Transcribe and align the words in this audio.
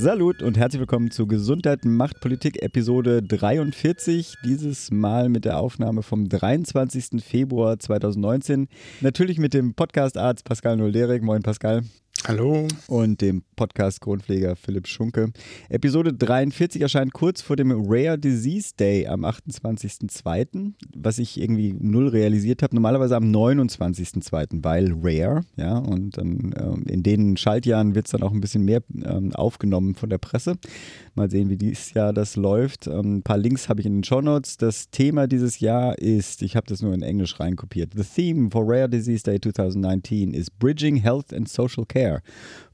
Salut 0.00 0.42
und 0.42 0.56
herzlich 0.56 0.80
willkommen 0.80 1.10
zu 1.10 1.26
Gesundheit 1.26 1.84
macht 1.84 2.20
Politik 2.20 2.62
Episode 2.62 3.22
43. 3.22 4.34
Dieses 4.46 4.90
Mal 4.90 5.28
mit 5.28 5.44
der 5.44 5.58
Aufnahme 5.58 6.02
vom 6.02 6.26
23. 6.26 7.22
Februar 7.22 7.78
2019. 7.78 8.68
Natürlich 9.02 9.36
mit 9.36 9.52
dem 9.52 9.74
Podcast-Arzt 9.74 10.46
Pascal 10.46 10.78
Nolderek. 10.78 11.22
Moin 11.22 11.42
Pascal. 11.42 11.82
Hallo. 12.28 12.68
Und 12.86 13.22
dem 13.22 13.42
Podcast-Grundpfleger 13.56 14.54
Philipp 14.54 14.86
Schunke. 14.86 15.32
Episode 15.68 16.12
43 16.12 16.82
erscheint 16.82 17.12
kurz 17.12 17.40
vor 17.40 17.56
dem 17.56 17.72
Rare 17.72 18.18
Disease 18.18 18.72
Day 18.78 19.06
am 19.06 19.24
28.02., 19.24 20.72
was 20.94 21.18
ich 21.18 21.40
irgendwie 21.40 21.74
null 21.78 22.08
realisiert 22.08 22.62
habe. 22.62 22.74
Normalerweise 22.74 23.16
am 23.16 23.24
29.02., 23.24 24.62
weil 24.62 24.94
Rare, 25.02 25.42
ja, 25.56 25.78
und 25.78 26.18
dann 26.18 26.54
ähm, 26.58 26.84
in 26.88 27.02
den 27.02 27.36
Schaltjahren 27.36 27.94
wird 27.94 28.06
es 28.06 28.12
dann 28.12 28.22
auch 28.22 28.32
ein 28.32 28.40
bisschen 28.40 28.64
mehr 28.64 28.82
ähm, 29.02 29.34
aufgenommen 29.34 29.94
von 29.94 30.10
der 30.10 30.18
Presse. 30.18 30.56
Mal 31.14 31.30
sehen, 31.30 31.50
wie 31.50 31.56
dieses 31.56 31.92
Jahr 31.94 32.12
das 32.12 32.36
läuft. 32.36 32.86
Ähm, 32.86 33.16
ein 33.16 33.22
paar 33.22 33.38
Links 33.38 33.68
habe 33.68 33.80
ich 33.80 33.86
in 33.86 33.98
den 33.98 34.04
Show 34.04 34.20
Notes. 34.20 34.56
Das 34.56 34.90
Thema 34.90 35.26
dieses 35.26 35.60
Jahr 35.60 35.98
ist, 35.98 36.42
ich 36.42 36.56
habe 36.56 36.66
das 36.66 36.82
nur 36.82 36.94
in 36.94 37.02
Englisch 37.02 37.38
reinkopiert. 37.40 37.92
The 37.94 38.04
theme 38.04 38.50
for 38.50 38.62
Rare 38.66 38.88
Disease 38.88 39.22
Day 39.22 39.40
2019 39.40 40.32
is 40.32 40.50
Bridging 40.50 40.96
Health 40.96 41.32
and 41.34 41.48
Social 41.48 41.84
Care, 41.84 42.09
there. 42.10 42.22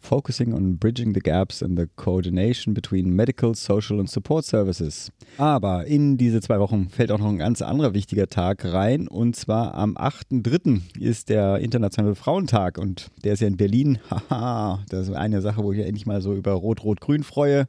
Focusing 0.07 0.55
on 0.55 0.79
bridging 0.79 1.15
the 1.15 1.21
gaps 1.21 1.63
in 1.63 1.77
the 1.77 1.87
coordination 1.97 2.75
between 2.75 3.11
medical, 3.11 3.55
social 3.55 3.99
and 3.99 4.09
support 4.09 4.45
services. 4.45 5.11
Aber 5.37 5.87
in 5.87 6.17
diese 6.17 6.41
zwei 6.41 6.61
Wochen 6.61 6.89
fällt 6.91 7.11
auch 7.11 7.19
noch 7.19 7.29
ein 7.29 7.39
ganz 7.39 7.61
anderer 7.61 7.93
wichtiger 7.93 8.29
Tag 8.29 8.65
rein 8.65 9.09
und 9.09 9.35
zwar 9.35 9.75
am 9.75 9.97
8.3. 9.97 11.01
ist 11.01 11.29
der 11.29 11.59
Internationale 11.59 12.15
Frauentag 12.15 12.79
und 12.79 13.11
der 13.25 13.33
ist 13.33 13.41
ja 13.41 13.49
in 13.49 13.57
Berlin. 13.57 13.99
Haha, 14.31 14.85
das 14.89 15.09
ist 15.09 15.15
eine 15.15 15.41
Sache, 15.41 15.63
wo 15.63 15.73
ich 15.73 15.81
ja 15.81 15.85
endlich 15.85 16.07
mal 16.07 16.23
so 16.23 16.35
über 16.35 16.53
Rot-Rot-Grün 16.53 17.25
freue 17.25 17.67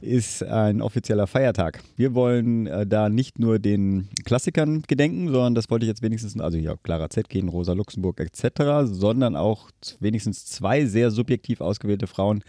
ist 0.00 0.42
ein 0.42 0.82
offizieller 0.82 1.26
Feiertag. 1.26 1.80
Wir 1.96 2.14
wollen 2.14 2.66
äh, 2.66 2.86
da 2.86 3.08
nicht 3.08 3.38
nur 3.38 3.58
den 3.58 4.08
Klassikern 4.24 4.82
gedenken, 4.82 5.28
sondern 5.28 5.54
das 5.54 5.70
wollte 5.70 5.86
ich 5.86 5.88
jetzt 5.88 6.02
wenigstens, 6.02 6.38
also 6.40 6.58
ja, 6.58 6.74
Clara 6.82 7.08
Zetkin, 7.08 7.48
Rosa 7.48 7.72
Luxemburg 7.72 8.20
etc., 8.20 8.84
sondern 8.84 9.36
auch 9.36 9.70
wenigstens 10.00 10.44
zwei 10.46 10.84
sehr 10.86 11.10
subjektiv 11.10 11.60
ausgewählte 11.72 12.06
Frauen 12.06 12.44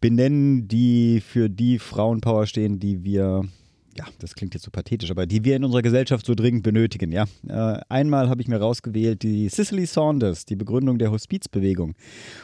benennen, 0.00 0.66
die 0.68 1.20
für 1.20 1.48
die 1.48 1.78
Frauenpower 1.78 2.46
stehen, 2.46 2.80
die 2.80 3.04
wir 3.04 3.44
ja, 3.98 4.04
das 4.18 4.34
klingt 4.34 4.54
jetzt 4.54 4.64
so 4.64 4.70
pathetisch, 4.70 5.10
aber 5.10 5.26
die 5.26 5.44
wir 5.44 5.56
in 5.56 5.64
unserer 5.64 5.82
Gesellschaft 5.82 6.26
so 6.26 6.34
dringend 6.34 6.62
benötigen, 6.62 7.12
ja. 7.12 7.24
Äh, 7.48 7.80
einmal 7.88 8.28
habe 8.28 8.42
ich 8.42 8.48
mir 8.48 8.58
rausgewählt 8.58 9.22
die 9.22 9.48
Cicely 9.48 9.86
Saunders, 9.86 10.44
die 10.44 10.56
Begründung 10.56 10.98
der 10.98 11.10
Hospizbewegung. 11.10 11.94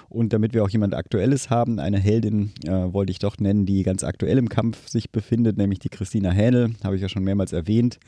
Und 0.09 0.33
damit 0.33 0.55
wir 0.55 0.65
auch 0.65 0.71
jemand 0.71 0.95
Aktuelles 0.95 1.51
haben, 1.51 1.79
eine 1.79 1.99
Heldin 1.99 2.53
äh, 2.67 2.71
wollte 2.71 3.13
ich 3.13 3.19
doch 3.19 3.39
nennen, 3.39 3.67
die 3.67 3.83
ganz 3.83 4.05
aktuell 4.05 4.39
im 4.39 4.49
Kampf 4.49 4.89
sich 4.89 5.11
befindet, 5.11 5.59
nämlich 5.59 5.79
die 5.79 5.91
Christina 5.91 6.31
Hähnel, 6.31 6.75
habe 6.85 6.97
ich 6.97 7.03
ja 7.03 7.09
schon 7.09 7.25
mehrmals 7.25 7.53
erwähnt. 7.53 7.99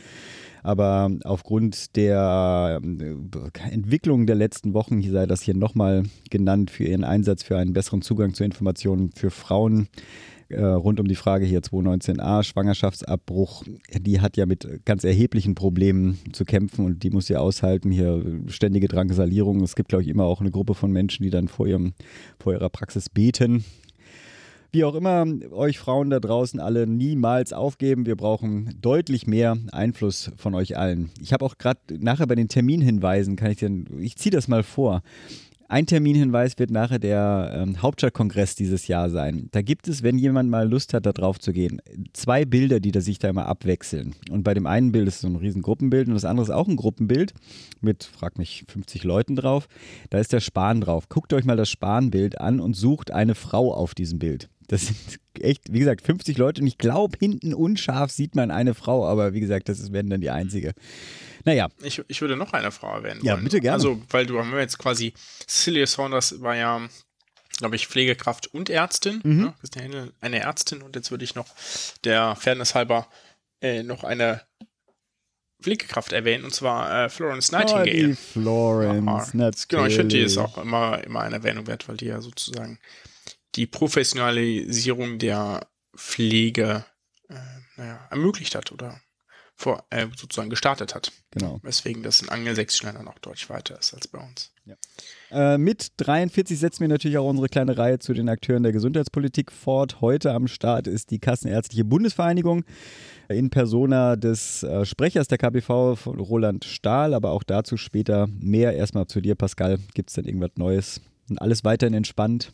Aber 0.65 1.11
aufgrund 1.25 1.95
der 1.95 2.81
äh, 2.83 3.71
Entwicklung 3.71 4.27
der 4.27 4.35
letzten 4.35 4.73
Wochen, 4.73 4.99
hier 4.99 5.13
sei 5.13 5.27
das 5.27 5.43
hier 5.43 5.55
nochmal 5.55 6.05
genannt, 6.31 6.71
für 6.71 6.85
ihren 6.85 7.05
Einsatz 7.05 7.43
für 7.43 7.59
einen 7.59 7.75
besseren 7.75 8.01
Zugang 8.01 8.33
zu 8.33 8.45
Informationen 8.45 9.11
für 9.15 9.31
Frauen, 9.31 9.89
äh, 10.49 10.65
rund 10.65 11.01
um 11.01 11.07
die 11.07 11.17
Frage 11.17 11.45
hier 11.45 11.61
219a, 11.61 12.43
Schwangerschaftsabbruch, 12.43 13.65
die 13.93 14.23
hat 14.23 14.39
ja 14.39 14.47
mit 14.47 14.87
ganz 14.87 15.05
erheblichen 15.05 15.55
Problemen 15.55 16.19
zu 16.33 16.47
kämpfen 16.47 16.87
und 16.87 17.03
die 17.03 17.11
muss 17.11 17.29
ja 17.29 17.41
aushalten, 17.41 17.91
hier 17.91 18.25
ständige 18.47 18.89
Drangsalierung. 18.89 19.63
Es 19.63 19.77
gibt, 19.77 19.91
glaube 19.91 20.03
ich, 20.03 20.09
immer 20.09 20.25
auch 20.25 20.41
eine 20.41 20.51
Gruppe 20.51 20.75
von 20.75 20.91
Menschen, 20.91 21.25
die 21.25 21.31
dann 21.31 21.49
vor, 21.49 21.67
ihrem, 21.67 21.93
vor 22.39 22.55
ihrer 22.55 22.71
Praxis 22.71 23.11
beten. 23.11 23.65
Wie 24.75 24.83
auch 24.83 24.97
immer, 24.97 25.25
euch 25.53 25.79
Frauen 25.79 26.11
da 26.11 26.19
draußen 26.19 26.59
alle 26.59 26.89
niemals 26.89 27.53
aufgeben. 27.53 28.07
Wir 28.07 28.17
brauchen 28.17 28.75
deutlich 28.83 29.29
mehr 29.29 29.57
Einfluss 29.71 30.33
von 30.37 30.53
euch 30.57 30.77
allen. 30.77 31.13
Ich 31.21 31.33
habe 31.33 31.45
auch 31.45 31.59
gerade 31.59 31.79
nachher 32.01 32.27
bei 32.27 32.35
den 32.35 32.49
Terminhinweisen, 32.49 33.37
kann 33.37 33.53
ich 33.53 33.59
dir, 33.59 33.71
ich 34.01 34.17
ziehe 34.17 34.33
das 34.33 34.49
mal 34.49 34.65
vor. 34.65 35.03
Ein 35.69 35.87
Terminhinweis 35.87 36.59
wird 36.59 36.73
nachher 36.73 36.99
der 36.99 37.53
ähm, 37.55 37.83
Hauptstadtkongress 37.83 38.57
dieses 38.57 38.89
Jahr 38.89 39.11
sein. 39.11 39.49
Da 39.53 39.63
gibt 39.63 39.87
es, 39.87 40.03
wenn 40.03 40.19
jemand 40.19 40.51
mal 40.51 40.69
Lust 40.69 40.93
hat, 40.93 41.07
da 41.07 41.13
drauf 41.13 41.39
zu 41.39 41.53
gehen, 41.53 41.81
zwei 42.13 42.45
Bilder, 42.45 42.81
die 42.81 42.91
da 42.91 43.01
sich 43.01 43.21
da 43.21 43.29
immer 43.29 43.47
abwechseln. 43.47 44.17
Und 44.29 44.43
bei 44.43 44.55
dem 44.55 44.67
einen 44.67 44.91
Bild 44.91 45.07
ist 45.07 45.21
so 45.21 45.29
ein 45.29 45.37
riesen 45.37 45.63
Gruppenbild 45.63 46.09
und 46.09 46.15
das 46.15 46.25
andere 46.25 46.47
ist 46.47 46.51
auch 46.51 46.67
ein 46.67 46.77
Gruppenbild 46.77 47.33
mit, 47.81 48.03
frag 48.03 48.39
mich, 48.39 48.65
50 48.67 49.05
Leuten 49.05 49.37
drauf. 49.37 49.69
Da 50.11 50.19
ist 50.19 50.33
der 50.33 50.41
Spahn 50.41 50.81
drauf. 50.81 51.09
Guckt 51.09 51.33
euch 51.33 51.45
mal 51.45 51.57
das 51.57 51.71
Spahn-Bild 51.71 52.41
an 52.41 52.59
und 52.59 52.75
sucht 52.75 53.13
eine 53.13 53.37
Frau 53.37 53.73
auf 53.73 53.95
diesem 53.95 54.19
Bild. 54.19 54.49
Das 54.69 54.87
sind 54.87 55.21
echt, 55.41 55.73
wie 55.73 55.81
gesagt, 55.81 56.03
50 56.03 56.39
Leute 56.39 56.61
und 56.61 56.67
ich 56.67 56.79
glaube, 56.79 57.19
hinten 57.19 57.55
unscharf 57.55 58.11
sieht 58.11 58.35
man 58.35 58.51
eine 58.51 58.75
Frau, 58.75 59.07
aber 59.07 59.33
wie 59.35 59.41
gesagt, 59.41 59.69
das 59.69 59.93
werden 59.93 60.11
dann 60.11 60.21
die 60.21 60.31
einzige. 60.31 60.73
Naja. 61.45 61.69
Ich, 61.83 62.03
ich 62.09 62.21
würde 62.21 62.37
noch 62.37 62.53
eine 62.53 62.71
Frau 62.71 62.95
erwähnen. 62.95 63.21
Ja, 63.23 63.35
wollen. 63.35 63.45
bitte 63.45 63.61
gerne. 63.61 63.75
Also, 63.75 64.01
weil 64.11 64.27
du 64.27 64.39
haben 64.39 64.53
wir 64.53 64.61
jetzt 64.61 64.79
quasi, 64.79 65.13
Cecilia 65.47 65.87
Saunders 65.87 66.41
war 66.41 66.57
ja, 66.57 66.89
glaube 67.59 67.77
ich, 67.77 67.87
Pflegekraft 67.87 68.47
und 68.47 68.71
Ärztin. 68.71 69.21
Mhm. 69.23 69.53
Ja, 69.77 70.07
eine 70.21 70.41
Ärztin 70.41 70.83
und 70.83 70.97
jetzt 70.97 71.11
würde 71.11 71.25
ich 71.25 71.35
noch 71.35 71.49
der 72.05 72.37
Fairness 72.37 72.75
halber 72.75 73.09
äh, 73.61 73.83
noch 73.83 74.05
eine 74.05 74.43
Pflegekraft 75.65 76.13
erwähnen, 76.13 76.45
und 76.45 76.55
zwar 76.55 77.05
äh, 77.05 77.09
Florence 77.09 77.51
Nightingale. 77.51 77.91
Oh, 77.91 78.09
die 78.09 78.15
Florence, 78.15 79.33
ja, 79.33 79.51
Genau, 79.69 79.87
ich 79.87 79.97
finde, 79.97 80.15
die 80.15 80.23
ist 80.23 80.37
auch 80.37 80.59
immer, 80.59 81.03
immer 81.05 81.21
eine 81.21 81.37
Erwähnung 81.37 81.67
wert, 81.67 81.89
weil 81.89 81.97
die 81.97 82.07
ja 82.07 82.21
sozusagen 82.21 82.79
die 83.55 83.67
Professionalisierung 83.67 85.19
der 85.19 85.69
Pflege 85.97 86.85
äh, 87.29 87.35
naja, 87.77 88.07
ermöglicht 88.11 88.55
hat 88.55 88.73
oder 88.73 89.01
vor, 89.57 89.85
äh, 89.91 90.07
sozusagen 90.17 90.51
gestartet 90.51 90.95
hat. 90.95 91.13
Genau. 91.31 91.61
Weswegen 91.63 92.03
das 92.03 92.21
in 92.21 92.29
angelsächsischen 92.29 92.87
Ländern 92.87 93.07
auch 93.07 93.19
deutlich 93.21 93.49
weiter 93.49 93.79
ist 93.79 93.95
als 93.95 94.09
bei 94.09 94.19
uns. 94.19 94.53
Ja. 94.65 95.55
Äh, 95.55 95.59
mit 95.59 95.93
43 95.99 96.59
setzen 96.59 96.81
wir 96.81 96.89
natürlich 96.89 97.19
auch 97.19 97.29
unsere 97.29 97.49
kleine 97.49 97.79
Reihe 97.79 97.99
zu 98.01 98.15
den 98.15 98.29
Akteuren 98.29 98.65
der 98.65 98.73
Gesundheitspolitik 98.73 99.53
fort. 99.53 100.01
Heute 100.01 100.33
am 100.33 100.49
Start 100.49 100.89
ist 100.89 101.11
die 101.11 101.21
Kassenärztliche 101.21 101.85
Bundesvereinigung 101.85 102.65
in 103.29 103.51
Persona 103.51 104.17
des 104.17 104.65
äh, 104.65 104.85
Sprechers 104.85 105.29
der 105.29 105.39
KBV, 105.39 106.07
Roland 106.07 106.65
Stahl, 106.65 107.15
aber 107.15 107.31
auch 107.31 107.45
dazu 107.45 107.77
später 107.77 108.27
mehr. 108.27 108.75
Erstmal 108.75 109.07
zu 109.07 109.21
dir, 109.21 109.37
Pascal. 109.37 109.79
Gibt 109.95 110.11
es 110.11 110.15
denn 110.15 110.25
irgendwas 110.25 110.53
Neues? 110.57 111.01
Und 111.29 111.41
alles 111.41 111.65
weiterhin 111.65 111.95
entspannt? 111.95 112.53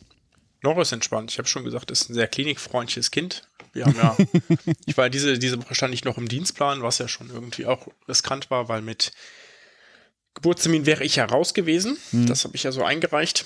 Noch 0.63 0.79
ist 0.79 0.93
entspannt. 0.93 1.31
Ich 1.31 1.39
habe 1.39 1.49
schon 1.49 1.65
gesagt, 1.65 1.91
es 1.91 2.03
ist 2.03 2.11
ein 2.11 2.15
sehr 2.15 2.29
klinikfreundliches 2.29 3.11
Kind. 3.11 3.43
Wir 3.73 3.87
haben 3.87 3.97
ja, 3.97 4.17
ich 4.87 4.97
war 4.97 5.09
diese, 5.09 5.39
diese 5.39 5.63
Woche 5.63 5.75
stand 5.75 5.95
ich 5.95 6.05
noch 6.05 6.19
im 6.19 6.29
Dienstplan, 6.29 6.83
was 6.83 6.99
ja 6.99 7.09
schon 7.09 7.31
irgendwie 7.31 7.67
auch 7.67 7.87
riskant 8.09 8.51
war, 8.51 8.69
weil 8.69 8.83
mit 8.83 9.13
Geburtstermin 10.35 10.87
wäre 10.87 11.05
ich 11.05 11.17
ja 11.17 11.25
raus 11.25 11.55
gewesen. 11.55 11.99
Mhm. 12.13 12.27
Das 12.27 12.45
habe 12.45 12.57
ich 12.57 12.63
ja 12.63 12.73
so 12.73 12.85
eingereicht. 12.85 13.45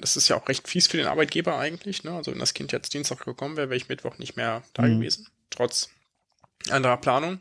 Das 0.00 0.16
ist 0.16 0.28
ja 0.28 0.36
auch 0.36 0.48
recht 0.48 0.68
fies 0.68 0.86
für 0.86 0.96
den 0.96 1.06
Arbeitgeber 1.06 1.58
eigentlich. 1.58 2.04
Ne? 2.04 2.12
Also 2.12 2.30
wenn 2.32 2.38
das 2.38 2.54
Kind 2.54 2.72
jetzt 2.72 2.94
Dienstag 2.94 3.24
gekommen 3.24 3.56
wäre, 3.56 3.68
wäre 3.68 3.76
ich 3.76 3.88
Mittwoch 3.88 4.18
nicht 4.18 4.36
mehr 4.36 4.62
da 4.74 4.82
mhm. 4.82 4.98
gewesen. 4.98 5.28
Trotz 5.50 5.90
anderer 6.70 6.96
Planung. 6.96 7.40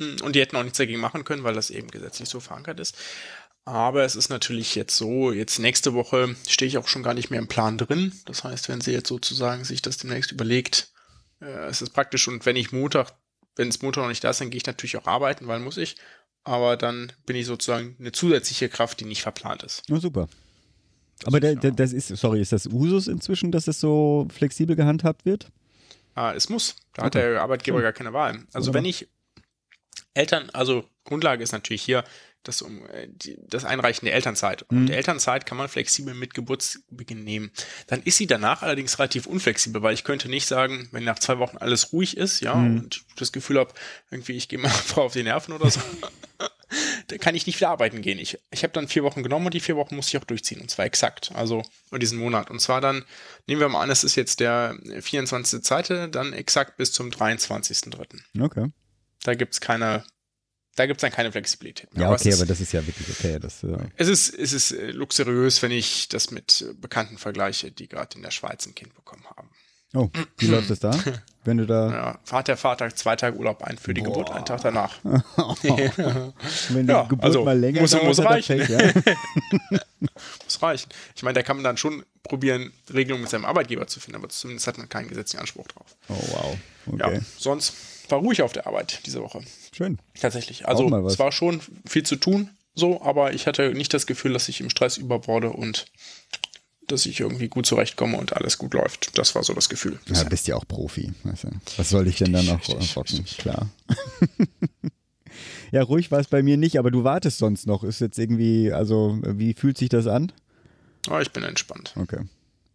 Und 0.00 0.34
die 0.34 0.40
hätten 0.40 0.56
auch 0.56 0.62
nichts 0.64 0.78
dagegen 0.78 1.00
machen 1.00 1.24
können, 1.24 1.44
weil 1.44 1.54
das 1.54 1.70
eben 1.70 1.88
gesetzlich 1.88 2.28
so 2.28 2.40
verankert 2.40 2.80
ist. 2.80 2.96
Aber 3.66 4.04
es 4.04 4.14
ist 4.14 4.28
natürlich 4.28 4.74
jetzt 4.74 4.96
so, 4.96 5.32
jetzt 5.32 5.58
nächste 5.58 5.94
Woche 5.94 6.36
stehe 6.46 6.68
ich 6.68 6.76
auch 6.76 6.88
schon 6.88 7.02
gar 7.02 7.14
nicht 7.14 7.30
mehr 7.30 7.38
im 7.40 7.48
Plan 7.48 7.78
drin. 7.78 8.12
Das 8.26 8.44
heißt, 8.44 8.68
wenn 8.68 8.82
sie 8.82 8.92
jetzt 8.92 9.08
sozusagen 9.08 9.64
sich 9.64 9.80
das 9.80 9.96
demnächst 9.96 10.32
überlegt, 10.32 10.92
äh, 11.40 11.66
es 11.66 11.80
ist 11.80 11.90
praktisch 11.90 12.28
und 12.28 12.44
wenn 12.44 12.56
ich 12.56 12.72
Montag, 12.72 13.14
wenn 13.56 13.68
es 13.68 13.80
Montag 13.80 14.02
noch 14.02 14.08
nicht 14.08 14.22
da 14.22 14.30
ist, 14.30 14.40
dann 14.40 14.50
gehe 14.50 14.58
ich 14.58 14.66
natürlich 14.66 14.96
auch 14.98 15.06
arbeiten, 15.06 15.46
weil 15.46 15.60
muss 15.60 15.78
ich. 15.78 15.96
Aber 16.42 16.76
dann 16.76 17.10
bin 17.24 17.36
ich 17.36 17.46
sozusagen 17.46 17.96
eine 17.98 18.12
zusätzliche 18.12 18.68
Kraft, 18.68 19.00
die 19.00 19.06
nicht 19.06 19.22
verplant 19.22 19.62
ist. 19.62 19.82
Oh, 19.90 19.96
super. 19.96 20.28
Das 21.20 21.28
Aber 21.28 21.40
der, 21.40 21.54
der, 21.54 21.70
das 21.70 21.94
ist, 21.94 22.08
sorry, 22.08 22.42
ist 22.42 22.52
das 22.52 22.66
Usus 22.66 23.06
inzwischen, 23.06 23.50
dass 23.50 23.66
es 23.66 23.80
so 23.80 24.28
flexibel 24.30 24.76
gehandhabt 24.76 25.24
wird? 25.24 25.50
Ah, 26.14 26.32
es 26.32 26.50
muss. 26.50 26.76
Da 26.92 27.02
okay. 27.02 27.06
hat 27.06 27.14
der 27.14 27.40
Arbeitgeber 27.40 27.80
gar 27.80 27.94
keine 27.94 28.12
Wahl. 28.12 28.44
Also 28.52 28.74
wenn 28.74 28.84
ich 28.84 29.08
Eltern, 30.12 30.50
also 30.50 30.84
Grundlage 31.04 31.42
ist 31.42 31.52
natürlich 31.52 31.82
hier, 31.82 32.04
das, 32.44 32.62
um, 32.62 32.86
äh, 32.86 33.08
die, 33.08 33.36
das 33.48 33.64
Einreichen 33.64 34.06
der 34.06 34.14
Elternzeit. 34.14 34.62
Und 34.62 34.82
mhm. 34.82 34.86
die 34.86 34.92
Elternzeit 34.92 35.46
kann 35.46 35.58
man 35.58 35.68
flexibel 35.68 36.14
mit 36.14 36.34
Geburtsbeginn 36.34 37.24
nehmen. 37.24 37.50
Dann 37.86 38.02
ist 38.02 38.18
sie 38.18 38.26
danach 38.26 38.62
allerdings 38.62 38.98
relativ 38.98 39.26
unflexibel, 39.26 39.82
weil 39.82 39.94
ich 39.94 40.04
könnte 40.04 40.28
nicht 40.28 40.46
sagen, 40.46 40.88
wenn 40.92 41.04
nach 41.04 41.18
zwei 41.18 41.38
Wochen 41.38 41.56
alles 41.56 41.92
ruhig 41.92 42.16
ist, 42.16 42.40
ja, 42.40 42.54
mhm. 42.54 42.78
und 42.78 43.04
das 43.16 43.32
Gefühl 43.32 43.58
habe, 43.58 43.72
irgendwie, 44.10 44.32
ich 44.32 44.48
gehe 44.48 44.58
mal 44.58 44.68
vor 44.70 45.04
auf 45.04 45.12
die 45.12 45.22
Nerven 45.22 45.52
oder 45.52 45.70
so, 45.70 45.80
da 47.08 47.18
kann 47.18 47.34
ich 47.34 47.46
nicht 47.46 47.56
wieder 47.56 47.70
arbeiten 47.70 48.02
gehen. 48.02 48.18
Ich, 48.18 48.38
ich 48.50 48.62
habe 48.62 48.72
dann 48.72 48.88
vier 48.88 49.02
Wochen 49.02 49.22
genommen 49.22 49.46
und 49.46 49.54
die 49.54 49.60
vier 49.60 49.76
Wochen 49.76 49.96
musste 49.96 50.16
ich 50.16 50.22
auch 50.22 50.26
durchziehen. 50.26 50.60
Und 50.60 50.70
zwar 50.70 50.84
exakt. 50.84 51.32
Also 51.34 51.62
diesen 51.92 52.18
Monat. 52.18 52.50
Und 52.50 52.60
zwar 52.60 52.80
dann, 52.80 53.04
nehmen 53.46 53.60
wir 53.60 53.68
mal 53.68 53.82
an, 53.82 53.90
es 53.90 54.04
ist 54.04 54.16
jetzt 54.16 54.40
der 54.40 54.74
24.2., 54.74 56.08
dann 56.08 56.32
exakt 56.32 56.76
bis 56.76 56.92
zum 56.92 57.10
23.3. 57.10 58.42
Okay. 58.42 58.68
Da 59.22 59.34
gibt 59.34 59.54
es 59.54 59.60
keine, 59.60 60.04
da 60.76 60.86
gibt 60.86 60.98
es 60.98 61.02
dann 61.02 61.12
keine 61.12 61.30
Flexibilität 61.32 61.92
mehr. 61.94 62.02
Ja, 62.02 62.06
aber 62.08 62.16
okay, 62.16 62.28
es 62.28 62.34
ist, 62.36 62.40
aber 62.40 62.48
das 62.48 62.60
ist 62.60 62.72
ja 62.72 62.86
wirklich 62.86 63.08
okay. 63.10 63.38
Das, 63.40 63.62
äh 63.62 63.76
es 63.96 64.08
ist, 64.08 64.34
es 64.34 64.52
ist 64.52 64.72
äh, 64.72 64.90
luxuriös, 64.90 65.62
wenn 65.62 65.70
ich 65.70 66.08
das 66.08 66.30
mit 66.30 66.64
Bekannten 66.80 67.18
vergleiche, 67.18 67.70
die 67.70 67.88
gerade 67.88 68.16
in 68.16 68.22
der 68.22 68.30
Schweiz 68.30 68.66
ein 68.66 68.74
Kind 68.74 68.94
bekommen 68.94 69.24
haben. 69.36 69.48
Oh, 69.96 70.10
wie 70.38 70.46
läuft 70.46 70.70
das 70.70 70.80
da? 70.80 70.90
Wenn 71.44 71.58
du 71.58 71.66
da. 71.66 71.90
Ja, 71.92 72.18
Vater, 72.24 72.56
Vater, 72.56 72.92
zwei 72.96 73.14
Tage 73.16 73.36
Urlaub 73.36 73.62
ein 73.62 73.78
für 73.78 73.94
die 73.94 74.00
Boah. 74.00 74.08
Geburt, 74.08 74.30
einen 74.32 74.44
Tag 74.46 74.60
danach. 74.62 74.98
Wenn 75.04 76.86
die 76.86 76.92
Ja, 76.92 77.02
Geburt 77.02 77.22
also 77.24 77.44
mal 77.44 77.56
länger 77.58 77.80
muss- 77.82 77.90
dauert, 77.92 78.06
muss 78.06 78.18
reichen. 78.24 78.58
Pech, 78.58 78.68
ja? 78.70 78.78
Muss 80.44 80.62
reichen. 80.62 80.88
Ich 81.14 81.22
meine, 81.22 81.34
da 81.34 81.42
kann 81.42 81.56
man 81.56 81.64
dann 81.64 81.76
schon 81.76 82.04
probieren, 82.22 82.72
Regelungen 82.92 83.22
mit 83.22 83.30
seinem 83.30 83.44
Arbeitgeber 83.44 83.86
zu 83.86 84.00
finden, 84.00 84.16
aber 84.16 84.28
zumindest 84.28 84.66
hat 84.66 84.78
man 84.78 84.88
keinen 84.88 85.08
gesetzlichen 85.08 85.40
Anspruch 85.40 85.68
drauf. 85.68 85.96
Oh, 86.08 86.14
wow. 86.32 86.56
Ja, 86.98 87.06
Okay. 87.08 87.20
sonst 87.38 87.74
war 88.08 88.18
ruhig 88.18 88.42
auf 88.42 88.52
der 88.52 88.66
Arbeit 88.66 89.00
diese 89.06 89.20
Woche. 89.22 89.42
Schön. 89.74 89.98
Tatsächlich. 90.20 90.68
Also 90.68 90.88
es 91.06 91.18
war 91.18 91.32
schon 91.32 91.60
viel 91.84 92.04
zu 92.04 92.16
tun, 92.16 92.50
so, 92.74 93.02
aber 93.02 93.34
ich 93.34 93.46
hatte 93.46 93.72
nicht 93.74 93.92
das 93.92 94.06
Gefühl, 94.06 94.32
dass 94.32 94.48
ich 94.48 94.60
im 94.60 94.70
Stress 94.70 94.96
überborde 94.96 95.50
und 95.50 95.86
dass 96.86 97.06
ich 97.06 97.20
irgendwie 97.20 97.48
gut 97.48 97.66
zurechtkomme 97.66 98.16
und 98.18 98.34
alles 98.34 98.58
gut 98.58 98.74
läuft. 98.74 99.16
Das 99.18 99.34
war 99.34 99.42
so 99.42 99.54
das 99.54 99.68
Gefühl. 99.68 99.98
Ja, 100.06 100.22
bist 100.24 100.46
ja 100.46 100.56
auch 100.56 100.66
Profi. 100.68 101.12
Du. 101.24 101.50
Was 101.76 101.90
soll 101.90 102.06
ich 102.06 102.18
denn 102.18 102.32
dann 102.32 102.46
noch 102.46 102.60
Richtig, 102.60 102.96
rocken? 102.96 103.18
richtig. 103.18 103.38
Klar. 103.38 103.68
ja, 105.72 105.82
ruhig 105.82 106.10
war 106.10 106.20
es 106.20 106.28
bei 106.28 106.42
mir 106.42 106.56
nicht, 106.56 106.78
aber 106.78 106.90
du 106.90 107.04
wartest 107.04 107.38
sonst 107.38 107.66
noch. 107.66 107.84
Ist 107.84 108.00
jetzt 108.00 108.18
irgendwie, 108.18 108.70
also, 108.70 109.18
wie 109.24 109.54
fühlt 109.54 109.78
sich 109.78 109.88
das 109.88 110.06
an? 110.06 110.30
Aber 111.06 111.22
ich 111.22 111.32
bin 111.32 111.42
entspannt. 111.42 111.94
Okay. 111.96 112.20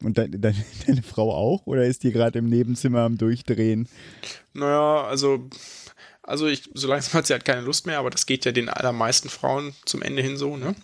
Und 0.02 0.18
de 0.18 0.28
de 0.28 0.54
deine 0.88 1.04
Frau 1.04 1.34
auch? 1.34 1.68
Oder 1.68 1.86
ist 1.86 2.04
die 2.04 2.12
gerade 2.12 2.40
im 2.40 2.46
Nebenzimmer 2.46 3.02
am 3.02 3.18
Durchdrehen? 3.18 3.88
Naja, 4.54 5.04
also, 5.04 5.50
also 6.30 6.48
ich, 6.48 6.70
so 6.74 6.88
langsam 6.88 7.14
hat 7.14 7.28
sie 7.28 7.34
halt 7.34 7.46
keine 7.46 7.62
Lust 7.62 7.86
mehr, 7.88 8.00
aber 8.00 8.10
das 8.10 8.26
geht 8.26 8.46
ja 8.46 8.52
den 8.52 8.70
allermeisten 8.70 9.30
Frauen 9.30 9.74
zum 9.86 10.02
Ende 10.02 10.22
hin 10.22 10.38
so, 10.38 10.58
ne? 10.58 10.76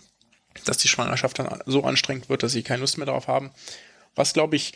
Dass 0.64 0.78
die 0.78 0.88
Schwangerschaft 0.88 1.38
dann 1.38 1.62
so 1.66 1.84
anstrengend 1.84 2.28
wird, 2.28 2.42
dass 2.42 2.52
sie 2.52 2.62
keine 2.62 2.80
Lust 2.80 2.98
mehr 2.98 3.06
darauf 3.06 3.28
haben. 3.28 3.50
Was, 4.14 4.32
glaube 4.32 4.56
ich, 4.56 4.72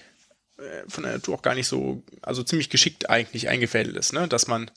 äh, 0.59 0.89
von 0.89 1.05
der 1.05 1.15
Natur 1.15 1.35
auch 1.35 1.43
gar 1.43 1.55
nicht 1.55 1.67
so, 1.67 2.03
also 2.23 2.43
ziemlich 2.43 2.71
geschickt 2.71 3.11
eigentlich 3.11 3.49
eingefädelt 3.49 3.97
ist, 3.97 4.13
ne? 4.13 4.29
Dass 4.29 4.47
man, 4.47 4.71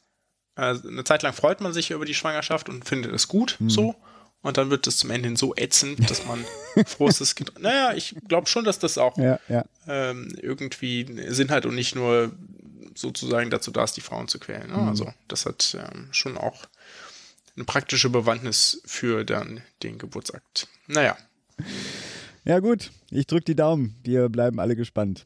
äh, 0.55 0.75
eine 0.83 1.03
Zeit 1.03 1.21
lang 1.21 1.33
freut 1.33 1.61
man 1.61 1.73
sich 1.73 1.91
über 1.91 2.05
die 2.05 2.15
Schwangerschaft 2.15 2.69
und 2.69 2.87
findet 2.87 3.13
es 3.13 3.27
gut, 3.27 3.57
so. 3.67 3.95
Und 4.41 4.57
dann 4.57 4.69
wird 4.69 4.87
es 4.87 4.97
zum 4.97 5.09
Ende 5.09 5.29
hin 5.29 5.37
so 5.37 5.53
ätzend, 5.55 6.09
dass 6.09 6.25
man 6.25 6.43
froh 6.85 7.07
ist. 7.07 7.35
Naja, 7.59 7.93
ich 7.93 8.13
glaube 8.27 8.47
schon, 8.49 8.65
dass 8.65 8.77
das 8.77 8.97
auch 8.97 9.17
Ja, 9.17 9.39
ja. 9.47 9.63
ähm, 9.87 10.35
irgendwie 10.41 11.05
Sinn 11.29 11.49
hat 11.49 11.65
und 11.65 11.75
nicht 11.75 11.95
nur 11.95 12.33
sozusagen 12.95 13.49
dazu 13.49 13.71
da 13.71 13.83
ist, 13.83 13.93
die 13.93 14.01
Frauen 14.01 14.27
zu 14.27 14.39
quälen. 14.39 14.69
Ne? 14.69 14.87
Also 14.87 15.13
das 15.27 15.45
hat 15.45 15.75
ähm, 15.79 16.09
schon 16.11 16.37
auch 16.37 16.65
eine 17.55 17.65
praktische 17.65 18.09
Bewandtnis 18.09 18.81
für 18.85 19.23
dann 19.23 19.61
den 19.83 19.97
Geburtsakt. 19.97 20.67
Naja, 20.87 21.17
Ja, 22.45 22.59
gut. 22.59 22.91
Ich 23.09 23.27
drücke 23.27 23.45
die 23.45 23.55
Daumen. 23.55 23.95
Wir 24.03 24.27
bleiben 24.29 24.59
alle 24.59 24.75
gespannt. 24.75 25.25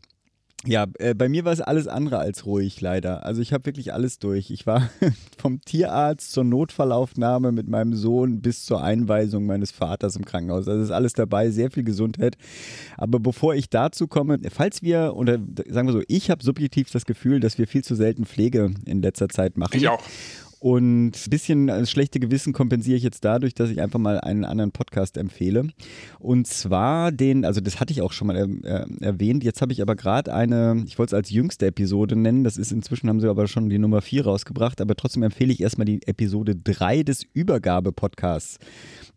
Ja, 0.65 0.87
äh, 0.97 1.13
bei 1.13 1.29
mir 1.29 1.45
war 1.45 1.53
es 1.53 1.61
alles 1.61 1.87
andere 1.87 2.17
als 2.17 2.45
ruhig, 2.45 2.81
leider. 2.81 3.25
Also 3.25 3.41
ich 3.41 3.53
habe 3.53 3.65
wirklich 3.67 3.93
alles 3.93 4.17
durch. 4.17 4.49
Ich 4.49 4.65
war 4.65 4.89
vom 5.37 5.61
Tierarzt 5.61 6.31
zur 6.31 6.43
Notfallaufnahme 6.43 7.51
mit 7.51 7.67
meinem 7.67 7.93
Sohn 7.93 8.41
bis 8.41 8.65
zur 8.65 8.83
Einweisung 8.83 9.45
meines 9.45 9.71
Vaters 9.71 10.15
im 10.15 10.25
Krankenhaus. 10.25 10.67
Also 10.67 10.81
ist 10.81 10.91
alles 10.91 11.13
dabei, 11.13 11.51
sehr 11.51 11.69
viel 11.69 11.83
Gesundheit. 11.83 12.37
Aber 12.97 13.19
bevor 13.19 13.53
ich 13.53 13.69
dazu 13.69 14.07
komme, 14.07 14.39
falls 14.49 14.81
wir, 14.81 15.13
oder 15.15 15.37
sagen 15.69 15.87
wir 15.87 15.93
so, 15.93 16.01
ich 16.07 16.31
habe 16.31 16.43
subjektiv 16.43 16.89
das 16.89 17.05
Gefühl, 17.05 17.39
dass 17.39 17.59
wir 17.59 17.67
viel 17.67 17.83
zu 17.83 17.95
selten 17.95 18.25
Pflege 18.25 18.73
in 18.85 19.01
letzter 19.03 19.29
Zeit 19.29 19.57
machen. 19.57 19.77
ich 19.77 19.87
auch. 19.87 20.01
Und 20.59 21.11
ein 21.11 21.29
bisschen 21.29 21.67
das 21.67 21.91
schlechte 21.91 22.19
Gewissen 22.19 22.51
kompensiere 22.51 22.97
ich 22.97 23.03
jetzt 23.03 23.23
dadurch, 23.23 23.53
dass 23.53 23.69
ich 23.69 23.79
einfach 23.79 23.99
mal 23.99 24.19
einen 24.19 24.43
anderen 24.43 24.71
Podcast 24.71 25.17
empfehle. 25.17 25.67
Und 26.19 26.47
zwar 26.47 27.11
den, 27.11 27.45
also 27.45 27.61
das 27.61 27.79
hatte 27.79 27.93
ich 27.93 28.01
auch 28.01 28.11
schon 28.11 28.27
mal 28.27 28.35
äh, 28.35 28.85
erwähnt, 29.01 29.43
jetzt 29.43 29.61
habe 29.61 29.71
ich 29.71 29.81
aber 29.81 29.95
gerade 29.95 30.33
eine, 30.33 30.83
ich 30.87 30.97
wollte 30.97 31.15
es 31.15 31.17
als 31.17 31.29
jüngste 31.29 31.67
Episode 31.67 32.15
nennen, 32.15 32.43
das 32.43 32.57
ist 32.57 32.71
inzwischen 32.71 33.07
haben 33.07 33.19
sie 33.19 33.29
aber 33.29 33.47
schon 33.47 33.69
die 33.69 33.77
Nummer 33.77 34.01
4 34.01 34.25
rausgebracht, 34.25 34.81
aber 34.81 34.95
trotzdem 34.95 35.23
empfehle 35.23 35.53
ich 35.53 35.61
erstmal 35.61 35.85
die 35.85 36.01
Episode 36.07 36.55
3 36.55 37.03
des 37.03 37.25
Übergabe-Podcasts. 37.33 38.57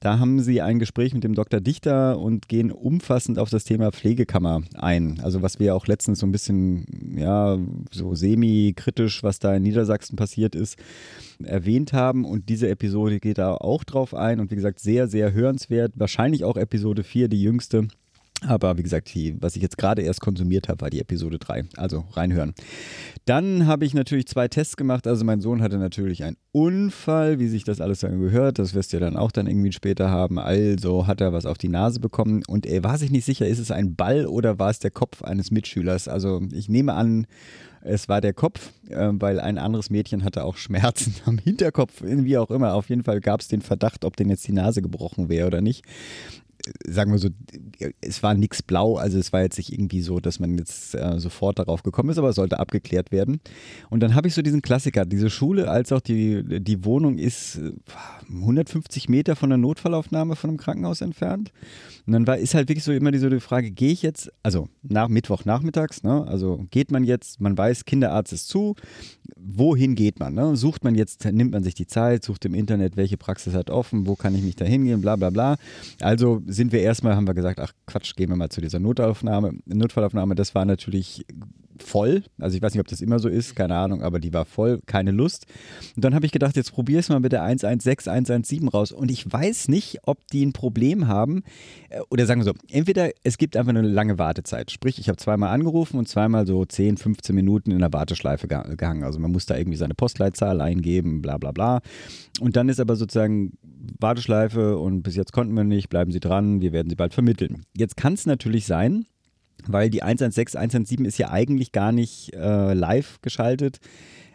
Da 0.01 0.19
haben 0.19 0.41
sie 0.41 0.63
ein 0.63 0.79
Gespräch 0.79 1.13
mit 1.13 1.25
dem 1.25 1.35
Dr. 1.35 1.61
Dichter 1.61 2.19
und 2.19 2.49
gehen 2.49 2.71
umfassend 2.71 3.39
auf 3.39 3.51
das 3.51 3.65
Thema 3.65 3.93
Pflegekammer 3.93 4.63
ein. 4.75 5.21
Also 5.23 5.43
was 5.43 5.59
wir 5.59 5.75
auch 5.75 5.87
letztens 5.87 6.21
so 6.21 6.27
ein 6.27 6.33
bisschen, 6.33 7.17
ja, 7.17 7.59
so 7.91 8.15
semi-kritisch, 8.15 9.23
was 9.23 9.41
da 9.41 9.55
in 9.55 9.63
Niedersachsen 9.63 10.17
passiert 10.17 10.55
ist, 10.55 10.79
erwähnt 11.45 11.93
haben. 11.93 12.25
Und 12.25 12.49
diese 12.49 12.69
Episode 12.69 13.21
geht 13.21 13.39
da 13.39 13.55
auch 13.55 13.85
drauf 13.85 14.15
ein. 14.15 14.41
Und 14.41 14.51
wie 14.51 14.57
gesagt, 14.57 14.81
sehr, 14.81 15.09
sehr 15.09 15.33
hörenswert. 15.33 15.93
Wahrscheinlich 15.97 16.45
auch 16.45 16.57
Episode 16.57 17.03
4, 17.03 17.29
die 17.29 17.43
jüngste. 17.43 17.89
Aber 18.47 18.79
wie 18.79 18.83
gesagt, 18.83 19.13
die, 19.15 19.37
was 19.41 19.55
ich 19.55 19.63
jetzt 19.63 19.77
gerade 19.77 20.01
erst 20.01 20.21
konsumiert 20.21 20.69
habe, 20.69 20.81
war 20.81 20.91
die 20.91 21.01
Episode 21.01 21.39
3. 21.39 21.65
Also 21.77 22.05
reinhören. 22.13 22.55
Dann 23.27 23.67
habe 23.67 23.85
ich 23.85 23.93
natürlich 23.93 24.27
zwei 24.29 24.49
Tests 24.49 24.77
gemacht. 24.77 25.07
Also 25.07 25.25
mein 25.25 25.43
Sohn 25.43 25.61
hatte 25.61 25.77
natürlich 25.77 26.25
einen 26.25 26.39
Unfall, 26.53 27.39
wie 27.39 27.49
sich 27.49 27.65
das 27.65 27.83
alles 27.83 28.01
dann 28.01 28.19
gehört. 28.19 28.59
Das 28.59 28.73
wirst 28.73 28.93
du 28.93 28.97
ja 28.97 29.01
dann 29.01 29.17
auch 29.17 29.31
dann 29.31 29.47
irgendwie 29.47 29.73
später 29.73 30.11
haben. 30.11 30.39
Also 30.39 31.07
hat 31.07 31.21
er 31.21 31.35
was 31.35 31.45
auf 31.45 31.59
die 31.59 31.69
Nase 31.69 32.01
bekommen. 32.01 32.43
Und 32.49 32.65
er 32.65 32.83
war 32.83 32.97
sich 32.97 33.11
nicht 33.11 33.27
sicher, 33.27 33.47
ist 33.47 33.59
es 33.59 33.71
ein 33.71 33.95
Ball 33.95 34.27
oder 34.27 34.59
war 34.59 34.71
es 34.71 34.79
der 34.79 34.91
Kopf 34.91 35.23
eines 35.23 35.51
Mitschülers? 35.51 36.09
Also 36.09 36.41
ich 36.51 36.71
nehme 36.71 36.95
an, 36.95 37.27
es 37.83 38.09
war 38.09 38.21
der 38.21 38.35
Kopf, 38.35 38.73
äh, 38.89 39.09
weil 39.13 39.41
ein 39.41 39.59
anderes 39.59 39.91
Mädchen 39.91 40.25
hatte 40.25 40.45
auch 40.45 40.57
Schmerzen 40.57 41.15
am 41.27 41.39
Hinterkopf, 41.39 42.03
wie 42.03 42.39
auch 42.39 42.51
immer. 42.51 42.75
Auf 42.75 42.89
jeden 42.89 43.05
Fall 43.05 43.21
gab 43.21 43.41
es 43.41 43.49
den 43.49 43.63
Verdacht, 43.63 44.05
ob 44.05 44.17
denn 44.17 44.29
jetzt 44.29 44.47
die 44.47 44.53
Nase 44.53 44.83
gebrochen 44.83 45.29
wäre 45.29 45.47
oder 45.47 45.61
nicht 45.61 45.85
sagen 46.87 47.13
wir 47.13 47.19
so, 47.19 47.29
es 48.01 48.23
war 48.23 48.35
nichts 48.35 48.63
blau, 48.63 48.97
also 48.97 49.19
es 49.19 49.33
war 49.33 49.43
jetzt 49.43 49.59
nicht 49.59 49.73
irgendwie 49.73 50.03
so, 50.03 50.21
dass 50.21 50.41
man 50.41 50.59
jetzt 50.59 50.95
äh, 50.95 51.19
sofort 51.19 51.59
darauf 51.59 51.83
gekommen 51.83 52.11
ist, 52.11 52.19
aber 52.19 52.31
es 52.31 52.37
sollte 52.37 52.59
abgeklärt 52.59 53.13
werden. 53.13 53.41
Und 53.89 54.01
dann 54.01 54.15
habe 54.15 54.29
ich 54.29 54.35
so 54.35 54.43
diesen 54.43 54.63
Klassiker, 54.63 55.05
diese 55.05 55.31
Schule 55.31 55.71
als 55.71 55.93
auch 55.93 56.01
die, 56.01 56.61
die 56.61 56.85
Wohnung 56.85 57.19
ist 57.19 57.57
äh, 57.57 57.73
150 58.33 59.09
Meter 59.09 59.37
von 59.37 59.51
der 59.51 59.59
Notfallaufnahme 59.59 60.37
von 60.37 60.51
einem 60.51 60.59
Krankenhaus 60.59 61.01
entfernt. 61.01 61.53
Und 62.07 62.13
dann 62.13 62.27
war, 62.27 62.39
ist 62.39 62.55
halt 62.55 62.69
wirklich 62.69 62.85
so 62.85 62.93
immer 62.93 63.11
diese 63.11 63.31
die 63.31 63.41
Frage, 63.41 63.71
gehe 63.71 63.93
ich 63.93 64.03
jetzt, 64.03 64.33
also 64.43 64.69
nach 64.83 65.09
Mittwoch 65.09 65.45
nachmittags, 65.45 66.03
ne, 66.03 66.27
also 66.27 66.67
geht 66.71 66.91
man 66.91 67.05
jetzt, 67.05 67.41
man 67.41 67.57
weiß, 67.57 67.85
Kinderarzt 67.85 68.33
ist 68.33 68.49
zu, 68.49 68.75
wohin 69.37 69.95
geht 69.95 70.21
man? 70.21 70.35
Ne? 70.35 70.57
Sucht 70.57 70.85
man 70.85 70.95
jetzt, 70.95 71.25
nimmt 71.25 71.53
man 71.53 71.63
sich 71.63 71.75
die 71.75 71.87
Zeit, 71.87 72.25
sucht 72.25 72.45
im 72.45 72.55
Internet, 72.55 72.97
welche 72.97 73.17
Praxis 73.17 73.55
hat 73.55 73.71
offen, 73.71 74.07
wo 74.07 74.17
kann 74.17 74.35
ich 74.35 74.43
mich 74.43 74.57
da 74.57 74.65
hingehen, 74.65 75.01
bla 75.01 75.17
bla 75.17 75.31
bla. 75.31 75.57
Also 76.01 76.43
sind 76.47 76.73
wir 76.73 76.81
erstmal, 76.81 77.17
haben 77.17 77.27
wir 77.27 77.35
gesagt, 77.35 77.61
ach 77.61 77.73
Quatsch, 77.87 78.15
gehen 78.17 78.31
wir 78.31 78.37
mal 78.37 78.51
zu 78.51 78.61
dieser 78.61 78.79
Notaufnahme. 78.79 79.55
Notfallaufnahme, 79.67 80.35
das 80.35 80.55
war 80.55 80.65
natürlich 80.65 81.25
voll. 81.83 82.23
Also 82.39 82.57
ich 82.57 82.63
weiß 82.63 82.73
nicht, 82.75 82.81
ob 82.81 82.89
das 82.89 83.01
immer 83.01 83.19
so 83.19 83.29
ist, 83.29 83.55
keine 83.57 83.77
Ahnung, 83.77 84.03
aber 84.03 84.21
die 84.21 84.33
war 84.33 84.45
voll, 84.45 84.81
keine 84.87 85.11
Lust. 85.11 85.47
Und 85.97 86.05
dann 86.05 86.15
habe 86.15 86.27
ich 86.27 86.33
gedacht, 86.33 86.57
jetzt 86.57 86.73
probier 86.73 86.99
es 86.99 87.09
mal 87.09 87.21
mit 87.21 87.33
der 87.33 87.43
116, 87.43 88.11
117 88.13 88.69
raus. 88.69 88.93
Und 88.93 89.11
ich 89.11 89.31
weiß 89.31 89.69
nicht, 89.69 89.99
ob 90.05 90.19
die 90.33 90.45
ein 90.45 90.53
Problem 90.53 91.07
haben. 91.09 91.43
äh, 91.89 92.01
Oder 92.11 92.27
sagen 92.27 92.41
wir 92.41 92.45
so, 92.45 92.53
entweder 92.71 93.11
es 93.25 93.39
gibt 93.39 93.57
einfach 93.57 93.71
eine 93.71 93.83
lange 93.83 94.19
Wartezeit. 94.19 94.71
Sprich, 94.71 94.99
ich 94.99 95.09
habe 95.09 95.17
zweimal 95.19 95.51
angerufen 95.55 95.99
und 95.99 96.09
zweimal 96.09 96.47
so 96.47 96.65
10, 96.65 96.97
15 96.97 97.35
Minuten 97.35 97.71
in 97.71 97.79
der 97.81 97.93
Warteschleife 97.93 98.49
ge- 98.49 98.77
gehangen. 98.77 99.05
Also 99.05 99.19
man 99.19 99.33
muss 99.33 99.47
da 99.47 99.57
irgendwie 99.57 99.79
seine 99.79 99.95
Postleitzahl 99.95 100.61
eingeben, 100.61 101.23
bla 101.23 101.39
bla 101.39 101.53
bla. 101.53 101.81
Und 102.41 102.57
dann 102.57 102.69
ist 102.69 102.81
aber 102.81 102.97
sozusagen 102.97 103.53
Warteschleife 103.99 104.79
und 104.79 105.03
bis 105.03 105.17
jetzt 105.17 105.33
konnten 105.33 105.55
wir 105.55 105.65
nicht, 105.65 105.89
bleiben 105.89 106.13
Sie 106.13 106.21
dran, 106.21 106.61
wir 106.61 106.73
werden 106.73 106.89
Sie 106.91 106.97
bald 106.97 107.15
vermitteln. 107.15 107.65
Jetzt 107.77 107.97
kann 107.97 108.15
es 108.15 108.27
natürlich 108.27 108.67
sein, 108.67 109.07
weil 109.69 109.91
die 109.91 110.03
116, 110.03 110.59
117 110.59 111.05
ist 111.05 111.19
ja 111.19 111.31
eigentlich 111.31 111.73
gar 111.73 111.93
nicht 111.93 112.35
äh, 112.35 112.75
live 112.75 113.21
geschaltet, 113.23 113.81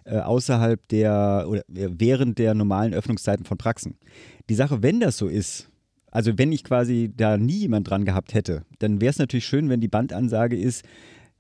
äh, 0.06 0.18
außerhalb 0.18 0.88
der 0.90 1.46
oder 1.48 1.62
äh, 1.70 1.90
während 1.92 2.38
der 2.38 2.54
normalen 2.54 2.94
Öffnungszeiten 2.94 3.46
von 3.46 3.58
Praxen. 3.58 3.96
Die 4.50 4.56
Sache, 4.56 4.84
wenn 4.84 5.00
das 5.00 5.18
so 5.18 5.28
ist, 5.28 5.70
also 6.12 6.38
wenn 6.38 6.52
ich 6.52 6.64
quasi 6.64 7.12
da 7.16 7.38
nie 7.38 7.60
jemand 7.60 7.90
dran 7.90 8.06
gehabt 8.06 8.34
hätte, 8.34 8.64
dann 8.80 9.02
wäre 9.02 9.10
es 9.10 9.20
natürlich 9.20 9.46
schön, 9.46 9.70
wenn 9.70 9.82
die 9.82 9.88
Bandansage 9.88 10.58
ist, 10.58 10.86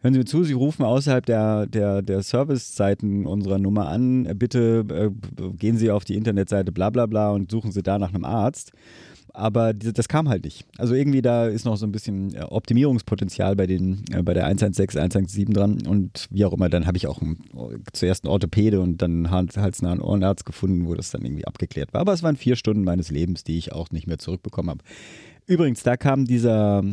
Hören 0.05 0.13
Sie 0.13 0.19
mir 0.19 0.25
zu, 0.25 0.43
Sie 0.43 0.53
rufen 0.53 0.83
außerhalb 0.83 1.25
der, 1.25 1.65
der, 1.65 2.03
der 2.03 2.21
Servicezeiten 2.21 3.25
unserer 3.25 3.57
Nummer 3.57 3.87
an. 3.87 4.29
Bitte 4.37 4.85
äh, 4.87 5.49
gehen 5.57 5.77
Sie 5.77 5.89
auf 5.89 6.05
die 6.05 6.13
Internetseite 6.13 6.71
bla 6.71 6.91
bla 6.91 7.07
bla 7.07 7.31
und 7.31 7.49
suchen 7.49 7.71
Sie 7.71 7.81
da 7.81 7.97
nach 7.97 8.13
einem 8.13 8.23
Arzt. 8.23 8.71
Aber 9.37 9.73
das 9.73 10.07
kam 10.07 10.29
halt 10.29 10.43
nicht. 10.43 10.65
Also 10.77 10.95
irgendwie 10.95 11.21
da 11.21 11.47
ist 11.47 11.65
noch 11.65 11.77
so 11.77 11.85
ein 11.85 11.91
bisschen 11.91 12.35
Optimierungspotenzial 12.43 13.55
bei 13.55 13.67
den 13.67 14.03
äh, 14.11 14.23
bei 14.23 14.33
der 14.33 14.45
116, 14.45 14.99
117 14.99 15.53
dran 15.53 15.85
und 15.87 16.27
wie 16.29 16.45
auch 16.45 16.53
immer, 16.53 16.69
dann 16.69 16.87
habe 16.87 16.97
ich 16.97 17.07
auch 17.07 17.21
einen, 17.21 17.37
zuerst 17.93 18.23
einen 18.25 18.31
Orthopäde 18.31 18.81
und 18.81 19.01
dann 19.01 19.25
einen 19.25 19.55
halsnahen 19.55 20.01
Ohrenarzt 20.01 20.45
gefunden, 20.45 20.87
wo 20.87 20.93
das 20.93 21.11
dann 21.11 21.23
irgendwie 21.23 21.45
abgeklärt 21.45 21.93
war. 21.93 22.01
Aber 22.01 22.13
es 22.13 22.23
waren 22.23 22.35
vier 22.35 22.55
Stunden 22.55 22.83
meines 22.83 23.11
Lebens, 23.11 23.43
die 23.43 23.57
ich 23.57 23.71
auch 23.71 23.91
nicht 23.91 24.07
mehr 24.07 24.17
zurückbekommen 24.17 24.69
habe. 24.69 24.83
Übrigens, 25.47 25.83
da 25.83 25.97
kam 25.97 26.25
dieser 26.25 26.83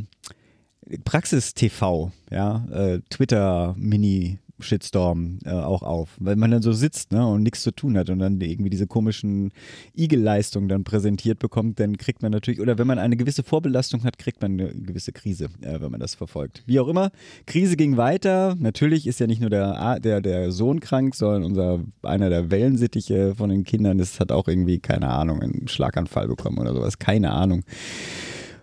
Praxis-TV, 1.05 2.13
ja, 2.31 2.67
äh, 2.71 3.01
Twitter-Mini- 3.09 4.39
Shitstorm 4.63 5.39
äh, 5.45 5.51
auch 5.51 5.83
auf, 5.83 6.17
weil 6.19 6.37
man 6.37 6.51
dann 6.51 6.63
so 6.63 6.73
sitzt 6.73 7.13
ne, 7.13 7.27
und 7.27 7.43
nichts 7.43 7.63
zu 7.63 7.71
tun 7.71 7.97
hat 7.97 8.11
und 8.11 8.19
dann 8.19 8.41
irgendwie 8.41 8.71
diese 8.71 8.87
komischen 8.87 9.53
Igel-Leistungen 9.97 10.69
dann 10.69 10.85
präsentiert 10.85 11.39
bekommt, 11.39 11.81
dann 11.81 11.97
kriegt 11.97 12.23
man 12.23 12.33
natürlich, 12.33 12.61
oder 12.61 12.79
wenn 12.79 12.87
man 12.87 12.99
eine 12.99 13.17
gewisse 13.17 13.43
Vorbelastung 13.43 14.05
hat, 14.05 14.19
kriegt 14.19 14.41
man 14.41 14.53
eine 14.53 14.73
gewisse 14.73 15.13
Krise, 15.13 15.47
äh, 15.61 15.81
wenn 15.81 15.91
man 15.91 16.01
das 16.01 16.15
verfolgt. 16.15 16.63
Wie 16.67 16.81
auch 16.81 16.89
immer, 16.89 17.11
Krise 17.47 17.77
ging 17.77 17.97
weiter. 17.97 18.57
Natürlich 18.59 19.07
ist 19.07 19.21
ja 19.21 19.27
nicht 19.27 19.41
nur 19.41 19.51
der, 19.51 20.01
der, 20.01 20.21
der 20.21 20.53
Sohn 20.53 20.81
krank, 20.81 21.15
sondern 21.15 21.45
unser, 21.45 21.81
einer 22.03 22.31
der 22.31 22.51
Wellensittiche 22.51 23.35
von 23.35 23.51
den 23.51 23.65
Kindern, 23.65 23.99
das 23.99 24.21
hat 24.21 24.33
auch 24.33 24.49
irgendwie, 24.49 24.79
keine 24.79 25.09
Ahnung, 25.09 25.41
einen 25.41 25.69
Schlaganfall 25.69 26.29
bekommen 26.29 26.59
oder 26.59 26.75
sowas, 26.75 26.99
keine 26.99 27.31
Ahnung 27.33 27.65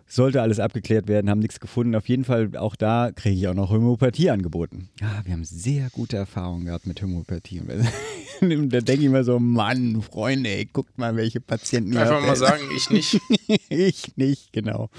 sollte 0.10 0.42
alles 0.42 0.60
abgeklärt 0.60 1.08
werden, 1.08 1.30
haben 1.30 1.39
nichts 1.39 1.60
gefunden. 1.60 1.96
Auf 1.96 2.10
jeden 2.10 2.25
Fall, 2.25 2.58
auch 2.58 2.75
da 2.75 3.12
kriege 3.13 3.36
ich 3.36 3.48
auch 3.48 3.54
noch 3.54 3.70
Homöopathie 3.70 4.32
angeboten. 4.32 4.89
Ja, 5.00 5.22
wir 5.24 5.34
haben 5.34 5.46
sehr 5.46 5.89
gute 5.92 6.18
Erfahrungen 6.18 6.66
gehabt 6.66 6.88
mit 6.88 7.01
Homöopathie. 7.01 7.62
da 8.42 8.82
denke 8.82 9.06
ich 9.06 9.10
mir 9.10 9.24
so, 9.24 9.39
Mann, 9.39 10.01
Freunde, 10.01 10.50
ey, 10.50 10.66
guckt 10.66 10.98
mal, 10.98 11.16
welche 11.16 11.39
Patienten 11.39 11.94
ihr 11.94 12.01
Einfach 12.01 12.22
mal 12.22 12.36
sagen, 12.36 12.63
ich 12.75 12.89
nicht. 12.89 13.22
ich 13.70 14.18
nicht, 14.18 14.51
genau. 14.51 14.89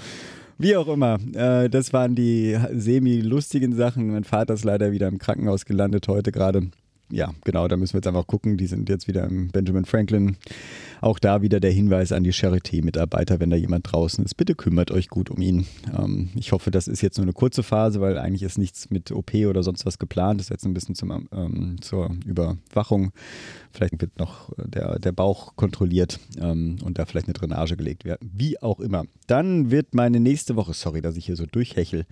Wie 0.57 0.75
auch 0.75 0.87
immer, 0.87 1.19
äh, 1.33 1.69
das 1.69 1.91
waren 1.91 2.15
die 2.15 2.57
semi-lustigen 2.71 3.75
Sachen. 3.75 4.11
Mein 4.11 4.23
Vater 4.23 4.53
ist 4.53 4.63
leider 4.63 4.91
wieder 4.91 5.07
im 5.07 5.17
Krankenhaus 5.17 5.65
gelandet 5.65 6.07
heute 6.07 6.31
gerade 6.31 6.69
ja, 7.11 7.31
genau, 7.43 7.67
da 7.67 7.77
müssen 7.77 7.93
wir 7.93 7.99
jetzt 7.99 8.07
einfach 8.07 8.27
gucken. 8.27 8.57
Die 8.57 8.67
sind 8.67 8.89
jetzt 8.89 9.07
wieder 9.07 9.25
im 9.25 9.49
Benjamin 9.49 9.85
Franklin. 9.85 10.37
Auch 11.01 11.19
da 11.19 11.41
wieder 11.41 11.59
der 11.59 11.71
Hinweis 11.71 12.11
an 12.11 12.23
die 12.23 12.31
Charité-Mitarbeiter, 12.31 13.39
wenn 13.39 13.49
da 13.49 13.55
jemand 13.55 13.91
draußen 13.91 14.23
ist, 14.23 14.35
bitte 14.35 14.55
kümmert 14.55 14.91
euch 14.91 15.09
gut 15.09 15.29
um 15.29 15.41
ihn. 15.41 15.65
Ähm, 15.97 16.29
ich 16.35 16.51
hoffe, 16.51 16.71
das 16.71 16.87
ist 16.87 17.01
jetzt 17.01 17.17
nur 17.17 17.25
eine 17.25 17.33
kurze 17.33 17.63
Phase, 17.63 18.01
weil 18.01 18.17
eigentlich 18.17 18.43
ist 18.43 18.57
nichts 18.57 18.89
mit 18.89 19.11
OP 19.11 19.33
oder 19.33 19.63
sonst 19.63 19.85
was 19.85 19.99
geplant. 19.99 20.39
Das 20.39 20.45
ist 20.45 20.51
jetzt 20.51 20.65
ein 20.65 20.73
bisschen 20.73 20.95
zum, 20.95 21.27
ähm, 21.31 21.77
zur 21.81 22.11
Überwachung. 22.25 23.11
Vielleicht 23.71 23.99
wird 24.01 24.17
noch 24.19 24.51
der, 24.57 24.99
der 24.99 25.11
Bauch 25.11 25.55
kontrolliert 25.55 26.19
ähm, 26.39 26.77
und 26.83 26.99
da 26.99 27.05
vielleicht 27.05 27.27
eine 27.27 27.33
Drainage 27.33 27.77
gelegt 27.77 28.05
werden. 28.05 28.29
Wie 28.33 28.61
auch 28.61 28.79
immer. 28.79 29.05
Dann 29.27 29.71
wird 29.71 29.95
meine 29.95 30.19
nächste 30.19 30.55
Woche, 30.55 30.73
sorry, 30.73 31.01
dass 31.01 31.17
ich 31.17 31.25
hier 31.25 31.35
so 31.35 31.45
durchhechel, 31.45 32.05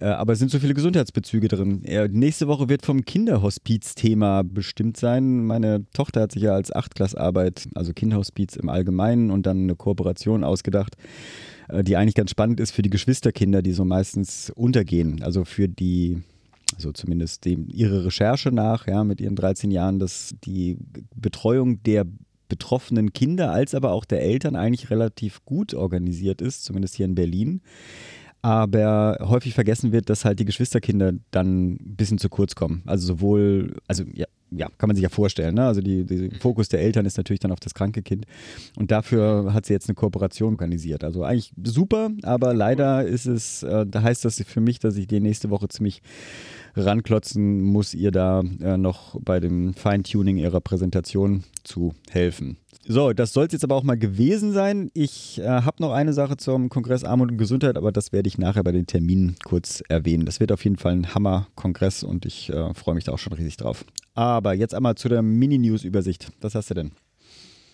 äh, 0.00 0.06
aber 0.06 0.32
es 0.32 0.38
sind 0.38 0.50
so 0.50 0.58
viele 0.58 0.74
Gesundheitsbezüge 0.74 1.48
drin. 1.48 1.82
nächste 2.10 2.48
Woche 2.48 2.68
wird 2.68 2.84
vom 2.84 3.04
Kinderhospiz-Thema 3.04 4.42
bestimmt 4.42 4.96
sein. 4.96 5.44
Meine 5.44 5.84
Tochter 5.92 6.22
hat 6.22 6.32
sich 6.32 6.42
ja 6.42 6.54
als 6.54 6.74
Achtklassarbeit, 6.74 7.68
also 7.74 7.92
Kinderhospiz 7.92 8.56
im 8.56 8.68
Allgemeinen 8.68 9.30
und 9.30 9.46
dann 9.46 9.62
eine 9.62 9.76
Kooperation 9.76 10.44
ausgedacht, 10.44 10.96
äh, 11.68 11.84
die 11.84 11.96
eigentlich 11.96 12.14
ganz 12.14 12.30
spannend 12.30 12.60
ist 12.60 12.72
für 12.72 12.82
die 12.82 12.90
Geschwisterkinder, 12.90 13.62
die 13.62 13.72
so 13.72 13.84
meistens 13.84 14.50
untergehen. 14.50 15.22
Also 15.22 15.44
für 15.44 15.68
die 15.68 16.22
also 16.74 16.92
zumindest 16.92 17.44
dem, 17.44 17.68
ihre 17.68 18.06
Recherche 18.06 18.50
nach, 18.50 18.86
ja, 18.86 19.04
mit 19.04 19.20
ihren 19.20 19.36
13 19.36 19.70
Jahren, 19.70 19.98
dass 19.98 20.34
die 20.44 20.76
Betreuung 21.14 21.82
der 21.84 22.04
betroffenen 22.48 23.12
Kinder 23.12 23.52
als 23.52 23.74
aber 23.74 23.92
auch 23.92 24.04
der 24.04 24.22
Eltern 24.22 24.56
eigentlich 24.56 24.90
relativ 24.90 25.44
gut 25.44 25.74
organisiert 25.74 26.42
ist, 26.42 26.64
zumindest 26.64 26.94
hier 26.94 27.06
in 27.06 27.14
Berlin 27.14 27.62
aber 28.44 29.16
häufig 29.22 29.54
vergessen 29.54 29.90
wird, 29.90 30.10
dass 30.10 30.26
halt 30.26 30.38
die 30.38 30.44
Geschwisterkinder 30.44 31.14
dann 31.30 31.72
ein 31.72 31.96
bisschen 31.96 32.18
zu 32.18 32.28
kurz 32.28 32.54
kommen. 32.54 32.82
Also 32.84 33.06
sowohl, 33.06 33.78
also 33.88 34.04
ja, 34.12 34.26
ja 34.50 34.68
kann 34.76 34.88
man 34.88 34.96
sich 34.96 35.02
ja 35.02 35.08
vorstellen, 35.08 35.54
ne? 35.54 35.64
also 35.64 35.80
die, 35.80 36.04
der 36.04 36.30
Fokus 36.40 36.68
der 36.68 36.82
Eltern 36.82 37.06
ist 37.06 37.16
natürlich 37.16 37.40
dann 37.40 37.52
auf 37.52 37.60
das 37.60 37.72
kranke 37.72 38.02
Kind 38.02 38.26
und 38.76 38.90
dafür 38.90 39.54
hat 39.54 39.64
sie 39.64 39.72
jetzt 39.72 39.88
eine 39.88 39.94
Kooperation 39.94 40.52
organisiert. 40.52 41.04
Also 41.04 41.24
eigentlich 41.24 41.54
super, 41.64 42.10
aber 42.22 42.52
leider 42.52 43.06
ist 43.06 43.24
es, 43.24 43.62
äh, 43.62 43.86
da 43.86 44.02
heißt 44.02 44.26
das 44.26 44.42
für 44.46 44.60
mich, 44.60 44.78
dass 44.78 44.98
ich 44.98 45.06
die 45.06 45.20
nächste 45.20 45.48
Woche 45.48 45.68
ziemlich 45.68 46.02
ranklotzen 46.76 47.62
muss, 47.62 47.94
ihr 47.94 48.10
da 48.10 48.42
äh, 48.60 48.76
noch 48.76 49.18
bei 49.22 49.40
dem 49.40 49.72
Feintuning 49.72 50.36
ihrer 50.36 50.60
Präsentation 50.60 51.44
zu 51.62 51.94
helfen. 52.10 52.58
So, 52.86 53.14
das 53.14 53.32
soll 53.32 53.46
es 53.46 53.52
jetzt 53.52 53.64
aber 53.64 53.76
auch 53.76 53.82
mal 53.82 53.96
gewesen 53.96 54.52
sein. 54.52 54.90
Ich 54.92 55.38
äh, 55.38 55.46
habe 55.46 55.82
noch 55.82 55.92
eine 55.92 56.12
Sache 56.12 56.36
zum 56.36 56.68
Kongress 56.68 57.02
Armut 57.02 57.30
und 57.30 57.38
Gesundheit, 57.38 57.78
aber 57.78 57.92
das 57.92 58.12
werde 58.12 58.28
ich 58.28 58.36
nachher 58.36 58.62
bei 58.62 58.72
den 58.72 58.86
Terminen 58.86 59.36
kurz 59.42 59.82
erwähnen. 59.88 60.26
Das 60.26 60.38
wird 60.38 60.52
auf 60.52 60.62
jeden 60.64 60.76
Fall 60.76 60.92
ein 60.92 61.14
Hammer-Kongress 61.14 62.02
und 62.02 62.26
ich 62.26 62.50
äh, 62.50 62.74
freue 62.74 62.94
mich 62.94 63.04
da 63.04 63.12
auch 63.12 63.18
schon 63.18 63.32
riesig 63.32 63.56
drauf. 63.56 63.86
Aber 64.14 64.52
jetzt 64.52 64.74
einmal 64.74 64.96
zu 64.96 65.08
der 65.08 65.22
Mini-News-Übersicht. 65.22 66.30
Was 66.42 66.54
hast 66.54 66.70
du 66.70 66.74
denn? 66.74 66.92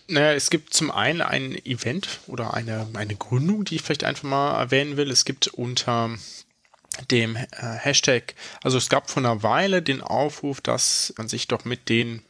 Naja, 0.07 0.33
es 0.33 0.49
gibt 0.49 0.73
zum 0.73 0.91
einen 0.91 1.21
ein 1.21 1.55
Event 1.65 2.21
oder 2.27 2.53
eine, 2.53 2.87
eine 2.93 3.15
Gründung, 3.15 3.65
die 3.65 3.75
ich 3.75 3.81
vielleicht 3.81 4.05
einfach 4.05 4.23
mal 4.23 4.59
erwähnen 4.59 4.95
will. 4.95 5.11
Es 5.11 5.25
gibt 5.25 5.47
unter 5.47 6.09
dem 7.09 7.35
äh, 7.35 7.45
Hashtag, 7.51 8.35
also 8.63 8.77
es 8.77 8.89
gab 8.89 9.09
vor 9.09 9.23
einer 9.23 9.43
Weile 9.43 9.81
den 9.81 10.01
Aufruf, 10.01 10.61
dass 10.61 11.13
man 11.17 11.27
sich 11.27 11.47
doch 11.47 11.65
mit 11.65 11.89
den 11.89 12.21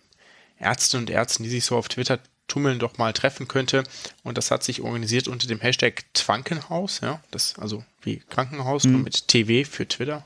Ärzten 0.60 0.98
und 0.98 1.10
Ärzten, 1.10 1.44
die 1.44 1.50
sich 1.50 1.66
so 1.66 1.76
auf 1.76 1.90
Twitter 1.90 2.20
tummeln, 2.52 2.80
doch 2.80 2.98
mal 2.98 3.14
treffen 3.14 3.48
könnte. 3.48 3.84
Und 4.24 4.38
das 4.38 4.52
hat 4.52 4.64
sich 4.64 4.82
organisiert 4.82 5.30
unter 5.30 5.48
dem 5.48 5.62
Hashtag 5.62 6.04
Twankenhaus, 6.14 7.00
ja, 7.02 7.22
das 7.32 7.58
also 7.58 7.84
wie 8.02 8.18
Krankenhaus, 8.30 8.84
mhm. 8.84 9.04
mit 9.04 9.28
TV 9.30 9.70
für 9.70 9.88
Twitter. 9.88 10.24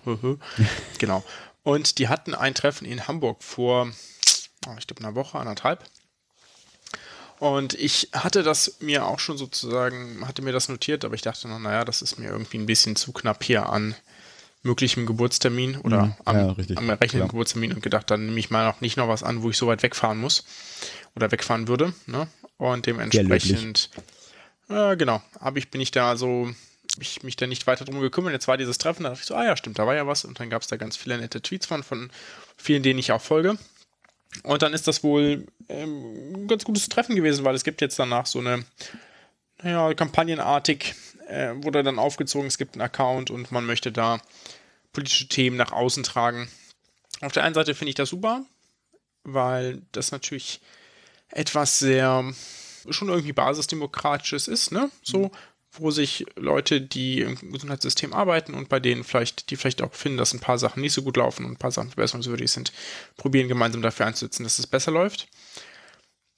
genau. 0.97 1.23
Und 1.63 1.99
die 1.99 2.07
hatten 2.07 2.33
ein 2.33 2.55
Treffen 2.55 2.85
in 2.85 3.07
Hamburg 3.07 3.43
vor, 3.43 3.91
oh, 4.67 4.75
ich 4.79 4.87
glaube, 4.87 5.03
einer 5.03 5.15
Woche, 5.15 5.37
anderthalb. 5.37 5.83
Und 7.37 7.73
ich 7.73 8.09
hatte 8.13 8.43
das 8.43 8.77
mir 8.79 9.05
auch 9.05 9.19
schon 9.19 9.37
sozusagen, 9.37 10.25
hatte 10.25 10.41
mir 10.41 10.53
das 10.53 10.69
notiert, 10.69 11.05
aber 11.05 11.15
ich 11.15 11.21
dachte 11.21 11.47
noch, 11.47 11.59
naja, 11.59 11.85
das 11.85 12.01
ist 12.01 12.17
mir 12.17 12.29
irgendwie 12.29 12.57
ein 12.57 12.65
bisschen 12.65 12.95
zu 12.95 13.11
knapp 13.11 13.43
hier 13.43 13.69
an 13.69 13.93
möglichem 14.65 15.05
Geburtstermin 15.05 15.77
oder 15.77 16.07
mhm, 16.07 16.13
am, 16.25 16.35
ja, 16.35 16.75
am 16.75 16.89
errechneten 16.89 17.29
Geburtstermin 17.29 17.73
und 17.73 17.81
gedacht, 17.81 18.09
dann 18.11 18.25
nehme 18.25 18.39
ich 18.39 18.49
mal 18.49 18.65
noch 18.65 18.81
nicht 18.81 18.97
noch 18.97 19.07
was 19.07 19.23
an, 19.23 19.43
wo 19.43 19.49
ich 19.49 19.57
so 19.57 19.67
weit 19.67 19.83
wegfahren 19.83 20.19
muss 20.19 20.43
oder 21.15 21.31
wegfahren 21.31 21.67
würde. 21.67 21.93
Ne? 22.07 22.27
Und 22.57 22.85
dementsprechend, 22.85 23.89
äh, 24.69 24.97
genau, 24.97 25.21
habe 25.39 25.59
ich, 25.59 25.69
bin 25.69 25.81
ich 25.81 25.91
da 25.91 26.17
so, 26.17 26.49
ich 26.99 27.23
mich 27.23 27.35
da 27.35 27.47
nicht 27.47 27.67
weiter 27.67 27.85
drum 27.85 27.99
gekümmert. 27.99 28.33
Jetzt 28.33 28.47
war 28.47 28.57
dieses 28.57 28.77
Treffen, 28.77 29.03
da 29.03 29.09
dachte 29.09 29.21
ich 29.21 29.27
so, 29.27 29.35
ah 29.35 29.45
ja, 29.45 29.55
stimmt, 29.55 29.79
da 29.79 29.85
war 29.85 29.95
ja 29.95 30.07
was. 30.07 30.25
Und 30.25 30.39
dann 30.39 30.49
gab 30.49 30.61
es 30.61 30.67
da 30.67 30.77
ganz 30.77 30.97
viele 30.97 31.17
nette 31.17 31.41
Tweets 31.41 31.65
von, 31.65 31.83
von 31.83 32.09
vielen, 32.57 32.83
denen 32.83 32.99
ich 32.99 33.11
auch 33.11 33.21
folge. 33.21 33.57
Und 34.43 34.61
dann 34.61 34.73
ist 34.73 34.87
das 34.87 35.03
wohl 35.03 35.45
ähm, 35.69 36.43
ein 36.43 36.47
ganz 36.47 36.65
gutes 36.65 36.89
Treffen 36.89 37.15
gewesen, 37.15 37.45
weil 37.45 37.55
es 37.55 37.63
gibt 37.63 37.81
jetzt 37.81 37.99
danach 37.99 38.25
so 38.25 38.39
eine, 38.39 38.65
naja, 39.61 39.93
kampagnenartig 39.93 40.95
äh, 41.27 41.53
wurde 41.55 41.83
dann 41.83 41.99
aufgezogen, 41.99 42.47
es 42.47 42.57
gibt 42.57 42.75
einen 42.75 42.81
Account 42.81 43.31
und 43.31 43.51
man 43.51 43.65
möchte 43.65 43.91
da 43.91 44.19
politische 44.93 45.27
Themen 45.27 45.57
nach 45.57 45.71
außen 45.71 46.03
tragen. 46.03 46.49
Auf 47.21 47.31
der 47.31 47.43
einen 47.43 47.55
Seite 47.55 47.75
finde 47.75 47.89
ich 47.89 47.95
das 47.95 48.09
super, 48.09 48.45
weil 49.23 49.81
das 49.91 50.11
natürlich 50.11 50.61
etwas 51.29 51.79
sehr 51.79 52.33
schon 52.89 53.09
irgendwie 53.09 53.33
basisdemokratisches 53.33 54.47
ist, 54.47 54.71
ne? 54.71 54.91
So, 55.01 55.31
wo 55.71 55.91
sich 55.91 56.25
Leute, 56.35 56.81
die 56.81 57.21
im 57.21 57.51
Gesundheitssystem 57.51 58.13
arbeiten 58.13 58.53
und 58.53 58.69
bei 58.69 58.79
denen 58.79 59.03
vielleicht, 59.03 59.49
die 59.49 59.55
vielleicht 59.55 59.81
auch 59.81 59.93
finden, 59.93 60.17
dass 60.17 60.33
ein 60.33 60.39
paar 60.39 60.57
Sachen 60.57 60.81
nicht 60.81 60.93
so 60.93 61.01
gut 61.01 61.17
laufen 61.17 61.45
und 61.45 61.53
ein 61.53 61.57
paar 61.57 61.71
Sachen 61.71 61.89
verbesserungswürdig 61.89 62.51
sind, 62.51 62.71
probieren 63.17 63.47
gemeinsam 63.47 63.81
dafür 63.81 64.05
einzusetzen, 64.05 64.43
dass 64.43 64.59
es 64.59 64.67
besser 64.67 64.91
läuft. 64.91 65.27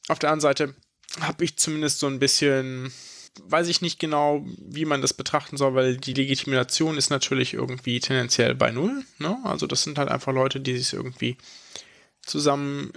Auf 0.08 0.20
der 0.20 0.32
anderen 0.32 0.42
Seite 0.42 0.76
habe 1.20 1.44
ich 1.44 1.58
zumindest 1.58 2.00
so 2.00 2.08
ein 2.08 2.20
bisschen, 2.20 2.92
weiß 3.44 3.68
ich 3.68 3.82
nicht 3.82 4.00
genau, 4.00 4.46
wie 4.58 4.86
man 4.86 5.02
das 5.02 5.14
betrachten 5.14 5.58
soll, 5.58 5.76
weil 5.76 5.98
die 5.98 6.14
Legitimation 6.14 6.98
ist 6.98 7.10
natürlich 7.10 7.54
irgendwie 7.54 8.00
tendenziell 8.00 8.56
bei 8.56 8.72
Null. 8.72 9.04
Ne? 9.20 9.38
Also 9.44 9.68
das 9.68 9.84
sind 9.84 9.98
halt 9.98 10.10
einfach 10.10 10.34
Leute, 10.34 10.60
die 10.60 10.78
sich 10.78 10.94
irgendwie 10.94 11.38
zusammen 12.22 12.92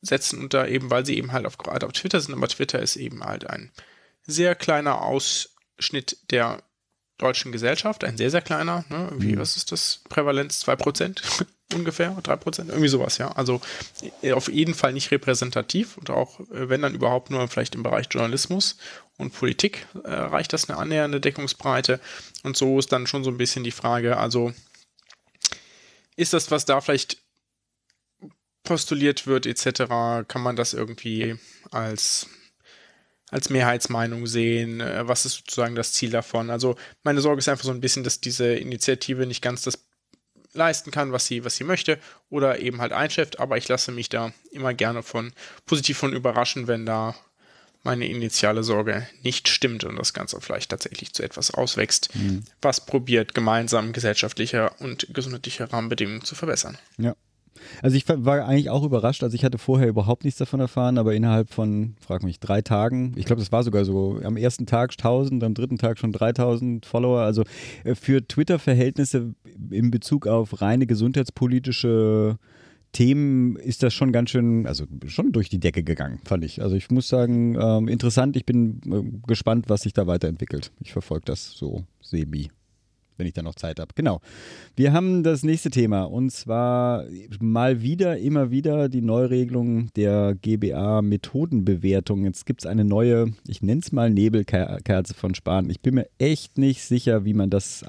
setzen 0.00 0.40
und 0.40 0.54
da 0.54 0.66
eben, 0.66 0.90
weil 0.90 1.04
sie 1.04 1.16
eben 1.16 1.32
halt 1.32 1.46
auf, 1.46 1.58
gerade 1.58 1.86
auf 1.86 1.92
Twitter 1.92 2.20
sind, 2.20 2.34
aber 2.34 2.48
Twitter 2.48 2.80
ist 2.80 2.96
eben 2.96 3.22
halt 3.22 3.48
ein 3.48 3.72
sehr 4.22 4.54
kleiner 4.54 5.02
Ausschnitt 5.02 6.18
der 6.30 6.62
deutschen 7.18 7.50
Gesellschaft, 7.50 8.04
ein 8.04 8.16
sehr, 8.16 8.30
sehr 8.30 8.42
kleiner, 8.42 8.84
ne? 8.88 9.08
Irgendwie, 9.10 9.34
mhm. 9.34 9.38
was 9.38 9.56
ist 9.56 9.72
das? 9.72 10.02
Prävalenz 10.08 10.64
2% 10.64 11.44
ungefähr, 11.74 12.16
3%, 12.18 12.68
irgendwie 12.68 12.88
sowas, 12.88 13.18
ja. 13.18 13.32
Also 13.32 13.60
äh, 14.22 14.32
auf 14.32 14.48
jeden 14.48 14.74
Fall 14.74 14.92
nicht 14.92 15.10
repräsentativ 15.10 15.96
und 15.98 16.10
auch, 16.10 16.40
äh, 16.40 16.68
wenn 16.68 16.82
dann 16.82 16.94
überhaupt 16.94 17.30
nur 17.30 17.46
vielleicht 17.48 17.74
im 17.74 17.82
Bereich 17.82 18.06
Journalismus 18.10 18.76
und 19.18 19.34
Politik 19.34 19.86
äh, 20.04 20.10
reicht 20.10 20.52
das 20.52 20.68
eine 20.68 20.78
annähernde 20.78 21.20
Deckungsbreite. 21.20 22.00
Und 22.42 22.56
so 22.56 22.78
ist 22.78 22.92
dann 22.92 23.06
schon 23.06 23.24
so 23.24 23.30
ein 23.30 23.38
bisschen 23.38 23.64
die 23.64 23.70
Frage, 23.70 24.16
also 24.16 24.52
ist 26.16 26.32
das, 26.32 26.50
was 26.50 26.64
da 26.64 26.80
vielleicht 26.80 27.18
postuliert 28.64 29.26
wird, 29.26 29.46
etc., 29.46 30.26
kann 30.26 30.42
man 30.42 30.56
das 30.56 30.74
irgendwie 30.74 31.36
als 31.70 32.28
als 33.30 33.50
Mehrheitsmeinung 33.50 34.26
sehen? 34.26 34.80
Äh, 34.80 35.06
was 35.06 35.26
ist 35.26 35.34
sozusagen 35.34 35.74
das 35.74 35.92
Ziel 35.92 36.10
davon? 36.10 36.50
Also 36.50 36.76
meine 37.02 37.20
Sorge 37.20 37.40
ist 37.40 37.48
einfach 37.48 37.64
so 37.64 37.72
ein 37.72 37.80
bisschen, 37.80 38.04
dass 38.04 38.20
diese 38.20 38.54
Initiative 38.54 39.26
nicht 39.26 39.42
ganz 39.42 39.62
das 39.62 39.87
leisten 40.52 40.90
kann, 40.90 41.12
was 41.12 41.26
sie, 41.26 41.44
was 41.44 41.56
sie 41.56 41.64
möchte 41.64 41.98
oder 42.30 42.58
eben 42.60 42.80
halt 42.80 42.92
einschäft, 42.92 43.38
aber 43.38 43.56
ich 43.56 43.68
lasse 43.68 43.92
mich 43.92 44.08
da 44.08 44.32
immer 44.50 44.74
gerne 44.74 45.02
von 45.02 45.32
positiv 45.66 45.98
von 45.98 46.12
überraschen, 46.12 46.66
wenn 46.66 46.86
da 46.86 47.14
meine 47.84 48.08
initiale 48.08 48.64
Sorge 48.64 49.06
nicht 49.22 49.48
stimmt 49.48 49.84
und 49.84 49.96
das 49.96 50.12
Ganze 50.12 50.40
vielleicht 50.40 50.70
tatsächlich 50.70 51.12
zu 51.12 51.22
etwas 51.22 51.52
auswächst, 51.52 52.14
mhm. 52.14 52.42
was 52.60 52.84
probiert, 52.84 53.34
gemeinsam 53.34 53.92
gesellschaftliche 53.92 54.70
und 54.80 55.06
gesundheitliche 55.14 55.72
Rahmenbedingungen 55.72 56.24
zu 56.24 56.34
verbessern. 56.34 56.76
Ja. 56.98 57.14
Also 57.82 57.96
ich 57.96 58.08
war 58.08 58.46
eigentlich 58.46 58.70
auch 58.70 58.84
überrascht, 58.84 59.22
also 59.22 59.34
ich 59.34 59.44
hatte 59.44 59.58
vorher 59.58 59.88
überhaupt 59.88 60.24
nichts 60.24 60.38
davon 60.38 60.60
erfahren, 60.60 60.98
aber 60.98 61.14
innerhalb 61.14 61.50
von, 61.50 61.96
frag 62.00 62.22
mich, 62.22 62.40
drei 62.40 62.62
Tagen, 62.62 63.14
ich 63.16 63.24
glaube, 63.24 63.40
das 63.40 63.52
war 63.52 63.62
sogar 63.62 63.84
so, 63.84 64.20
am 64.22 64.36
ersten 64.36 64.66
Tag 64.66 64.92
1000, 64.92 65.42
am 65.42 65.54
dritten 65.54 65.78
Tag 65.78 65.98
schon 65.98 66.12
3000 66.12 66.86
Follower, 66.86 67.20
also 67.20 67.42
äh, 67.84 67.94
für 67.94 68.26
Twitter-Verhältnisse 68.26 69.34
in 69.70 69.90
Bezug 69.90 70.26
auf 70.26 70.60
reine 70.60 70.86
gesundheitspolitische 70.86 72.38
Themen 72.92 73.56
ist 73.56 73.82
das 73.82 73.92
schon 73.92 74.12
ganz 74.12 74.30
schön, 74.30 74.66
also 74.66 74.84
schon 75.06 75.32
durch 75.32 75.48
die 75.48 75.60
Decke 75.60 75.82
gegangen, 75.82 76.20
fand 76.24 76.44
ich. 76.44 76.62
Also 76.62 76.74
ich 76.74 76.90
muss 76.90 77.08
sagen, 77.08 77.56
ähm, 77.60 77.86
interessant. 77.86 78.36
Ich 78.36 78.46
bin 78.46 78.80
äh, 78.90 79.26
gespannt, 79.26 79.66
was 79.68 79.82
sich 79.82 79.92
da 79.92 80.06
weiterentwickelt. 80.06 80.72
Ich 80.80 80.92
verfolge 80.92 81.26
das 81.26 81.52
so 81.52 81.84
semi, 82.00 82.50
wenn 83.18 83.26
ich 83.26 83.34
da 83.34 83.42
noch 83.42 83.56
Zeit 83.56 83.78
habe. 83.78 83.92
Genau. 83.94 84.22
Wir 84.74 84.94
haben 84.94 85.22
das 85.22 85.42
nächste 85.42 85.68
Thema 85.68 86.04
und 86.04 86.30
zwar 86.32 87.04
mal 87.40 87.82
wieder, 87.82 88.16
immer 88.18 88.50
wieder 88.50 88.88
die 88.88 89.02
Neuregelung 89.02 89.92
der 89.94 90.34
GBA-Methodenbewertung. 90.40 92.24
Jetzt 92.24 92.46
gibt 92.46 92.62
es 92.62 92.66
eine 92.66 92.86
neue, 92.86 93.32
ich 93.46 93.60
nenne 93.60 93.82
es 93.82 93.92
mal 93.92 94.10
Nebelkerze 94.10 95.12
von 95.12 95.34
Spahn. 95.34 95.68
Ich 95.68 95.82
bin 95.82 95.96
mir 95.96 96.08
echt 96.16 96.56
nicht 96.56 96.82
sicher, 96.82 97.26
wie 97.26 97.34
man 97.34 97.50
das 97.50 97.84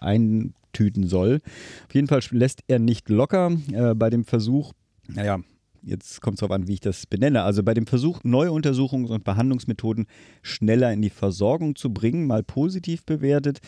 eintüten 0.79 1.07
soll. 1.07 1.39
Auf 1.87 1.95
jeden 1.95 2.07
Fall 2.07 2.21
lässt 2.31 2.61
er 2.67 2.79
nicht 2.79 3.09
locker 3.09 3.51
äh, 3.71 3.93
bei 3.95 4.09
dem 4.09 4.23
Versuch, 4.23 4.73
naja, 5.07 5.39
jetzt 5.81 6.21
kommt 6.21 6.35
es 6.35 6.39
darauf 6.41 6.55
an, 6.55 6.67
wie 6.67 6.73
ich 6.73 6.81
das 6.81 7.05
benenne. 7.05 7.43
Also 7.43 7.63
bei 7.63 7.73
dem 7.73 7.87
Versuch, 7.87 8.19
neue 8.23 8.49
Untersuchungs- 8.49 9.09
und 9.09 9.23
Behandlungsmethoden 9.23 10.07
schneller 10.41 10.91
in 10.91 11.01
die 11.01 11.09
Versorgung 11.09 11.75
zu 11.75 11.93
bringen, 11.93 12.27
mal 12.27 12.43
positiv 12.43 13.05
bewertet. 13.05 13.59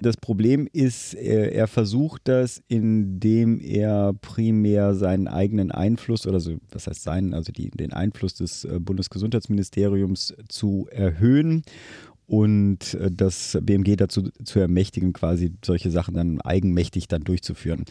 Das 0.00 0.16
Problem 0.16 0.68
ist, 0.72 1.14
er 1.14 1.68
versucht 1.68 2.22
das, 2.24 2.62
indem 2.66 3.60
er 3.60 4.12
primär 4.20 4.94
seinen 4.94 5.28
eigenen 5.28 5.70
Einfluss 5.70 6.26
oder 6.26 6.40
so, 6.40 6.56
was 6.70 6.88
heißt 6.88 7.02
seinen, 7.02 7.32
also 7.32 7.52
die, 7.52 7.70
den 7.70 7.92
Einfluss 7.92 8.34
des 8.34 8.64
äh, 8.64 8.80
Bundesgesundheitsministeriums 8.80 10.34
zu 10.48 10.88
erhöhen 10.90 11.62
und 12.26 12.94
äh, 12.94 13.10
das 13.10 13.58
BMG 13.62 13.96
dazu 13.96 14.30
zu 14.44 14.58
ermächtigen, 14.58 15.12
quasi 15.12 15.52
solche 15.64 15.90
Sachen 15.90 16.14
dann 16.14 16.40
eigenmächtig 16.40 17.08
dann 17.08 17.24
durchzuführen. 17.24 17.84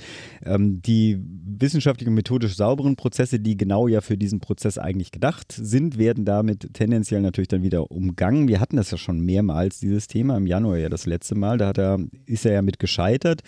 Ähm, 0.43 0.81
die 0.81 1.19
wissenschaftlich 1.21 2.07
und 2.07 2.15
methodisch 2.15 2.55
sauberen 2.55 2.95
Prozesse, 2.95 3.39
die 3.39 3.57
genau 3.57 3.87
ja 3.87 4.01
für 4.01 4.17
diesen 4.17 4.39
Prozess 4.39 4.77
eigentlich 4.77 5.11
gedacht 5.11 5.51
sind, 5.51 5.97
werden 5.97 6.25
damit 6.25 6.73
tendenziell 6.73 7.21
natürlich 7.21 7.49
dann 7.49 7.63
wieder 7.63 7.91
umgangen. 7.91 8.47
Wir 8.47 8.59
hatten 8.59 8.77
das 8.77 8.91
ja 8.91 8.97
schon 8.97 9.19
mehrmals, 9.19 9.79
dieses 9.79 10.07
Thema, 10.07 10.37
im 10.37 10.47
Januar 10.47 10.77
ja 10.77 10.89
das 10.89 11.05
letzte 11.05 11.35
Mal. 11.35 11.57
Da 11.57 11.71
er, 11.71 11.99
ist 12.25 12.45
er 12.45 12.53
ja 12.53 12.61
mit 12.61 12.79
gescheitert, 12.79 13.41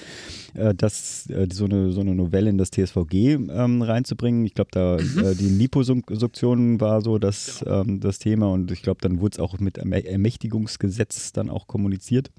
äh, 0.54 0.74
dass 0.74 1.30
äh, 1.30 1.48
so, 1.52 1.66
eine, 1.66 1.92
so 1.92 2.02
eine 2.02 2.16
Novelle 2.16 2.50
in 2.50 2.58
das 2.58 2.72
TSVG 2.72 3.14
ähm, 3.14 3.82
reinzubringen. 3.82 4.46
Ich 4.46 4.54
glaube, 4.54 4.72
da 4.72 4.98
mhm. 5.00 5.26
äh, 5.26 5.36
die 5.36 5.50
Liposuktion 5.50 6.80
war 6.80 7.02
so 7.02 7.18
das, 7.18 7.62
genau. 7.64 7.82
ähm, 7.82 8.00
das 8.00 8.20
Thema 8.20 8.52
und 8.52 8.72
ich 8.72 8.82
glaube, 8.82 9.02
dann 9.02 9.20
wurde 9.20 9.36
es 9.36 9.40
auch 9.40 9.60
mit 9.60 9.78
Ermächtigungs 9.78 10.80
Gesetz 10.80 11.34
dann 11.34 11.50
auch 11.50 11.68
kommuniziert. 11.68 12.30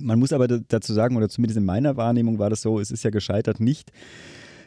Man 0.00 0.18
muss 0.18 0.32
aber 0.32 0.48
dazu 0.48 0.92
sagen, 0.92 1.16
oder 1.16 1.28
zumindest 1.28 1.58
in 1.58 1.64
meiner 1.64 1.96
Wahrnehmung 1.96 2.38
war 2.38 2.50
das 2.50 2.62
so, 2.62 2.80
es 2.80 2.90
ist 2.90 3.04
ja 3.04 3.10
gescheitert 3.10 3.60
nicht 3.60 3.92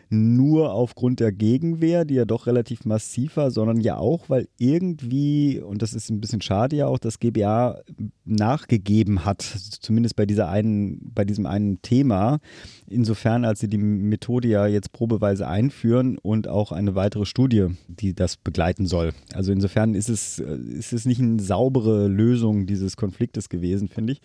nur 0.10 0.74
aufgrund 0.74 1.20
der 1.20 1.32
Gegenwehr, 1.32 2.04
die 2.04 2.16
ja 2.16 2.26
doch 2.26 2.48
relativ 2.48 2.86
massiv 2.86 3.38
war, 3.38 3.52
sondern 3.52 3.80
ja 3.80 3.98
auch, 3.98 4.30
weil 4.30 4.48
irgendwie, 4.58 5.60
und 5.60 5.82
das 5.82 5.94
ist 5.94 6.10
ein 6.10 6.20
bisschen 6.20 6.42
schade 6.42 6.76
ja 6.76 6.88
auch, 6.88 6.98
das 6.98 7.20
GBA 7.20 7.82
nachgegeben 8.26 9.26
hat, 9.26 9.42
zumindest 9.42 10.16
bei 10.16 10.26
dieser 10.26 10.50
einen, 10.50 11.00
bei 11.14 11.26
diesem 11.26 11.46
einen 11.46 11.82
Thema, 11.82 12.40
insofern 12.88 13.46
als 13.46 13.60
sie 13.60 13.68
die 13.68 13.78
Methode 13.78 14.48
ja 14.48 14.66
jetzt 14.66 14.92
probeweise 14.94 15.48
einführen 15.48 16.18
und 16.18 16.48
auch 16.48 16.72
eine 16.72 16.96
weitere 16.96 17.26
Studie, 17.26 17.68
die 17.88 18.16
das 18.16 18.38
begleiten 18.38 18.88
soll. 18.88 19.14
Also 19.34 19.52
insofern 19.52 19.94
ist 19.94 20.10
es, 20.10 20.40
ist 20.40 20.92
es 20.92 21.06
nicht 21.06 21.22
eine 21.22 21.40
saubere 21.40 22.08
Lösung 22.08 22.66
dieses 22.66 22.98
Konfliktes 22.98 23.50
gewesen, 23.50 23.90
finde 23.90 24.14
ich. 24.14 24.22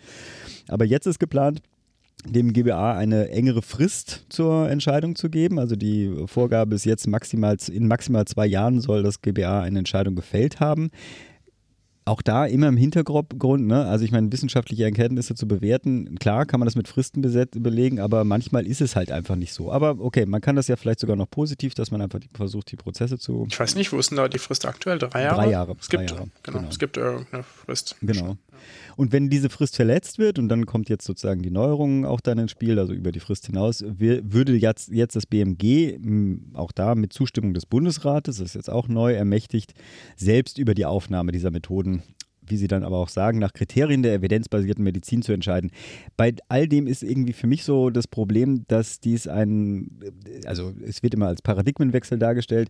Aber 0.67 0.85
jetzt 0.85 1.05
ist 1.05 1.19
geplant, 1.19 1.61
dem 2.27 2.53
GBA 2.53 2.95
eine 2.95 3.29
engere 3.29 3.61
Frist 3.61 4.25
zur 4.29 4.69
Entscheidung 4.69 5.15
zu 5.15 5.29
geben. 5.29 5.59
Also 5.59 5.75
die 5.75 6.13
Vorgabe 6.25 6.75
ist 6.75 6.85
jetzt 6.85 7.07
maximal 7.07 7.57
in 7.71 7.87
maximal 7.87 8.25
zwei 8.25 8.45
Jahren 8.45 8.81
soll 8.81 9.03
das 9.03 9.21
GBA 9.21 9.61
eine 9.61 9.79
Entscheidung 9.79 10.15
gefällt 10.15 10.59
haben 10.59 10.91
auch 12.05 12.21
da 12.21 12.45
immer 12.45 12.67
im 12.67 12.77
Hintergrund, 12.77 13.65
ne? 13.65 13.85
also 13.85 14.05
ich 14.05 14.11
meine, 14.11 14.31
wissenschaftliche 14.31 14.83
Erkenntnisse 14.83 15.33
zu 15.33 15.47
bewerten, 15.47 16.17
klar 16.19 16.45
kann 16.45 16.59
man 16.59 16.67
das 16.67 16.75
mit 16.75 16.87
Fristen 16.87 17.21
belegen, 17.21 17.99
aber 17.99 18.23
manchmal 18.23 18.67
ist 18.67 18.79
es 18.79 18.95
halt 18.95 19.11
einfach 19.11 19.35
nicht 19.35 19.53
so. 19.53 19.71
Aber 19.71 19.97
okay, 19.99 20.27
man 20.27 20.39
kann 20.39 20.55
das 20.55 20.67
ja 20.67 20.75
vielleicht 20.75 20.99
sogar 20.99 21.15
noch 21.15 21.29
positiv, 21.29 21.73
dass 21.73 21.89
man 21.89 22.01
einfach 22.01 22.19
versucht, 22.35 22.71
die 22.71 22.75
Prozesse 22.75 23.17
zu. 23.17 23.47
Ich 23.49 23.59
weiß 23.59 23.75
nicht, 23.75 23.91
wo 23.91 23.97
ist 23.97 24.11
denn 24.11 24.17
da 24.17 24.27
die 24.27 24.37
Frist 24.37 24.65
aktuell? 24.67 24.99
Drei 24.99 25.23
Jahre? 25.23 25.35
Drei 25.35 25.49
Jahre. 25.49 25.75
Es 25.79 25.89
gibt, 25.89 26.11
drei 26.11 26.15
Jahre. 26.15 26.29
Genau, 26.43 26.59
genau, 26.59 26.69
es 26.69 26.79
gibt 26.79 26.97
irgendeine 26.97 27.43
Frist. 27.43 27.95
Genau. 28.01 28.37
Und 28.97 29.11
wenn 29.11 29.29
diese 29.29 29.49
Frist 29.49 29.75
verletzt 29.75 30.19
wird, 30.19 30.39
und 30.39 30.49
dann 30.49 30.65
kommt 30.65 30.89
jetzt 30.89 31.05
sozusagen 31.05 31.41
die 31.41 31.51
Neuerung 31.51 32.05
auch 32.05 32.21
dann 32.21 32.37
ins 32.37 32.51
Spiel, 32.51 32.79
also 32.79 32.93
über 32.93 33.11
die 33.11 33.19
Frist 33.19 33.45
hinaus, 33.45 33.83
würde 33.85 34.55
jetzt, 34.55 34.89
jetzt 34.89 35.15
das 35.15 35.25
BMG 35.25 35.97
auch 36.53 36.71
da 36.71 36.95
mit 36.95 37.13
Zustimmung 37.13 37.53
des 37.53 37.65
Bundesrates, 37.65 38.37
das 38.37 38.47
ist 38.47 38.55
jetzt 38.55 38.69
auch 38.69 38.87
neu, 38.87 39.13
ermächtigt, 39.13 39.73
selbst 40.15 40.57
über 40.57 40.73
die 40.73 40.85
Aufnahme 40.85 41.31
dieser 41.31 41.51
Methoden 41.51 42.03
wie 42.47 42.57
Sie 42.57 42.67
dann 42.67 42.83
aber 42.83 42.97
auch 42.97 43.09
sagen, 43.09 43.39
nach 43.39 43.53
Kriterien 43.53 44.03
der 44.03 44.13
evidenzbasierten 44.13 44.83
Medizin 44.83 45.21
zu 45.21 45.31
entscheiden. 45.31 45.71
Bei 46.17 46.33
all 46.47 46.67
dem 46.67 46.87
ist 46.87 47.03
irgendwie 47.03 47.33
für 47.33 47.47
mich 47.47 47.63
so 47.63 47.89
das 47.89 48.07
Problem, 48.07 48.65
dass 48.67 48.99
dies 48.99 49.27
ein, 49.27 49.99
also 50.45 50.73
es 50.85 51.03
wird 51.03 51.13
immer 51.13 51.27
als 51.27 51.41
Paradigmenwechsel 51.41 52.17
dargestellt. 52.19 52.69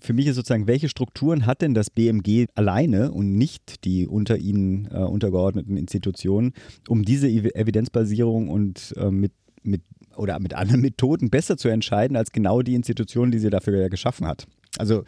Für 0.00 0.12
mich 0.12 0.26
ist 0.26 0.36
sozusagen, 0.36 0.66
welche 0.66 0.88
Strukturen 0.88 1.46
hat 1.46 1.62
denn 1.62 1.74
das 1.74 1.90
BMG 1.90 2.46
alleine 2.54 3.12
und 3.12 3.34
nicht 3.36 3.84
die 3.84 4.06
unter 4.06 4.36
ihnen 4.36 4.88
äh, 4.90 4.98
untergeordneten 4.98 5.76
Institutionen, 5.76 6.52
um 6.88 7.04
diese 7.04 7.28
Evidenzbasierung 7.28 8.48
und 8.48 8.94
äh, 8.96 9.10
mit, 9.10 9.32
mit 9.62 9.82
oder 10.16 10.38
mit 10.38 10.54
anderen 10.54 10.80
Methoden 10.82 11.30
besser 11.30 11.56
zu 11.56 11.68
entscheiden 11.68 12.16
als 12.16 12.32
genau 12.32 12.62
die 12.62 12.74
Institution, 12.74 13.30
die 13.30 13.38
sie 13.38 13.50
dafür 13.50 13.78
ja 13.80 13.88
geschaffen 13.88 14.26
hat. 14.26 14.46
Also 14.78 15.04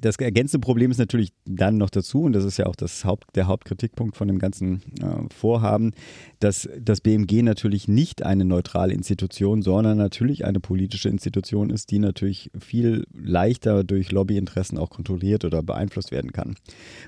das 0.00 0.16
ergänzende 0.16 0.64
Problem 0.64 0.90
ist 0.90 0.98
natürlich 0.98 1.32
dann 1.44 1.76
noch 1.76 1.90
dazu, 1.90 2.22
und 2.22 2.32
das 2.32 2.44
ist 2.44 2.56
ja 2.56 2.66
auch 2.66 2.76
das 2.76 3.04
Haupt, 3.04 3.34
der 3.34 3.46
Hauptkritikpunkt 3.46 4.16
von 4.16 4.28
dem 4.28 4.38
ganzen 4.38 4.82
äh, 5.00 5.32
Vorhaben, 5.34 5.92
dass 6.40 6.68
das 6.80 7.00
BMG 7.00 7.42
natürlich 7.42 7.88
nicht 7.88 8.22
eine 8.22 8.44
neutrale 8.44 8.94
Institution, 8.94 9.62
sondern 9.62 9.98
natürlich 9.98 10.44
eine 10.44 10.60
politische 10.60 11.08
Institution 11.08 11.70
ist, 11.70 11.90
die 11.90 11.98
natürlich 11.98 12.50
viel 12.58 13.06
leichter 13.12 13.84
durch 13.84 14.12
Lobbyinteressen 14.12 14.78
auch 14.78 14.90
kontrolliert 14.90 15.44
oder 15.44 15.62
beeinflusst 15.62 16.12
werden 16.12 16.32
kann. 16.32 16.56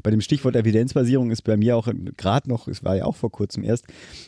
Bei 0.03 0.11
dem 0.11 0.21
Stichwort 0.21 0.57
Evidenzbasierung 0.57 1.31
ist 1.31 1.43
bei 1.43 1.57
mir 1.57 1.77
auch 1.77 1.89
gerade 2.17 2.49
noch, 2.49 2.67
es 2.69 2.83
war 2.83 2.97
ja 2.97 3.05
auch 3.05 3.17
vor 3.17 3.31
kurzem 3.31 3.63
erst, 3.63 3.87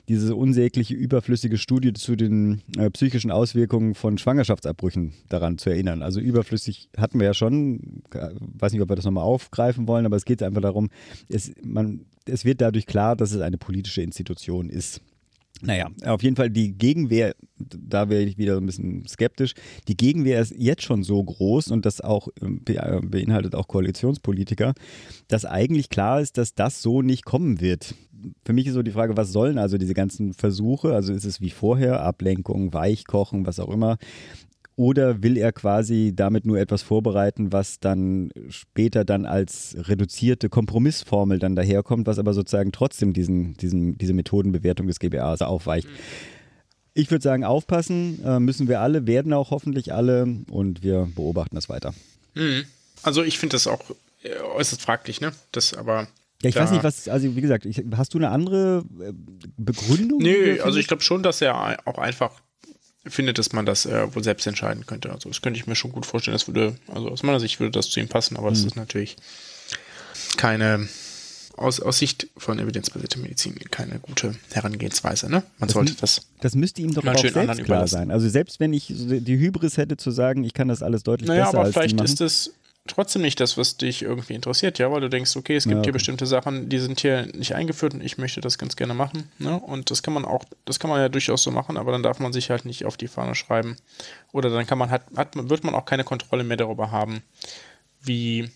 diese 0.09 0.37
unsägliche 0.37 0.95
überflüssige 0.95 1.59
Studie 1.59 1.93
zu 1.93 2.17
den 2.17 2.63
äh, 2.77 2.91
psychischen 2.91 3.31
Auswirkungen 3.31 3.95
von 3.95 4.19
Schwangerschaftsabbrüchen 4.19 5.15
daran 5.29 5.59
zu 5.59 5.71
erinnern. 5.71 6.03
Also 6.03 6.21
überflüssig 6.21 6.91
hatten 6.97 7.19
wir 7.19 7.27
ja 7.27 7.35
schon, 7.35 8.03
weiß 8.59 8.73
nicht, 8.73 8.83
ob 8.83 8.89
wir 8.89 8.97
das 8.97 9.05
nochmal 9.05 9.25
aufgreifen 9.25 9.89
wollen, 9.89 10.07
aber 10.07 10.17
es 10.17 10.25
geht 10.25 10.43
einfach 10.43 10.63
darum, 10.63 10.91
es, 11.29 11.53
man, 11.63 12.07
es 12.27 12.45
wird 12.45 12.61
dadurch 12.61 12.87
klar, 12.87 13.17
dass 13.17 13.33
es 13.33 13.41
eine 13.41 13.59
politische 13.59 14.03
Institution 14.03 14.69
ist. 14.69 15.01
Naja, 15.65 15.89
auf 16.07 16.25
jeden 16.25 16.35
Fall 16.35 16.51
die 16.51 16.73
Gegenwehr, 16.73 17.37
da 17.57 18.09
wäre 18.09 18.23
ich 18.23 18.37
wieder 18.37 18.57
ein 18.57 18.67
bisschen 18.67 19.07
skeptisch. 19.07 19.55
Die 19.87 19.97
Gegenwehr 19.97 20.41
ist 20.41 20.53
jetzt 20.57 20.83
schon 20.83 21.05
so 21.05 21.23
groß 21.23 21.69
und 21.71 21.87
das 21.87 22.01
auch 22.01 22.29
äh, 22.41 23.01
beinhaltet 23.01 23.55
auch 23.55 23.69
Koalitionspolitiker, 23.69 24.75
dass 25.29 25.45
eigentlich 25.45 25.89
klar 25.89 26.21
ist, 26.21 26.37
dass 26.37 26.55
das 26.55 26.83
so 26.83 27.01
nicht 27.01 27.25
kommen 27.25 27.61
wird. 27.61 27.95
Für 28.45 28.53
mich 28.53 28.67
ist 28.67 28.75
so 28.75 28.83
die 28.83 28.91
Frage, 28.91 29.17
was 29.17 29.31
sollen 29.31 29.59
also 29.59 29.79
diese 29.79 29.95
ganzen 29.95 30.33
Versuche? 30.33 30.95
Also 30.95 31.13
ist 31.13 31.25
es 31.25 31.41
wie 31.41 31.51
vorher, 31.51 32.03
Ablenkung, 32.03 32.73
Weichkochen, 32.73 33.47
was 33.47 33.61
auch 33.61 33.71
immer. 33.71 33.99
Oder 34.77 35.23
will 35.23 35.37
er 35.37 35.53
quasi 35.53 36.13
damit 36.17 36.47
nur 36.47 36.59
etwas 36.59 36.81
vorbereiten, 36.83 37.53
was 37.53 37.79
dann 37.79 38.31
später 38.49 39.05
dann 39.05 39.27
als 39.27 39.77
reduzierte 39.79 40.49
Kompromissformel 40.49 41.39
dann 41.39 41.55
daherkommt, 41.55 42.07
was 42.07 42.19
aber 42.19 42.33
sozusagen 42.33 42.73
trotzdem 42.73 43.13
diesen, 43.13 43.55
diesen, 43.55 43.99
diese 43.99 44.15
Methodenbewertung 44.15 44.87
des 44.87 44.99
GBAs 44.99 45.43
aufweicht? 45.43 45.89
Ich 46.95 47.11
würde 47.11 47.23
sagen, 47.23 47.45
aufpassen 47.45 48.23
äh, 48.25 48.39
müssen 48.41 48.69
wir 48.69 48.81
alle, 48.81 49.07
werden 49.07 49.33
auch 49.33 49.51
hoffentlich 49.51 49.93
alle 49.93 50.27
und 50.51 50.83
wir 50.83 51.09
beobachten 51.15 51.55
das 51.55 51.69
weiter. 51.69 51.95
Mhm. 52.35 52.65
Also 53.03 53.23
ich 53.23 53.39
finde 53.39 53.55
das 53.57 53.67
auch 53.67 53.81
äh, 54.23 54.31
äußerst 54.57 54.81
fraglich, 54.83 55.21
ne? 55.21 55.33
Das 55.53 55.75
aber 55.75 56.09
Ja, 56.43 56.49
ich 56.49 56.55
Da- 56.55 56.63
weiß 56.63 56.71
nicht, 56.73 56.85
was, 56.85 57.09
also 57.09 57.35
wie 57.37 57.41
gesagt, 57.41 57.67
ich, 57.67 57.83
hast 57.97 58.15
du 58.15 58.19
eine 58.19 58.31
andere 58.31 58.85
äh, 59.01 59.13
Begründung? 59.59 60.23
Nö, 60.23 60.61
also 60.63 60.79
ich 60.79 60.87
glaube 60.87 61.03
schon, 61.03 61.23
dass 61.23 61.41
er 61.43 61.87
auch 61.87 61.99
einfach 61.99 62.41
findet, 63.07 63.39
dass 63.39 63.53
man 63.53 63.67
das 63.67 63.85
äh, 63.87 64.15
wohl 64.15 64.23
selbst 64.23 64.47
entscheiden 64.47 64.87
könnte. 64.87 65.11
Also 65.13 65.29
das 65.29 65.43
könnte 65.43 65.59
ich 65.59 65.67
mir 65.67 65.75
schon 65.75 65.93
gut 65.93 66.07
vorstellen. 66.07 66.35
Das 66.35 66.47
würde, 66.47 66.77
also 66.89 67.09
aus 67.09 67.23
meiner 67.23 67.41
Sicht 67.41 67.59
würde 67.61 67.73
das 67.73 67.91
zu 67.91 68.01
ihm 68.01 68.09
passen, 68.09 68.37
aber 68.37 68.51
Mhm. 68.51 68.55
das 68.55 68.65
ist 68.65 68.77
natürlich 68.77 69.17
keine, 70.37 70.89
aus, 71.57 71.81
aus 71.81 71.99
Sicht 71.99 72.29
von 72.37 72.59
evidenzbasierter 72.59 73.19
Medizin, 73.21 73.55
keine 73.71 73.99
gute 73.99 74.35
Herangehensweise. 74.53 75.31
Ne? 75.31 75.43
Man 75.59 75.69
sollte 75.69 75.95
das. 75.95 76.23
Das 76.41 76.55
müsste 76.55 76.81
ihm 76.83 76.95
doch 76.95 77.05
auch 77.07 77.19
selbst 77.19 77.33
klar 77.33 77.59
überlassen. 77.59 77.93
sein. 77.95 78.11
Also 78.11 78.29
selbst 78.29 78.59
wenn 78.61 78.73
ich 78.73 78.87
die 78.89 79.39
Hybris 79.39 79.77
hätte 79.77 79.97
zu 79.97 80.11
sagen, 80.11 80.45
ich 80.45 80.55
kann 80.55 80.69
das 80.69 80.83
alles 80.83 81.03
deutlich 81.03 81.29
Naja, 81.29 81.45
besser 81.47 81.59
aber 81.59 81.67
als 81.67 81.75
vielleicht 81.75 82.01
ist 82.01 82.21
es 82.21 82.53
trotzdem 82.87 83.23
nicht 83.23 83.39
das, 83.41 83.57
was 83.57 83.77
dich 83.77 84.03
irgendwie 84.03 84.35
interessiert, 84.35 84.79
ja, 84.79 84.91
weil 84.91 85.01
du 85.01 85.09
denkst, 85.09 85.37
okay, 85.37 85.57
es 85.57 85.65
gibt 85.65 85.73
Ja, 85.75 85.79
okay. 85.79 85.87
hier 85.87 85.93
bestimmte 85.93 86.27
Sachen, 86.27 86.69
die 86.69 86.79
sind 86.79 87.01
hier 87.01 87.27
nicht 87.35 87.55
eingeführt 87.55 87.95
und 87.95 88.03
ich 88.03 88.19
möchte 88.19 88.41
das 88.41 88.59
ganz 88.59 88.77
gerne 88.77 88.95
machen. 88.95 89.31
Ne? 89.39 89.57
Und 89.59 89.91
das 89.91 90.03
kann 90.03 90.13
man 90.15 90.25
auch, 90.25 90.45
das 90.65 90.79
kann 90.81 90.91
man 90.91 91.01
ja 91.01 91.09
durchaus 91.09 91.43
so 91.43 91.51
machen, 91.51 91.77
aber 91.77 91.93
dann 91.93 92.03
darf 92.03 92.19
man 92.19 92.33
sich 92.33 92.51
halt 92.51 92.65
nicht 92.65 92.85
auf 92.85 92.97
die 92.97 93.09
Fahne 93.09 93.35
schreiben. 93.35 93.77
Oder 94.33 94.51
dann 94.51 94.67
kann 94.67 94.79
man 94.79 94.91
hat, 94.91 95.03
hat 95.17 95.37
man- 95.37 95.49
wird 95.49 95.65
man 95.65 95.75
auch 95.75 95.85
keine 95.85 96.05
Kontrolle 96.05 96.45
mehr 96.45 96.57
darüber 96.57 96.91
haben, 96.91 97.23
wie 98.03 98.51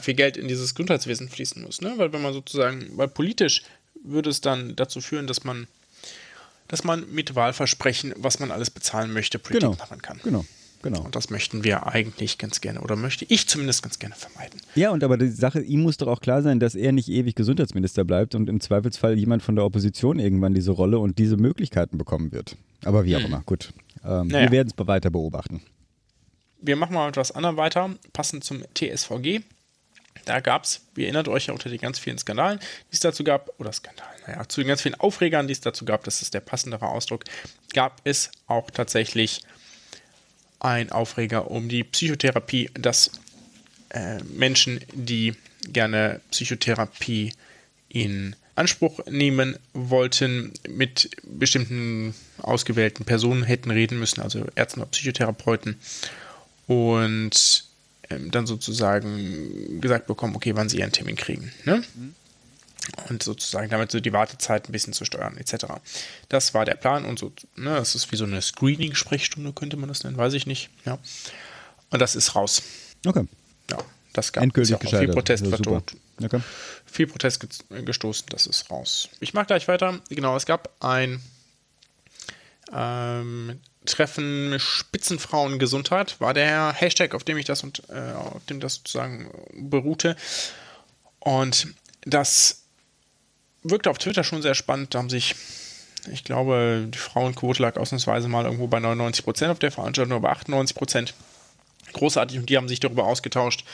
viel 0.00 0.14
Geld 0.14 0.36
in 0.36 0.48
dieses 0.48 0.74
Gesundheitswesen 0.74 1.28
fließen 1.28 1.62
muss. 1.62 1.80
Ne? 1.80 1.94
Weil 1.96 2.12
wenn 2.12 2.22
man 2.22 2.32
sozusagen, 2.32 2.90
weil 2.96 3.08
politisch 3.08 3.62
würde 4.02 4.30
es 4.30 4.40
dann 4.40 4.74
dazu 4.76 5.00
führen, 5.00 5.26
dass 5.26 5.44
man 5.44 5.66
dass 6.68 6.84
man 6.84 7.10
mit 7.12 7.34
Wahlversprechen, 7.34 8.14
was 8.16 8.38
man 8.38 8.52
alles 8.52 8.70
bezahlen 8.70 9.12
möchte, 9.12 9.40
Politik 9.40 9.68
genau, 9.70 9.76
machen 9.76 10.00
kann. 10.02 10.20
genau, 10.22 10.44
genau. 10.82 11.02
Und 11.02 11.16
das 11.16 11.30
möchten 11.30 11.64
wir 11.64 11.86
eigentlich 11.86 12.38
ganz 12.38 12.60
gerne 12.60 12.80
oder 12.80 12.96
möchte 12.96 13.24
ich 13.28 13.48
zumindest 13.48 13.82
ganz 13.82 13.98
gerne 13.98 14.14
vermeiden. 14.14 14.60
Ja, 14.74 14.90
und 14.90 15.04
aber 15.04 15.16
die 15.16 15.28
Sache, 15.28 15.60
ihm 15.60 15.82
muss 15.82 15.96
doch 15.96 16.08
auch 16.08 16.20
klar 16.20 16.42
sein, 16.42 16.60
dass 16.60 16.74
er 16.74 16.92
nicht 16.92 17.08
ewig 17.08 17.34
Gesundheitsminister 17.34 18.04
bleibt 18.04 18.34
und 18.34 18.48
im 18.48 18.60
Zweifelsfall 18.60 19.18
jemand 19.18 19.42
von 19.42 19.56
der 19.56 19.64
Opposition 19.64 20.18
irgendwann 20.18 20.54
diese 20.54 20.72
Rolle 20.72 20.98
und 20.98 21.18
diese 21.18 21.36
Möglichkeiten 21.36 21.98
bekommen 21.98 22.32
wird. 22.32 22.56
Aber 22.84 23.04
wie 23.04 23.16
auch 23.16 23.24
immer, 23.24 23.42
gut. 23.44 23.72
Ähm, 24.04 24.28
Naja. 24.28 24.46
Wir 24.46 24.52
werden 24.52 24.72
es 24.76 24.86
weiter 24.86 25.10
beobachten. 25.10 25.62
Wir 26.60 26.76
machen 26.76 26.94
mal 26.94 27.06
mit 27.06 27.16
was 27.16 27.32
anderem 27.32 27.56
weiter, 27.56 27.90
passend 28.12 28.44
zum 28.44 28.62
TSVG. 28.74 29.40
Da 30.26 30.40
gab 30.40 30.64
es, 30.64 30.82
ihr 30.96 31.04
erinnert 31.04 31.28
euch 31.28 31.46
ja 31.46 31.54
unter 31.54 31.70
den 31.70 31.78
ganz 31.78 31.98
vielen 31.98 32.18
Skandalen, 32.18 32.58
die 32.58 32.92
es 32.94 33.00
dazu 33.00 33.24
gab, 33.24 33.50
oder 33.58 33.72
Skandalen, 33.72 34.20
naja, 34.26 34.46
zu 34.48 34.60
den 34.60 34.68
ganz 34.68 34.82
vielen 34.82 34.96
Aufregern, 34.96 35.46
die 35.46 35.52
es 35.52 35.60
dazu 35.60 35.84
gab, 35.84 36.04
das 36.04 36.20
ist 36.20 36.34
der 36.34 36.40
passendere 36.40 36.86
Ausdruck, 36.86 37.24
gab 37.72 38.00
es 38.04 38.30
auch 38.46 38.70
tatsächlich 38.70 39.40
ein 40.60 40.92
Aufreger 40.92 41.50
um 41.50 41.68
die 41.68 41.84
Psychotherapie, 41.84 42.70
dass 42.74 43.10
äh, 43.90 44.22
Menschen, 44.24 44.80
die 44.92 45.34
gerne 45.64 46.20
Psychotherapie 46.30 47.32
in 47.88 48.36
Anspruch 48.54 49.00
nehmen 49.06 49.56
wollten, 49.72 50.52
mit 50.68 51.10
bestimmten 51.24 52.14
ausgewählten 52.38 53.04
Personen 53.04 53.42
hätten 53.42 53.70
reden 53.70 53.98
müssen, 53.98 54.20
also 54.20 54.46
Ärzten 54.54 54.80
oder 54.80 54.90
Psychotherapeuten, 54.90 55.76
und 56.66 57.64
ähm, 58.10 58.30
dann 58.30 58.46
sozusagen 58.46 59.80
gesagt 59.80 60.06
bekommen, 60.06 60.36
okay, 60.36 60.54
wann 60.56 60.68
sie 60.68 60.78
ihren 60.78 60.92
Termin 60.92 61.16
kriegen. 61.16 61.52
Ne? 61.64 61.82
Und 63.08 63.22
sozusagen 63.22 63.68
damit 63.68 63.90
so 63.90 64.00
die 64.00 64.12
Wartezeit 64.12 64.68
ein 64.68 64.72
bisschen 64.72 64.92
zu 64.92 65.04
steuern, 65.04 65.36
etc. 65.36 65.66
Das 66.28 66.54
war 66.54 66.64
der 66.64 66.74
Plan 66.74 67.04
und 67.04 67.18
so, 67.18 67.32
ne, 67.56 67.74
das 67.74 67.94
ist 67.94 68.10
wie 68.10 68.16
so 68.16 68.24
eine 68.24 68.40
Screening-Sprechstunde, 68.40 69.52
könnte 69.52 69.76
man 69.76 69.88
das 69.88 70.02
nennen, 70.02 70.16
weiß 70.16 70.32
ich 70.34 70.46
nicht. 70.46 70.70
Ja. 70.84 70.98
Und 71.90 72.00
das 72.00 72.16
ist 72.16 72.34
raus. 72.34 72.62
Okay. 73.06 73.26
Ja, 73.70 73.78
das 74.12 74.32
gab 74.32 74.44
Endgültig 74.44 74.76
ist 74.76 74.92
ja 74.92 74.98
auch 74.98 75.02
viel. 75.02 75.12
Protest 75.12 75.46
vertot. 75.46 75.94
Okay. 76.22 76.40
Viel 76.86 77.06
Protest 77.06 77.40
ge 77.40 77.82
gestoßen, 77.82 78.26
das 78.30 78.46
ist 78.46 78.70
raus. 78.70 79.08
Ich 79.20 79.34
mache 79.34 79.46
gleich 79.46 79.68
weiter. 79.68 80.00
Genau, 80.08 80.36
es 80.36 80.46
gab 80.46 80.70
ein 80.80 81.20
ähm, 82.72 83.60
Treffen 83.86 84.56
Spitzenfrauengesundheit, 84.58 86.20
war 86.20 86.34
der 86.34 86.72
Hashtag, 86.72 87.14
auf 87.14 87.24
dem 87.24 87.38
ich 87.38 87.46
das 87.46 87.62
und 87.62 87.82
äh, 87.88 88.12
auf 88.12 88.44
dem 88.46 88.60
das 88.60 88.76
sozusagen 88.76 89.30
beruhte. 89.54 90.16
Und 91.20 91.68
das 92.02 92.59
wirkte 93.62 93.90
auf 93.90 93.98
Twitter 93.98 94.24
schon 94.24 94.42
sehr 94.42 94.54
spannend. 94.54 94.94
Da 94.94 94.98
haben 94.98 95.10
sich, 95.10 95.34
ich 96.10 96.24
glaube, 96.24 96.88
die 96.88 96.98
Frauenquote 96.98 97.62
lag 97.62 97.76
ausnahmsweise 97.76 98.28
mal 98.28 98.44
irgendwo 98.44 98.66
bei 98.66 98.80
99 98.80 99.24
Prozent 99.24 99.50
auf 99.50 99.58
der 99.58 99.72
Veranstaltung, 99.72 100.14
aber 100.14 100.30
98 100.30 100.76
Prozent. 100.76 101.14
Großartig 101.92 102.38
und 102.38 102.48
die 102.48 102.56
haben 102.56 102.68
sich 102.68 102.80
darüber 102.80 103.04
ausgetauscht, 103.04 103.64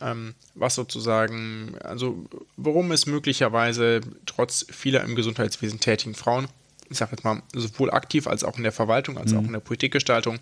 ähm, 0.00 0.34
was 0.54 0.74
sozusagen, 0.74 1.76
also 1.82 2.26
warum 2.56 2.92
es 2.92 3.06
möglicherweise 3.06 4.00
trotz 4.26 4.66
vieler 4.70 5.02
im 5.02 5.16
Gesundheitswesen 5.16 5.80
tätigen 5.80 6.14
Frauen, 6.14 6.46
ich 6.88 6.98
sage 6.98 7.12
jetzt 7.12 7.24
mal, 7.24 7.42
sowohl 7.52 7.90
aktiv 7.90 8.26
als 8.26 8.44
auch 8.44 8.56
in 8.56 8.62
der 8.62 8.72
Verwaltung, 8.72 9.18
als 9.18 9.32
auch 9.32 9.42
in 9.42 9.52
der 9.52 9.60
Politikgestaltung, 9.60 10.38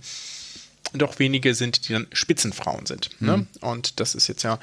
doch 0.92 1.18
wenige 1.18 1.54
sind, 1.54 1.88
die 1.88 1.92
dann 1.92 2.06
Spitzenfrauen 2.12 2.86
sind. 2.86 3.10
Ne? 3.20 3.46
Und 3.60 4.00
das 4.00 4.14
ist 4.14 4.28
jetzt 4.28 4.42
ja 4.42 4.58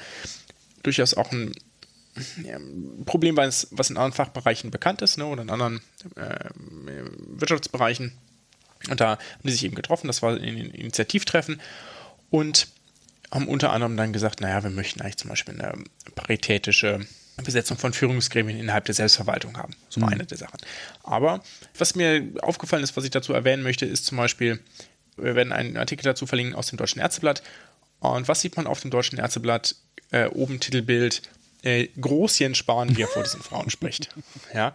durchaus 0.82 1.14
auch 1.14 1.32
ein 1.32 1.52
Problem, 3.06 3.36
was, 3.36 3.68
was 3.70 3.90
in 3.90 3.96
anderen 3.96 4.12
Fachbereichen 4.12 4.70
bekannt 4.70 5.02
ist, 5.02 5.16
ne, 5.16 5.26
oder 5.26 5.42
in 5.42 5.50
anderen 5.50 5.80
äh, 6.16 6.50
Wirtschaftsbereichen. 7.36 8.12
Und 8.88 9.00
da 9.00 9.10
haben 9.10 9.20
die 9.44 9.52
sich 9.52 9.64
eben 9.64 9.74
getroffen, 9.74 10.06
das 10.06 10.22
war 10.22 10.36
in 10.36 10.56
den 10.56 10.70
Initiativtreffen 10.70 11.60
und 12.30 12.68
haben 13.30 13.46
unter 13.46 13.72
anderem 13.72 13.96
dann 13.96 14.12
gesagt, 14.12 14.40
naja, 14.40 14.62
wir 14.62 14.70
möchten 14.70 15.00
eigentlich 15.00 15.18
zum 15.18 15.30
Beispiel 15.30 15.54
eine 15.54 15.84
paritätische 16.14 17.06
Besetzung 17.44 17.78
von 17.78 17.92
Führungsgremien 17.92 18.58
innerhalb 18.58 18.84
der 18.84 18.94
Selbstverwaltung 18.94 19.56
haben. 19.56 19.74
So 19.88 20.04
eine 20.04 20.26
der 20.26 20.36
Sachen. 20.36 20.58
Aber 21.02 21.42
was 21.78 21.94
mir 21.94 22.32
aufgefallen 22.42 22.82
ist, 22.82 22.96
was 22.96 23.04
ich 23.04 23.10
dazu 23.10 23.32
erwähnen 23.32 23.62
möchte, 23.62 23.86
ist 23.86 24.06
zum 24.06 24.18
Beispiel, 24.18 24.60
wir 25.16 25.36
werden 25.36 25.52
einen 25.52 25.76
Artikel 25.76 26.04
dazu 26.04 26.26
verlinken 26.26 26.54
aus 26.54 26.68
dem 26.68 26.76
Deutschen 26.76 27.00
Ärzteblatt. 27.00 27.42
Und 28.00 28.28
was 28.28 28.40
sieht 28.40 28.56
man 28.56 28.66
auf 28.66 28.80
dem 28.80 28.90
Deutschen 28.90 29.18
Ärzteblatt? 29.18 29.74
Äh, 30.10 30.26
oben 30.28 30.60
Titelbild, 30.60 31.22
äh, 31.62 31.88
Großchen 32.00 32.54
sparen, 32.54 32.96
wie 32.96 33.02
er 33.02 33.08
vor 33.08 33.22
diesen 33.22 33.42
Frauen 33.42 33.70
spricht. 33.70 34.08
Ja. 34.54 34.74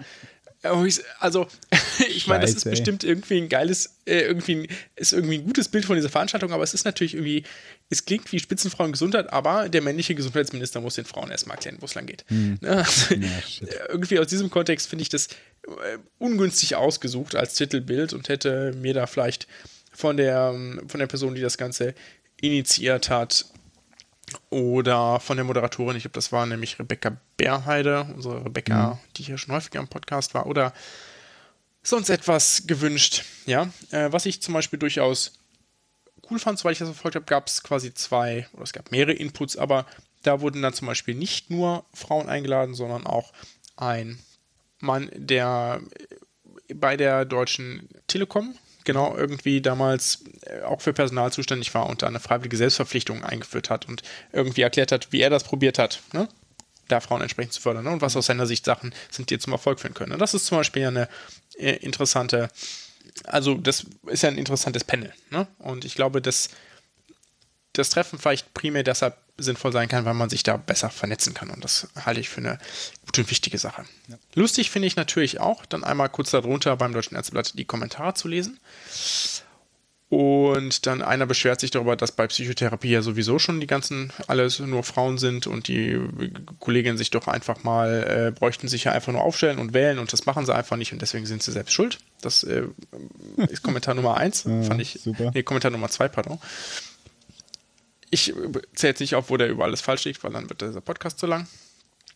Also, 1.19 1.47
ich 2.09 2.25
meine, 2.25 2.41
das 2.41 2.55
ist 2.55 2.63
bestimmt 2.63 3.03
irgendwie 3.03 3.37
ein 3.37 3.49
geiles, 3.49 3.97
äh, 4.05 4.21
irgendwie 4.21 4.55
ein, 4.55 4.67
ist 4.95 5.13
irgendwie 5.13 5.37
ein 5.37 5.45
gutes 5.45 5.69
Bild 5.69 5.85
von 5.85 5.95
dieser 5.95 6.09
Veranstaltung, 6.09 6.53
aber 6.53 6.63
es 6.63 6.73
ist 6.73 6.85
natürlich 6.85 7.13
irgendwie, 7.13 7.43
es 7.89 8.05
klingt 8.05 8.31
wie 8.31 8.39
Spitzenfrauen 8.39 8.91
Gesundheit, 8.91 9.31
aber 9.31 9.69
der 9.69 9.83
männliche 9.83 10.15
Gesundheitsminister 10.15 10.81
muss 10.81 10.95
den 10.95 11.05
Frauen 11.05 11.29
erstmal 11.29 11.57
erklären, 11.57 11.77
wo 11.81 11.85
es 11.85 11.93
lang 11.93 12.07
geht. 12.07 12.25
Ne? 12.61 12.77
Also, 12.77 13.15
irgendwie 13.89 14.17
aus 14.17 14.27
diesem 14.27 14.49
Kontext 14.49 14.89
finde 14.89 15.03
ich 15.03 15.09
das 15.09 15.27
äh, 15.27 15.99
ungünstig 16.17 16.75
ausgesucht 16.75 17.35
als 17.35 17.53
Titelbild 17.53 18.13
und 18.13 18.29
hätte 18.29 18.73
mir 18.73 18.95
da 18.95 19.05
vielleicht 19.05 19.47
von 19.91 20.17
der, 20.17 20.53
von 20.87 20.99
der 20.99 21.07
Person, 21.07 21.35
die 21.35 21.41
das 21.41 21.57
Ganze 21.57 21.93
initiiert 22.41 23.09
hat, 23.09 23.45
oder 24.49 25.19
von 25.19 25.37
der 25.37 25.43
Moderatorin, 25.43 25.97
ich 25.97 26.03
glaube, 26.03 26.15
das 26.15 26.31
war 26.31 26.45
nämlich 26.45 26.79
Rebecca 26.79 27.17
Bärheide, 27.37 28.07
unsere 28.15 28.45
Rebecca, 28.45 28.99
die 29.17 29.23
hier 29.23 29.37
schon 29.37 29.53
häufiger 29.53 29.79
im 29.79 29.87
Podcast 29.87 30.33
war, 30.33 30.45
oder 30.45 30.73
sonst 31.83 32.09
etwas 32.09 32.63
gewünscht. 32.67 33.23
Ja, 33.45 33.69
äh, 33.91 34.11
was 34.11 34.25
ich 34.25 34.41
zum 34.41 34.53
Beispiel 34.53 34.79
durchaus 34.79 35.39
cool 36.29 36.39
fand, 36.39 36.59
soweit 36.59 36.73
ich 36.73 36.79
das 36.79 36.89
verfolgt 36.89 37.15
habe, 37.15 37.25
gab 37.25 37.47
es 37.47 37.63
quasi 37.63 37.93
zwei, 37.93 38.47
oder 38.53 38.63
es 38.63 38.73
gab 38.73 38.91
mehrere 38.91 39.13
Inputs, 39.13 39.57
aber 39.57 39.85
da 40.23 40.41
wurden 40.41 40.61
dann 40.61 40.73
zum 40.73 40.87
Beispiel 40.87 41.15
nicht 41.15 41.49
nur 41.49 41.85
Frauen 41.93 42.29
eingeladen, 42.29 42.73
sondern 42.73 43.05
auch 43.05 43.31
ein 43.75 44.19
Mann, 44.79 45.09
der 45.13 45.81
bei 46.73 46.97
der 46.97 47.25
Deutschen 47.25 47.89
Telekom 48.07 48.55
genau 48.85 49.15
irgendwie 49.15 49.61
damals 49.61 50.23
äh, 50.41 50.61
auch 50.61 50.81
für 50.81 50.93
Personal 50.93 51.31
zuständig 51.31 51.73
war 51.73 51.87
und 51.87 52.01
da 52.01 52.07
eine 52.07 52.19
freiwillige 52.19 52.57
Selbstverpflichtung 52.57 53.23
eingeführt 53.23 53.69
hat 53.69 53.87
und 53.87 54.03
irgendwie 54.31 54.61
erklärt 54.61 54.91
hat, 54.91 55.11
wie 55.11 55.21
er 55.21 55.29
das 55.29 55.43
probiert 55.43 55.79
hat, 55.79 56.01
ne? 56.13 56.27
da 56.87 56.99
Frauen 56.99 57.21
entsprechend 57.21 57.53
zu 57.53 57.61
fördern 57.61 57.83
ne? 57.83 57.91
und 57.91 58.01
was 58.01 58.15
aus 58.15 58.27
seiner 58.27 58.45
Sicht 58.45 58.63
Sachen 58.63 58.93
sind, 59.09 59.29
die 59.29 59.39
zum 59.39 59.53
Erfolg 59.53 59.79
führen 59.79 59.93
können. 59.93 60.13
Und 60.13 60.19
das 60.19 60.33
ist 60.33 60.45
zum 60.45 60.59
Beispiel 60.59 60.83
ja 60.83 60.89
eine 60.89 61.09
äh, 61.57 61.75
interessante, 61.77 62.49
also 63.25 63.55
das 63.55 63.85
ist 64.07 64.23
ja 64.23 64.29
ein 64.29 64.37
interessantes 64.37 64.83
Panel. 64.83 65.13
Ne? 65.31 65.47
Und 65.57 65.83
ich 65.83 65.95
glaube, 65.95 66.21
dass 66.21 66.49
das 67.73 67.89
Treffen 67.89 68.19
vielleicht 68.19 68.53
primär 68.53 68.83
deshalb 68.83 69.17
sinnvoll 69.37 69.71
sein 69.71 69.87
kann, 69.87 70.05
weil 70.05 70.13
man 70.13 70.29
sich 70.29 70.43
da 70.43 70.57
besser 70.57 70.89
vernetzen 70.89 71.33
kann. 71.33 71.49
Und 71.49 71.63
das 71.63 71.87
halte 72.05 72.19
ich 72.19 72.29
für 72.29 72.41
eine 72.41 72.57
gute 73.05 73.21
und 73.21 73.31
wichtige 73.31 73.57
Sache. 73.57 73.83
Lustig 74.33 74.69
finde 74.69 74.87
ich 74.87 74.95
natürlich 74.95 75.39
auch, 75.39 75.65
dann 75.65 75.83
einmal 75.83 76.09
kurz 76.09 76.31
darunter 76.31 76.75
beim 76.77 76.93
Deutschen 76.93 77.15
Ärzteblatt 77.15 77.57
die 77.57 77.65
Kommentare 77.65 78.13
zu 78.13 78.27
lesen. 78.27 78.59
Und 80.07 80.85
dann 80.85 81.01
einer 81.01 81.25
beschwert 81.25 81.59
sich 81.59 81.71
darüber, 81.71 81.95
dass 81.95 82.11
bei 82.11 82.27
Psychotherapie 82.27 82.91
ja 82.91 83.01
sowieso 83.01 83.39
schon 83.39 83.59
die 83.59 83.67
ganzen 83.67 84.13
alles 84.27 84.59
nur 84.59 84.83
Frauen 84.83 85.17
sind 85.17 85.47
und 85.47 85.67
die 85.67 85.99
Kolleginnen 86.59 86.97
sich 86.97 87.09
doch 87.09 87.27
einfach 87.27 87.63
mal 87.63 88.27
äh, 88.27 88.31
bräuchten 88.31 88.67
sich 88.67 88.83
ja 88.83 88.91
einfach 88.91 89.11
nur 89.11 89.23
aufstellen 89.23 89.57
und 89.57 89.73
wählen 89.73 89.97
und 89.97 90.13
das 90.13 90.27
machen 90.27 90.45
sie 90.45 90.53
einfach 90.53 90.77
nicht 90.77 90.93
und 90.93 91.01
deswegen 91.01 91.25
sind 91.25 91.41
sie 91.41 91.51
selbst 91.51 91.73
schuld. 91.73 91.97
Das 92.21 92.43
äh, 92.43 92.63
ist 93.49 93.63
Kommentar 93.63 93.95
Nummer 93.95 94.15
eins, 94.15 94.41
fand 94.43 94.79
ich. 94.79 94.99
super. 95.03 95.31
Nee, 95.33 95.41
Kommentar 95.41 95.71
Nummer 95.71 95.89
zwei, 95.89 96.07
pardon. 96.07 96.39
Ich 98.15 98.33
zähle 98.75 98.91
jetzt 98.91 99.01
nicht 99.01 99.15
auf, 99.15 99.29
wo 99.29 99.35
der 99.35 99.49
über 99.49 99.65
alles 99.65 99.81
falsch 99.81 100.05
liegt, 100.05 100.23
weil 100.23 100.31
dann 100.31 100.49
wird 100.49 100.61
dieser 100.61 100.79
Podcast 100.79 101.19
zu 101.19 101.27
lang. 101.27 101.47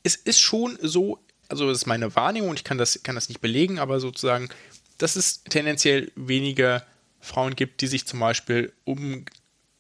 es 0.03 0.15
ist 0.15 0.39
schon 0.39 0.79
so, 0.81 1.19
also 1.49 1.67
das 1.67 1.79
ist 1.79 1.87
meine 1.87 2.15
Wahrnehmung 2.15 2.51
und 2.51 2.55
ich 2.57 2.63
kann 2.63 2.77
das, 2.77 3.03
kann 3.03 3.15
das 3.15 3.27
nicht 3.27 3.41
belegen, 3.41 3.79
aber 3.79 3.99
sozusagen, 3.99 4.47
dass 4.97 5.17
es 5.17 5.43
tendenziell 5.43 6.09
weniger 6.15 6.85
Frauen 7.19 7.57
gibt, 7.57 7.81
die 7.81 7.87
sich 7.87 8.07
zum 8.07 8.21
Beispiel 8.21 8.71
um 8.85 9.25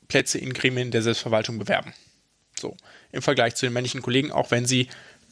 Plätze 0.09 0.39
in 0.39 0.51
Gremien 0.51 0.91
der 0.91 1.03
Selbstverwaltung 1.03 1.57
bewerben. 1.57 1.93
So, 2.59 2.75
im 3.13 3.21
Vergleich 3.21 3.55
zu 3.55 3.65
den 3.65 3.71
männlichen 3.71 4.01
Kollegen, 4.01 4.33
auch 4.33 4.51
wenn 4.51 4.65
sie 4.65 4.89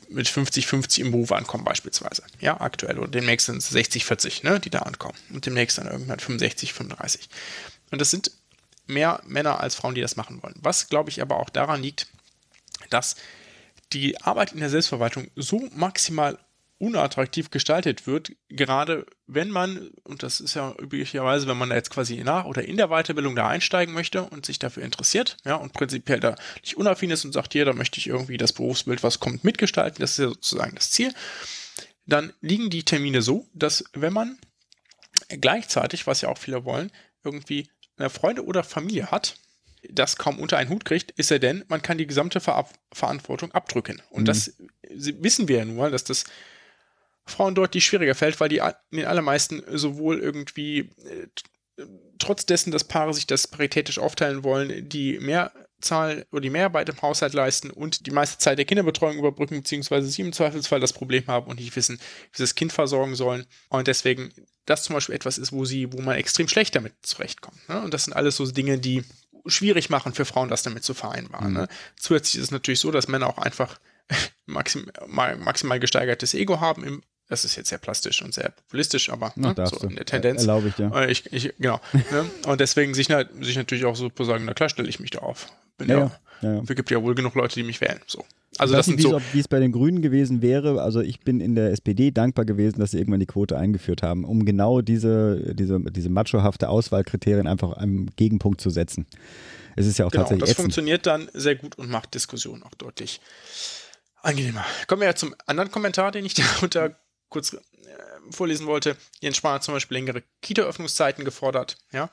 mit 0.08 0.30
50-50 0.30 1.02
im 1.02 1.12
Beruf 1.12 1.34
ankommen 1.34 1.65
beispielsweise. 1.65 2.23
Ja, 2.39 2.62
aktuell. 2.62 2.97
Und 2.97 3.13
demnächst 3.13 3.47
sind 3.47 3.58
es 3.58 3.76
60-40, 3.76 4.45
ne, 4.45 4.62
die 4.62 4.69
da 4.69 4.80
ankommen. 4.80 5.17
Und 5.34 5.45
demnächst 5.45 5.80
dann 5.80 5.88
irgendwann 5.88 6.19
65, 6.19 6.71
35. 6.71 7.28
Und 7.91 8.00
das 8.00 8.10
sind 8.10 8.32
mehr 8.88 9.21
Männer 9.26 9.60
als 9.60 9.76
Frauen, 9.76 9.95
die 9.95 10.02
das 10.02 10.15
machen 10.15 10.41
wollen. 10.41 10.56
Was, 10.62 10.89
glaube 10.89 11.10
ich, 11.10 11.21
aber 11.21 11.38
auch 11.38 11.50
daran 11.50 11.82
liegt, 11.82 12.08
dass 12.89 13.15
die 13.93 14.19
Arbeit 14.21 14.54
in 14.54 14.60
der 14.60 14.69
Selbstverwaltung 14.69 15.28
so 15.36 15.69
maximal 15.73 16.38
unattraktiv 16.80 17.50
gestaltet 17.50 18.06
wird, 18.06 18.34
gerade 18.50 19.06
wenn 19.26 19.50
man, 19.50 19.89
und 20.04 20.21
das 20.21 20.39
ist 20.39 20.54
ja 20.54 20.76
üblicherweise, 20.80 21.47
wenn 21.47 21.58
man 21.58 21.69
da 21.69 21.76
jetzt 21.76 21.89
quasi 21.89 22.17
nach 22.17 22.45
oder 22.45 22.65
in 22.65 22.78
der 22.78 22.89
Weiterbildung 22.89 23.36
da 23.36 23.47
einsteigen 23.47 23.95
möchte 23.95 24.23
und 24.23 24.45
sich 24.45 24.60
dafür 24.60 24.84
interessiert, 24.84 25.38
ja, 25.43 25.56
und 25.56 25.73
prinzipiell 25.73 26.19
da 26.19 26.36
nicht 26.62 26.78
unaffin 26.78 27.10
ist 27.10 27.26
und 27.26 27.34
sagt, 27.34 27.54
hier, 27.54 27.65
da 27.65 27.73
möchte 27.73 28.00
ich 28.00 28.08
irgendwie 28.08 28.38
das 28.38 28.54
Berufsbild, 28.54 29.02
was 29.02 29.19
kommt, 29.19 29.43
mitgestalten, 29.43 30.02
das 30.02 30.12
ist 30.12 30.17
ja 30.19 30.28
sozusagen 30.28 30.76
das 30.76 30.91
Ziel, 30.91 31.13
dann 32.06 32.32
liegen 32.41 32.69
die 32.69 32.84
Termine 32.84 33.23
so, 33.23 33.47
dass 33.54 33.84
wenn 33.93 34.13
man 34.13 34.38
gleichzeitig, 35.30 36.06
was 36.06 36.21
ja 36.21 36.30
auch 36.30 36.38
viele 36.38 36.63
wollen, 36.63 36.91
irgendwie 37.23 37.69
Freunde 38.10 38.45
oder 38.45 38.63
Familie 38.63 39.12
hat, 39.12 39.36
das 39.89 40.17
kaum 40.17 40.39
unter 40.39 40.57
einen 40.57 40.69
Hut 40.69 40.86
kriegt, 40.86 41.12
ist 41.12 41.31
er 41.31 41.39
denn, 41.39 41.63
man 41.67 41.81
kann 41.81 41.97
die 41.97 42.07
gesamte 42.07 42.39
Ver 42.39 42.67
Verantwortung 42.91 43.51
abdrücken. 43.51 44.01
Und 44.10 44.23
mhm. 44.23 44.25
das 44.25 44.53
wissen 44.89 45.47
wir 45.47 45.57
ja 45.57 45.65
nun 45.65 45.75
mal, 45.75 45.91
dass 45.91 46.03
das 46.03 46.25
Frauen 47.25 47.55
deutlich 47.55 47.86
schwieriger 47.86 48.15
fällt, 48.15 48.39
weil 48.39 48.49
die 48.49 48.62
in 48.91 48.97
den 48.97 49.05
allermeisten 49.05 49.63
sowohl 49.77 50.19
irgendwie 50.19 50.89
äh, 51.05 51.27
trotz 52.19 52.45
dessen, 52.45 52.71
dass 52.71 52.86
Paare 52.86 53.13
sich 53.13 53.27
das 53.27 53.47
paritätisch 53.47 53.99
aufteilen 53.99 54.43
wollen, 54.43 54.89
die 54.89 55.19
Mehrzahl 55.77 56.25
oder 56.31 56.41
die 56.41 56.49
Mehrarbeit 56.49 56.89
im 56.89 57.01
Haushalt 57.01 57.33
leisten 57.33 57.69
und 57.69 58.05
die 58.07 58.11
meiste 58.11 58.37
Zeit 58.37 58.57
der 58.57 58.65
Kinderbetreuung 58.65 59.17
überbrücken, 59.17 59.57
beziehungsweise 59.57 60.07
sie 60.07 60.21
im 60.21 60.33
Zweifelsfall 60.33 60.79
das 60.79 60.93
Problem 60.93 61.27
haben 61.27 61.47
und 61.47 61.59
nicht 61.59 61.75
wissen, 61.75 61.97
wie 61.97 62.37
sie 62.37 62.43
das 62.43 62.55
Kind 62.55 62.73
versorgen 62.73 63.15
sollen. 63.15 63.45
Und 63.69 63.87
deswegen 63.87 64.31
das 64.65 64.83
zum 64.83 64.95
Beispiel 64.95 65.15
etwas 65.15 65.37
ist, 65.37 65.51
wo 65.51 65.65
sie, 65.65 65.91
wo 65.93 66.01
man 66.01 66.17
extrem 66.17 66.47
schlecht 66.47 66.75
damit 66.75 66.93
zurechtkommt. 67.01 67.57
Ne? 67.69 67.81
Und 67.81 67.93
das 67.93 68.05
sind 68.05 68.13
alles 68.13 68.35
so 68.35 68.45
Dinge, 68.49 68.79
die 68.79 69.03
schwierig 69.45 69.89
machen 69.89 70.13
für 70.13 70.25
Frauen, 70.25 70.49
das 70.49 70.63
damit 70.63 70.83
zu 70.83 70.93
vereinbaren. 70.93 71.51
Mhm. 71.51 71.57
Ne? 71.57 71.67
Zusätzlich 71.95 72.35
ist 72.35 72.45
es 72.45 72.51
natürlich 72.51 72.79
so, 72.79 72.91
dass 72.91 73.07
Männer 73.07 73.27
auch 73.27 73.37
einfach 73.37 73.79
maxim, 74.45 74.91
maximal 75.07 75.79
gesteigertes 75.79 76.33
Ego 76.33 76.59
haben 76.59 76.83
im 76.83 77.03
das 77.29 77.43
ist 77.43 77.57
jetzt 77.57 77.67
sehr 77.67 77.77
plastisch 77.77 78.21
und 78.21 78.33
sehr 78.33 78.51
populistisch, 78.51 79.09
aber 79.09 79.33
ne, 79.35 79.53
so 79.65 79.85
in 79.85 79.97
der 79.97 80.05
Tendenz. 80.05 80.43
Erlaube 80.43 80.69
ich 80.69 80.75
dir. 80.75 80.93
Äh, 80.95 81.11
ich, 81.11 81.25
ich, 81.33 81.53
genau. 81.57 81.81
ne? 81.91 82.25
Und 82.45 82.61
deswegen 82.61 82.93
sich, 82.93 83.07
sich 83.07 83.57
natürlich 83.57 83.83
auch 83.83 83.97
so 83.97 84.09
sagen, 84.19 84.45
na 84.45 84.53
klar, 84.53 84.69
stelle 84.69 84.87
ich 84.87 85.01
mich 85.01 85.11
da 85.11 85.19
auf. 85.19 85.47
Bin 85.77 85.89
ja, 85.89 86.11
ja, 86.41 86.53
ja. 86.53 86.61
Es 86.61 86.75
gibt 86.75 86.89
ja 86.91 87.01
wohl 87.01 87.15
genug 87.15 87.35
Leute, 87.35 87.55
die 87.55 87.63
mich 87.63 87.81
wählen. 87.81 87.99
So. 88.07 88.23
Also 88.57 88.73
ich 88.73 88.77
das 88.77 88.87
nicht, 88.87 89.01
so 89.01 89.21
wie 89.33 89.39
es 89.39 89.47
bei 89.47 89.59
den 89.59 89.71
Grünen 89.71 90.01
gewesen 90.01 90.41
wäre. 90.41 90.81
Also 90.81 91.01
ich 91.01 91.19
bin 91.19 91.39
in 91.39 91.55
der 91.55 91.71
SPD 91.71 92.11
dankbar 92.11 92.45
gewesen, 92.45 92.79
dass 92.79 92.91
sie 92.91 92.97
irgendwann 92.97 93.19
die 93.19 93.25
Quote 93.25 93.57
eingeführt 93.57 94.01
haben, 94.01 94.23
um 94.23 94.45
genau 94.45 94.81
diese, 94.81 95.53
diese, 95.53 95.79
diese 95.79 96.09
machohafte 96.09 96.69
Auswahlkriterien 96.69 97.47
einfach 97.47 97.77
am 97.77 98.07
Gegenpunkt 98.15 98.61
zu 98.61 98.69
setzen. 98.69 99.05
Es 99.75 99.85
ist 99.85 99.99
ja 99.99 100.05
auch 100.05 100.11
genau, 100.11 100.23
tatsächlich. 100.23 100.41
Das 100.41 100.51
ätzend. 100.51 100.63
funktioniert 100.63 101.05
dann 101.05 101.29
sehr 101.33 101.55
gut 101.55 101.77
und 101.77 101.89
macht 101.89 102.15
Diskussionen 102.15 102.63
auch 102.63 102.73
deutlich 102.75 103.21
angenehmer. 104.23 104.65
Kommen 104.87 105.01
wir 105.01 105.07
ja 105.07 105.15
zum 105.15 105.35
anderen 105.45 105.69
Kommentar, 105.69 106.11
den 106.11 106.25
ich 106.25 106.33
da 106.33 106.43
unter 106.61 106.95
kurz 107.29 107.53
äh, 107.53 107.59
vorlesen 108.31 108.65
wollte, 108.65 108.95
Jens 109.19 109.37
Spahn 109.37 109.55
hat 109.55 109.63
zum 109.63 109.73
Beispiel 109.73 109.97
längere 109.97 110.23
Kita-Öffnungszeiten 110.41 111.25
gefordert, 111.25 111.77
ja. 111.91 112.09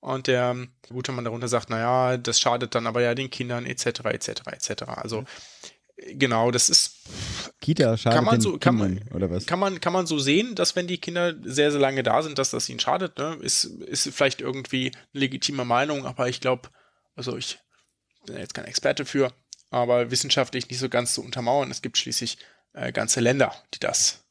Und 0.00 0.26
der 0.26 0.56
gute 0.88 1.12
Mann 1.12 1.24
darunter 1.24 1.48
sagt, 1.48 1.70
naja, 1.70 2.16
das 2.16 2.38
schadet 2.38 2.74
dann 2.74 2.86
aber 2.86 3.02
ja 3.02 3.14
den 3.14 3.30
Kindern 3.30 3.66
etc. 3.66 3.86
etc. 4.04 4.28
etc. 4.52 4.82
Also 4.86 5.24
genau, 5.96 6.50
das 6.50 6.68
ist 6.68 6.96
Kita 7.60 7.96
schadet 7.96 8.16
kann 8.16 8.24
man 8.24 8.40
so, 8.40 8.58
kann 8.58 8.76
man, 8.76 9.02
oder 9.14 9.30
was? 9.30 9.46
Kann 9.46 9.58
man, 9.58 9.80
kann 9.80 9.92
man 9.92 10.06
so 10.06 10.18
sehen, 10.18 10.54
dass 10.54 10.76
wenn 10.76 10.86
die 10.86 10.98
Kinder 10.98 11.34
sehr, 11.42 11.70
sehr 11.70 11.80
lange 11.80 12.02
da 12.02 12.22
sind, 12.22 12.38
dass 12.38 12.50
das 12.50 12.68
ihnen 12.68 12.80
schadet, 12.80 13.18
ne? 13.18 13.38
ist, 13.40 13.64
ist 13.64 14.08
vielleicht 14.12 14.40
irgendwie 14.40 14.92
eine 14.94 15.20
legitime 15.20 15.64
Meinung, 15.64 16.04
aber 16.04 16.28
ich 16.28 16.40
glaube, 16.40 16.68
also 17.14 17.36
ich 17.36 17.58
bin 18.26 18.36
jetzt 18.36 18.54
kein 18.54 18.66
Experte 18.66 19.04
für, 19.04 19.32
aber 19.70 20.10
wissenschaftlich 20.10 20.68
nicht 20.68 20.78
so 20.78 20.88
ganz 20.88 21.14
zu 21.14 21.22
untermauern. 21.22 21.70
Es 21.70 21.82
gibt 21.82 21.98
schließlich 21.98 22.38
äh, 22.74 22.92
ganze 22.92 23.20
Länder, 23.20 23.54
die 23.74 23.78
das 23.78 24.24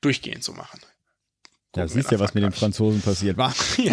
durchgehend 0.00 0.42
so 0.44 0.52
machen. 0.52 0.80
Ja, 1.76 1.88
siehst 1.88 2.10
ja, 2.10 2.18
was 2.18 2.34
mit 2.34 2.44
den 2.44 2.52
Franzosen 2.52 3.02
passiert 3.02 3.36
war. 3.36 3.52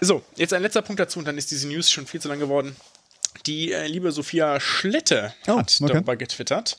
so, 0.00 0.22
jetzt 0.36 0.52
ein 0.52 0.62
letzter 0.62 0.82
Punkt 0.82 1.00
dazu 1.00 1.18
und 1.18 1.26
dann 1.26 1.36
ist 1.36 1.50
diese 1.50 1.66
News 1.66 1.90
schon 1.90 2.06
viel 2.06 2.20
zu 2.20 2.28
lang 2.28 2.38
geworden. 2.38 2.76
Die 3.46 3.72
äh, 3.72 3.86
liebe 3.86 4.12
Sophia 4.12 4.60
Schlette 4.60 5.34
oh, 5.46 5.58
hat 5.58 5.76
okay. 5.80 5.92
darüber 5.92 6.16
getwittert. 6.16 6.78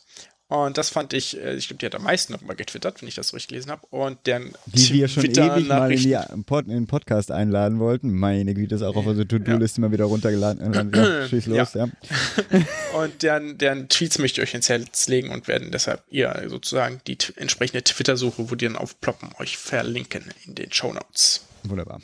Und 0.50 0.80
das 0.80 0.90
fand 0.90 1.14
ich, 1.14 1.40
äh, 1.40 1.54
ich 1.54 1.68
glaube, 1.68 1.78
die 1.78 1.86
hat 1.86 1.94
am 1.94 2.04
meisten 2.04 2.34
darüber 2.34 2.56
getwittert, 2.56 3.02
wenn 3.02 3.08
ich 3.08 3.14
das 3.14 3.30
so 3.30 3.36
richtig 3.36 3.50
gelesen 3.50 3.70
habe. 3.70 3.86
Und 3.92 4.18
deren 4.26 4.52
Die 4.66 4.94
wir 4.94 5.08
schon 5.08 5.26
ewig 5.26 5.68
mal 5.68 5.92
in, 5.92 6.00
die, 6.00 6.18
Pod, 6.44 6.66
in 6.66 6.74
den 6.74 6.88
Podcast 6.88 7.30
einladen 7.30 7.78
wollten. 7.78 8.12
Meine 8.12 8.56
Güte, 8.56 8.74
ist 8.74 8.82
auch 8.82 8.96
auf 8.96 9.06
unsere 9.06 9.28
To-Do-Liste 9.28 9.80
ja. 9.80 9.88
mal 9.88 9.94
wieder 9.94 10.06
runtergeladen. 10.06 10.60
Ja, 11.00 11.28
schieß 11.28 11.46
los, 11.46 11.74
ja. 11.76 11.86
ja. 11.86 12.62
und 13.00 13.22
deren, 13.22 13.58
deren 13.60 13.90
Tweets 13.90 14.18
möchte 14.18 14.42
ich 14.42 14.50
euch 14.50 14.56
ins 14.56 14.70
Herz 14.70 15.08
legen 15.08 15.30
und 15.30 15.48
werden 15.48 15.72
deshalb 15.72 16.02
ihr 16.10 16.46
sozusagen 16.48 17.00
die 17.06 17.18
entsprechende 17.36 17.84
Twitter-Suche, 17.84 18.50
wo 18.50 18.56
die 18.56 18.66
dann 18.66 18.76
aufploppen, 18.76 19.30
euch 19.38 19.58
verlinken 19.58 20.24
in 20.46 20.56
den 20.56 20.72
Show 20.72 20.92
Notes. 20.92 21.46
Wunderbar. 21.64 22.02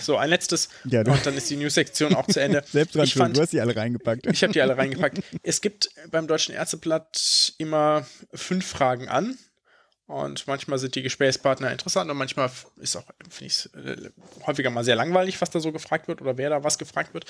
So, 0.00 0.16
ein 0.16 0.30
letztes. 0.30 0.68
Ja, 0.84 1.00
und 1.00 1.26
dann 1.26 1.36
ist 1.36 1.50
die 1.50 1.56
News-Sektion 1.56 2.14
auch 2.14 2.26
zu 2.26 2.40
Ende. 2.40 2.64
Selbst 2.72 2.94
dran 2.94 3.06
fand, 3.06 3.36
du 3.36 3.42
hast 3.42 3.52
die 3.52 3.60
alle 3.60 3.76
reingepackt. 3.76 4.26
Ich 4.26 4.42
habe 4.42 4.52
die 4.52 4.60
alle 4.60 4.76
reingepackt. 4.78 5.20
Es 5.42 5.60
gibt 5.60 5.90
beim 6.10 6.26
Deutschen 6.26 6.54
Ärzteblatt 6.54 7.54
immer 7.58 8.06
fünf 8.32 8.66
Fragen 8.66 9.08
an. 9.08 9.36
Und 10.06 10.46
manchmal 10.46 10.78
sind 10.78 10.94
die 10.94 11.02
Gesprächspartner 11.02 11.72
interessant 11.72 12.08
und 12.08 12.16
manchmal 12.16 12.48
ist 12.76 12.96
auch, 12.96 13.02
finde 13.28 13.46
ich 13.46 13.68
äh, 13.74 14.10
häufiger 14.46 14.70
mal 14.70 14.84
sehr 14.84 14.94
langweilig, 14.94 15.40
was 15.40 15.50
da 15.50 15.58
so 15.58 15.72
gefragt 15.72 16.06
wird 16.06 16.22
oder 16.22 16.38
wer 16.38 16.48
da 16.48 16.62
was 16.62 16.78
gefragt 16.78 17.12
wird. 17.12 17.24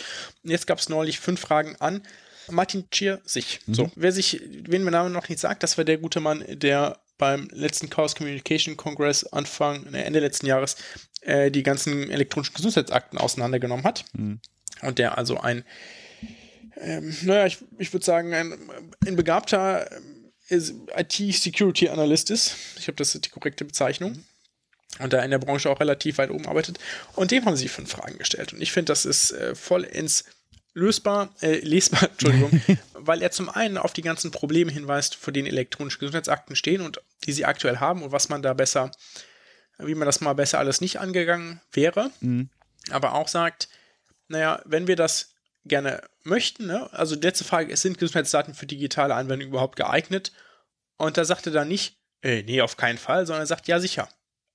Und 0.44 0.50
jetzt 0.50 0.66
gab 0.66 0.78
es 0.78 0.90
neulich 0.90 1.18
fünf 1.18 1.40
Fragen 1.40 1.76
an 1.76 2.02
Martin 2.50 2.88
Tschier 2.90 3.22
sich. 3.24 3.60
Mhm. 3.66 3.74
So, 3.74 3.90
wer 3.96 4.12
sich, 4.12 4.42
wen 4.68 4.84
mein 4.84 4.92
Name 4.92 5.08
noch 5.08 5.28
nicht 5.28 5.40
sagt, 5.40 5.62
das 5.62 5.78
war 5.78 5.86
der 5.86 5.96
gute 5.96 6.20
Mann, 6.20 6.44
der 6.48 7.00
beim 7.18 7.48
letzten 7.52 7.90
Chaos 7.90 8.14
Communication 8.14 8.76
Congress 8.76 9.24
Anfang, 9.24 9.86
Ende 9.92 10.20
letzten 10.20 10.46
Jahres 10.46 10.76
äh, 11.22 11.50
die 11.50 11.62
ganzen 11.62 12.10
elektronischen 12.10 12.54
Gesundheitsakten 12.54 13.18
auseinandergenommen 13.18 13.84
hat. 13.84 14.04
Mhm. 14.12 14.40
Und 14.82 14.98
der 14.98 15.16
also 15.16 15.40
ein, 15.40 15.64
ähm, 16.78 17.16
naja, 17.22 17.46
ich, 17.46 17.58
ich 17.78 17.92
würde 17.92 18.04
sagen, 18.04 18.34
ein, 18.34 18.54
ein 19.06 19.16
begabter 19.16 19.90
äh, 20.48 20.60
IT-Security-Analyst 20.96 22.30
ist. 22.30 22.54
Ich 22.76 22.84
glaube, 22.84 22.96
das 22.96 23.14
ist 23.14 23.24
die 23.24 23.30
korrekte 23.30 23.64
Bezeichnung. 23.64 24.24
Und 24.98 25.12
da 25.12 25.22
in 25.22 25.30
der 25.30 25.38
Branche 25.38 25.68
auch 25.68 25.80
relativ 25.80 26.18
weit 26.18 26.30
oben 26.30 26.46
arbeitet. 26.46 26.78
Und 27.14 27.30
dem 27.30 27.44
haben 27.44 27.56
sie 27.56 27.68
fünf 27.68 27.90
Fragen 27.90 28.18
gestellt. 28.18 28.52
Und 28.52 28.62
ich 28.62 28.72
finde, 28.72 28.92
das 28.92 29.04
ist 29.04 29.32
äh, 29.32 29.54
voll 29.54 29.84
ins 29.84 30.24
lösbar, 30.76 31.34
äh, 31.40 31.58
lesbar, 31.60 32.02
Entschuldigung, 32.10 32.60
weil 32.92 33.22
er 33.22 33.30
zum 33.30 33.48
einen 33.48 33.78
auf 33.78 33.94
die 33.94 34.02
ganzen 34.02 34.30
Probleme 34.30 34.70
hinweist, 34.70 35.14
vor 35.14 35.32
denen 35.32 35.48
elektronische 35.48 35.98
Gesundheitsakten 35.98 36.54
stehen 36.54 36.82
und 36.82 37.00
die 37.24 37.32
sie 37.32 37.46
aktuell 37.46 37.78
haben 37.78 38.02
und 38.02 38.12
was 38.12 38.28
man 38.28 38.42
da 38.42 38.52
besser, 38.52 38.90
wie 39.78 39.94
man 39.94 40.06
das 40.06 40.20
mal 40.20 40.34
besser 40.34 40.58
alles 40.58 40.82
nicht 40.82 41.00
angegangen 41.00 41.62
wäre, 41.72 42.10
mhm. 42.20 42.50
aber 42.90 43.14
auch 43.14 43.28
sagt, 43.28 43.68
naja, 44.28 44.60
wenn 44.66 44.86
wir 44.86 44.96
das 44.96 45.34
gerne 45.64 46.02
möchten, 46.22 46.66
ne? 46.66 46.92
also 46.92 47.16
die 47.16 47.26
letzte 47.26 47.44
Frage, 47.44 47.74
sind 47.76 47.98
Gesundheitsdaten 47.98 48.54
für 48.54 48.66
digitale 48.66 49.14
Anwendungen 49.14 49.52
überhaupt 49.52 49.76
geeignet? 49.76 50.32
Und 50.98 51.16
da 51.16 51.24
sagt 51.24 51.46
er 51.46 51.52
dann 51.52 51.68
nicht, 51.68 51.96
äh, 52.22 52.42
nee, 52.42 52.60
auf 52.60 52.76
keinen 52.76 52.98
Fall, 52.98 53.26
sondern 53.26 53.42
er 53.42 53.46
sagt, 53.46 53.66
ja, 53.66 53.80
sicher. 53.80 54.08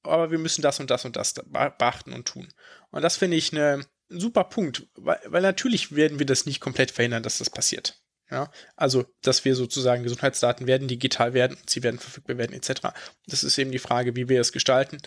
Aber 0.03 0.31
wir 0.31 0.39
müssen 0.39 0.61
das 0.61 0.79
und 0.79 0.89
das 0.89 1.05
und 1.05 1.15
das 1.15 1.33
beachten 1.33 2.13
und 2.13 2.27
tun. 2.27 2.47
Und 2.91 3.01
das 3.01 3.17
finde 3.17 3.37
ich 3.37 3.51
eine 3.51 3.85
super 4.11 4.43
Punkt, 4.43 4.87
weil, 4.95 5.19
weil 5.25 5.41
natürlich 5.41 5.95
werden 5.95 6.19
wir 6.19 6.25
das 6.25 6.45
nicht 6.45 6.59
komplett 6.59 6.91
verhindern, 6.91 7.23
dass 7.23 7.37
das 7.37 7.49
passiert. 7.49 7.97
Ja, 8.29 8.49
also, 8.77 9.05
dass 9.21 9.43
wir 9.43 9.55
sozusagen 9.55 10.03
Gesundheitsdaten 10.03 10.65
werden 10.65 10.87
digital 10.87 11.33
werden, 11.33 11.57
sie 11.67 11.83
werden 11.83 11.99
verfügbar 11.99 12.37
werden, 12.37 12.53
etc. 12.53 12.93
Das 13.27 13.43
ist 13.43 13.57
eben 13.57 13.71
die 13.71 13.79
Frage, 13.79 14.15
wie 14.15 14.29
wir 14.29 14.39
es 14.39 14.53
gestalten. 14.53 14.99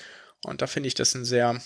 Und 0.44 0.60
da 0.60 0.66
finde 0.66 0.88
ich 0.88 0.94
das 0.94 1.14
ein 1.14 1.24
sehr, 1.24 1.58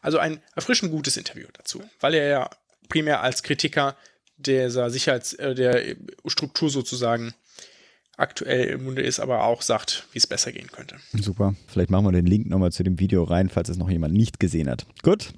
also 0.00 0.18
ein 0.18 0.42
erfrischend 0.54 0.90
gutes 0.90 1.18
Interview 1.18 1.48
dazu, 1.52 1.82
weil 2.00 2.14
er 2.14 2.28
ja 2.28 2.50
primär 2.88 3.20
als 3.20 3.42
Kritiker 3.42 3.94
dieser 4.38 4.88
Sicherheits-, 4.88 5.34
äh, 5.34 5.54
der 5.54 5.96
Struktur 6.26 6.70
sozusagen 6.70 7.34
aktuell 8.16 8.68
im 8.68 8.84
Munde 8.84 9.02
ist, 9.02 9.20
aber 9.20 9.44
auch 9.44 9.60
sagt, 9.60 10.06
wie 10.12 10.18
es 10.18 10.26
besser 10.26 10.50
gehen 10.52 10.70
könnte. 10.72 10.96
Super. 11.12 11.54
Vielleicht 11.66 11.90
machen 11.90 12.06
wir 12.06 12.12
den 12.12 12.26
Link 12.26 12.46
nochmal 12.46 12.72
zu 12.72 12.82
dem 12.82 12.98
Video 12.98 13.24
rein, 13.24 13.50
falls 13.50 13.68
es 13.68 13.76
noch 13.76 13.90
jemand 13.90 14.14
nicht 14.14 14.40
gesehen 14.40 14.70
hat. 14.70 14.86
Gut. 15.02 15.34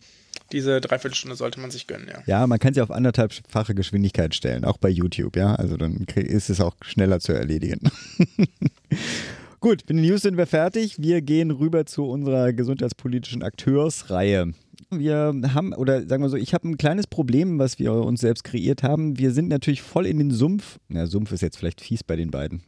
Diese 0.53 0.81
Dreiviertelstunde 0.81 1.37
sollte 1.37 1.61
man 1.61 1.71
sich 1.71 1.87
gönnen, 1.87 2.09
ja. 2.09 2.23
Ja, 2.27 2.47
man 2.47 2.59
kann 2.59 2.75
sie 2.75 2.81
auf 2.81 2.91
anderthalbfache 2.91 3.75
Geschwindigkeit 3.75 4.35
stellen, 4.35 4.65
auch 4.65 4.79
bei 4.79 4.89
YouTube, 4.89 5.37
ja. 5.37 5.55
Also 5.55 5.77
dann 5.77 6.05
ist 6.15 6.51
es 6.51 6.61
auch 6.61 6.75
schneller 6.83 7.21
zu 7.21 7.33
erledigen. 7.33 7.81
Gut, 9.61 9.81
mit 9.81 9.91
den 9.91 10.03
News 10.03 10.23
sind 10.23 10.37
wir 10.37 10.47
fertig. 10.47 10.97
Wir 11.01 11.21
gehen 11.21 11.51
rüber 11.51 11.85
zu 11.85 12.05
unserer 12.05 12.53
gesundheitspolitischen 12.53 13.43
Akteursreihe. 13.43 14.55
Wir 14.91 15.35
haben, 15.53 15.75
oder 15.75 16.07
sagen 16.07 16.23
wir 16.23 16.29
so, 16.29 16.37
ich 16.37 16.55
habe 16.55 16.69
ein 16.69 16.79
kleines 16.79 17.09
Problem, 17.09 17.59
was 17.59 17.79
wir 17.79 17.93
uns 17.93 18.21
selbst 18.21 18.45
kreiert 18.45 18.83
haben. 18.83 19.19
Wir 19.19 19.33
sind 19.33 19.49
natürlich 19.49 19.83
voll 19.83 20.07
in 20.07 20.19
den 20.19 20.31
Sumpf. 20.31 20.79
Na, 20.89 21.07
Sumpf 21.07 21.33
ist 21.33 21.43
jetzt 21.43 21.59
vielleicht 21.59 21.81
fies 21.81 22.05
bei 22.05 22.17
den 22.17 22.31
beiden. 22.31 22.63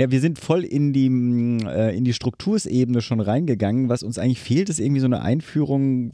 Ja, 0.00 0.10
wir 0.10 0.20
sind 0.20 0.38
voll 0.38 0.64
in 0.64 0.94
die, 0.94 1.08
äh, 1.66 1.94
in 1.94 2.04
die 2.04 2.14
Struktursebene 2.14 3.02
schon 3.02 3.20
reingegangen. 3.20 3.90
Was 3.90 4.02
uns 4.02 4.18
eigentlich 4.18 4.40
fehlt, 4.40 4.70
ist 4.70 4.80
irgendwie 4.80 5.02
so 5.02 5.06
eine 5.06 5.20
Einführung, 5.20 6.10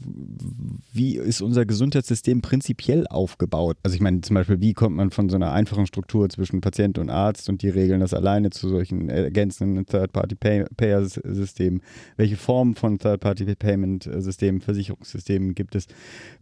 wie 0.91 1.15
ist 1.15 1.41
unser 1.41 1.65
Gesundheitssystem 1.65 2.41
prinzipiell 2.41 3.07
aufgebaut. 3.07 3.77
Also 3.83 3.95
ich 3.95 4.01
meine 4.01 4.19
zum 4.19 4.33
Beispiel, 4.33 4.59
wie 4.59 4.73
kommt 4.73 4.97
man 4.97 5.09
von 5.09 5.29
so 5.29 5.37
einer 5.37 5.53
einfachen 5.53 5.87
Struktur 5.87 6.27
zwischen 6.27 6.59
Patient 6.59 6.97
und 6.97 7.09
Arzt 7.09 7.47
und 7.47 7.61
die 7.61 7.69
regeln 7.69 8.01
das 8.01 8.13
alleine 8.13 8.49
zu 8.49 8.67
solchen 8.67 9.07
ergänzenden 9.07 9.85
Third-Party-Payer-Systemen? 9.85 11.81
Welche 12.17 12.35
Formen 12.35 12.75
von 12.75 12.99
Third-Party-Payment-Systemen, 12.99 14.59
Versicherungssystemen 14.59 15.55
gibt 15.55 15.75
es? 15.75 15.87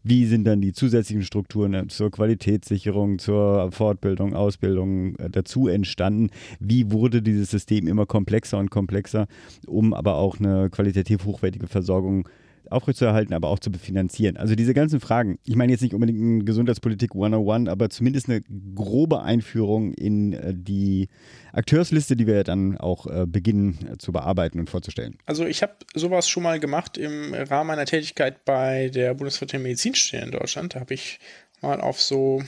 Wie 0.02 0.26
sind 0.26 0.46
dann 0.46 0.62
die 0.62 0.74
zusätzlichen 0.74 1.24
Strukturen 1.24 1.76
äh, 1.76 1.88
zur 1.90 2.10
Qualitätssicherung, 2.10 3.20
zur 3.20 3.72
Fortbildung, 3.72 4.34
Ausbildung 4.34 5.16
äh, 5.18 5.30
dazu 5.30 5.68
entstanden? 5.68 6.32
Wie 6.60 6.92
wurde 6.92 7.22
dieses 7.36 7.52
System 7.52 7.88
immer 7.88 8.06
komplexer 8.06 8.58
und 8.58 8.72
komplexer, 8.72 9.28
um 9.68 9.94
aber 9.94 10.16
auch 10.16 10.40
eine 10.40 10.70
qualitativ 10.70 11.26
hochwertige 11.26 11.68
Versorgung 11.68 12.28
aufrechtzuerhalten, 12.70 13.34
aber 13.34 13.50
auch 13.50 13.60
zu 13.60 13.72
befinanzieren. 13.72 14.38
Also 14.38 14.56
diese 14.56 14.74
ganzen 14.74 15.00
Fragen, 15.00 15.40
ich 15.44 15.56
meine 15.56 15.72
jetzt 15.72 15.82
nicht 15.82 15.94
unbedingt 15.94 16.20
eine 16.20 16.44
Gesundheitspolitik 16.44 17.12
101, 17.14 17.70
aber 17.70 17.90
zumindest 17.90 18.30
eine 18.30 18.42
grobe 18.76 19.22
Einführung 19.22 19.94
in 19.94 20.34
äh, 20.34 20.54
die 20.54 21.10
Akteursliste, 21.54 22.16
die 22.16 22.28
wir 22.28 22.44
dann 22.44 22.78
auch 22.78 23.08
äh, 23.08 23.26
beginnen 23.28 23.78
äh, 23.94 23.98
zu 23.98 24.12
bearbeiten 24.12 24.60
und 24.60 24.70
vorzustellen. 24.70 25.18
Also 25.26 25.46
ich 25.46 25.62
habe 25.62 25.74
sowas 25.94 26.28
schon 26.28 26.44
mal 26.44 26.60
gemacht 26.60 26.98
im 26.98 27.34
Rahmen 27.34 27.68
meiner 27.68 27.86
Tätigkeit 27.86 28.46
bei 28.46 28.90
der 28.90 29.14
Bundesverband 29.14 29.64
Medizinstudie 29.64 30.24
in 30.24 30.32
Deutschland. 30.32 30.76
Da 30.76 30.80
habe 30.80 30.94
ich 30.94 31.20
mal 31.62 31.82
auf 31.82 32.02
so 32.02 32.42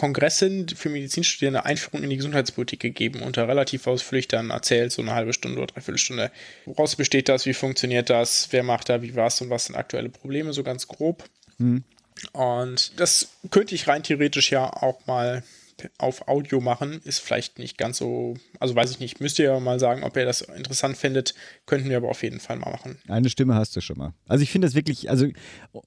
Kongressen 0.00 0.66
für 0.66 0.88
Medizinstudierende 0.88 1.66
Einführung 1.66 2.02
in 2.02 2.08
die 2.08 2.16
Gesundheitspolitik 2.16 2.80
gegeben 2.80 3.20
und 3.20 3.36
da 3.36 3.44
relativ 3.44 3.86
ausführlich 3.86 4.28
dann 4.28 4.48
erzählt, 4.48 4.92
so 4.92 5.02
eine 5.02 5.12
halbe 5.12 5.34
Stunde 5.34 5.58
oder 5.58 5.74
dreiviertel 5.74 5.98
Stunde. 5.98 6.30
Woraus 6.64 6.96
besteht 6.96 7.28
das? 7.28 7.44
Wie 7.44 7.52
funktioniert 7.52 8.08
das? 8.08 8.48
Wer 8.50 8.62
macht 8.62 8.88
da 8.88 9.02
wie 9.02 9.14
was 9.14 9.42
und 9.42 9.50
was 9.50 9.66
sind 9.66 9.76
aktuelle 9.76 10.08
Probleme, 10.08 10.54
so 10.54 10.62
ganz 10.62 10.88
grob. 10.88 11.28
Mhm. 11.58 11.84
Und 12.32 12.98
das 12.98 13.28
könnte 13.50 13.74
ich 13.74 13.88
rein 13.88 14.02
theoretisch 14.02 14.50
ja 14.50 14.72
auch 14.72 15.06
mal 15.06 15.42
auf 15.98 16.28
Audio 16.28 16.62
machen. 16.62 17.02
Ist 17.04 17.18
vielleicht 17.18 17.58
nicht 17.58 17.76
ganz 17.76 17.98
so, 17.98 18.38
also 18.58 18.74
weiß 18.74 18.90
ich 18.92 19.00
nicht, 19.00 19.20
müsst 19.20 19.38
ihr 19.38 19.46
ja 19.46 19.60
mal 19.60 19.78
sagen, 19.78 20.02
ob 20.02 20.16
ihr 20.16 20.24
das 20.24 20.40
interessant 20.40 20.96
findet. 20.96 21.34
Könnten 21.66 21.90
wir 21.90 21.98
aber 21.98 22.08
auf 22.08 22.22
jeden 22.22 22.40
Fall 22.40 22.56
mal 22.56 22.70
machen. 22.70 22.96
Eine 23.06 23.28
Stimme 23.28 23.54
hast 23.54 23.76
du 23.76 23.82
schon 23.82 23.98
mal. 23.98 24.14
Also 24.26 24.42
ich 24.42 24.50
finde 24.50 24.66
das 24.66 24.74
wirklich, 24.74 25.10
also 25.10 25.26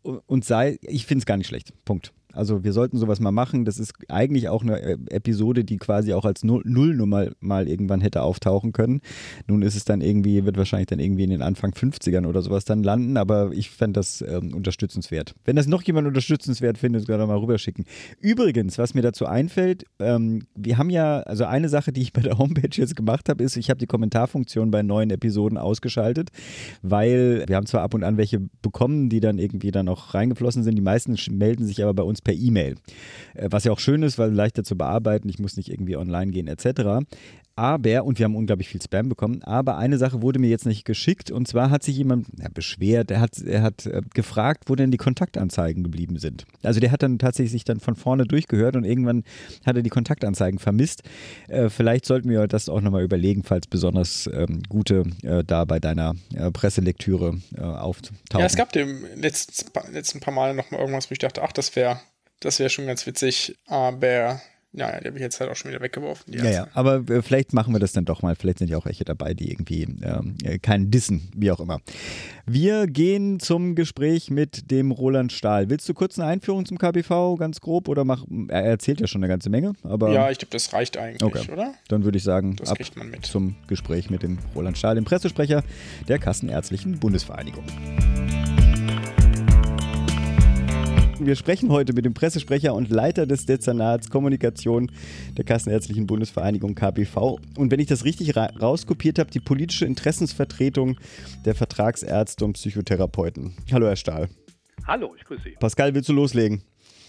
und 0.03 0.45
sei, 0.45 0.77
ich 0.83 1.07
finde 1.07 1.23
es 1.23 1.25
gar 1.25 1.37
nicht 1.37 1.47
schlecht. 1.47 1.73
Punkt. 1.83 2.13
Also 2.33 2.63
wir 2.63 2.73
sollten 2.73 2.97
sowas 2.97 3.19
mal 3.19 3.31
machen. 3.31 3.63
Das 3.65 3.79
ist 3.79 3.93
eigentlich 4.09 4.49
auch 4.49 4.63
eine 4.63 4.81
äh, 4.81 4.97
Episode, 5.09 5.63
die 5.63 5.77
quasi 5.77 6.13
auch 6.13 6.25
als 6.25 6.43
Nullnummer 6.43 7.27
mal 7.39 7.67
irgendwann 7.67 8.01
hätte 8.01 8.23
auftauchen 8.23 8.73
können. 8.73 9.01
Nun 9.47 9.61
ist 9.61 9.75
es 9.75 9.85
dann 9.85 10.01
irgendwie, 10.01 10.45
wird 10.45 10.57
wahrscheinlich 10.57 10.87
dann 10.87 10.99
irgendwie 10.99 11.23
in 11.23 11.29
den 11.29 11.41
Anfang 11.41 11.71
50ern 11.71 12.25
oder 12.25 12.41
sowas 12.41 12.65
dann 12.65 12.83
landen, 12.83 13.17
aber 13.17 13.51
ich 13.53 13.69
fände 13.69 13.99
das 13.99 14.21
ähm, 14.21 14.53
unterstützenswert. 14.53 15.35
Wenn 15.45 15.55
das 15.55 15.67
noch 15.67 15.83
jemand 15.83 16.07
unterstützenswert 16.07 16.77
findet, 16.77 17.05
soll 17.05 17.19
er 17.19 17.27
mal 17.27 17.37
rüberschicken. 17.37 17.85
Übrigens, 18.19 18.77
was 18.77 18.93
mir 18.93 19.01
dazu 19.01 19.25
einfällt, 19.25 19.85
ähm, 19.99 20.43
wir 20.55 20.77
haben 20.77 20.89
ja, 20.89 21.19
also 21.21 21.45
eine 21.45 21.69
Sache, 21.69 21.91
die 21.91 22.01
ich 22.01 22.13
bei 22.13 22.21
der 22.21 22.37
Homepage 22.37 22.69
jetzt 22.71 22.95
gemacht 22.95 23.29
habe, 23.29 23.43
ist, 23.43 23.57
ich 23.57 23.69
habe 23.69 23.77
die 23.77 23.87
Kommentarfunktion 23.87 24.71
bei 24.71 24.81
neuen 24.81 25.11
Episoden 25.11 25.57
ausgeschaltet, 25.57 26.29
weil 26.81 27.43
wir 27.47 27.55
haben 27.55 27.67
zwar 27.67 27.81
ab 27.81 27.93
und 27.93 28.03
an 28.03 28.17
welche 28.17 28.39
bekommen, 28.61 29.09
die 29.09 29.19
dann 29.19 29.37
irgendwie 29.37 29.71
dann 29.71 29.87
auch 29.87 30.13
reingeflossen 30.13 30.63
sind. 30.63 30.75
Die 30.75 30.81
meisten 30.81 31.15
melden 31.31 31.65
sich 31.65 31.83
aber 31.83 31.93
bei 31.93 32.03
uns 32.03 32.22
per 32.23 32.33
E-Mail. 32.33 32.75
Äh, 33.33 33.49
was 33.51 33.63
ja 33.63 33.71
auch 33.71 33.79
schön 33.79 34.03
ist, 34.03 34.17
weil 34.17 34.31
leichter 34.31 34.63
zu 34.63 34.77
bearbeiten, 34.77 35.29
ich 35.29 35.39
muss 35.39 35.57
nicht 35.57 35.69
irgendwie 35.69 35.97
online 35.97 36.31
gehen 36.31 36.47
etc. 36.47 37.05
Aber, 37.55 38.03
und 38.03 38.17
wir 38.17 38.23
haben 38.23 38.35
unglaublich 38.35 38.67
viel 38.67 38.81
Spam 38.81 39.09
bekommen, 39.09 39.43
aber 39.43 39.77
eine 39.77 39.99
Sache 39.99 40.23
wurde 40.23 40.39
mir 40.39 40.49
jetzt 40.49 40.65
nicht 40.65 40.85
geschickt 40.85 41.29
und 41.29 41.47
zwar 41.47 41.69
hat 41.69 41.83
sich 41.83 41.95
jemand 41.95 42.27
ja, 42.39 42.47
beschwert, 42.51 43.11
er 43.11 43.19
hat, 43.19 43.37
er 43.37 43.61
hat 43.61 43.85
äh, 43.85 44.01
gefragt, 44.15 44.63
wo 44.67 44.75
denn 44.75 44.89
die 44.89 44.97
Kontaktanzeigen 44.97 45.83
geblieben 45.83 46.17
sind. 46.17 46.45
Also 46.63 46.79
der 46.79 46.91
hat 46.91 47.03
dann 47.03 47.19
tatsächlich 47.19 47.51
sich 47.51 47.63
dann 47.63 47.79
von 47.79 47.95
vorne 47.95 48.25
durchgehört 48.25 48.75
und 48.75 48.85
irgendwann 48.85 49.23
hat 49.65 49.75
er 49.75 49.83
die 49.83 49.91
Kontaktanzeigen 49.91 50.57
vermisst. 50.57 51.03
Äh, 51.47 51.69
vielleicht 51.69 52.05
sollten 52.05 52.27
wir 52.27 52.47
das 52.47 52.69
auch 52.69 52.81
nochmal 52.81 53.03
überlegen, 53.03 53.43
falls 53.43 53.67
besonders 53.67 54.27
ähm, 54.33 54.63
gute 54.67 55.03
da 55.45 55.65
bei 55.65 55.79
deiner 55.79 56.15
Presselektüre 56.53 57.37
auftauchen. 57.57 58.17
Ja, 58.33 58.45
es 58.45 58.55
gab 58.55 58.71
dem 58.71 59.05
letzten, 59.15 59.69
letzten 59.91 60.19
paar 60.19 60.33
Mal 60.33 60.53
nochmal 60.53 60.79
irgendwas, 60.79 61.09
wo 61.09 61.13
ich 61.13 61.19
dachte, 61.19 61.43
ach, 61.43 61.51
das 61.51 61.75
wäre 61.75 61.99
das 62.43 62.59
wäre 62.59 62.69
schon 62.69 62.85
ganz 62.85 63.05
witzig, 63.05 63.55
aber 63.67 64.41
ja, 64.75 64.99
die 64.99 65.07
habe 65.07 65.17
ich 65.17 65.21
jetzt 65.21 65.39
halt 65.39 65.51
auch 65.51 65.55
schon 65.55 65.69
wieder 65.69 65.81
weggeworfen. 65.81 66.33
Ja, 66.33 66.49
ja, 66.49 66.67
aber 66.73 67.07
äh, 67.07 67.21
vielleicht 67.21 67.53
machen 67.53 67.73
wir 67.73 67.79
das 67.79 67.93
dann 67.93 68.05
doch 68.05 68.23
mal. 68.23 68.35
Vielleicht 68.35 68.57
sind 68.57 68.71
ja 68.71 68.77
auch 68.77 68.85
welche 68.85 69.05
dabei, 69.05 69.35
die 69.35 69.51
irgendwie 69.51 69.83
ähm, 69.83 70.35
äh, 70.43 70.57
keinen 70.57 70.89
dissen, 70.89 71.29
wie 71.35 71.51
auch 71.51 71.59
immer. 71.59 71.79
Wir 72.47 72.87
gehen 72.87 73.39
zum 73.39 73.75
Gespräch 73.75 74.31
mit 74.31 74.71
dem 74.71 74.89
Roland 74.89 75.31
Stahl. 75.31 75.69
Willst 75.69 75.87
du 75.87 75.93
kurz 75.93 76.17
eine 76.17 76.27
Einführung 76.27 76.65
zum 76.65 76.79
KBV, 76.79 77.37
ganz 77.37 77.61
grob? 77.61 77.87
Oder 77.87 78.03
mach, 78.03 78.25
er 78.47 78.63
erzählt 78.63 78.99
ja 78.99 79.05
schon 79.05 79.23
eine 79.23 79.29
ganze 79.29 79.51
Menge. 79.51 79.73
Aber 79.83 80.11
ja, 80.11 80.31
ich 80.31 80.39
glaube, 80.39 80.51
das 80.51 80.73
reicht 80.73 80.97
eigentlich, 80.97 81.21
okay. 81.21 81.51
oder? 81.51 81.75
Dann 81.87 82.03
würde 82.03 82.17
ich 82.17 82.23
sagen, 82.23 82.55
das 82.55 82.69
ab 82.69 82.79
zum 83.21 83.55
Gespräch 83.67 84.09
mit 84.09 84.23
dem 84.23 84.39
Roland 84.55 84.77
Stahl, 84.77 84.95
dem 84.95 85.05
Pressesprecher 85.05 85.63
der 86.07 86.17
Kassenärztlichen 86.17 86.99
Bundesvereinigung. 86.99 87.63
Wir 91.19 91.35
sprechen 91.35 91.69
heute 91.69 91.93
mit 91.93 92.05
dem 92.05 92.13
Pressesprecher 92.13 92.73
und 92.73 92.89
Leiter 92.89 93.25
des 93.25 93.45
Dezernats 93.45 94.09
Kommunikation 94.09 94.91
der 95.37 95.45
Kassenärztlichen 95.45 96.07
Bundesvereinigung 96.07 96.75
KBV. 96.75 97.39
Und 97.55 97.71
wenn 97.71 97.79
ich 97.79 97.87
das 97.87 98.03
richtig 98.03 98.35
ra 98.35 98.47
rauskopiert 98.59 99.19
habe, 99.19 99.29
die 99.29 99.39
politische 99.39 99.85
Interessensvertretung 99.85 100.97
der 101.45 101.55
Vertragsärzte 101.55 102.43
und 102.43 102.53
Psychotherapeuten. 102.53 103.53
Hallo, 103.71 103.87
Herr 103.87 103.95
Stahl. 103.95 104.29
Hallo, 104.87 105.13
ich 105.15 105.23
grüße 105.23 105.43
Sie. 105.43 105.51
Pascal, 105.59 105.93
willst 105.93 106.09
du 106.09 106.13
loslegen? 106.13 106.63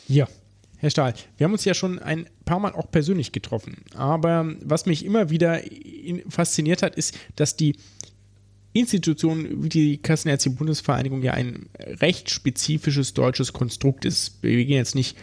Ja. 0.07 0.29
Herr 0.79 0.91
Stahl, 0.91 1.15
wir 1.39 1.45
haben 1.45 1.53
uns 1.53 1.65
ja 1.65 1.73
schon 1.73 1.99
ein 1.99 2.27
paar 2.45 2.59
Mal 2.59 2.73
auch 2.73 2.91
persönlich 2.91 3.33
getroffen. 3.33 3.85
Aber 3.97 4.55
was 4.61 4.85
mich 4.85 5.05
immer 5.05 5.31
wieder 5.31 5.61
fasziniert 6.29 6.83
hat, 6.83 6.95
ist, 6.97 7.17
dass 7.37 7.57
die 7.57 7.77
Institution 8.75 9.63
wie 9.63 9.69
die 9.69 9.99
Kassenärztliche 9.99 10.57
Bundesvereinigung 10.57 11.23
ja 11.23 11.33
ein 11.33 11.71
recht 11.79 12.29
spezifisches 12.29 13.15
deutsches 13.15 13.53
Konstrukt 13.53 14.05
ist. 14.05 14.43
Wir 14.43 14.65
gehen 14.65 14.77
jetzt 14.77 14.97
nicht, 14.97 15.17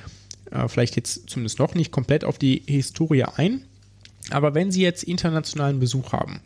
äh, 0.52 0.68
vielleicht 0.68 0.96
jetzt 0.96 1.30
zumindest 1.30 1.60
noch 1.60 1.76
nicht 1.76 1.92
komplett 1.92 2.24
auf 2.24 2.40
die 2.40 2.64
Historie 2.66 3.24
ein, 3.24 3.66
aber 4.30 4.56
wenn 4.56 4.72
Sie 4.72 4.82
jetzt 4.82 5.04
internationalen 5.04 5.80
Besuch 5.80 6.14
haben 6.14 6.42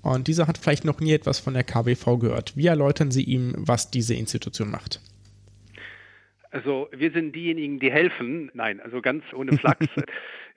und 0.00 0.26
dieser 0.26 0.46
hat 0.46 0.56
vielleicht 0.56 0.86
noch 0.86 1.00
nie 1.00 1.12
etwas 1.12 1.38
von 1.38 1.52
der 1.52 1.64
KBV 1.64 2.18
gehört, 2.18 2.56
wie 2.56 2.66
erläutern 2.66 3.10
Sie 3.10 3.24
ihm, 3.24 3.54
was 3.58 3.90
diese 3.90 4.14
Institution 4.14 4.70
macht? 4.70 5.02
Also 6.50 6.88
wir 6.96 7.10
sind 7.12 7.36
diejenigen, 7.36 7.78
die 7.78 7.92
helfen. 7.92 8.50
Nein, 8.54 8.80
also 8.80 9.02
ganz 9.02 9.22
ohne 9.34 9.52
Flachs. 9.58 9.86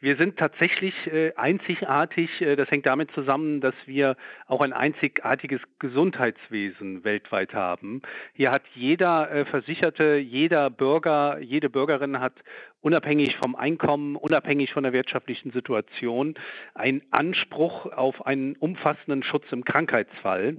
Wir 0.01 0.15
sind 0.15 0.37
tatsächlich 0.37 0.95
äh, 1.05 1.31
einzigartig. 1.35 2.41
Äh, 2.41 2.55
das 2.55 2.71
hängt 2.71 2.87
damit 2.87 3.11
zusammen, 3.11 3.61
dass 3.61 3.75
wir 3.85 4.17
auch 4.47 4.61
ein 4.61 4.73
einzigartiges 4.73 5.61
Gesundheitswesen 5.77 7.03
weltweit 7.03 7.53
haben. 7.53 8.01
Hier 8.33 8.49
hat 8.51 8.63
jeder 8.73 9.31
äh, 9.31 9.45
Versicherte, 9.45 10.15
jeder 10.15 10.71
Bürger, 10.71 11.37
jede 11.39 11.69
Bürgerin 11.69 12.19
hat 12.19 12.33
unabhängig 12.81 13.37
vom 13.37 13.55
Einkommen, 13.55 14.15
unabhängig 14.15 14.73
von 14.73 14.83
der 14.83 14.93
wirtschaftlichen 14.93 15.51
Situation, 15.51 16.35
einen 16.73 17.01
Anspruch 17.11 17.85
auf 17.85 18.25
einen 18.25 18.55
umfassenden 18.57 19.23
Schutz 19.23 19.45
im 19.51 19.63
Krankheitsfall. 19.63 20.57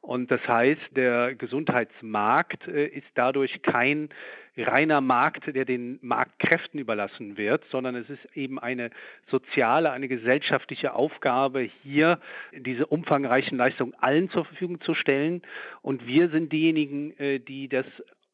Und 0.00 0.30
das 0.30 0.46
heißt, 0.48 0.96
der 0.96 1.34
Gesundheitsmarkt 1.34 2.66
äh, 2.68 2.86
ist 2.86 3.08
dadurch 3.14 3.62
kein 3.62 4.08
reiner 4.56 5.00
Markt, 5.00 5.54
der 5.54 5.64
den 5.64 5.98
Marktkräften 6.02 6.80
überlassen 6.80 7.36
wird, 7.36 7.64
sondern 7.70 7.94
es 7.94 8.08
ist 8.10 8.24
eben 8.34 8.58
eine 8.58 8.90
soziale, 9.30 9.92
eine 9.92 10.08
gesellschaftliche 10.08 10.94
Aufgabe, 10.94 11.60
hier 11.82 12.18
diese 12.52 12.86
umfangreichen 12.86 13.56
Leistungen 13.56 13.94
allen 14.00 14.30
zur 14.30 14.44
Verfügung 14.44 14.80
zu 14.80 14.94
stellen. 14.94 15.42
Und 15.82 16.06
wir 16.06 16.30
sind 16.30 16.52
diejenigen, 16.52 17.16
äh, 17.18 17.38
die 17.38 17.68
das 17.68 17.86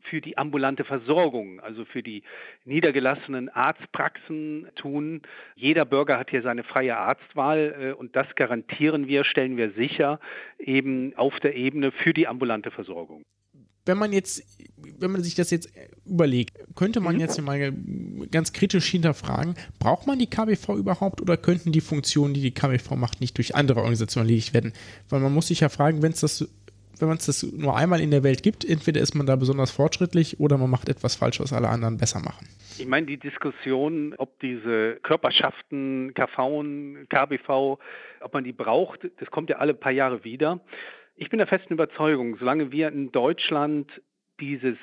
für 0.04 0.20
die 0.20 0.38
ambulante 0.38 0.84
Versorgung, 0.84 1.60
also 1.60 1.84
für 1.84 2.02
die 2.02 2.22
niedergelassenen 2.64 3.48
Arztpraxen 3.48 4.68
tun. 4.76 5.22
Jeder 5.56 5.84
Bürger 5.84 6.18
hat 6.18 6.30
hier 6.30 6.42
seine 6.42 6.64
freie 6.64 6.96
Arztwahl 6.96 7.74
äh, 7.78 7.92
und 7.92 8.14
das 8.16 8.26
garantieren 8.36 9.08
wir, 9.08 9.24
stellen 9.24 9.56
wir 9.56 9.70
sicher, 9.72 10.20
eben 10.58 11.14
auf 11.16 11.40
der 11.40 11.56
Ebene 11.56 11.92
für 11.92 12.12
die 12.12 12.26
ambulante 12.26 12.70
Versorgung 12.70 13.24
wenn 13.86 13.98
man 13.98 14.12
jetzt 14.12 14.42
wenn 14.98 15.10
man 15.10 15.22
sich 15.22 15.34
das 15.34 15.50
jetzt 15.50 15.70
überlegt, 16.04 16.58
könnte 16.74 17.00
man 17.00 17.18
jetzt 17.18 17.40
mal 17.40 17.72
ganz 18.30 18.52
kritisch 18.52 18.86
hinterfragen, 18.86 19.54
braucht 19.78 20.06
man 20.06 20.18
die 20.18 20.26
KBV 20.26 20.76
überhaupt 20.76 21.20
oder 21.20 21.36
könnten 21.36 21.72
die 21.72 21.80
Funktionen, 21.80 22.34
die 22.34 22.40
die 22.40 22.52
KBV 22.52 22.96
macht, 22.96 23.20
nicht 23.20 23.36
durch 23.36 23.54
andere 23.54 23.80
Organisationen 23.80 24.28
erledigt 24.28 24.54
werden? 24.54 24.72
Weil 25.08 25.20
man 25.20 25.32
muss 25.32 25.48
sich 25.48 25.60
ja 25.60 25.68
fragen, 25.68 26.02
wenn 26.02 26.12
es 26.12 26.20
das 26.20 26.48
wenn 26.98 27.08
man 27.08 27.16
es 27.16 27.26
das 27.26 27.42
nur 27.42 27.76
einmal 27.76 28.00
in 28.00 28.10
der 28.10 28.22
Welt 28.22 28.42
gibt, 28.42 28.64
entweder 28.64 29.00
ist 29.00 29.14
man 29.14 29.26
da 29.26 29.36
besonders 29.36 29.70
fortschrittlich 29.70 30.40
oder 30.40 30.58
man 30.58 30.70
macht 30.70 30.88
etwas 30.88 31.16
falsch, 31.16 31.40
was 31.40 31.52
alle 31.52 31.68
anderen 31.68 31.96
besser 31.96 32.20
machen. 32.20 32.48
Ich 32.78 32.86
meine, 32.86 33.06
die 33.06 33.18
Diskussion, 33.18 34.14
ob 34.18 34.38
diese 34.40 34.96
Körperschaften, 35.02 36.12
KV, 36.14 36.64
KBV, 37.08 37.78
ob 38.20 38.34
man 38.34 38.44
die 38.44 38.52
braucht, 38.52 39.00
das 39.18 39.30
kommt 39.30 39.50
ja 39.50 39.56
alle 39.56 39.74
paar 39.74 39.92
Jahre 39.92 40.24
wieder. 40.24 40.60
Ich 41.16 41.30
bin 41.30 41.38
der 41.38 41.46
festen 41.46 41.74
Überzeugung, 41.74 42.36
solange 42.38 42.72
wir 42.72 42.88
in 42.88 43.12
Deutschland 43.12 43.90
dieses 44.40 44.76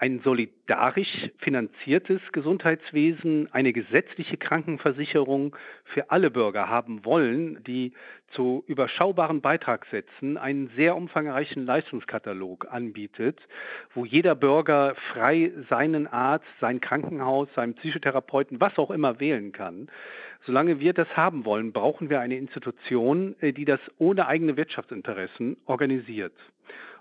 ein 0.00 0.20
solidarisch 0.24 1.28
finanziertes 1.40 2.22
Gesundheitswesen, 2.32 3.52
eine 3.52 3.74
gesetzliche 3.74 4.38
Krankenversicherung 4.38 5.54
für 5.84 6.10
alle 6.10 6.30
Bürger 6.30 6.70
haben 6.70 7.04
wollen, 7.04 7.62
die 7.64 7.92
zu 8.28 8.64
überschaubaren 8.66 9.42
Beitragssätzen 9.42 10.38
einen 10.38 10.70
sehr 10.74 10.96
umfangreichen 10.96 11.66
Leistungskatalog 11.66 12.66
anbietet, 12.72 13.40
wo 13.94 14.06
jeder 14.06 14.34
Bürger 14.34 14.94
frei 15.12 15.52
seinen 15.68 16.06
Arzt, 16.06 16.48
sein 16.60 16.80
Krankenhaus, 16.80 17.48
seinen 17.54 17.74
Psychotherapeuten, 17.74 18.58
was 18.58 18.78
auch 18.78 18.90
immer 18.90 19.20
wählen 19.20 19.52
kann. 19.52 19.90
Solange 20.46 20.80
wir 20.80 20.94
das 20.94 21.14
haben 21.14 21.44
wollen, 21.44 21.72
brauchen 21.72 22.08
wir 22.08 22.20
eine 22.20 22.38
Institution, 22.38 23.36
äh, 23.40 23.52
die 23.52 23.66
das 23.66 23.80
ohne 23.98 24.26
eigene 24.26 24.56
Wirtschaftsinteressen 24.56 25.58
organisiert. 25.66 26.32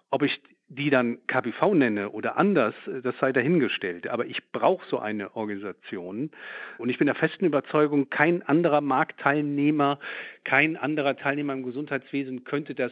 Ob 0.09 0.23
ich 0.23 0.41
die 0.69 0.91
dann 0.91 1.17
KBV 1.25 1.73
nenne 1.73 2.11
oder 2.11 2.37
anders, 2.37 2.75
äh, 2.87 3.01
das 3.01 3.17
sei 3.19 3.33
dahingestellt. 3.33 4.07
Aber 4.07 4.25
ich 4.25 4.51
brauche 4.51 4.87
so 4.87 4.99
eine 4.99 5.35
Organisation. 5.35 6.31
Und 6.77 6.89
ich 6.89 6.97
bin 6.97 7.07
der 7.07 7.15
festen 7.15 7.45
Überzeugung, 7.45 8.09
kein 8.09 8.43
anderer 8.43 8.81
Marktteilnehmer, 8.81 9.99
kein 10.43 10.77
anderer 10.77 11.17
Teilnehmer 11.17 11.53
im 11.53 11.63
Gesundheitswesen 11.63 12.43
könnte 12.43 12.75
das 12.75 12.91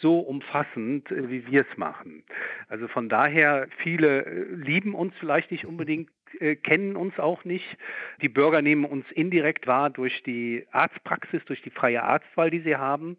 so 0.00 0.18
umfassend, 0.18 1.10
äh, 1.10 1.30
wie 1.30 1.46
wir 1.46 1.66
es 1.68 1.78
machen. 1.78 2.24
Also 2.68 2.86
von 2.88 3.08
daher, 3.08 3.68
viele 3.78 4.24
äh, 4.24 4.44
lieben 4.54 4.94
uns 4.94 5.14
vielleicht 5.18 5.50
nicht 5.50 5.66
unbedingt 5.66 6.10
äh, 6.40 6.56
kennen 6.56 6.96
uns 6.96 7.18
auch 7.18 7.44
nicht. 7.44 7.76
Die 8.22 8.28
Bürger 8.28 8.62
nehmen 8.62 8.84
uns 8.84 9.04
indirekt 9.12 9.66
wahr 9.66 9.90
durch 9.90 10.22
die 10.22 10.66
Arztpraxis, 10.72 11.44
durch 11.46 11.62
die 11.62 11.70
freie 11.70 12.02
Arztwahl, 12.02 12.50
die 12.50 12.60
sie 12.60 12.76
haben. 12.76 13.16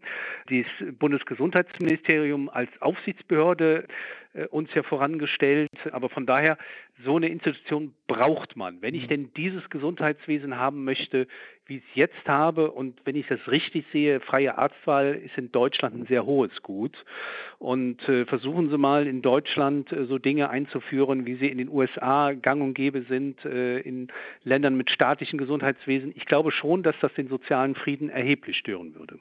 Das 0.49 0.65
Bundesgesundheitsministerium 0.97 2.49
als 2.49 2.69
Aufsichtsbehörde 2.81 3.87
äh, 4.33 4.45
uns 4.47 4.73
ja 4.73 4.83
vorangestellt. 4.83 5.69
Aber 5.91 6.09
von 6.09 6.25
daher, 6.25 6.57
so 7.03 7.15
eine 7.15 7.29
Institution 7.29 7.93
braucht 8.07 8.55
man. 8.55 8.81
Wenn 8.81 8.95
ich 8.95 9.03
mhm. 9.03 9.07
denn 9.07 9.33
dieses 9.35 9.69
Gesundheitswesen 9.69 10.57
haben 10.57 10.83
möchte, 10.83 11.27
wie 11.67 11.77
ich 11.77 11.83
es 11.89 11.95
jetzt 11.95 12.27
habe 12.27 12.71
und 12.71 12.99
wenn 13.03 13.15
ich 13.15 13.27
das 13.27 13.39
richtig 13.47 13.85
sehe, 13.91 14.19
freie 14.21 14.57
Arztwahl 14.57 15.15
ist 15.15 15.37
in 15.37 15.51
Deutschland 15.51 15.95
ein 15.95 16.05
sehr 16.07 16.25
hohes 16.25 16.61
Gut. 16.63 16.95
Und 17.59 18.07
äh, 18.07 18.25
versuchen 18.25 18.69
Sie 18.69 18.77
mal 18.77 19.07
in 19.07 19.21
Deutschland 19.21 19.91
äh, 19.91 20.05
so 20.05 20.17
Dinge 20.17 20.49
einzuführen, 20.49 21.25
wie 21.25 21.35
sie 21.35 21.47
in 21.47 21.57
den 21.57 21.69
USA 21.69 22.33
gang 22.33 22.61
und 22.61 22.73
gäbe 22.73 23.03
sind, 23.09 23.43
äh, 23.45 23.79
in 23.79 24.07
Ländern 24.43 24.77
mit 24.77 24.91
staatlichen 24.91 25.37
Gesundheitswesen. 25.37 26.13
Ich 26.15 26.25
glaube 26.25 26.51
schon, 26.51 26.83
dass 26.83 26.95
das 27.01 27.13
den 27.15 27.27
sozialen 27.27 27.75
Frieden 27.75 28.09
erheblich 28.09 28.57
stören 28.57 28.95
würde. 28.95 29.19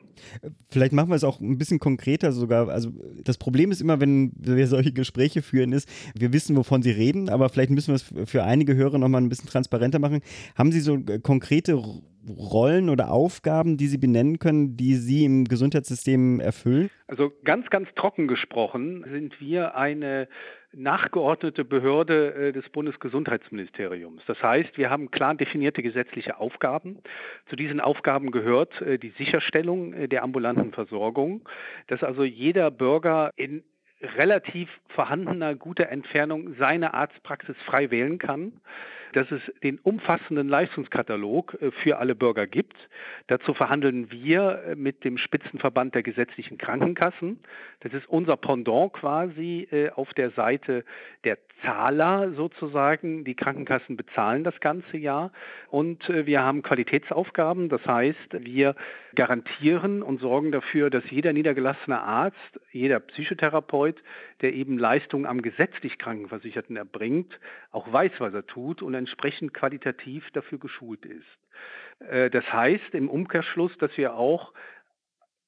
Vielleicht 0.71 0.93
machen 0.93 1.09
wir 1.09 1.17
es 1.17 1.25
auch 1.25 1.41
ein 1.41 1.59
bisschen 1.59 1.79
konkreter 1.79 2.31
sogar. 2.33 2.69
Also 2.69 2.91
das 3.25 3.39
Problem 3.39 3.71
ist 3.71 3.81
immer, 3.81 4.01
wenn 4.01 4.33
wir 4.37 4.67
solche 4.67 4.93
Gespräche 4.93 5.43
führen, 5.43 5.73
ist, 5.73 5.89
wir 6.15 6.33
wissen, 6.33 6.57
wovon 6.57 6.83
Sie 6.83 6.91
reden, 6.91 7.29
aber 7.29 7.49
vielleicht 7.67 7.89
müssen 7.89 8.15
wir 8.15 8.23
es 8.23 8.31
für 8.31 8.45
einige 8.45 8.75
Hörer 8.75 8.99
nochmal 8.99 9.21
ein 9.21 9.29
bisschen 9.29 9.49
transparenter 9.49 9.99
machen. 9.99 10.21
Haben 10.57 10.73
Sie 10.73 10.81
so 10.81 10.97
äh, 10.97 11.19
konkrete 11.19 11.83
Rollen 12.29 12.89
oder 12.89 13.11
Aufgaben, 13.11 13.77
die 13.77 13.87
Sie 13.87 13.99
benennen 13.99 14.39
können, 14.39 14.77
die 14.77 14.95
Sie 14.95 15.25
im 15.25 15.45
Gesundheitssystem 15.45 16.41
erfüllen? 16.41 16.91
Also 17.07 17.33
ganz, 17.45 17.71
ganz 17.71 17.89
trocken 17.95 18.27
gesprochen 18.27 19.05
sind 19.11 19.41
wir 19.41 19.77
eine 19.77 20.29
nachgeordnete 20.73 21.65
Behörde 21.65 22.35
äh, 22.35 22.53
des 22.53 22.69
Bundesgesundheitsministeriums. 22.71 24.23
Das 24.27 24.43
heißt, 24.43 24.77
wir 24.77 24.91
haben 24.91 25.11
klar 25.11 25.35
definierte 25.35 25.83
gesetzliche 25.83 26.39
Aufgaben. 26.39 26.99
Zu 27.49 27.57
diesen 27.57 27.81
Aufgaben 27.81 28.31
gehört 28.31 28.81
äh, 28.83 28.99
die 28.99 29.13
Sicherstellung 29.17 30.09
der 30.09 30.23
ambulanten 30.23 30.73
Versorgung, 30.73 31.49
dass 31.87 32.03
also 32.03 32.25
jeder 32.25 32.71
Bürger 32.71 33.31
in 33.37 33.63
relativ 34.01 34.69
vorhandener 34.89 35.55
guter 35.55 35.89
Entfernung 35.89 36.55
seine 36.59 36.95
Arztpraxis 36.95 37.57
frei 37.65 37.91
wählen 37.91 38.19
kann 38.19 38.53
dass 39.17 39.31
es 39.31 39.41
den 39.63 39.79
umfassenden 39.79 40.47
Leistungskatalog 40.47 41.57
äh, 41.63 41.71
für 41.71 41.97
alle 41.97 42.15
Bürger 42.15 42.47
gibt. 42.47 42.77
Dazu 43.29 43.55
verhandeln 43.55 44.11
wir 44.11 44.63
äh, 44.67 44.75
mit 44.75 45.05
dem 45.05 45.17
Spitzenverband 45.17 45.95
der 45.95 46.03
gesetzlichen 46.03 46.59
Krankenkassen. 46.59 47.41
Das 47.81 47.95
ist 47.95 48.07
unser 48.11 48.37
Pendant 48.37 48.93
quasi 48.93 49.69
äh, 49.71 49.89
auf 49.89 50.13
der 50.13 50.33
Seite 50.33 50.85
der 51.25 51.39
Zahler 51.63 52.33
sozusagen. 52.33 53.25
Die 53.25 53.35
Krankenkassen 53.35 53.97
bezahlen 53.97 54.45
das 54.45 54.61
ganze 54.61 54.99
Jahr 54.99 55.33
und 55.71 56.07
wir 56.09 56.43
haben 56.43 56.61
Qualitätsaufgaben. 56.61 57.71
Das 57.71 57.85
heißt, 57.87 58.37
wir 58.41 58.77
garantieren 59.15 60.03
und 60.03 60.21
sorgen 60.21 60.53
dafür, 60.53 60.91
dass 60.91 61.11
jeder 61.11 61.33
niedergelassene 61.33 61.99
Arzt, 61.99 62.61
jeder 62.71 63.01
Psychotherapeut, 63.01 63.97
der 64.43 64.53
eben 64.53 64.79
Leistungen 64.79 65.25
am 65.25 65.41
gesetzlich 65.41 65.99
Krankenversicherten 65.99 66.77
erbringt, 66.77 67.41
auch 67.73 67.91
weiß, 67.91 68.13
was 68.19 68.35
er 68.35 68.47
tut 68.47 68.83
und 68.83 68.95
entsprechend 69.07 69.55
qualitativ 69.55 70.29
dafür 70.33 70.59
geschult 70.59 71.07
ist. 71.07 72.09
Äh, 72.11 72.31
das 72.31 72.45
heißt 72.53 72.93
im 72.95 73.09
Umkehrschluss, 73.09 73.77
dass 73.79 73.97
wir 73.97 74.15
auch 74.15 74.53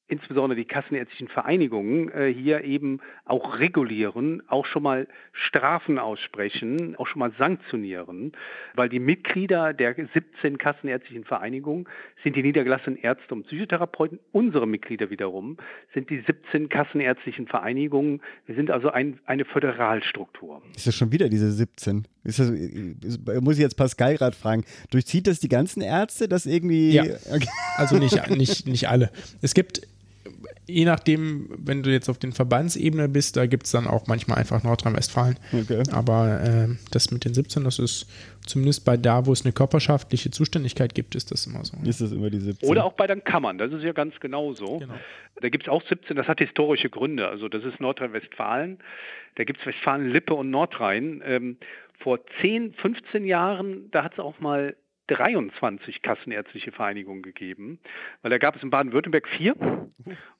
insbesondere 0.08 0.56
die 0.56 0.64
kassenärztlichen 0.64 1.28
Vereinigungen 1.28 2.10
äh, 2.10 2.32
hier 2.32 2.64
eben 2.64 3.00
auch 3.26 3.58
regulieren, 3.58 4.42
auch 4.48 4.64
schon 4.64 4.82
mal 4.82 5.06
Strafen 5.32 5.98
aussprechen, 5.98 6.96
auch 6.96 7.06
schon 7.06 7.20
mal 7.20 7.32
sanktionieren, 7.38 8.32
weil 8.74 8.88
die 8.88 9.00
Mitglieder 9.00 9.74
der 9.74 9.94
17 9.94 10.56
kassenärztlichen 10.56 11.24
Vereinigungen 11.24 11.86
sind 12.24 12.36
die 12.36 12.42
niedergelassenen 12.42 12.98
Ärzte 12.98 13.34
und 13.34 13.46
Psychotherapeuten. 13.46 14.18
Unsere 14.32 14.66
Mitglieder 14.66 15.10
wiederum 15.10 15.58
sind 15.92 16.08
die 16.08 16.20
17 16.26 16.70
kassenärztlichen 16.70 17.46
Vereinigungen. 17.46 18.22
Wir 18.46 18.54
sind 18.54 18.70
also 18.70 18.90
ein, 18.90 19.20
eine 19.26 19.44
Föderalstruktur. 19.44 20.62
Ist 20.74 20.86
das 20.86 20.94
schon 20.94 21.12
wieder 21.12 21.28
diese 21.28 21.52
17? 21.52 22.08
Ist 22.28 22.38
das, 22.38 22.50
muss 23.40 23.54
ich 23.54 23.60
jetzt 23.60 23.76
Pascal 23.76 24.16
gerade 24.16 24.36
fragen, 24.36 24.64
durchzieht 24.90 25.26
das 25.26 25.40
die 25.40 25.48
ganzen 25.48 25.80
Ärzte, 25.80 26.28
das 26.28 26.44
irgendwie? 26.44 26.90
Ja, 26.90 27.04
also 27.76 27.96
nicht, 27.96 28.28
nicht, 28.30 28.66
nicht 28.66 28.88
alle. 28.88 29.10
Es 29.40 29.54
gibt 29.54 29.80
je 30.66 30.84
nachdem, 30.84 31.48
wenn 31.56 31.82
du 31.82 31.90
jetzt 31.90 32.08
auf 32.08 32.18
den 32.18 32.32
Verbandsebene 32.32 33.08
bist, 33.08 33.36
da 33.36 33.46
gibt 33.46 33.64
es 33.64 33.72
dann 33.72 33.86
auch 33.86 34.06
manchmal 34.06 34.38
einfach 34.38 34.62
Nordrhein-Westfalen. 34.62 35.38
Okay. 35.52 35.82
Aber 35.90 36.42
äh, 36.42 36.68
das 36.90 37.10
mit 37.10 37.24
den 37.24 37.34
17, 37.34 37.64
das 37.64 37.78
ist 37.78 38.06
zumindest 38.46 38.84
bei 38.84 38.96
da, 38.96 39.26
wo 39.26 39.32
es 39.32 39.44
eine 39.44 39.52
körperschaftliche 39.52 40.30
Zuständigkeit 40.30 40.94
gibt, 40.94 41.14
ist 41.14 41.30
das 41.30 41.46
immer 41.46 41.64
so. 41.64 41.76
Ist 41.84 42.00
das 42.00 42.12
immer 42.12 42.30
die 42.30 42.40
17? 42.40 42.68
Oder 42.68 42.84
auch 42.84 42.92
bei 42.92 43.06
den 43.06 43.24
Kammern, 43.24 43.58
das 43.58 43.72
ist 43.72 43.82
ja 43.82 43.92
ganz 43.92 44.20
genau 44.20 44.52
so. 44.52 44.78
Genau. 44.78 44.94
Da 45.40 45.48
gibt 45.48 45.64
es 45.64 45.68
auch 45.68 45.82
17, 45.88 46.16
das 46.16 46.28
hat 46.28 46.38
historische 46.38 46.90
Gründe. 46.90 47.28
Also 47.28 47.48
das 47.48 47.64
ist 47.64 47.80
Nordrhein-Westfalen, 47.80 48.78
da 49.36 49.44
gibt 49.44 49.60
es 49.60 49.66
Westfalen-Lippe 49.66 50.34
und 50.34 50.50
Nordrhein. 50.50 51.22
Ähm, 51.24 51.56
vor 51.98 52.20
10, 52.40 52.74
15 52.74 53.24
Jahren, 53.24 53.90
da 53.90 54.04
hat 54.04 54.14
es 54.14 54.18
auch 54.18 54.40
mal 54.40 54.76
23 55.08 56.02
kassenärztliche 56.02 56.70
Vereinigungen 56.70 57.22
gegeben, 57.22 57.78
weil 58.22 58.30
da 58.30 58.38
gab 58.38 58.56
es 58.56 58.62
in 58.62 58.70
Baden-Württemberg 58.70 59.26
vier 59.26 59.56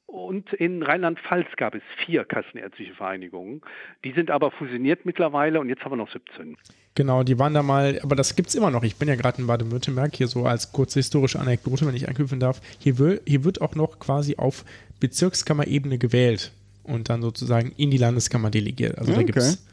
und 0.06 0.52
in 0.52 0.82
Rheinland-Pfalz 0.82 1.48
gab 1.56 1.74
es 1.74 1.82
vier 2.04 2.24
kassenärztliche 2.24 2.94
Vereinigungen. 2.94 3.62
Die 4.04 4.12
sind 4.12 4.30
aber 4.30 4.50
fusioniert 4.50 5.04
mittlerweile 5.04 5.60
und 5.60 5.68
jetzt 5.68 5.84
haben 5.84 5.92
wir 5.92 5.96
noch 5.96 6.10
17. 6.10 6.56
Genau, 6.94 7.22
die 7.22 7.38
waren 7.38 7.54
da 7.54 7.62
mal, 7.62 7.98
aber 8.02 8.14
das 8.14 8.36
gibt 8.36 8.48
es 8.48 8.54
immer 8.54 8.70
noch. 8.70 8.82
Ich 8.82 8.96
bin 8.96 9.08
ja 9.08 9.16
gerade 9.16 9.40
in 9.40 9.46
Baden-Württemberg, 9.46 10.14
hier 10.14 10.28
so 10.28 10.44
als 10.44 10.72
kurze 10.72 10.98
historische 10.98 11.40
Anekdote, 11.40 11.86
wenn 11.86 11.94
ich 11.94 12.08
anknüpfen 12.08 12.40
darf. 12.40 12.60
Hier, 12.78 12.98
will, 12.98 13.20
hier 13.26 13.44
wird 13.44 13.60
auch 13.60 13.74
noch 13.74 13.98
quasi 13.98 14.36
auf 14.36 14.64
Bezirkskammerebene 15.00 15.98
gewählt 15.98 16.52
und 16.82 17.08
dann 17.08 17.22
sozusagen 17.22 17.72
in 17.76 17.90
die 17.90 17.98
Landeskammer 17.98 18.50
delegiert. 18.50 18.98
Also 18.98 19.12
okay. 19.12 19.20
da 19.20 19.26
gibt 19.26 19.38
es 19.38 19.66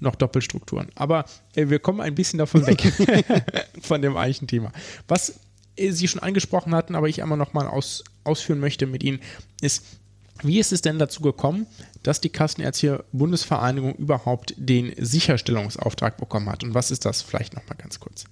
noch 0.00 0.14
Doppelstrukturen. 0.14 0.88
Aber 0.94 1.24
äh, 1.54 1.68
wir 1.68 1.78
kommen 1.78 2.00
ein 2.00 2.14
bisschen 2.14 2.38
davon 2.38 2.66
weg, 2.66 2.82
von 3.80 4.02
dem 4.02 4.16
eigentlichen 4.16 4.48
Thema. 4.48 4.72
Was 5.06 5.40
äh, 5.76 5.90
Sie 5.90 6.08
schon 6.08 6.22
angesprochen 6.22 6.74
hatten, 6.74 6.94
aber 6.94 7.08
ich 7.08 7.22
einmal 7.22 7.38
nochmal 7.38 7.66
aus, 7.66 8.04
ausführen 8.24 8.60
möchte 8.60 8.86
mit 8.86 9.02
Ihnen, 9.02 9.20
ist, 9.60 10.00
wie 10.42 10.58
ist 10.58 10.72
es 10.72 10.82
denn 10.82 10.98
dazu 10.98 11.22
gekommen, 11.22 11.66
dass 12.02 12.20
die 12.20 12.30
Kassenärztliche 12.30 13.04
Bundesvereinigung 13.12 13.94
überhaupt 13.94 14.54
den 14.56 14.92
Sicherstellungsauftrag 14.96 16.16
bekommen 16.16 16.48
hat? 16.48 16.62
Und 16.62 16.74
was 16.74 16.90
ist 16.90 17.04
das 17.04 17.22
vielleicht 17.22 17.54
nochmal 17.54 17.76
ganz 17.76 17.98
kurz? 18.00 18.26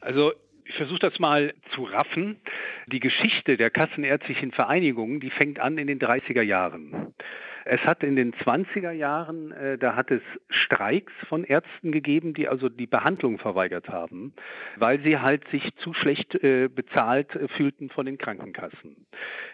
Also 0.00 0.32
ich 0.64 0.74
versuche 0.74 0.98
das 0.98 1.18
mal 1.18 1.54
zu 1.74 1.84
raffen. 1.84 2.40
Die 2.86 3.00
Geschichte 3.00 3.56
der 3.56 3.70
Kassenärztlichen 3.70 4.52
Vereinigung, 4.52 5.20
die 5.20 5.30
fängt 5.30 5.60
an 5.60 5.78
in 5.78 5.86
den 5.86 5.98
30er 5.98 6.42
Jahren. 6.42 7.14
Es 7.64 7.80
hat 7.80 8.02
in 8.02 8.16
den 8.16 8.32
20er 8.32 8.90
Jahren, 8.90 9.52
äh, 9.52 9.78
da 9.78 9.94
hat 9.94 10.10
es 10.10 10.22
Streiks 10.48 11.12
von 11.28 11.44
Ärzten 11.44 11.92
gegeben, 11.92 12.34
die 12.34 12.48
also 12.48 12.68
die 12.68 12.86
Behandlung 12.86 13.38
verweigert 13.38 13.88
haben, 13.88 14.32
weil 14.76 15.00
sie 15.00 15.18
halt 15.18 15.46
sich 15.48 15.74
zu 15.76 15.94
schlecht 15.94 16.34
äh, 16.42 16.68
bezahlt 16.68 17.34
äh, 17.34 17.48
fühlten 17.48 17.90
von 17.90 18.06
den 18.06 18.18
Krankenkassen. 18.18 19.06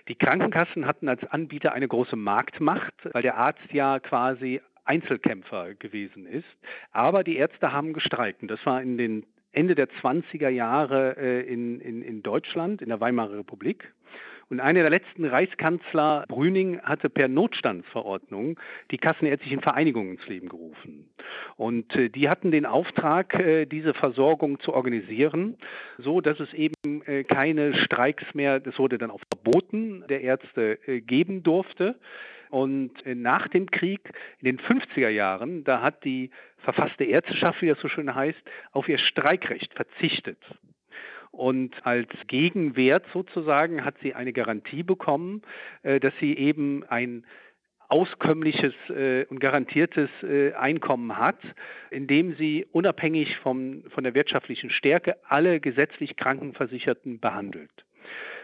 Die 0.08 0.14
Krankenkassen 0.14 0.86
hatten 0.86 1.08
als 1.08 1.24
Anbieter 1.24 1.72
eine 1.72 1.88
große 1.88 2.16
Marktmacht, 2.16 2.94
weil 3.12 3.22
der 3.22 3.36
Arzt 3.36 3.72
ja 3.72 3.98
quasi 4.00 4.60
Einzelkämpfer 4.84 5.74
gewesen 5.74 6.26
ist. 6.26 6.46
Aber 6.92 7.22
die 7.22 7.36
Ärzte 7.36 7.72
haben 7.72 7.92
gestreikt. 7.92 8.42
Und 8.42 8.50
das 8.50 8.64
war 8.64 8.80
in 8.82 8.96
den 8.96 9.26
Ende 9.52 9.74
der 9.74 9.88
20er 9.88 10.48
Jahre 10.48 11.16
äh, 11.16 11.40
in, 11.42 11.80
in, 11.80 12.02
in 12.02 12.22
Deutschland, 12.22 12.82
in 12.82 12.88
der 12.88 13.00
Weimarer 13.00 13.38
Republik. 13.38 13.92
Und 14.50 14.60
einer 14.60 14.80
der 14.80 14.90
letzten 14.90 15.26
Reichskanzler, 15.26 16.24
Brüning, 16.26 16.80
hatte 16.80 17.10
per 17.10 17.28
Notstandsverordnung 17.28 18.58
die 18.90 18.96
kassenärztlichen 18.96 19.60
Vereinigungen 19.60 20.12
ins 20.12 20.26
Leben 20.26 20.48
gerufen. 20.48 21.10
Und 21.56 21.94
äh, 21.94 22.08
die 22.08 22.30
hatten 22.30 22.50
den 22.50 22.64
Auftrag, 22.64 23.34
äh, 23.34 23.66
diese 23.66 23.92
Versorgung 23.92 24.58
zu 24.60 24.72
organisieren, 24.72 25.58
so 25.98 26.22
dass 26.22 26.40
es 26.40 26.52
eben 26.54 27.02
äh, 27.04 27.24
keine 27.24 27.74
Streiks 27.74 28.24
mehr, 28.34 28.58
das 28.58 28.78
wurde 28.78 28.96
dann 28.96 29.10
auch 29.10 29.20
verboten, 29.30 30.04
der 30.08 30.22
Ärzte 30.22 30.78
geben 31.00 31.42
durfte. 31.42 31.96
Und 32.50 32.92
nach 33.04 33.48
dem 33.48 33.70
Krieg, 33.70 34.00
in 34.40 34.46
den 34.46 34.58
50er 34.58 35.10
Jahren, 35.10 35.64
da 35.64 35.82
hat 35.82 36.04
die 36.04 36.30
verfasste 36.58 37.04
Ärzteschaft, 37.04 37.60
wie 37.60 37.68
das 37.68 37.80
so 37.80 37.88
schön 37.88 38.14
heißt, 38.14 38.38
auf 38.72 38.88
ihr 38.88 38.96
Streikrecht 38.96 39.74
verzichtet. 39.74 40.38
Und 41.38 41.86
als 41.86 42.08
Gegenwert 42.26 43.06
sozusagen 43.12 43.84
hat 43.84 43.94
sie 44.02 44.12
eine 44.12 44.32
Garantie 44.32 44.82
bekommen, 44.82 45.42
äh, 45.84 46.00
dass 46.00 46.12
sie 46.18 46.36
eben 46.36 46.82
ein 46.88 47.24
auskömmliches 47.88 48.74
äh, 48.88 49.24
und 49.26 49.38
garantiertes 49.38 50.10
äh, 50.24 50.52
Einkommen 50.54 51.16
hat, 51.16 51.38
indem 51.90 52.34
sie 52.34 52.66
unabhängig 52.72 53.36
vom, 53.36 53.84
von 53.90 54.02
der 54.02 54.14
wirtschaftlichen 54.14 54.70
Stärke 54.70 55.16
alle 55.28 55.60
gesetzlich 55.60 56.16
Krankenversicherten 56.16 57.20
behandelt. 57.20 57.70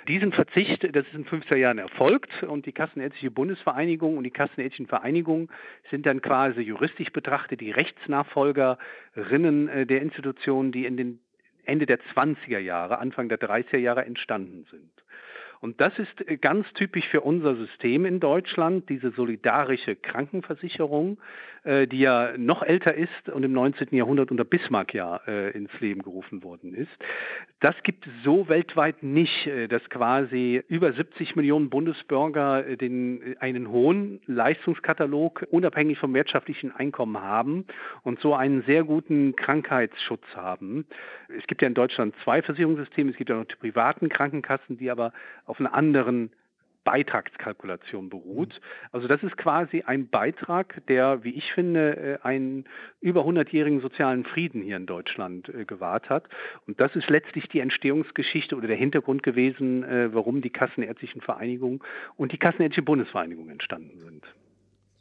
Diesen 0.07 0.31
Verzicht, 0.31 0.85
das 0.95 1.05
ist 1.05 1.15
in 1.15 1.25
15 1.25 1.59
Jahren 1.59 1.79
erfolgt 1.79 2.45
und 2.45 2.65
die 2.65 2.73
Kassenärztliche 2.73 3.33
Bundesvereinigung 3.33 4.19
und 4.19 4.23
die 4.23 4.31
Kassenärztlichen 4.31 4.87
Vereinigungen 4.87 5.49
sind 5.91 6.07
dann 6.07 6.23
quasi 6.23 6.61
juristisch 6.61 7.11
betrachtet 7.11 7.61
die 7.61 7.73
Rechtsnachfolgerinnen 7.73 9.89
der 9.89 10.03
Institutionen, 10.03 10.71
die 10.71 10.85
in 10.85 10.97
den 10.97 11.24
Ende 11.67 11.87
der 11.87 11.99
20er 12.15 12.59
Jahre, 12.59 12.99
Anfang 12.99 13.29
der 13.29 13.41
30er 13.41 13.79
Jahre 13.79 14.05
entstanden 14.05 14.67
sind. 14.71 14.91
Und 15.61 15.81
das 15.81 15.99
ist 15.99 16.29
äh, 16.29 16.37
ganz 16.37 16.71
typisch 16.75 17.09
für 17.09 17.23
unser 17.23 17.57
System 17.57 18.05
in 18.05 18.21
Deutschland, 18.21 18.89
diese 18.91 19.11
solidarische 19.13 19.97
Krankenversicherung, 19.97 21.19
die 21.65 21.99
ja 21.99 22.37
noch 22.37 22.63
älter 22.63 22.95
ist 22.95 23.29
und 23.33 23.43
im 23.43 23.53
19. 23.53 23.89
Jahrhundert 23.93 24.31
unter 24.31 24.45
Bismarck 24.45 24.93
ja 24.93 25.21
äh, 25.27 25.51
ins 25.53 25.71
Leben 25.81 26.03
gerufen 26.03 26.43
worden 26.43 26.75
ist. 26.75 26.91
Das 27.61 27.75
gibt 27.83 28.07
es 28.07 28.13
so 28.23 28.49
weltweit 28.49 29.03
nicht, 29.03 29.49
dass 29.71 29.83
quasi 29.89 30.63
über 30.69 30.93
70 30.93 31.37
Millionen 31.37 31.71
Bundesbürger 31.71 32.63
den, 32.77 33.37
einen 33.41 33.71
hohen 33.71 34.21
Leistungskatalog 34.27 35.47
unabhängig 35.51 35.99
vom 35.99 36.13
wirtschaftlichen 36.13 36.73
Einkommen 36.73 37.23
haben 37.23 37.65
und 38.03 38.21
so 38.21 38.35
einen 38.35 38.63
sehr 38.63 38.85
guten 38.85 39.35
Krankheitsschutz 39.37 40.25
haben. 40.35 40.87
Es 41.37 41.47
gibt 41.47 41.63
ja 41.63 41.69
in 41.69 41.75
Deutschland 41.75 42.15
zwei 42.23 42.43
Versicherungssysteme, 42.43 43.11
es 43.11 43.17
gibt 43.17 43.31
ja 43.31 43.37
noch 43.37 43.47
die 43.47 43.57
privaten 43.57 44.09
Krankenkassen, 44.09 44.77
die 44.77 44.91
aber 44.91 45.13
auf 45.47 45.59
einer 45.59 45.75
anderen 45.75 46.31
Beitragskalkulation 46.85 48.11
beruht. 48.11 48.61
Also 48.93 49.09
das 49.09 49.23
ist 49.23 49.37
quasi 49.37 49.83
ein 49.87 50.09
Beitrag, 50.09 50.83
der, 50.87 51.25
wie 51.25 51.31
ich 51.31 51.53
finde, 51.53 52.21
äh, 52.23 52.27
einen 52.27 52.67
über 53.01 53.23
100-jährigen 53.23 53.81
sozialen 53.81 54.25
Frieden 54.25 54.63
hier 54.63 54.77
in 54.77 54.87
Deutschland 54.87 55.49
äh, 55.49 55.65
gewahrt 55.65 56.09
hat. 56.11 56.29
Und 56.67 56.81
das 56.81 56.95
ist 56.95 57.11
letztlich 57.11 57.49
die 57.49 57.61
Entstehungsgeschichte 57.61 58.57
oder 58.57 58.69
der 58.69 58.77
Hintergrund 58.77 59.23
gewesen, 59.23 59.83
äh, 59.85 60.15
warum 60.15 60.43
die 60.43 60.51
Kassenärztlichen 60.51 61.21
Vereinigungen 61.21 61.81
und 62.17 62.33
die 62.33 62.39
Kassenärztliche 62.39 62.83
Bundesvereinigung 62.83 63.49
entstanden 63.49 63.99
sind. 63.99 64.25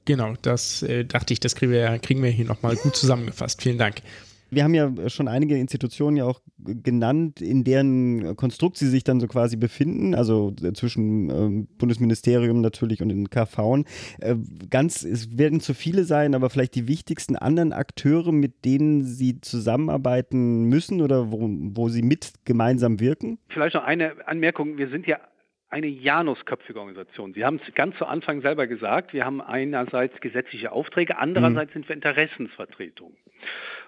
Genau, 0.05 0.33
das 0.41 0.83
äh, 0.83 1.05
dachte 1.05 1.33
ich, 1.33 1.39
das 1.39 1.55
kriegen 1.55 1.71
wir, 1.71 1.97
kriegen 1.99 2.21
wir 2.23 2.29
hier 2.29 2.45
nochmal 2.45 2.75
gut 2.75 2.95
zusammengefasst. 2.95 3.61
Vielen 3.61 3.77
Dank. 3.77 4.01
Wir 4.53 4.63
haben 4.63 4.73
ja 4.73 5.09
schon 5.09 5.27
einige 5.27 5.57
Institutionen 5.57 6.17
ja 6.17 6.25
auch 6.25 6.41
genannt, 6.57 7.41
in 7.41 7.63
deren 7.63 8.35
Konstrukt 8.35 8.77
sie 8.77 8.87
sich 8.87 9.03
dann 9.03 9.19
so 9.19 9.27
quasi 9.27 9.57
befinden, 9.57 10.15
also 10.15 10.53
zwischen 10.73 11.29
ähm, 11.29 11.67
Bundesministerium 11.77 12.61
natürlich 12.61 13.01
und 13.01 13.09
den 13.09 13.29
KV. 13.29 13.83
Äh, 14.19 14.35
ganz, 14.69 15.03
es 15.03 15.37
werden 15.37 15.59
zu 15.59 15.73
viele 15.73 16.03
sein, 16.03 16.35
aber 16.35 16.49
vielleicht 16.49 16.75
die 16.75 16.87
wichtigsten 16.87 17.35
anderen 17.35 17.73
Akteure, 17.73 18.31
mit 18.31 18.65
denen 18.65 19.03
sie 19.03 19.41
zusammenarbeiten 19.41 20.65
müssen 20.65 21.01
oder 21.01 21.31
wo, 21.31 21.49
wo 21.49 21.89
sie 21.89 22.01
mit 22.01 22.33
gemeinsam 22.45 22.99
wirken? 22.99 23.39
Vielleicht 23.49 23.75
noch 23.75 23.83
eine 23.83 24.27
Anmerkung. 24.27 24.77
Wir 24.77 24.89
sind 24.89 25.07
ja 25.07 25.19
eine 25.73 25.87
Janusköpfige 25.87 26.79
Organisation. 26.79 27.33
Sie 27.33 27.43
haben 27.43 27.59
es 27.65 27.73
ganz 27.73 27.97
zu 27.97 28.05
Anfang 28.05 28.41
selber 28.41 28.67
gesagt, 28.67 29.11
wir 29.11 29.25
haben 29.25 29.41
einerseits 29.41 30.21
gesetzliche 30.21 30.71
Aufträge, 30.71 31.17
andererseits 31.17 31.71
mhm. 31.71 31.79
sind 31.79 31.89
wir 31.89 31.95
Interessensvertretung. 31.95 33.15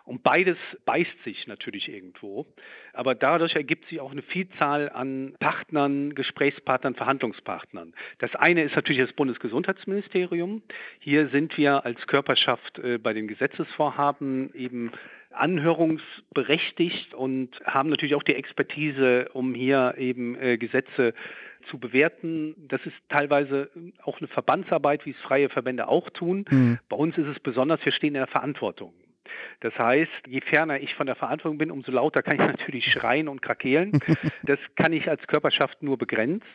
Und 0.05 0.21
beides 0.21 0.57
beißt 0.85 1.23
sich 1.23 1.47
natürlich 1.47 1.89
irgendwo. 1.89 2.45
Aber 2.93 3.15
dadurch 3.15 3.55
ergibt 3.55 3.89
sich 3.89 3.99
auch 3.99 4.11
eine 4.11 4.21
Vielzahl 4.21 4.89
an 4.89 5.35
Partnern, 5.39 6.13
Gesprächspartnern, 6.13 6.93
Verhandlungspartnern. 6.93 7.93
Das 8.19 8.35
eine 8.35 8.63
ist 8.63 8.75
natürlich 8.75 9.01
das 9.01 9.13
Bundesgesundheitsministerium. 9.13 10.61
Hier 10.99 11.29
sind 11.29 11.57
wir 11.57 11.85
als 11.85 12.05
Körperschaft 12.05 12.77
äh, 12.79 12.99
bei 12.99 13.13
den 13.13 13.27
Gesetzesvorhaben 13.27 14.53
eben 14.53 14.91
anhörungsberechtigt 15.31 17.13
und 17.13 17.49
haben 17.65 17.89
natürlich 17.89 18.15
auch 18.15 18.23
die 18.23 18.35
Expertise, 18.35 19.29
um 19.33 19.53
hier 19.53 19.95
eben 19.97 20.39
äh, 20.39 20.57
Gesetze 20.57 21.13
zu 21.69 21.79
bewerten. 21.79 22.55
Das 22.67 22.79
ist 22.85 22.95
teilweise 23.09 23.69
auch 24.03 24.19
eine 24.19 24.27
Verbandsarbeit, 24.27 25.05
wie 25.05 25.11
es 25.11 25.17
freie 25.17 25.49
Verbände 25.49 25.87
auch 25.87 26.09
tun. 26.11 26.45
Mhm. 26.49 26.79
Bei 26.89 26.95
uns 26.95 27.17
ist 27.17 27.27
es 27.27 27.39
besonders, 27.39 27.83
wir 27.83 27.91
stehen 27.91 28.09
in 28.09 28.13
der 28.15 28.27
Verantwortung. 28.27 28.93
Das 29.61 29.77
heißt, 29.77 30.11
je 30.27 30.41
ferner 30.41 30.79
ich 30.79 30.95
von 30.95 31.05
der 31.05 31.15
Verantwortung 31.15 31.57
bin, 31.57 31.71
umso 31.71 31.91
lauter 31.91 32.23
kann 32.23 32.35
ich 32.35 32.39
natürlich 32.47 32.85
schreien 32.91 33.27
und 33.27 33.41
krakeelen. 33.41 33.99
Das 34.43 34.59
kann 34.75 34.93
ich 34.93 35.09
als 35.09 35.25
Körperschaft 35.27 35.81
nur 35.81 35.97
begrenzt, 35.97 36.45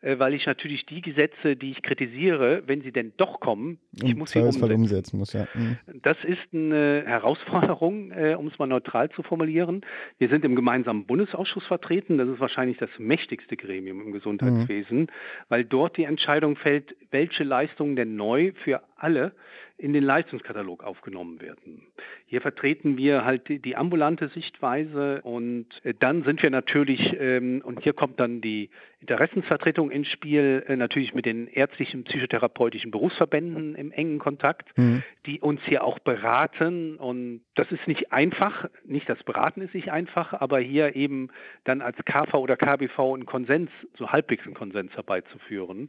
äh, 0.00 0.18
weil 0.18 0.34
ich 0.34 0.46
natürlich 0.46 0.86
die 0.86 1.00
Gesetze, 1.00 1.56
die 1.56 1.72
ich 1.72 1.82
kritisiere, 1.82 2.62
wenn 2.66 2.82
sie 2.82 2.92
denn 2.92 3.12
doch 3.16 3.40
kommen, 3.40 3.78
ich 4.00 4.14
muss 4.14 4.30
sie 4.30 4.40
umsetzen. 4.40 4.72
umsetzen 4.72 5.18
muss, 5.18 5.32
ja. 5.32 5.48
Mhm. 5.54 5.78
Das 6.02 6.16
ist 6.24 6.40
eine 6.52 7.04
Herausforderung, 7.06 8.12
äh, 8.12 8.34
um 8.34 8.46
es 8.46 8.58
mal 8.58 8.66
neutral 8.66 9.10
zu 9.10 9.22
formulieren. 9.22 9.84
Wir 10.18 10.28
sind 10.28 10.44
im 10.44 10.54
gemeinsamen 10.54 11.04
Bundesausschuss 11.06 11.66
vertreten. 11.66 12.18
Das 12.18 12.28
ist 12.28 12.40
wahrscheinlich 12.40 12.78
das 12.78 12.90
mächtigste 12.98 13.56
Gremium 13.56 14.00
im 14.00 14.12
Gesundheitswesen, 14.12 15.00
mhm. 15.00 15.06
weil 15.48 15.64
dort 15.64 15.96
die 15.96 16.04
Entscheidung 16.04 16.56
fällt, 16.56 16.94
welche 17.10 17.44
Leistungen 17.44 17.96
denn 17.96 18.16
neu 18.16 18.52
für 18.64 18.82
alle 19.02 19.32
in 19.78 19.92
den 19.92 20.04
Leistungskatalog 20.04 20.84
aufgenommen 20.84 21.40
werden. 21.40 21.86
Hier 22.32 22.40
vertreten 22.40 22.96
wir 22.96 23.26
halt 23.26 23.42
die, 23.46 23.76
ambulante 23.76 24.28
Sichtweise 24.28 25.20
und 25.20 25.66
äh, 25.84 25.92
dann 25.92 26.22
sind 26.22 26.42
wir 26.42 26.48
natürlich, 26.48 27.14
ähm, 27.20 27.60
und 27.62 27.82
hier 27.82 27.92
kommt 27.92 28.18
dann 28.20 28.40
die 28.40 28.70
Interessensvertretung 29.02 29.90
ins 29.90 30.08
Spiel, 30.08 30.64
äh, 30.66 30.76
natürlich 30.76 31.12
mit 31.12 31.26
den 31.26 31.46
ärztlichen, 31.46 32.04
psychotherapeutischen 32.04 32.90
Berufsverbänden 32.90 33.74
im 33.74 33.92
engen 33.92 34.18
Kontakt, 34.18 34.70
mhm. 34.78 35.02
die 35.26 35.40
uns 35.40 35.60
hier 35.64 35.84
auch 35.84 35.98
beraten. 35.98 36.96
Und 36.96 37.42
das 37.54 37.70
ist 37.70 37.86
nicht 37.86 38.12
einfach, 38.12 38.66
nicht 38.86 39.10
das 39.10 39.22
Beraten 39.24 39.60
ist 39.60 39.74
nicht 39.74 39.92
einfach, 39.92 40.32
aber 40.32 40.58
hier 40.58 40.96
eben 40.96 41.28
dann 41.64 41.82
als 41.82 41.98
KV 42.02 42.32
oder 42.38 42.56
KBV 42.56 42.98
einen 43.12 43.26
Konsens, 43.26 43.68
so 43.98 44.08
halbwegs 44.10 44.46
einen 44.46 44.54
Konsens 44.54 44.94
herbeizuführen, 44.94 45.88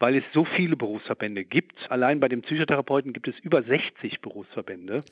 weil 0.00 0.16
es 0.16 0.24
so 0.32 0.44
viele 0.44 0.74
Berufsverbände 0.74 1.44
gibt. 1.44 1.88
Allein 1.88 2.18
bei 2.18 2.28
den 2.28 2.42
Psychotherapeuten 2.42 3.12
gibt 3.12 3.28
es 3.28 3.38
über 3.40 3.62
60 3.62 4.22
Berufsverbände. 4.22 5.04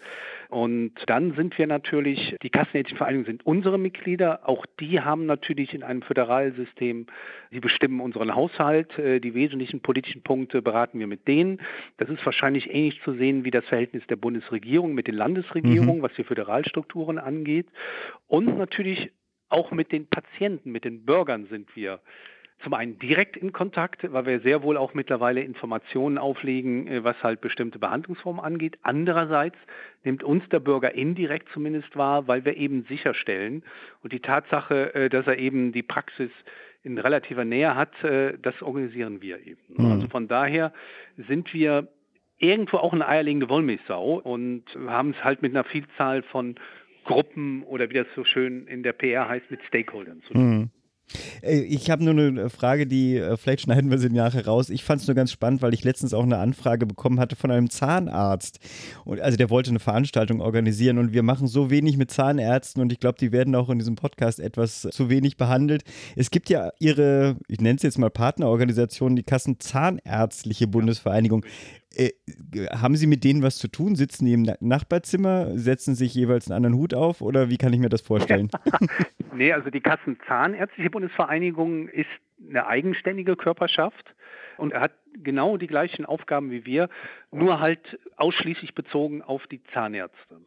Und 0.48 0.71
dann 1.06 1.34
sind 1.34 1.58
wir 1.58 1.66
natürlich, 1.66 2.36
die 2.42 2.50
Kassenärztlichen 2.50 2.98
Vereinigungen 2.98 3.26
sind 3.26 3.46
unsere 3.46 3.78
Mitglieder, 3.78 4.48
auch 4.48 4.66
die 4.80 5.00
haben 5.00 5.26
natürlich 5.26 5.74
in 5.74 5.82
einem 5.82 6.02
Föderalsystem 6.02 7.06
Sie 7.52 7.60
bestimmen 7.60 8.00
unseren 8.00 8.34
Haushalt. 8.34 8.98
Äh, 8.98 9.20
die 9.20 9.34
wesentlichen 9.34 9.80
politischen 9.80 10.22
Punkte 10.22 10.62
beraten 10.62 10.98
wir 10.98 11.06
mit 11.06 11.28
denen. 11.28 11.60
Das 11.98 12.08
ist 12.08 12.24
wahrscheinlich 12.24 12.70
ähnlich 12.72 13.00
zu 13.02 13.12
sehen 13.12 13.44
wie 13.44 13.50
das 13.50 13.64
Verhältnis 13.66 14.02
der 14.08 14.16
Bundesregierung 14.16 14.94
mit 14.94 15.06
den 15.06 15.14
Landesregierungen, 15.14 15.98
mhm. 15.98 16.02
was 16.02 16.14
die 16.14 16.24
Föderalstrukturen 16.24 17.18
angeht. 17.18 17.66
Und 18.26 18.56
natürlich 18.56 19.12
auch 19.50 19.70
mit 19.70 19.92
den 19.92 20.06
Patienten, 20.06 20.72
mit 20.72 20.84
den 20.84 21.04
Bürgern 21.04 21.46
sind 21.46 21.76
wir 21.76 22.00
zum 22.62 22.74
einen 22.74 22.98
direkt 22.98 23.36
in 23.36 23.52
Kontakt, 23.52 24.10
weil 24.12 24.26
wir 24.26 24.40
sehr 24.40 24.62
wohl 24.62 24.76
auch 24.76 24.94
mittlerweile 24.94 25.40
Informationen 25.40 26.18
auflegen, 26.18 26.86
äh, 26.86 27.04
was 27.04 27.20
halt 27.22 27.40
bestimmte 27.40 27.78
Behandlungsformen 27.78 28.42
angeht. 28.42 28.78
Andererseits 28.82 29.56
nimmt 30.04 30.22
uns 30.22 30.48
der 30.50 30.60
Bürger 30.60 30.94
indirekt 30.94 31.48
zumindest 31.52 31.96
wahr, 31.96 32.28
weil 32.28 32.44
wir 32.44 32.56
eben 32.56 32.84
sicherstellen 32.84 33.62
und 34.02 34.12
die 34.12 34.20
Tatsache, 34.20 34.94
äh, 34.94 35.08
dass 35.08 35.26
er 35.26 35.38
eben 35.38 35.72
die 35.72 35.82
Praxis 35.82 36.30
in 36.82 36.98
relativer 36.98 37.44
Nähe 37.44 37.76
hat, 37.76 38.02
äh, 38.02 38.36
das 38.40 38.60
organisieren 38.62 39.22
wir 39.22 39.38
eben. 39.46 39.60
Mhm. 39.68 39.92
Also 39.92 40.08
von 40.08 40.28
daher 40.28 40.72
sind 41.16 41.52
wir 41.54 41.88
irgendwo 42.38 42.78
auch 42.78 42.92
eine 42.92 43.06
eierlegende 43.06 43.48
Wollmilchsau 43.48 44.14
und 44.18 44.64
haben 44.86 45.10
es 45.10 45.24
halt 45.24 45.42
mit 45.42 45.52
einer 45.52 45.64
Vielzahl 45.64 46.22
von 46.22 46.56
Gruppen 47.04 47.62
oder 47.64 47.88
wie 47.90 47.94
das 47.94 48.06
so 48.14 48.24
schön 48.24 48.66
in 48.66 48.82
der 48.82 48.92
PR 48.92 49.28
heißt, 49.28 49.50
mit 49.50 49.62
Stakeholdern 49.62 50.22
zu 50.22 50.34
tun. 50.34 50.50
Mhm. 50.50 50.70
Ich 51.42 51.90
habe 51.90 52.04
nur 52.04 52.14
eine 52.14 52.50
Frage, 52.50 52.86
die 52.86 53.16
äh, 53.16 53.36
vielleicht 53.36 53.62
schneiden 53.62 53.90
wir 53.90 53.98
sie 53.98 54.10
nachher 54.10 54.46
raus. 54.46 54.70
Ich 54.70 54.84
fand 54.84 55.00
es 55.00 55.08
nur 55.08 55.14
ganz 55.14 55.32
spannend, 55.32 55.62
weil 55.62 55.74
ich 55.74 55.84
letztens 55.84 56.14
auch 56.14 56.22
eine 56.22 56.38
Anfrage 56.38 56.86
bekommen 56.86 57.20
hatte 57.20 57.36
von 57.36 57.50
einem 57.50 57.70
Zahnarzt. 57.70 58.58
Und, 59.04 59.20
also 59.20 59.36
der 59.36 59.50
wollte 59.50 59.70
eine 59.70 59.80
Veranstaltung 59.80 60.40
organisieren 60.40 60.98
und 60.98 61.12
wir 61.12 61.22
machen 61.22 61.46
so 61.46 61.70
wenig 61.70 61.96
mit 61.96 62.10
Zahnärzten 62.10 62.82
und 62.82 62.92
ich 62.92 63.00
glaube, 63.00 63.18
die 63.18 63.32
werden 63.32 63.54
auch 63.54 63.70
in 63.70 63.78
diesem 63.78 63.96
Podcast 63.96 64.40
etwas 64.40 64.88
zu 64.90 65.10
wenig 65.10 65.36
behandelt. 65.36 65.82
Es 66.16 66.30
gibt 66.30 66.48
ja 66.50 66.70
ihre, 66.78 67.36
ich 67.48 67.60
nenne 67.60 67.76
es 67.76 67.82
jetzt 67.82 67.98
mal 67.98 68.10
Partnerorganisation, 68.10 69.16
die 69.16 69.22
Kassenzahnärztliche 69.22 70.66
Bundesvereinigung. 70.66 71.44
Äh, 71.94 72.10
haben 72.70 72.96
Sie 72.96 73.06
mit 73.06 73.24
denen 73.24 73.42
was 73.42 73.58
zu 73.58 73.68
tun? 73.68 73.96
Sitzen 73.96 74.26
die 74.26 74.32
im 74.32 74.46
Nachbarzimmer, 74.60 75.56
setzen 75.58 75.94
sich 75.94 76.14
jeweils 76.14 76.50
einen 76.50 76.56
anderen 76.56 76.76
Hut 76.76 76.94
auf 76.94 77.20
oder 77.20 77.50
wie 77.50 77.58
kann 77.58 77.72
ich 77.72 77.80
mir 77.80 77.88
das 77.88 78.02
vorstellen? 78.02 78.50
nee, 79.34 79.52
also 79.52 79.70
die 79.70 79.80
Kassenzahnärztliche 79.80 80.90
Bundesvereinigung 80.90 81.88
ist 81.88 82.08
eine 82.48 82.66
eigenständige 82.66 83.36
Körperschaft 83.36 84.14
und 84.56 84.74
hat 84.74 84.92
genau 85.14 85.56
die 85.56 85.66
gleichen 85.66 86.06
Aufgaben 86.06 86.50
wie 86.50 86.64
wir, 86.64 86.88
nur 87.30 87.60
halt 87.60 87.98
ausschließlich 88.16 88.74
bezogen 88.74 89.22
auf 89.22 89.46
die 89.46 89.62
Zahnärzte. 89.72 90.40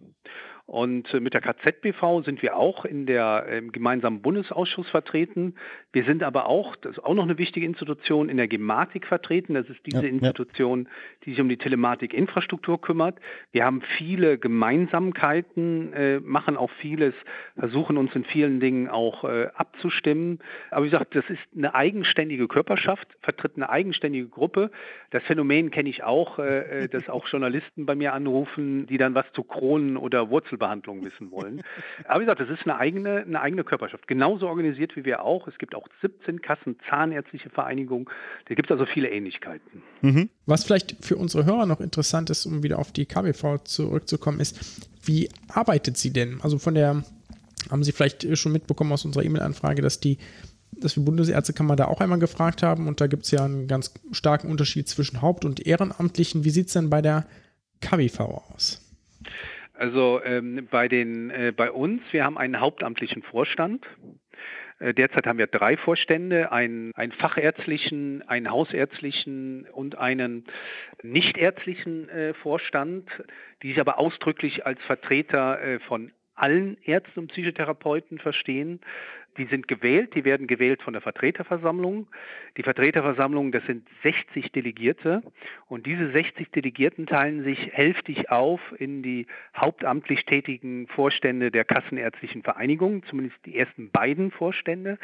Und 0.68 1.13
äh, 1.13 1.20
mit 1.20 1.36
der 1.36 1.41
KZBV 1.41 2.24
sind 2.26 2.41
wir 2.41 2.55
auch 2.55 2.86
in 2.86 3.05
der 3.05 3.45
im 3.49 3.72
gemeinsamen 3.72 4.22
Bundesausschuss 4.22 4.89
vertreten. 4.89 5.53
Wir 5.91 6.05
sind 6.05 6.24
aber 6.24 6.47
auch, 6.47 6.76
das 6.76 6.93
ist 6.93 7.03
auch 7.03 7.13
noch 7.13 7.24
eine 7.24 7.38
wichtige 7.38 7.68
Institution, 7.68 8.30
in 8.30 8.38
der 8.38 8.47
Gematik 8.47 9.05
vertreten. 9.05 9.53
Das 9.53 9.70
ist 9.70 9.86
diese 9.86 10.01
ja, 10.01 10.09
Institution, 10.09 10.89
die 11.24 11.32
sich 11.32 11.41
um 11.41 11.49
die 11.49 11.57
Telematikinfrastruktur 11.57 12.82
kümmert. 12.82 13.20
Wir 13.51 13.63
haben 13.63 13.84
viele 13.97 14.39
Gemeinsamkeiten, 14.39 15.93
äh, 15.93 16.20
machen 16.22 16.57
auch 16.57 16.72
vieles, 16.82 17.13
versuchen 17.57 17.97
uns 17.97 18.16
in 18.16 18.24
vielen 18.24 18.59
Dingen 18.59 18.89
auch 18.89 19.24
äh, 19.24 19.49
abzustimmen. 19.53 20.39
Aber 20.72 20.86
wie 20.86 20.89
gesagt, 20.89 21.16
das 21.16 21.30
ist 21.30 21.41
eine 21.55 21.76
eigenständige 21.76 22.47
Körperschaft, 22.47 23.07
vertritt 23.22 23.53
eine 23.55 23.70
eigenständige 23.70 24.28
Gruppe. 24.28 24.72
Das 25.11 25.22
Phänomen 25.24 25.70
kenne 25.70 25.89
ich 25.89 26.03
auch, 26.03 26.39
äh, 26.39 26.86
äh 26.86 26.88
dass 26.88 27.07
auch 27.07 27.28
Journalisten 27.28 27.86
bei 27.86 27.93
mir 27.93 28.13
anrufen, 28.13 28.88
die 28.88 28.97
dann 28.97 29.13
was 29.13 29.32
zu 29.34 29.43
Kronen 29.43 29.95
oder 29.95 30.32
Wurzeln 30.32 30.55
Wurzelbehandlung 30.56 31.03
wissen 31.03 31.32
wollen. 31.32 31.62
Aber 32.06 32.22
wie 32.22 32.26
gesagt, 32.26 32.41
das 32.41 32.49
ist 32.49 32.64
eine 32.64 32.78
eigene, 32.78 33.22
eine 33.22 33.41
eigene 33.41 33.64
Körperschaft. 33.64 34.08
Genauso 34.08 34.47
organisiert 34.47 34.95
wie 34.95 35.06
wir 35.06 35.24
auch. 35.24 35.47
Es 35.47 35.58
gibt 35.58 35.76
auch 35.76 35.88
17 36.01 36.41
Kassen 36.41 36.78
Zahnärztliche 36.89 37.49
Vereinigung. 37.49 38.10
Da 38.47 38.56
gibt 38.56 38.70
es 38.70 38.72
also 38.72 38.86
viele 38.86 39.10
Ähnlichkeiten. 39.10 39.84
Mhm. 40.01 40.30
Was 40.45 40.64
vielleicht 40.64 41.03
für 41.03 41.18
unsere 41.18 41.45
Hörer 41.45 41.66
noch 41.66 41.82
interessant 41.82 42.30
ist, 42.30 42.45
um 42.45 42.64
wieder 42.64 42.80
auf 42.80 42.91
die 42.91 43.06
KBV 43.06 43.64
zurückzukommen, 43.64 44.39
ist, 44.39 44.89
wie 45.03 45.30
arbeitet 45.49 45.97
sie 45.97 46.12
denn? 46.12 46.39
Also 46.41 46.58
von 46.58 46.76
der, 46.76 47.03
haben 47.70 47.84
Sie 47.84 47.91
vielleicht 47.91 48.38
schon 48.38 48.51
mitbekommen 48.51 48.91
aus 48.91 49.06
unserer 49.06 49.24
E-Mail-Anfrage, 49.24 49.82
dass 49.82 49.99
die 49.99 50.18
dass 50.78 50.97
wir 50.97 51.06
Bundesärztekammer 51.06 51.78
da 51.78 51.86
auch 51.86 52.01
einmal 52.01 52.20
gefragt 52.20 52.62
haben 52.62 52.89
und 52.89 52.99
da 52.99 53.08
gibt 53.08 53.24
es 53.24 53.32
ja 53.32 53.45
einen 53.45 53.66
ganz 53.66 53.93
starken 54.12 54.51
Unterschied 54.51 54.89
zwischen 54.89 55.22
Haupt- 55.22 55.45
und 55.45 55.66
Ehrenamtlichen. 55.66 56.43
Wie 56.43 56.49
sieht 56.49 56.68
es 56.68 56.74
denn 56.74 56.89
bei 56.89 57.01
der 57.01 57.26
KBV 57.80 58.20
aus? 58.20 58.85
Also 59.78 60.21
ähm, 60.23 60.67
bei, 60.71 60.88
den, 60.88 61.30
äh, 61.30 61.53
bei 61.55 61.71
uns, 61.71 62.01
wir 62.11 62.23
haben 62.23 62.38
einen 62.38 62.59
hauptamtlichen 62.59 63.23
Vorstand. 63.23 63.86
Äh, 64.80 64.93
derzeit 64.93 65.26
haben 65.28 65.38
wir 65.38 65.47
drei 65.47 65.78
Vorstände, 65.78 66.51
einen, 66.51 66.93
einen 66.95 67.11
fachärztlichen, 67.11 68.21
einen 68.28 68.49
hausärztlichen 68.49 69.67
und 69.71 69.97
einen 69.97 70.45
nichtärztlichen 71.03 72.09
äh, 72.09 72.34
Vorstand, 72.36 73.09
die 73.63 73.69
sich 73.69 73.80
aber 73.80 73.99
ausdrücklich 73.99 74.65
als 74.65 74.82
Vertreter 74.84 75.61
äh, 75.61 75.80
von 75.80 76.11
allen 76.36 76.78
Ärzten 76.84 77.21
und 77.21 77.28
Psychotherapeuten 77.30 78.19
verstehen. 78.19 78.82
Die 79.38 79.46
sind 79.46 79.68
gewählt, 79.68 80.16
die 80.16 80.24
werden 80.24 80.48
gewählt 80.48 80.82
von 80.82 80.94
der 80.94 81.02
Vertreterversammlung. 81.02 82.08
Die 82.58 82.64
Vertreterversammlung, 82.64 83.52
das 83.52 83.66
sind 83.66 83.88
60 84.04 84.52
Delegierte 84.52 85.22
und 85.68 85.86
diese 85.86 86.12
60 86.12 86.52
Delegierten 86.52 87.06
teilen 87.06 87.44
sich 87.44 87.72
hälftig 87.74 88.30
auf 88.30 88.62
in 88.78 89.04
die 89.04 89.28
hauptamtlich 89.56 90.26
tätigen 90.26 90.88
Vorstände 90.88 91.52
der 91.52 91.66
Kassenärztlichen 91.66 92.44
Vereinigung, 92.44 93.04
zumindest 93.06 93.38
die 93.46 93.58
ersten 93.58 93.92
beiden 93.92 94.32
Vorstände 94.32 94.98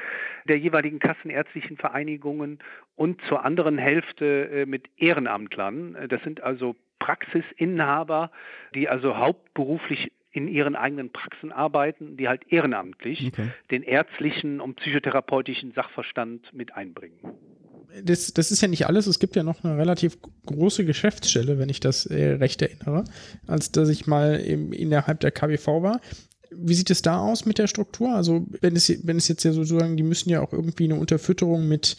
der 0.48 0.58
jeweiligen 0.58 1.00
Kassenärztlichen 1.00 1.78
Vereinigungen 1.78 2.60
und 2.96 3.22
zur 3.26 3.44
anderen 3.44 3.78
Hälfte 3.78 4.50
äh, 4.50 4.66
mit 4.66 4.90
Ehrenamtlern. 4.98 5.98
Das 6.10 6.22
sind 6.24 6.42
also 6.42 6.76
Praxisinhaber, 7.00 8.32
die 8.76 8.88
also 8.88 9.18
hauptberuflich 9.18 10.12
in 10.32 10.48
ihren 10.48 10.76
eigenen 10.76 11.12
Praxen 11.12 11.52
arbeiten, 11.52 12.18
die 12.18 12.28
halt 12.28 12.42
ehrenamtlich 12.50 13.28
okay. 13.28 13.50
den 13.70 13.84
ärztlichen 13.84 14.62
und 14.62 14.76
psychotherapeutischen 14.76 15.74
Sachverstand 15.74 16.54
mit 16.54 16.74
einbringen. 16.74 17.20
Das, 18.04 18.34
das, 18.34 18.52
ist 18.52 18.62
ja 18.62 18.70
nicht 18.70 18.88
alles. 18.88 19.08
Es 19.08 19.20
gibt 19.20 19.36
ja 19.36 19.44
noch 19.44 19.66
eine 19.66 19.78
relativ 19.78 20.18
große 20.46 20.86
Geschäftsstelle, 20.86 21.60
wenn 21.60 21.68
ich 21.68 21.82
das 21.82 22.06
äh, 22.06 22.34
recht 22.34 22.62
erinnere, 22.62 23.04
als 23.48 23.74
dass 23.74 23.90
ich 23.90 24.08
mal 24.08 24.36
im, 24.36 24.72
innerhalb 24.72 25.20
der 25.20 25.32
KBV 25.32 25.68
war. 25.82 26.00
Wie 26.52 26.74
sieht 26.74 26.90
es 26.90 27.02
da 27.02 27.20
aus 27.20 27.46
mit 27.46 27.58
der 27.58 27.68
Struktur? 27.68 28.16
Also 28.16 28.46
wenn 28.62 28.78
es, 28.78 29.06
wenn 29.06 29.18
es 29.18 29.28
jetzt 29.28 29.44
ja 29.44 29.52
sozusagen, 29.52 29.98
die 29.98 30.04
müssen 30.04 30.30
ja 30.30 30.42
auch 30.42 30.54
irgendwie 30.54 30.86
eine 30.86 30.96
Unterfütterung 30.96 31.68
mit 31.68 31.98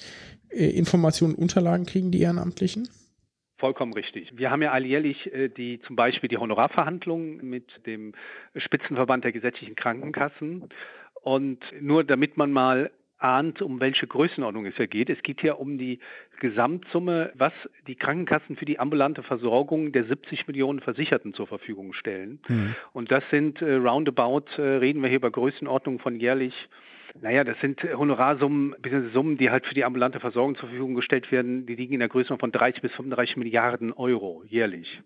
äh, 0.48 0.70
Informationen 0.70 1.34
und 1.34 1.42
Unterlagen 1.42 1.84
kriegen, 1.84 2.10
die 2.10 2.20
Ehrenamtlichen? 2.20 2.88
Vollkommen 3.62 3.92
richtig. 3.92 4.36
Wir 4.36 4.50
haben 4.50 4.60
ja 4.60 4.72
alljährlich 4.72 5.32
äh, 5.32 5.48
die 5.48 5.80
zum 5.82 5.94
Beispiel 5.94 6.28
die 6.28 6.36
Honorarverhandlungen 6.36 7.48
mit 7.48 7.86
dem 7.86 8.12
Spitzenverband 8.56 9.22
der 9.22 9.30
gesetzlichen 9.30 9.76
Krankenkassen. 9.76 10.68
Und 11.22 11.60
nur 11.80 12.02
damit 12.02 12.36
man 12.36 12.50
mal 12.50 12.90
ahnt, 13.18 13.62
um 13.62 13.78
welche 13.78 14.08
Größenordnung 14.08 14.66
es 14.66 14.74
hier 14.74 14.88
geht. 14.88 15.08
Es 15.08 15.22
geht 15.22 15.42
hier 15.42 15.60
um 15.60 15.78
die 15.78 16.00
Gesamtsumme, 16.40 17.30
was 17.36 17.52
die 17.86 17.94
Krankenkassen 17.94 18.56
für 18.56 18.64
die 18.64 18.80
ambulante 18.80 19.22
Versorgung 19.22 19.92
der 19.92 20.06
70 20.06 20.48
Millionen 20.48 20.80
Versicherten 20.80 21.32
zur 21.32 21.46
Verfügung 21.46 21.92
stellen. 21.92 22.40
Mhm. 22.48 22.74
Und 22.92 23.12
das 23.12 23.22
sind 23.30 23.62
äh, 23.62 23.74
roundabout, 23.74 24.60
äh, 24.60 24.62
reden 24.62 25.02
wir 25.02 25.08
hier 25.08 25.18
über 25.18 25.30
Größenordnungen 25.30 26.00
von 26.00 26.18
jährlich 26.18 26.68
naja, 27.20 27.44
das 27.44 27.60
sind 27.60 27.82
Honorarsummen, 27.82 28.74
bzw. 28.80 29.08
Summen, 29.10 29.36
die 29.36 29.50
halt 29.50 29.66
für 29.66 29.74
die 29.74 29.84
ambulante 29.84 30.20
Versorgung 30.20 30.56
zur 30.56 30.68
Verfügung 30.68 30.94
gestellt 30.94 31.30
werden. 31.30 31.66
Die 31.66 31.74
liegen 31.74 31.94
in 31.94 32.00
der 32.00 32.08
Größe 32.08 32.36
von 32.38 32.52
30 32.52 32.82
bis 32.82 32.92
35 32.92 33.36
Milliarden 33.36 33.92
Euro 33.92 34.42
jährlich. 34.46 35.02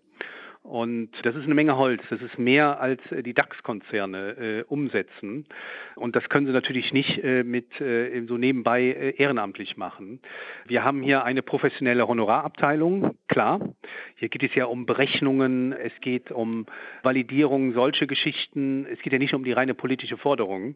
Und 0.67 1.11
das 1.23 1.33
ist 1.33 1.45
eine 1.45 1.55
Menge 1.55 1.77
Holz. 1.77 2.03
Das 2.09 2.21
ist 2.21 2.37
mehr 2.37 2.81
als 2.81 2.99
äh, 3.13 3.23
die 3.23 3.33
DAX-Konzerne 3.33 4.31
äh, 4.31 4.63
umsetzen. 4.63 5.45
Und 5.95 6.17
das 6.17 6.27
können 6.27 6.45
sie 6.45 6.51
natürlich 6.51 6.91
nicht 6.91 7.23
äh, 7.23 7.45
mit 7.45 7.79
äh, 7.79 8.21
so 8.27 8.37
nebenbei 8.37 8.81
äh, 8.81 9.15
ehrenamtlich 9.15 9.77
machen. 9.77 10.19
Wir 10.65 10.83
haben 10.83 11.01
hier 11.01 11.23
eine 11.23 11.41
professionelle 11.41 12.05
Honorarabteilung, 12.05 13.15
klar. 13.29 13.61
Hier 14.17 14.27
geht 14.27 14.43
es 14.43 14.53
ja 14.55 14.65
um 14.65 14.85
Berechnungen, 14.85 15.71
es 15.71 15.93
geht 16.01 16.31
um 16.31 16.65
Validierung, 17.01 17.71
solche 17.71 18.05
Geschichten. 18.05 18.85
Es 18.91 18.99
geht 18.99 19.13
ja 19.13 19.19
nicht 19.19 19.33
um 19.33 19.45
die 19.45 19.53
reine 19.53 19.73
politische 19.73 20.17
Forderung. 20.17 20.75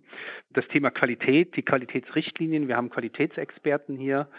Das 0.53 0.65
Thema 0.69 0.91
Qualität, 0.91 1.57
die 1.57 1.63
Qualitätsrichtlinien, 1.63 2.69
wir 2.69 2.77
haben 2.77 2.91
Qualitätsexperten 2.91 3.97
hier. 3.97 4.29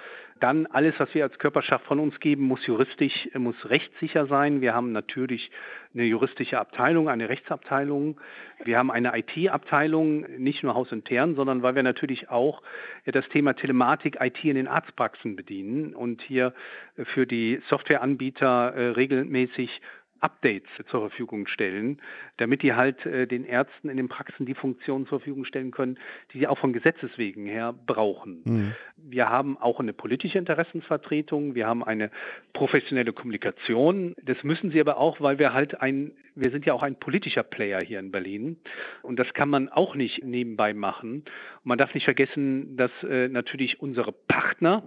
Dann 0.43 0.67
alles, 0.67 0.99
was 0.99 1.15
wir 1.15 1.23
als 1.23 1.39
Körperschaft 1.39 1.85
von 1.85 2.01
uns 2.01 2.19
geben, 2.19 2.43
muss 2.43 2.67
juristisch, 2.67 3.29
muss 3.35 3.55
rechtssicher 3.71 4.27
sein. 4.27 4.61
Wir 4.61 4.75
haben 4.75 4.91
natürlich 4.91 5.53
eine 5.95 6.03
juristische 6.03 6.59
Abteilung, 6.59 7.09
eine 7.09 7.29
Rechtsabteilung. 7.29 8.21
Wir 8.65 8.77
haben 8.77 8.91
eine 8.91 9.17
IT-Abteilung, 9.17 10.23
nicht 10.39 10.65
nur 10.65 10.75
hausintern, 10.75 11.37
sondern 11.37 11.63
weil 11.63 11.77
wir 11.77 11.85
natürlich 11.85 12.29
auch 12.29 12.61
das 13.05 13.29
Thema 13.29 13.53
Telematik, 13.53 14.19
IT 14.21 14.43
in 14.43 14.57
den 14.57 14.67
Arztpraxen 14.67 15.37
bedienen 15.37 15.95
und 15.95 16.23
hier 16.23 16.55
für 16.97 17.25
die 17.25 17.63
Softwareanbieter 17.69 18.75
äh, 18.75 18.89
regelmäßig 18.89 19.81
Updates 20.23 20.71
zur 20.89 21.01
Verfügung 21.01 21.47
stellen, 21.47 22.01
damit 22.37 22.63
die 22.63 22.75
halt 22.75 23.05
äh, 23.05 23.27
den 23.27 23.45
Ärzten 23.45 23.89
in 23.89 23.97
den 23.97 24.09
Praxen 24.09 24.47
die 24.47 24.55
Funktionen 24.55 25.07
zur 25.07 25.19
Verfügung 25.19 25.45
stellen 25.45 25.71
können, 25.71 25.99
die 26.33 26.39
sie 26.39 26.47
auch 26.47 26.59
von 26.59 26.73
Gesetzes 26.73 27.11
wegen 27.17 27.47
her 27.47 27.75
brauchen. 27.87 28.43
Mhm. 28.45 28.73
Wir 28.97 29.29
haben 29.29 29.59
auch 29.59 29.81
eine 29.81 29.93
politische 29.93 30.39
Interessensvertretung, 30.39 31.55
wir 31.55 31.67
haben 31.67 31.83
eine 31.83 32.11
professionelle 32.53 33.13
Kommunikation. 33.13 34.15
Das 34.23 34.43
müssen 34.45 34.71
sie 34.71 34.81
aber 34.81 34.97
auch, 34.97 35.21
weil 35.21 35.39
wir 35.39 35.53
halt 35.53 35.81
ein, 35.81 36.13
wir 36.35 36.51
sind 36.51 36.65
ja 36.67 36.73
auch 36.73 36.83
ein 36.83 36.97
politischer 36.99 37.43
Player 37.43 37.81
hier 37.81 37.99
in 37.99 38.11
Berlin 38.11 38.59
und 39.03 39.19
das 39.19 39.33
kann 39.35 39.49
man 39.49 39.69
auch 39.69 39.95
nicht 39.95 40.25
nebenbei 40.25 40.73
machen. 40.73 41.25
Und 41.25 41.67
man 41.67 41.79
darf 41.79 41.95
nicht 41.95 42.05
vergessen, 42.05 42.77
dass 42.77 42.91
äh, 43.03 43.29
natürlich 43.29 43.81
unsere 43.81 44.13
Partner, 44.13 44.85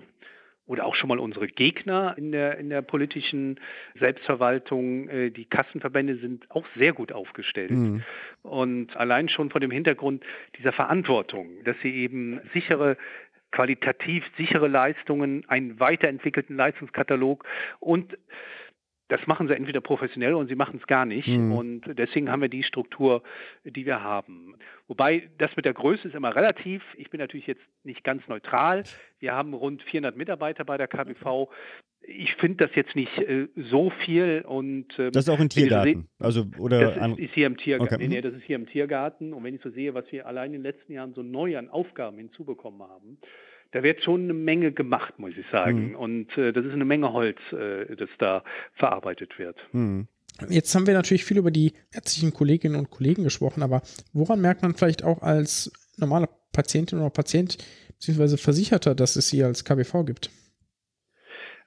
oder 0.68 0.86
auch 0.86 0.96
schon 0.96 1.10
mal 1.10 1.20
unsere 1.20 1.48
Gegner 1.48 2.16
in 2.18 2.32
der, 2.32 2.58
in 2.58 2.70
der 2.70 2.82
politischen 2.82 3.60
Selbstverwaltung, 4.00 5.10
äh, 5.10 5.30
die 5.30 5.46
Kassenverbände 5.46 6.18
sind 6.18 6.50
auch 6.50 6.66
sehr 6.76 6.94
gut 6.94 7.12
aufgestellt. 7.12 7.72
Mhm. 7.72 8.04
Und 8.42 8.96
allein 8.98 9.30
schon 9.30 9.50
vor 9.50 9.62
dem 9.62 9.72
Hintergrund 9.72 10.24
dieser 10.58 10.72
Verantwortung, 10.72 11.64
dass 11.64 11.76
sie 11.82 11.94
eben 11.94 12.42
sichere 12.54 12.98
qualitativ 13.52 14.26
sichere 14.38 14.68
Leistungen, 14.68 15.46
einen 15.48 15.80
weiterentwickelten 15.80 16.58
Leistungskatalog 16.58 17.46
und 17.80 18.18
das 19.08 19.26
machen 19.28 19.48
sie 19.48 19.56
entweder 19.56 19.82
professionell 19.82 20.34
und 20.34 20.48
sie 20.48 20.56
machen 20.56 20.80
es 20.82 20.88
gar 20.88 21.06
nicht. 21.06 21.28
Mhm. 21.28 21.52
Und 21.52 21.82
deswegen 21.98 22.32
haben 22.32 22.42
wir 22.42 22.50
die 22.50 22.64
Struktur, 22.64 23.22
die 23.64 23.86
wir 23.86 24.02
haben. 24.02 24.56
Wobei 24.88 25.30
das 25.38 25.56
mit 25.56 25.66
der 25.66 25.74
Größe 25.74 26.08
ist 26.08 26.16
immer 26.16 26.36
relativ. 26.36 26.82
Ich 26.98 27.10
bin 27.10 27.20
natürlich 27.20 27.46
jetzt 27.46 27.62
nicht 27.84 28.04
ganz 28.04 28.28
neutral. 28.28 28.84
Wir 29.20 29.34
haben 29.34 29.54
rund 29.54 29.84
400 29.84 30.18
Mitarbeiter 30.18 30.66
bei 30.66 30.78
der 30.78 30.88
KBV. 30.88 31.50
Ich 32.08 32.36
finde 32.36 32.68
das 32.68 32.76
jetzt 32.76 32.96
nicht 32.96 33.18
äh, 33.18 33.48
so 33.56 33.92
viel 34.06 34.44
und 34.48 34.88
ähm, 35.00 35.12
das 35.12 35.24
ist 35.24 35.30
auch 35.30 35.40
im 35.40 35.50
Tiergarten, 35.50 36.08
also 36.20 36.46
oder 36.60 36.94
das 36.94 37.12
ist, 37.12 37.18
ist 37.18 37.34
hier 37.34 37.48
im 37.48 37.58
Tiergarten. 37.58 37.96
Okay. 37.96 38.08
Nee, 38.08 38.16
nee, 38.16 38.22
das 38.22 38.36
ist 38.36 38.44
hier 38.44 38.58
im 38.58 38.68
Tiergarten. 38.68 39.34
Und 39.34 39.44
wenn 39.44 39.56
ich 39.56 39.62
so 39.62 39.72
sehe, 39.72 39.96
was 39.96 40.12
wir 40.12 40.28
allein 40.28 40.54
in 40.54 40.62
den 40.62 40.72
letzten 40.72 40.94
Jahren 40.94 41.16
so 41.16 41.24
neu 41.24 41.58
an 41.58 41.68
Aufgaben 41.68 42.18
hinzubekommen 42.18 42.84
haben, 42.84 43.18
da 43.76 43.84
wird 43.84 44.02
schon 44.02 44.24
eine 44.24 44.34
Menge 44.34 44.72
gemacht, 44.72 45.20
muss 45.20 45.34
ich 45.38 45.46
sagen. 45.52 45.90
Mhm. 45.90 45.96
Und 45.98 46.38
äh, 46.38 46.54
das 46.54 46.66
ist 46.66 46.72
eine 46.72 46.86
Menge 46.86 47.12
Holz, 47.12 47.38
äh, 47.52 47.94
das 47.98 48.08
da 48.20 48.42
verarbeitet 48.74 49.38
wird. 49.38 49.58
Mhm. 49.74 50.08
Jetzt 50.48 50.74
haben 50.74 50.88
wir 50.88 50.94
natürlich 50.94 51.26
viel 51.26 51.38
über 51.38 51.52
die 51.52 51.74
ärztlichen 51.94 52.32
Kolleginnen 52.32 52.78
und 52.78 52.90
Kollegen 52.90 53.26
gesprochen, 53.26 53.64
aber 53.64 53.82
woran 54.14 54.40
merkt 54.40 54.62
man 54.62 54.76
vielleicht 54.76 55.04
auch 55.04 55.22
als 55.22 55.74
normaler 55.98 56.30
Patientin 56.54 57.00
oder 57.00 57.10
Patient 57.10 57.58
bzw. 58.00 58.38
Versicherter, 58.38 58.96
dass 58.96 59.18
es 59.18 59.28
sie 59.28 59.44
als 59.44 59.66
KBV 59.66 60.06
gibt? 60.06 60.30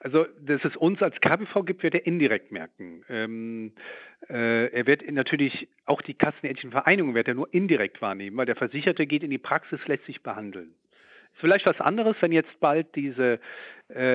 Also, 0.00 0.24
dass 0.40 0.64
es 0.64 0.76
uns 0.76 1.02
als 1.02 1.20
KBV 1.20 1.66
gibt, 1.66 1.82
wird 1.82 1.94
er 1.94 2.06
indirekt 2.06 2.52
merken. 2.52 3.04
Ähm, 3.10 3.72
äh, 4.30 4.72
er 4.72 4.86
wird 4.86 5.02
natürlich 5.10 5.68
auch 5.84 6.00
die 6.00 6.14
kassenärztlichen 6.14 6.70
Vereinigungen 6.70 7.14
wird 7.14 7.28
er 7.28 7.34
nur 7.34 7.52
indirekt 7.52 8.00
wahrnehmen, 8.00 8.38
weil 8.38 8.46
der 8.46 8.56
Versicherte 8.56 9.06
geht 9.06 9.22
in 9.22 9.30
die 9.30 9.38
Praxis, 9.38 9.80
lässt 9.86 10.06
sich 10.06 10.22
behandeln. 10.22 10.74
Vielleicht 11.38 11.66
was 11.66 11.80
anderes, 11.80 12.16
wenn 12.20 12.32
jetzt 12.32 12.60
bald 12.60 12.94
diese 12.94 13.38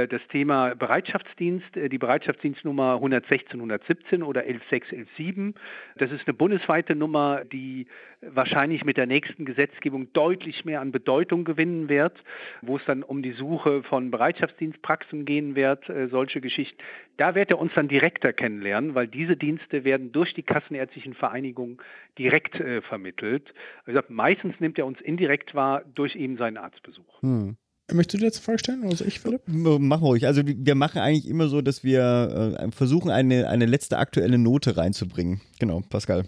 das 0.07 0.21
Thema 0.30 0.76
Bereitschaftsdienst, 0.76 1.76
äh, 1.78 1.89
die 1.89 1.97
Bereitschaftsdienstnummer 1.97 2.95
116, 2.95 3.59
117 3.59 4.21
oder 4.21 4.41
116, 4.41 4.99
117. 4.99 5.55
Das 5.97 6.11
ist 6.11 6.28
eine 6.28 6.36
bundesweite 6.36 6.95
Nummer, 6.95 7.43
die 7.45 7.88
wahrscheinlich 8.21 8.86
mit 8.86 8.97
der 8.97 9.07
nächsten 9.07 9.45
Gesetzgebung 9.45 10.13
deutlich 10.13 10.63
mehr 10.63 10.82
an 10.82 10.91
Bedeutung 10.91 11.43
gewinnen 11.43 11.89
wird, 11.89 12.24
wo 12.61 12.78
es 12.78 12.86
dann 12.86 13.03
um 13.03 13.24
die 13.24 13.32
Suche 13.32 13.84
von 13.84 14.11
Bereitschaftsdienstpraxen 14.11 15.26
gehen 15.26 15.55
wird, 15.55 15.89
äh, 15.89 16.07
solche 16.07 16.39
Geschichten. 16.39 16.78
Da 17.17 17.34
wird 17.34 17.49
er 17.51 17.59
uns 17.59 17.74
dann 17.74 17.88
direkter 17.88 18.32
kennenlernen, 18.32 18.95
weil 18.95 19.07
diese 19.07 19.36
Dienste 19.36 19.84
werden 19.84 20.11
durch 20.11 20.34
die 20.34 20.43
kassenärztlichen 20.43 21.15
Vereinigungen 21.15 21.78
direkt 22.17 22.59
äh, 22.59 22.82
vermittelt. 22.82 23.53
Also 23.86 24.01
meistens 24.09 24.59
nimmt 24.59 24.78
er 24.78 24.86
uns 24.86 25.01
indirekt 25.01 25.55
wahr 25.55 25.84
durch 25.95 26.15
eben 26.15 26.38
seinen 26.38 26.57
Arztbesuch. 26.57 27.21
Hm. 27.21 27.57
Möchtest 27.91 28.13
du 28.13 28.17
dir 28.19 28.25
jetzt 28.25 28.39
vorstellen 28.39 28.84
oder 28.84 29.05
ich, 29.05 29.19
Philipp? 29.19 29.41
Mach 29.45 30.01
ruhig. 30.01 30.25
Also 30.25 30.41
wir 30.45 30.75
machen 30.75 30.99
eigentlich 30.99 31.27
immer 31.27 31.47
so, 31.47 31.61
dass 31.61 31.84
wir 31.84 32.57
äh, 32.59 32.71
versuchen, 32.71 33.11
eine, 33.11 33.49
eine 33.49 33.65
letzte 33.65 33.97
aktuelle 33.97 34.38
Note 34.38 34.77
reinzubringen. 34.77 35.41
Genau, 35.59 35.81
Pascal. 35.89 36.25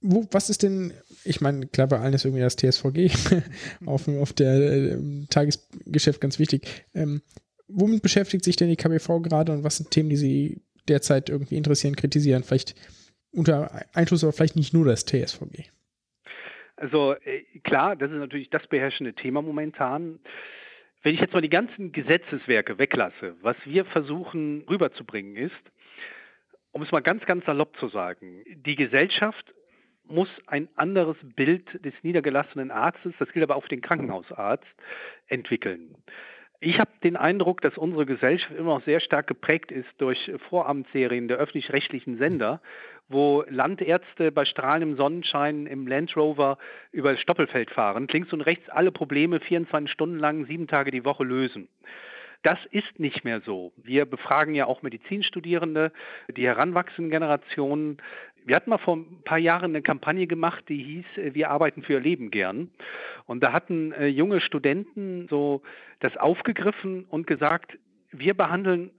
Wo, 0.00 0.26
was 0.30 0.48
ist 0.48 0.62
denn, 0.62 0.92
ich 1.24 1.40
meine, 1.40 1.66
klar, 1.66 1.88
bei 1.88 1.98
allen 1.98 2.14
ist 2.14 2.24
irgendwie 2.24 2.42
das 2.42 2.56
TSVG 2.56 3.10
auf, 3.86 4.06
auf 4.08 4.32
der 4.32 4.54
äh, 4.54 4.98
Tagesgeschäft 5.28 6.20
ganz 6.20 6.38
wichtig. 6.38 6.86
Ähm, 6.94 7.22
womit 7.68 8.02
beschäftigt 8.02 8.44
sich 8.44 8.56
denn 8.56 8.68
die 8.68 8.76
KBV 8.76 9.22
gerade 9.22 9.52
und 9.52 9.64
was 9.64 9.78
sind 9.78 9.90
Themen, 9.90 10.08
die 10.08 10.16
Sie 10.16 10.62
derzeit 10.88 11.30
irgendwie 11.30 11.56
interessieren, 11.56 11.96
kritisieren? 11.96 12.44
Vielleicht 12.44 12.74
unter 13.32 13.84
Einschluss, 13.92 14.22
aber 14.22 14.32
vielleicht 14.32 14.56
nicht 14.56 14.74
nur 14.74 14.84
das 14.84 15.04
TSVG. 15.04 15.70
Also 16.76 17.14
äh, 17.14 17.42
klar, 17.62 17.96
das 17.96 18.10
ist 18.10 18.18
natürlich 18.18 18.50
das 18.50 18.66
beherrschende 18.66 19.14
Thema 19.14 19.42
momentan. 19.42 20.18
Wenn 21.02 21.14
ich 21.14 21.20
jetzt 21.20 21.34
mal 21.34 21.40
die 21.42 21.48
ganzen 21.48 21.90
Gesetzeswerke 21.90 22.78
weglasse, 22.78 23.36
was 23.42 23.56
wir 23.64 23.84
versuchen 23.84 24.64
rüberzubringen 24.70 25.36
ist, 25.36 25.72
um 26.70 26.82
es 26.82 26.92
mal 26.92 27.00
ganz, 27.00 27.24
ganz 27.26 27.44
salopp 27.44 27.76
zu 27.78 27.88
sagen, 27.88 28.44
die 28.46 28.76
Gesellschaft 28.76 29.52
muss 30.04 30.28
ein 30.46 30.68
anderes 30.76 31.16
Bild 31.22 31.84
des 31.84 31.94
niedergelassenen 32.02 32.70
Arztes, 32.70 33.14
das 33.18 33.30
gilt 33.32 33.42
aber 33.42 33.56
auch 33.56 33.62
für 33.64 33.68
den 33.68 33.80
Krankenhausarzt, 33.80 34.66
entwickeln. 35.26 35.96
Ich 36.64 36.78
habe 36.78 36.92
den 37.02 37.16
Eindruck, 37.16 37.60
dass 37.60 37.76
unsere 37.76 38.06
Gesellschaft 38.06 38.54
immer 38.54 38.74
noch 38.74 38.84
sehr 38.84 39.00
stark 39.00 39.26
geprägt 39.26 39.72
ist 39.72 39.88
durch 39.98 40.30
Vorabendserien 40.48 41.26
der 41.26 41.38
öffentlich-rechtlichen 41.38 42.18
Sender, 42.18 42.60
wo 43.08 43.42
Landärzte 43.48 44.30
bei 44.30 44.44
strahlendem 44.44 44.96
Sonnenschein 44.96 45.66
im 45.66 45.88
Land 45.88 46.16
Rover 46.16 46.58
über 46.92 47.10
das 47.10 47.20
Stoppelfeld 47.20 47.72
fahren, 47.72 48.06
links 48.12 48.32
und 48.32 48.42
rechts 48.42 48.68
alle 48.68 48.92
Probleme 48.92 49.40
24 49.40 49.90
Stunden 49.90 50.20
lang, 50.20 50.46
sieben 50.46 50.68
Tage 50.68 50.92
die 50.92 51.04
Woche 51.04 51.24
lösen. 51.24 51.66
Das 52.44 52.58
ist 52.70 52.98
nicht 53.00 53.24
mehr 53.24 53.40
so. 53.40 53.72
Wir 53.76 54.04
befragen 54.04 54.54
ja 54.54 54.66
auch 54.66 54.82
Medizinstudierende, 54.82 55.92
die 56.28 56.46
heranwachsenden 56.46 57.10
Generationen. 57.10 57.98
Wir 58.44 58.56
hatten 58.56 58.70
mal 58.70 58.78
vor 58.78 58.96
ein 58.96 59.22
paar 59.24 59.38
Jahren 59.38 59.72
eine 59.72 59.82
Kampagne 59.82 60.26
gemacht, 60.26 60.64
die 60.68 60.82
hieß 60.82 61.24
äh, 61.24 61.34
Wir 61.34 61.50
arbeiten 61.50 61.82
für 61.82 61.94
Ihr 61.94 62.00
Leben 62.00 62.30
gern. 62.30 62.70
Und 63.26 63.42
da 63.42 63.52
hatten 63.52 63.92
äh, 63.92 64.06
junge 64.06 64.40
Studenten 64.40 65.28
so 65.28 65.62
das 66.00 66.16
aufgegriffen 66.16 67.04
und 67.04 67.26
gesagt, 67.26 67.78
wir 68.10 68.34
behandeln 68.34 68.90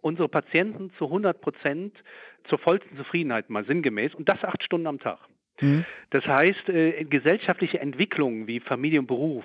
unsere 0.00 0.28
Patienten 0.28 0.92
zu 0.98 1.06
100 1.06 1.40
Prozent 1.40 1.96
zur 2.44 2.58
vollsten 2.58 2.96
Zufriedenheit, 2.98 3.48
mal 3.48 3.64
sinngemäß, 3.64 4.14
und 4.14 4.28
das 4.28 4.44
acht 4.44 4.62
Stunden 4.62 4.86
am 4.86 4.98
Tag. 4.98 5.18
Mhm. 5.60 5.84
Das 6.10 6.26
heißt, 6.26 6.68
äh, 6.68 7.04
gesellschaftliche 7.04 7.80
Entwicklungen 7.80 8.46
wie 8.46 8.60
Familie 8.60 9.00
und 9.00 9.06
Beruf, 9.06 9.44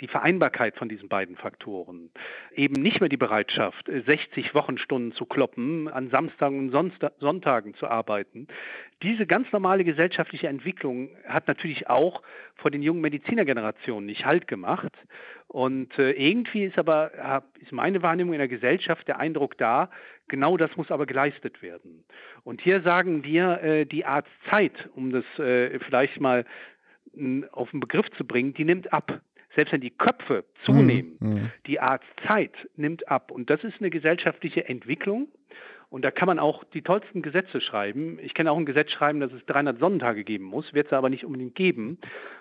die 0.00 0.08
Vereinbarkeit 0.08 0.76
von 0.76 0.88
diesen 0.88 1.08
beiden 1.08 1.36
Faktoren. 1.36 2.10
Eben 2.54 2.80
nicht 2.80 3.00
mehr 3.00 3.08
die 3.08 3.16
Bereitschaft, 3.16 3.86
60 3.86 4.54
Wochenstunden 4.54 5.12
zu 5.12 5.26
kloppen, 5.26 5.88
an 5.88 6.10
Samstagen 6.10 6.72
und 6.72 6.92
Sonntagen 7.18 7.74
zu 7.74 7.88
arbeiten. 7.88 8.46
Diese 9.02 9.26
ganz 9.26 9.50
normale 9.52 9.84
gesellschaftliche 9.84 10.48
Entwicklung 10.48 11.10
hat 11.26 11.48
natürlich 11.48 11.88
auch 11.88 12.22
vor 12.56 12.70
den 12.70 12.82
jungen 12.82 13.00
Medizinergenerationen 13.00 14.06
nicht 14.06 14.24
Halt 14.24 14.46
gemacht. 14.46 14.92
Und 15.46 15.98
äh, 15.98 16.12
irgendwie 16.12 16.64
ist 16.64 16.78
aber, 16.78 17.42
ist 17.60 17.72
meine 17.72 18.02
Wahrnehmung 18.02 18.34
in 18.34 18.38
der 18.38 18.48
Gesellschaft 18.48 19.08
der 19.08 19.18
Eindruck 19.18 19.56
da, 19.56 19.90
genau 20.28 20.56
das 20.56 20.76
muss 20.76 20.90
aber 20.90 21.06
geleistet 21.06 21.62
werden. 21.62 22.04
Und 22.44 22.60
hier 22.60 22.82
sagen 22.82 23.24
wir, 23.24 23.62
äh, 23.62 23.86
die 23.86 24.04
Arztzeit, 24.04 24.88
um 24.94 25.10
das 25.10 25.24
äh, 25.38 25.78
vielleicht 25.80 26.20
mal 26.20 26.44
auf 27.52 27.70
den 27.70 27.80
Begriff 27.80 28.10
zu 28.10 28.26
bringen, 28.26 28.52
die 28.52 28.64
nimmt 28.64 28.92
ab 28.92 29.22
selbst 29.54 29.72
wenn 29.72 29.80
die 29.80 29.90
Köpfe 29.90 30.44
zunehmen, 30.64 31.16
mhm. 31.20 31.50
die 31.66 31.80
Arztzeit 31.80 32.52
nimmt 32.76 33.08
ab. 33.08 33.30
Und 33.30 33.50
das 33.50 33.64
ist 33.64 33.80
eine 33.80 33.90
gesellschaftliche 33.90 34.68
Entwicklung. 34.68 35.28
Und 35.90 36.04
da 36.04 36.10
kann 36.10 36.26
man 36.26 36.38
auch 36.38 36.64
die 36.64 36.82
tollsten 36.82 37.22
Gesetze 37.22 37.60
schreiben. 37.60 38.18
Ich 38.20 38.34
kann 38.34 38.46
auch 38.46 38.58
ein 38.58 38.66
Gesetz 38.66 38.90
schreiben, 38.90 39.20
dass 39.20 39.32
es 39.32 39.44
300 39.46 39.78
Sonnentage 39.78 40.22
geben 40.22 40.44
muss, 40.44 40.74
wird 40.74 40.88
es 40.88 40.92
aber 40.92 41.08
nicht 41.08 41.24
unbedingt 41.24 41.54
geben. 41.54 41.98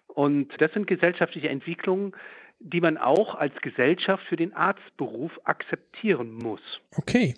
Und 0.08 0.52
das 0.60 0.74
sind 0.74 0.86
gesellschaftliche 0.86 1.48
Entwicklungen, 1.48 2.14
die 2.60 2.82
man 2.82 2.98
auch 2.98 3.36
als 3.36 3.56
Gesellschaft 3.62 4.26
für 4.26 4.36
den 4.36 4.54
Arztberuf 4.54 5.40
akzeptieren 5.46 6.34
muss. 6.34 6.82
Okay 6.98 7.36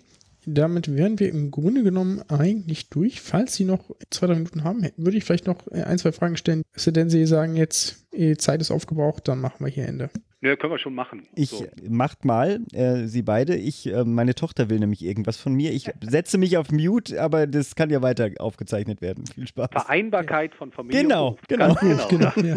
damit 0.54 0.94
wären 0.94 1.18
wir 1.18 1.30
im 1.30 1.50
Grunde 1.50 1.82
genommen 1.82 2.22
eigentlich 2.28 2.88
durch. 2.88 3.20
Falls 3.20 3.54
Sie 3.54 3.64
noch 3.64 3.90
zwei, 4.10 4.26
drei 4.26 4.34
Minuten 4.34 4.64
haben, 4.64 4.86
würde 4.96 5.16
ich 5.16 5.24
vielleicht 5.24 5.46
noch 5.46 5.66
äh, 5.70 5.82
ein, 5.82 5.98
zwei 5.98 6.12
Fragen 6.12 6.36
stellen. 6.36 6.62
Es 6.72 6.84
denn 6.84 7.10
Sie 7.10 7.26
sagen 7.26 7.56
jetzt, 7.56 8.06
Zeit 8.38 8.60
ist 8.60 8.72
aufgebraucht, 8.72 9.28
dann 9.28 9.40
machen 9.40 9.64
wir 9.64 9.68
hier 9.68 9.86
Ende. 9.86 10.10
Ja, 10.42 10.56
können 10.56 10.72
wir 10.72 10.78
schon 10.78 10.94
machen. 10.94 11.28
Ich 11.34 11.50
so. 11.50 11.66
macht 11.88 12.24
mal, 12.24 12.60
äh, 12.72 13.06
Sie 13.06 13.22
beide. 13.22 13.56
Ich, 13.56 13.86
äh, 13.86 14.04
meine 14.04 14.34
Tochter 14.34 14.70
will 14.70 14.78
nämlich 14.78 15.04
irgendwas 15.04 15.36
von 15.36 15.52
mir. 15.52 15.72
Ich 15.72 15.90
setze 16.00 16.38
mich 16.38 16.56
auf 16.56 16.72
Mute, 16.72 17.20
aber 17.20 17.46
das 17.46 17.74
kann 17.74 17.90
ja 17.90 18.00
weiter 18.00 18.30
aufgezeichnet 18.38 19.02
werden. 19.02 19.26
Viel 19.26 19.46
Spaß. 19.46 19.68
Vereinbarkeit 19.70 20.54
von 20.54 20.72
Familie. 20.72 21.02
Genau, 21.02 21.36
genau. 21.46 21.74
genau. 21.74 22.08
genau, 22.08 22.32
ja. 22.36 22.56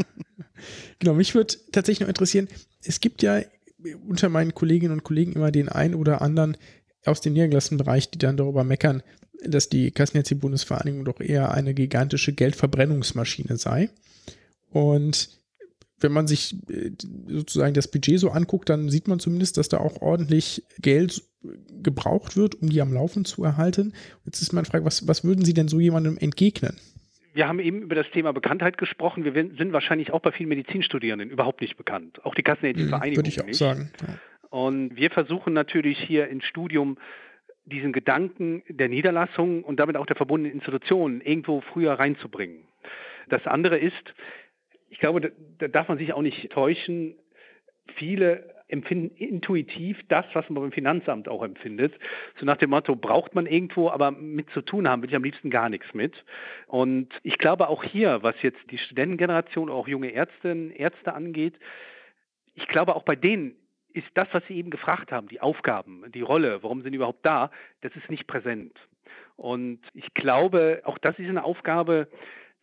genau. 0.99 1.13
Mich 1.13 1.35
würde 1.35 1.55
tatsächlich 1.71 2.01
noch 2.01 2.07
interessieren, 2.07 2.47
es 2.83 3.01
gibt 3.01 3.21
ja 3.21 3.41
unter 4.07 4.29
meinen 4.29 4.53
Kolleginnen 4.53 4.93
und 4.93 5.03
Kollegen 5.03 5.33
immer 5.33 5.51
den 5.51 5.67
einen 5.67 5.95
oder 5.95 6.21
anderen, 6.21 6.55
aus 7.05 7.21
dem 7.21 7.33
niedergelassenen 7.33 7.83
Bereich, 7.83 8.09
die 8.09 8.17
dann 8.17 8.37
darüber 8.37 8.63
meckern, 8.63 9.03
dass 9.45 9.69
die 9.69 9.91
Kassenärzte-Bundesvereinigung 9.91 11.05
doch 11.05 11.19
eher 11.19 11.51
eine 11.51 11.73
gigantische 11.73 12.33
Geldverbrennungsmaschine 12.33 13.57
sei. 13.57 13.89
Und 14.71 15.29
wenn 15.99 16.11
man 16.11 16.27
sich 16.27 16.55
äh, 16.69 16.91
sozusagen 17.27 17.73
das 17.73 17.89
Budget 17.89 18.19
so 18.19 18.29
anguckt, 18.29 18.69
dann 18.69 18.89
sieht 18.89 19.07
man 19.07 19.19
zumindest, 19.19 19.57
dass 19.57 19.69
da 19.69 19.77
auch 19.77 20.01
ordentlich 20.01 20.63
Geld 20.79 21.23
gebraucht 21.81 22.37
wird, 22.37 22.55
um 22.55 22.69
die 22.69 22.81
am 22.81 22.93
Laufen 22.93 23.25
zu 23.25 23.43
erhalten. 23.43 23.93
Jetzt 24.25 24.41
ist 24.41 24.53
meine 24.53 24.65
Frage, 24.65 24.85
was, 24.85 25.07
was 25.07 25.23
würden 25.23 25.43
Sie 25.43 25.53
denn 25.53 25.67
so 25.67 25.79
jemandem 25.79 26.17
entgegnen? 26.17 26.77
Wir 27.33 27.47
haben 27.47 27.59
eben 27.59 27.81
über 27.81 27.95
das 27.95 28.05
Thema 28.13 28.31
Bekanntheit 28.31 28.77
gesprochen. 28.77 29.25
Wir 29.25 29.33
sind 29.33 29.73
wahrscheinlich 29.73 30.11
auch 30.11 30.21
bei 30.21 30.31
vielen 30.31 30.49
Medizinstudierenden 30.49 31.31
überhaupt 31.31 31.61
nicht 31.61 31.77
bekannt. 31.77 32.23
Auch 32.23 32.35
die 32.35 32.43
Kassenärztliche 32.43 32.85
hm, 32.85 32.89
Vereinigung. 32.89 33.17
Würde 33.17 33.29
ich 33.29 33.41
auch 33.41 33.45
nicht. 33.45 33.57
sagen. 33.57 33.91
Ja. 34.01 34.19
Und 34.53 34.95
wir 34.95 35.09
versuchen 35.09 35.53
natürlich 35.53 35.97
hier 35.97 36.27
ins 36.27 36.45
Studium 36.45 36.99
diesen 37.65 37.91
Gedanken 37.91 38.61
der 38.67 38.87
Niederlassung 38.87 39.63
und 39.63 39.79
damit 39.79 39.97
auch 39.97 40.05
der 40.05 40.15
verbundenen 40.15 40.53
Institutionen 40.53 41.21
irgendwo 41.21 41.61
früher 41.61 41.93
reinzubringen. 41.93 42.63
Das 43.29 43.47
andere 43.47 43.79
ist, 43.79 44.13
ich 44.91 44.99
glaube, 44.99 45.31
da 45.57 45.67
darf 45.67 45.87
man 45.87 45.97
sich 45.97 46.13
auch 46.13 46.21
nicht 46.21 46.51
täuschen, 46.51 47.15
viele 47.95 48.53
empfinden 48.67 49.15
intuitiv 49.15 49.97
das, 50.07 50.25
was 50.33 50.47
man 50.51 50.61
beim 50.61 50.71
Finanzamt 50.71 51.27
auch 51.29 51.41
empfindet. 51.41 51.95
So 52.39 52.45
nach 52.45 52.57
dem 52.57 52.69
Motto, 52.69 52.95
braucht 52.95 53.33
man 53.33 53.47
irgendwo, 53.47 53.89
aber 53.89 54.11
mit 54.11 54.51
zu 54.51 54.61
tun 54.61 54.87
haben 54.87 55.01
will 55.01 55.09
ich 55.09 55.15
am 55.15 55.23
liebsten 55.23 55.49
gar 55.49 55.69
nichts 55.69 55.95
mit. 55.95 56.13
Und 56.67 57.09
ich 57.23 57.39
glaube 57.39 57.69
auch 57.69 57.83
hier, 57.83 58.21
was 58.21 58.39
jetzt 58.43 58.59
die 58.69 58.77
Studentengeneration, 58.77 59.71
auch 59.71 59.87
junge 59.87 60.13
Ärztinnen, 60.13 60.69
Ärzte 60.69 61.15
angeht, 61.15 61.55
ich 62.53 62.67
glaube 62.67 62.95
auch 62.95 63.01
bei 63.01 63.15
denen 63.15 63.55
ist 63.93 64.07
das, 64.15 64.27
was 64.31 64.43
Sie 64.47 64.55
eben 64.55 64.69
gefragt 64.69 65.11
haben, 65.11 65.27
die 65.27 65.41
Aufgaben, 65.41 66.03
die 66.13 66.21
Rolle, 66.21 66.61
warum 66.63 66.81
sind 66.81 66.91
die 66.91 66.97
überhaupt 66.97 67.25
da, 67.25 67.51
das 67.81 67.95
ist 67.95 68.09
nicht 68.09 68.27
präsent. 68.27 68.77
Und 69.35 69.79
ich 69.93 70.13
glaube, 70.13 70.81
auch 70.83 70.97
das 70.97 71.17
ist 71.17 71.29
eine 71.29 71.43
Aufgabe, 71.43 72.07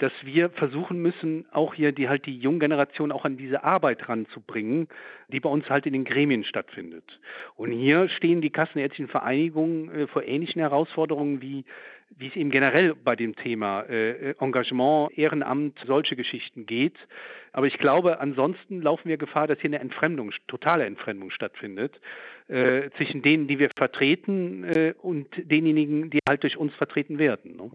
dass 0.00 0.12
wir 0.24 0.50
versuchen 0.50 1.00
müssen, 1.00 1.46
auch 1.52 1.74
hier 1.74 1.92
die 1.92 2.08
halt 2.08 2.26
die 2.26 2.36
junge 2.36 2.58
Generation 2.58 3.12
auch 3.12 3.24
an 3.24 3.36
diese 3.36 3.64
Arbeit 3.64 4.08
ranzubringen, 4.08 4.88
die 5.28 5.40
bei 5.40 5.48
uns 5.48 5.68
halt 5.68 5.86
in 5.86 5.92
den 5.92 6.04
Gremien 6.04 6.44
stattfindet. 6.44 7.04
Und 7.54 7.70
hier 7.70 8.08
stehen 8.08 8.40
die 8.40 8.50
kassenärztlichen 8.50 9.08
Vereinigungen 9.08 9.90
äh, 9.90 10.06
vor 10.06 10.24
ähnlichen 10.24 10.60
Herausforderungen 10.60 11.40
wie 11.42 11.64
wie 12.16 12.26
es 12.26 12.36
eben 12.36 12.50
generell 12.50 12.94
bei 12.96 13.14
dem 13.14 13.36
Thema 13.36 13.82
äh, 13.82 14.34
Engagement, 14.40 15.16
Ehrenamt, 15.16 15.78
solche 15.86 16.16
Geschichten 16.16 16.66
geht. 16.66 16.96
Aber 17.52 17.66
ich 17.66 17.78
glaube, 17.78 18.20
ansonsten 18.20 18.82
laufen 18.82 19.08
wir 19.08 19.16
Gefahr, 19.16 19.46
dass 19.46 19.60
hier 19.60 19.70
eine 19.70 19.78
Entfremdung, 19.78 20.32
totale 20.48 20.86
Entfremdung 20.86 21.30
stattfindet 21.30 22.00
äh, 22.48 22.90
zwischen 22.96 23.22
denen, 23.22 23.46
die 23.46 23.58
wir 23.58 23.70
vertreten 23.76 24.64
äh, 24.64 24.94
und 25.00 25.28
denjenigen, 25.36 26.10
die 26.10 26.18
halt 26.28 26.42
durch 26.42 26.56
uns 26.56 26.74
vertreten 26.74 27.18
werden. 27.18 27.56
Ne? 27.56 27.70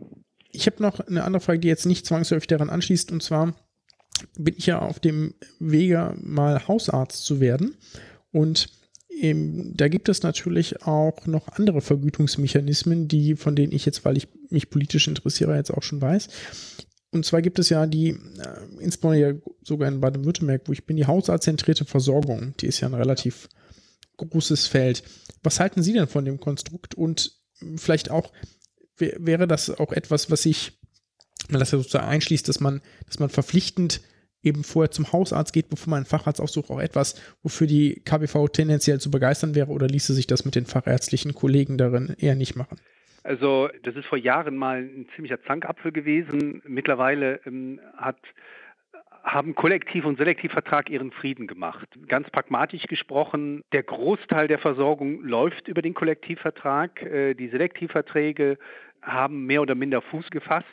Ich 0.56 0.66
habe 0.68 0.82
noch 0.82 1.00
eine 1.00 1.24
andere 1.24 1.42
Frage, 1.42 1.60
die 1.60 1.68
jetzt 1.68 1.86
nicht 1.86 2.06
zwangsläufig 2.06 2.48
daran 2.48 2.70
anschließt, 2.70 3.12
und 3.12 3.22
zwar 3.22 3.56
bin 4.38 4.56
ich 4.58 4.66
ja 4.66 4.80
auf 4.80 5.00
dem 5.00 5.34
Wege, 5.60 6.16
mal 6.22 6.68
Hausarzt 6.68 7.26
zu 7.26 7.40
werden. 7.40 7.76
Und 8.32 8.70
ähm, 9.22 9.74
da 9.76 9.88
gibt 9.88 10.10
es 10.10 10.24
natürlich 10.24 10.84
auch 10.84 11.26
noch 11.26 11.48
andere 11.50 11.82
Vergütungsmechanismen, 11.82 13.08
die, 13.08 13.36
von 13.36 13.56
denen 13.56 13.74
ich 13.74 13.86
jetzt, 13.86 14.06
weil 14.06 14.18
ich 14.18 14.28
mich 14.50 14.70
politisch 14.70 15.08
interessiere, 15.08 15.56
jetzt 15.56 15.74
auch 15.74 15.84
schon 15.84 16.02
weiß. 16.02 16.30
Und 17.12 17.26
zwar 17.26 17.42
gibt 17.42 17.60
es 17.60 17.70
ja 17.70 17.86
die, 17.86 18.10
äh, 18.10 18.18
insbesondere 18.80 19.42
sogar 19.64 19.88
in 19.88 20.02
Baden-Württemberg, 20.02 20.64
wo 20.66 20.74
ich 20.74 20.86
bin, 20.86 20.98
die 20.98 21.08
hausarztzentrierte 21.08 21.86
Versorgung. 21.86 22.56
Die 22.60 22.68
ist 22.68 22.82
ja 22.82 22.88
ein 22.88 22.94
relativ 22.94 23.48
großes 24.18 24.68
Feld. 24.68 25.04
Was 25.44 25.60
halten 25.60 25.84
Sie 25.84 25.94
denn 25.94 26.08
von 26.08 26.26
dem 26.26 26.40
Konstrukt 26.40 26.96
und 26.96 27.34
vielleicht 27.78 28.12
auch, 28.12 28.32
wäre 28.98 29.48
das 29.48 29.70
auch 29.70 29.92
etwas, 29.92 30.32
was 30.32 30.44
sich, 30.44 30.80
wenn 31.50 31.60
das 31.60 31.72
ja 31.72 31.78
sozusagen 31.78 32.08
einschließt, 32.08 32.48
dass 32.48 32.60
man, 32.60 32.82
dass 33.06 33.20
man 33.20 33.30
verpflichtend 33.30 34.02
eben 34.42 34.64
vorher 34.64 34.92
zum 34.92 35.12
Hausarzt 35.12 35.54
geht, 35.54 35.70
bevor 35.70 35.90
man 35.92 35.98
einen 35.98 36.06
Facharzt 36.06 36.40
aufsucht, 36.40 36.70
auch 36.70 36.80
etwas, 36.80 37.20
wofür 37.42 37.68
die 37.68 38.02
KBV 38.06 38.48
tendenziell 38.50 39.00
zu 39.00 39.10
begeistern 39.10 39.56
wäre 39.56 39.72
oder 39.72 39.88
ließe 39.88 40.14
sich 40.14 40.28
das 40.28 40.46
mit 40.46 40.56
den 40.56 40.66
fachärztlichen 40.66 41.34
Kollegen 41.34 41.78
darin 41.78 42.16
eher 42.20 42.36
nicht 42.36 42.56
machen? 42.56 42.80
Also 43.24 43.70
das 43.82 43.96
ist 43.96 44.06
vor 44.06 44.20
Jahren 44.20 44.56
mal 44.56 44.84
ein 44.84 45.08
ziemlicher 45.16 45.42
Zankapfel 45.44 45.92
gewesen. 45.92 46.62
Mittlerweile 46.68 47.40
ähm, 47.48 47.80
hat 47.98 48.20
haben 49.26 49.56
Kollektiv- 49.56 50.06
und 50.06 50.18
Selektivvertrag 50.18 50.90
ihren 50.90 51.12
Frieden 51.12 51.48
gemacht. 51.48 51.88
Ganz 52.08 52.30
pragmatisch 52.30 52.84
gesprochen, 52.84 53.64
der 53.74 53.82
Großteil 53.82 54.48
der 54.48 54.60
Versorgung 54.60 55.22
läuft 55.24 55.68
über 55.68 55.82
den 55.82 55.96
Kollektivvertrag. 55.96 57.02
Äh, 57.02 57.34
die 57.34 57.50
Selektivverträge 57.50 58.60
haben 59.02 59.46
mehr 59.46 59.62
oder 59.64 59.74
minder 59.74 60.02
Fuß 60.02 60.30
gefasst. 60.30 60.68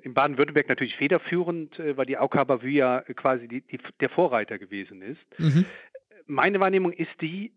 In 0.00 0.12
Baden-Württemberg 0.12 0.68
natürlich 0.68 0.94
federführend, 0.96 1.78
äh, 1.78 1.96
weil 1.96 2.04
die 2.04 2.18
AUK 2.18 2.46
Bavü 2.46 2.68
ja 2.68 3.00
quasi 3.00 3.48
die, 3.48 3.62
die, 3.62 3.78
der 4.00 4.10
Vorreiter 4.10 4.58
gewesen 4.58 5.00
ist. 5.00 5.24
Mhm. 5.38 5.64
Meine 6.26 6.60
Wahrnehmung 6.60 6.92
ist 6.92 7.20
die, 7.22 7.52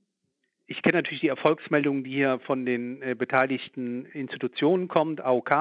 ich 0.69 0.83
kenne 0.83 0.99
natürlich 0.99 1.21
die 1.21 1.29
Erfolgsmeldungen, 1.29 2.03
die 2.03 2.11
hier 2.11 2.39
von 2.45 2.63
den 2.63 3.01
äh, 3.01 3.15
beteiligten 3.15 4.05
Institutionen 4.05 4.87
kommt, 4.87 5.19
AOK, 5.19 5.51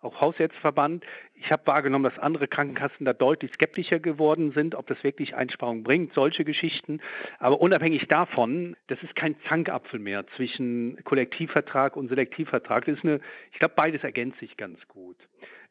auch 0.00 0.20
Hausärzteverband. 0.20 1.04
Ich 1.34 1.52
habe 1.52 1.66
wahrgenommen, 1.66 2.04
dass 2.04 2.18
andere 2.18 2.48
Krankenkassen 2.48 3.04
da 3.04 3.12
deutlich 3.12 3.52
skeptischer 3.52 3.98
geworden 4.00 4.52
sind, 4.52 4.74
ob 4.74 4.86
das 4.86 5.04
wirklich 5.04 5.34
Einsparungen 5.36 5.82
bringt, 5.82 6.14
solche 6.14 6.42
Geschichten. 6.44 7.00
Aber 7.38 7.60
unabhängig 7.60 8.08
davon, 8.08 8.76
das 8.86 9.02
ist 9.02 9.14
kein 9.14 9.36
Zankapfel 9.46 10.00
mehr 10.00 10.26
zwischen 10.36 11.04
Kollektivvertrag 11.04 11.94
und 11.94 12.08
Selektivvertrag. 12.08 12.86
Das 12.86 12.96
ist 12.96 13.04
eine, 13.04 13.20
ich 13.52 13.58
glaube, 13.58 13.74
beides 13.76 14.02
ergänzt 14.04 14.40
sich 14.40 14.56
ganz 14.56 14.78
gut. 14.88 15.16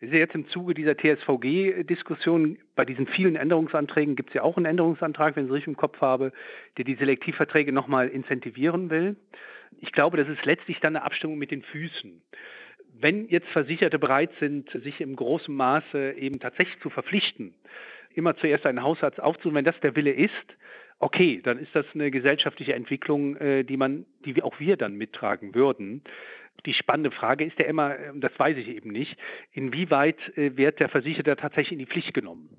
Das 0.02 0.10
ist 0.10 0.16
jetzt 0.16 0.36
im 0.36 0.48
Zuge 0.50 0.74
dieser 0.74 0.98
TSVG-Diskussion, 0.98 2.58
bei 2.76 2.84
diesen 2.84 3.08
vielen 3.08 3.36
Änderungsanträgen 3.36 4.16
gibt 4.16 4.30
es 4.30 4.36
ja 4.36 4.44
auch 4.44 4.58
einen 4.58 4.66
Änderungsantrag, 4.66 5.36
wenn 5.36 5.46
ich 5.46 5.50
es 5.50 5.56
richtig 5.56 5.70
im 5.70 5.78
Kopf 5.78 6.02
habe, 6.02 6.34
der 6.78 6.84
die 6.84 6.96
Selektivverträge 6.96 7.72
nochmal 7.72 8.10
incentivieren 8.10 8.90
will. 8.90 9.16
Ich 9.80 9.94
glaube, 9.94 10.18
das 10.18 10.28
ist 10.28 10.46
letztlich 10.46 10.80
dann 10.82 10.96
eine 10.96 11.06
Abstimmung 11.06 11.38
mit 11.38 11.52
den 11.52 11.62
Füßen. 11.62 12.22
Wenn 13.00 13.28
jetzt 13.28 13.48
Versicherte 13.50 14.00
bereit 14.00 14.32
sind, 14.40 14.70
sich 14.70 15.00
im 15.00 15.16
großen 15.16 15.54
Maße 15.54 16.14
eben 16.14 16.40
tatsächlich 16.40 16.80
zu 16.82 16.90
verpflichten, 16.90 17.54
immer 18.14 18.36
zuerst 18.38 18.66
einen 18.66 18.84
Hausarzt 18.84 19.22
aufzunehmen, 19.22 19.58
wenn 19.58 19.66
das 19.66 19.80
der 19.82 19.96
Wille 19.96 20.12
ist, 20.12 20.32
okay, 21.00 21.42
dann 21.44 21.60
ist 21.60 21.76
das 21.76 21.86
eine 21.94 22.12
gesellschaftliche 22.12 22.74
Entwicklung, 22.74 23.36
äh, 23.38 23.64
die 23.64 23.78
man, 23.78 24.06
die 24.26 24.42
auch 24.42 24.60
wir 24.60 24.78
dann 24.78 24.96
mittragen 24.96 25.54
würden. 25.56 26.04
Die 26.66 26.74
spannende 26.74 27.12
Frage 27.12 27.46
ist 27.46 27.60
ja 27.60 27.66
immer, 27.66 27.98
äh, 27.98 28.12
das 28.16 28.38
weiß 28.38 28.58
ich 28.58 28.68
eben 28.68 28.92
nicht, 28.92 29.18
inwieweit 29.52 30.18
äh, 30.38 30.58
wird 30.58 30.80
der 30.80 30.90
Versicherte 30.90 31.36
tatsächlich 31.36 31.74
in 31.74 31.80
die 31.80 31.86
Pflicht 31.86 32.14
genommen? 32.14 32.50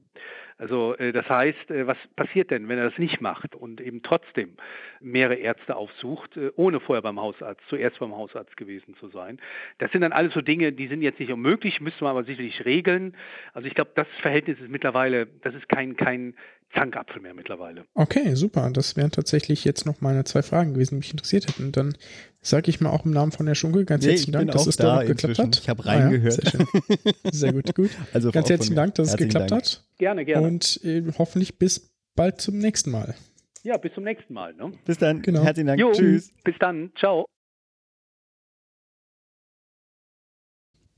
Also 0.58 0.96
äh, 0.96 1.12
das 1.12 1.28
heißt, 1.28 1.68
was 1.68 1.98
passiert 2.16 2.50
denn, 2.50 2.68
wenn 2.68 2.78
er 2.78 2.88
das 2.88 2.98
nicht 2.98 3.20
macht 3.20 3.54
und 3.54 3.80
eben 3.80 4.02
trotzdem 4.02 4.56
mehrere 5.00 5.34
Ärzte 5.34 5.76
aufsucht, 5.76 6.38
ohne 6.56 6.80
vorher 6.80 7.02
beim 7.02 7.20
Hausarzt, 7.20 7.60
zuerst 7.68 7.98
beim 7.98 8.16
Hausarzt 8.16 8.56
gewesen 8.56 8.94
zu 8.96 9.08
sein? 9.08 9.38
Das 9.78 9.92
sind 9.92 10.00
dann 10.00 10.12
alles 10.12 10.32
so 10.32 10.40
Dinge, 10.40 10.72
die 10.72 10.86
sind 10.86 11.02
jetzt 11.02 11.20
nicht 11.20 11.30
unmöglich, 11.32 11.80
müssen 11.80 12.00
wir 12.00 12.08
aber 12.08 12.24
sicherlich 12.24 12.64
regeln. 12.64 13.14
Also 13.52 13.68
ich 13.68 13.74
glaube, 13.74 13.90
das 13.94 14.08
Verhältnis 14.22 14.58
ist 14.58 14.70
mittlerweile, 14.70 15.26
das 15.26 15.54
ist 15.54 15.68
kein, 15.68 15.96
kein 15.96 16.34
Zankapfel 16.76 17.22
mehr 17.22 17.34
mittlerweile. 17.34 17.84
Okay, 17.94 18.34
super. 18.34 18.70
Das 18.72 18.96
wären 18.96 19.10
tatsächlich 19.10 19.64
jetzt 19.64 19.86
noch 19.86 20.00
meine 20.00 20.24
zwei 20.24 20.42
Fragen 20.42 20.74
gewesen, 20.74 20.90
die 20.90 20.98
mich 20.98 21.10
interessiert 21.10 21.48
hätten. 21.48 21.72
Dann 21.72 21.96
sage 22.40 22.70
ich 22.70 22.80
mal 22.80 22.90
auch 22.90 23.04
im 23.04 23.12
Namen 23.12 23.32
von 23.32 23.46
der 23.46 23.54
Schunke 23.54 23.84
ganz 23.84 24.04
nee, 24.04 24.10
herzlichen 24.10 24.32
Dank, 24.32 24.50
dass 24.52 24.66
es 24.66 24.76
da 24.76 25.02
geklappt 25.02 25.38
hat. 25.38 25.58
Ich 25.58 25.68
habe 25.68 25.86
reingehört. 25.86 26.54
Ah, 26.54 26.58
ja, 26.58 26.92
sehr, 27.24 27.32
sehr, 27.32 27.52
gut, 27.52 27.74
gut. 27.74 27.90
Also 28.12 28.30
ganz 28.30 28.50
herzlichen 28.50 28.76
Dank, 28.76 28.94
dass 28.96 29.08
es 29.08 29.16
geklappt 29.16 29.50
Dank. 29.50 29.62
hat. 29.62 29.84
Gerne, 29.98 30.24
gerne. 30.24 30.46
Und 30.46 30.80
äh, 30.84 31.02
hoffentlich 31.18 31.58
bis 31.58 31.90
bald 32.14 32.40
zum 32.40 32.58
nächsten 32.58 32.90
Mal. 32.90 33.14
Ja, 33.62 33.78
bis 33.78 33.92
zum 33.94 34.04
nächsten 34.04 34.32
Mal. 34.32 34.54
Ne? 34.54 34.72
Bis 34.84 34.98
dann. 34.98 35.22
Genau. 35.22 35.42
Herzlichen 35.42 35.66
Dank. 35.66 35.80
Jo, 35.80 35.92
Tschüss. 35.92 36.32
Bis 36.44 36.54
dann. 36.60 36.92
Ciao. 36.98 37.26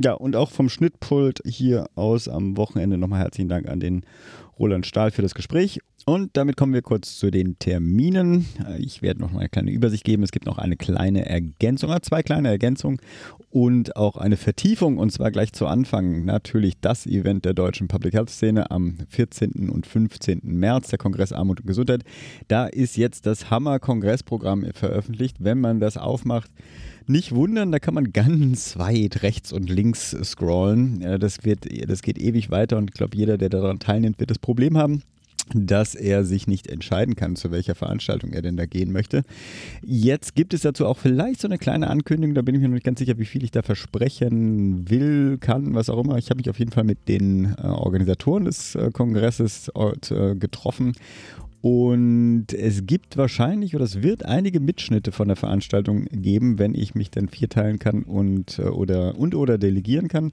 Ja, 0.01 0.12
und 0.12 0.37
auch 0.37 0.51
vom 0.51 0.68
Schnittpult 0.68 1.41
hier 1.45 1.89
aus 1.97 2.29
am 2.29 2.57
Wochenende 2.57 2.99
nochmal 2.99 3.20
herzlichen 3.20 3.49
Dank 3.49 3.68
an 3.68 3.81
den 3.81 4.05
Roland 4.59 4.87
Stahl 4.87 5.11
für 5.11 5.23
das 5.23 5.35
Gespräch. 5.35 5.81
Und 6.09 6.39
damit 6.39 6.57
kommen 6.57 6.73
wir 6.73 6.81
kurz 6.81 7.19
zu 7.19 7.31
den 7.31 7.59
Terminen. 7.59 8.47
Ich 8.79 9.03
werde 9.03 9.21
noch 9.21 9.31
mal 9.31 9.41
eine 9.41 9.51
kleine 9.51 9.71
Übersicht 9.71 10.05
geben. 10.05 10.23
Es 10.23 10.31
gibt 10.31 10.47
noch 10.47 10.57
eine 10.57 10.75
kleine 10.79 11.27
Ergänzung, 11.27 11.95
zwei 12.01 12.23
kleine 12.23 12.49
Ergänzungen 12.49 12.99
und 13.51 13.95
auch 13.95 14.17
eine 14.17 14.39
Vertiefung. 14.39 14.97
Und 14.97 15.13
zwar 15.13 15.31
gleich 15.31 15.53
zu 15.53 15.67
Anfang 15.67 16.25
natürlich 16.25 16.81
das 16.81 17.05
Event 17.05 17.45
der 17.45 17.53
deutschen 17.53 17.89
Public 17.89 18.15
Health 18.15 18.31
Szene 18.31 18.71
am 18.71 18.97
14. 19.11 19.69
und 19.69 19.87
15. 19.87 20.41
März, 20.45 20.89
der 20.89 20.99
Kongress 20.99 21.35
Armut 21.35 21.61
und 21.61 21.67
Gesundheit. 21.67 22.05
Da 22.49 22.65
ist 22.65 22.97
jetzt 22.97 23.27
das 23.27 23.51
Hammer-Kongressprogramm 23.51 24.65
veröffentlicht. 24.73 25.37
Wenn 25.41 25.61
man 25.61 25.79
das 25.79 25.99
aufmacht, 25.99 26.51
nicht 27.07 27.35
wundern, 27.35 27.71
da 27.71 27.81
kann 27.81 27.93
man 27.93 28.15
ganz 28.15 28.79
weit 28.79 29.23
rechts 29.23 29.53
und 29.53 29.69
links 29.69 30.17
scrollen. 30.25 31.19
Das, 31.21 31.45
wird, 31.45 31.67
das 31.87 32.01
geht 32.01 32.17
ewig 32.17 32.51
weiter 32.51 32.79
und 32.79 32.93
ich 32.93 32.95
glaube, 32.95 33.15
jeder, 33.15 33.37
der 33.37 33.51
daran 33.51 33.79
teilnimmt, 33.79 34.19
wird 34.19 34.31
das 34.31 34.39
Problem 34.39 34.79
haben 34.79 35.03
dass 35.55 35.95
er 35.95 36.25
sich 36.25 36.47
nicht 36.47 36.67
entscheiden 36.67 37.17
kann, 37.17 37.37
zu 37.37 37.51
welcher 37.51 37.75
Veranstaltung 37.75 38.33
er 38.33 38.43
denn 38.43 38.57
da 38.57 38.67
gehen 38.67 38.93
möchte. 38.93 39.23
Jetzt 39.83 40.35
gibt 40.35 40.55
es 40.55 40.63
dazu 40.63 40.87
auch 40.87 40.99
vielleicht 40.99 41.41
so 41.41 41.49
eine 41.49 41.59
kleine 41.59 41.89
Ankündigung, 41.89 42.35
da 42.35 42.43
bin 42.43 42.55
ich 42.55 42.61
mir 42.61 42.69
noch 42.69 42.75
nicht 42.75 42.85
ganz 42.85 42.99
sicher, 42.99 43.19
wie 43.19 43.25
viel 43.25 43.45
ich 43.45 43.51
da 43.51 43.63
versprechen 43.63 44.89
will, 44.91 45.39
kann, 45.39 45.75
was 45.75 45.91
auch 45.91 46.03
immer. 46.03 46.19
Ich 46.19 46.31
habe 46.31 46.39
mich 46.39 46.51
auf 46.51 46.59
jeden 46.59 46.73
Fall 46.73 46.85
mit 46.85 47.09
den 47.09 47.55
äh, 47.57 47.67
Organisatoren 47.67 48.45
des 48.45 48.75
äh, 48.75 48.91
Kongresses 48.93 49.71
äh, 49.75 50.35
getroffen 50.35 50.95
und 51.61 52.47
es 52.53 52.87
gibt 52.87 53.17
wahrscheinlich 53.17 53.75
oder 53.75 53.85
es 53.85 54.03
wird 54.03 54.25
einige 54.25 54.61
Mitschnitte 54.61 55.11
von 55.11 55.27
der 55.27 55.37
Veranstaltung 55.37 56.05
geben, 56.05 56.59
wenn 56.59 56.75
ich 56.75 56.95
mich 56.95 57.11
dann 57.11 57.29
vierteilen 57.29 57.81
kann 57.81 58.05
und 58.05 58.61
äh, 58.61 58.63
oder 58.63 59.19
und 59.19 59.35
oder 59.35 59.59
delegieren 59.59 60.09
kann. 60.09 60.33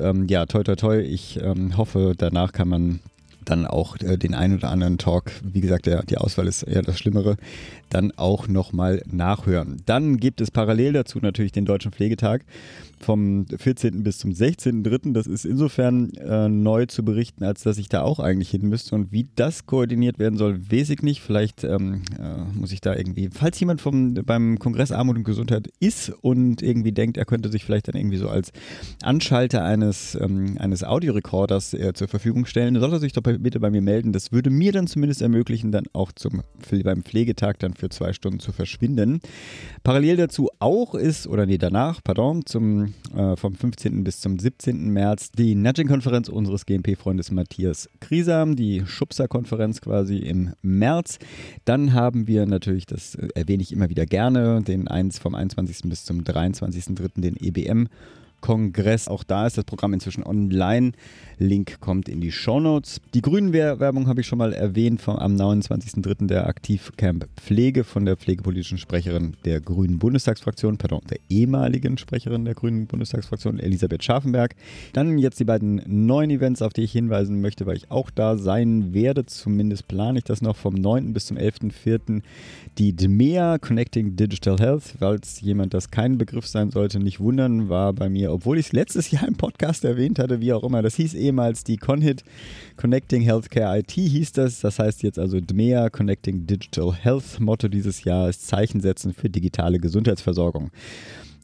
Ähm, 0.00 0.26
ja, 0.28 0.46
toi 0.46 0.62
toi 0.62 0.74
toi. 0.74 1.00
Ich 1.00 1.38
ähm, 1.42 1.76
hoffe, 1.76 2.14
danach 2.16 2.52
kann 2.52 2.68
man 2.68 3.00
dann 3.44 3.66
auch 3.66 3.96
äh, 4.00 4.16
den 4.16 4.34
ein 4.34 4.54
oder 4.54 4.70
anderen 4.70 4.98
Talk, 4.98 5.30
wie 5.42 5.60
gesagt, 5.60 5.86
der, 5.86 6.02
die 6.02 6.18
Auswahl 6.18 6.46
ist 6.46 6.62
eher 6.62 6.82
das 6.82 6.98
Schlimmere, 6.98 7.36
dann 7.90 8.12
auch 8.16 8.48
nochmal 8.48 9.02
nachhören. 9.06 9.82
Dann 9.86 10.16
gibt 10.16 10.40
es 10.40 10.50
parallel 10.50 10.94
dazu 10.94 11.18
natürlich 11.20 11.52
den 11.52 11.64
Deutschen 11.64 11.92
Pflegetag 11.92 12.44
vom 13.04 13.46
14. 13.46 14.02
bis 14.02 14.18
zum 14.18 14.32
16.3. 14.32 15.12
Das 15.12 15.26
ist 15.26 15.44
insofern 15.44 16.12
äh, 16.14 16.48
neu 16.48 16.86
zu 16.86 17.04
berichten, 17.04 17.44
als 17.44 17.62
dass 17.62 17.78
ich 17.78 17.88
da 17.88 18.02
auch 18.02 18.18
eigentlich 18.18 18.50
hin 18.50 18.68
müsste. 18.68 18.94
Und 18.94 19.12
wie 19.12 19.28
das 19.36 19.66
koordiniert 19.66 20.18
werden 20.18 20.38
soll, 20.38 20.60
weiß 20.70 20.90
ich 20.90 21.02
nicht. 21.02 21.20
Vielleicht 21.20 21.64
ähm, 21.64 22.02
äh, 22.18 22.58
muss 22.58 22.72
ich 22.72 22.80
da 22.80 22.94
irgendwie, 22.96 23.30
falls 23.32 23.60
jemand 23.60 23.80
vom, 23.80 24.14
beim 24.14 24.58
Kongress 24.58 24.90
Armut 24.90 25.16
und 25.16 25.24
Gesundheit 25.24 25.70
ist 25.80 26.10
und 26.22 26.62
irgendwie 26.62 26.92
denkt, 26.92 27.16
er 27.16 27.26
könnte 27.26 27.50
sich 27.50 27.64
vielleicht 27.64 27.88
dann 27.88 27.96
irgendwie 27.96 28.16
so 28.16 28.28
als 28.28 28.52
Anschalter 29.02 29.62
eines, 29.62 30.16
ähm, 30.20 30.56
eines 30.58 30.82
Audiorekorders 30.82 31.74
äh, 31.74 31.92
zur 31.92 32.08
Verfügung 32.08 32.46
stellen, 32.46 32.78
soll 32.80 32.92
er 32.92 33.00
sich 33.00 33.12
doch 33.12 33.22
bitte 33.38 33.60
bei 33.60 33.70
mir 33.70 33.82
melden. 33.82 34.12
Das 34.12 34.32
würde 34.32 34.50
mir 34.50 34.72
dann 34.72 34.86
zumindest 34.86 35.22
ermöglichen, 35.22 35.72
dann 35.72 35.84
auch 35.92 36.12
zum, 36.12 36.42
beim 36.82 37.02
Pflegetag 37.02 37.58
dann 37.58 37.74
für 37.74 37.88
zwei 37.88 38.12
Stunden 38.12 38.40
zu 38.40 38.52
verschwinden. 38.52 39.20
Parallel 39.82 40.16
dazu 40.16 40.48
auch 40.58 40.94
ist, 40.94 41.26
oder 41.26 41.46
nee, 41.46 41.58
danach, 41.58 42.02
pardon, 42.02 42.46
zum 42.46 42.94
äh, 43.14 43.36
vom 43.36 43.54
15. 43.54 44.04
bis 44.04 44.20
zum 44.20 44.38
17. 44.38 44.90
März 44.90 45.32
die 45.32 45.54
Nudging-Konferenz 45.54 46.28
unseres 46.28 46.66
GMP-Freundes 46.66 47.30
Matthias 47.30 47.88
Kriesam, 48.00 48.56
die 48.56 48.82
Schubser-Konferenz 48.86 49.80
quasi 49.80 50.18
im 50.18 50.52
März. 50.62 51.18
Dann 51.64 51.92
haben 51.92 52.26
wir 52.26 52.46
natürlich, 52.46 52.86
das 52.86 53.14
äh, 53.14 53.28
erwähne 53.34 53.62
ich 53.62 53.72
immer 53.72 53.90
wieder 53.90 54.06
gerne, 54.06 54.62
den 54.62 54.88
1 54.88 55.18
vom 55.18 55.34
21. 55.34 55.88
bis 55.88 56.04
zum 56.04 56.22
23.3. 56.22 57.20
den 57.20 57.36
EBM. 57.36 57.88
Kongress. 58.44 59.08
Auch 59.08 59.24
da 59.24 59.46
ist 59.46 59.56
das 59.56 59.64
Programm 59.64 59.94
inzwischen 59.94 60.22
online. 60.22 60.92
Link 61.38 61.80
kommt 61.80 62.10
in 62.10 62.20
die 62.20 62.30
Show 62.30 62.60
Notes. 62.60 63.00
Die 63.14 63.22
Grünen-Werbung 63.22 64.06
habe 64.06 64.20
ich 64.20 64.26
schon 64.26 64.36
mal 64.36 64.52
erwähnt 64.52 65.00
vom, 65.00 65.16
am 65.16 65.34
29.03. 65.34 66.26
der 66.26 66.46
Aktivcamp 66.46 67.26
Pflege 67.36 67.84
von 67.84 68.04
der 68.04 68.18
pflegepolitischen 68.18 68.76
Sprecherin 68.76 69.34
der 69.46 69.62
Grünen 69.62 69.98
Bundestagsfraktion, 69.98 70.76
pardon, 70.76 71.00
der 71.08 71.20
ehemaligen 71.30 71.96
Sprecherin 71.96 72.44
der 72.44 72.52
Grünen 72.52 72.86
Bundestagsfraktion, 72.86 73.58
Elisabeth 73.58 74.04
Scharfenberg. 74.04 74.54
Dann 74.92 75.16
jetzt 75.16 75.40
die 75.40 75.44
beiden 75.44 75.82
neuen 75.86 76.28
Events, 76.28 76.60
auf 76.60 76.74
die 76.74 76.82
ich 76.82 76.92
hinweisen 76.92 77.40
möchte, 77.40 77.64
weil 77.64 77.78
ich 77.78 77.90
auch 77.90 78.10
da 78.10 78.36
sein 78.36 78.92
werde. 78.92 79.24
Zumindest 79.24 79.88
plane 79.88 80.18
ich 80.18 80.24
das 80.24 80.42
noch 80.42 80.56
vom 80.56 80.74
9. 80.74 81.14
bis 81.14 81.24
zum 81.24 81.38
11.04. 81.38 82.20
Die 82.76 82.92
DMEA 82.92 83.58
Connecting 83.58 84.16
Digital 84.16 84.58
Health, 84.58 84.94
falls 84.98 85.40
jemand 85.40 85.74
das 85.74 85.92
kein 85.92 86.18
Begriff 86.18 86.48
sein 86.48 86.70
sollte, 86.70 86.98
nicht 86.98 87.20
wundern, 87.20 87.68
war 87.68 87.92
bei 87.92 88.08
mir 88.08 88.32
obwohl 88.32 88.58
ich 88.58 88.66
es 88.66 88.72
letztes 88.72 89.12
Jahr 89.12 89.28
im 89.28 89.36
Podcast 89.36 89.84
erwähnt 89.84 90.18
hatte, 90.18 90.40
wie 90.40 90.52
auch 90.52 90.64
immer. 90.64 90.82
Das 90.82 90.96
hieß 90.96 91.14
ehemals 91.14 91.62
die 91.62 91.76
Conhit 91.76 92.24
Connecting 92.76 93.22
Healthcare 93.22 93.78
IT 93.78 93.92
hieß 93.92 94.32
das. 94.32 94.58
Das 94.58 94.80
heißt 94.80 95.04
jetzt 95.04 95.20
also 95.20 95.40
DMEA 95.40 95.88
Connecting 95.88 96.48
Digital 96.48 96.92
Health. 96.92 97.38
Motto 97.38 97.68
dieses 97.68 98.02
Jahr 98.02 98.28
ist 98.28 98.44
Zeichen 98.48 98.80
setzen 98.80 99.14
für 99.14 99.30
digitale 99.30 99.78
Gesundheitsversorgung. 99.78 100.72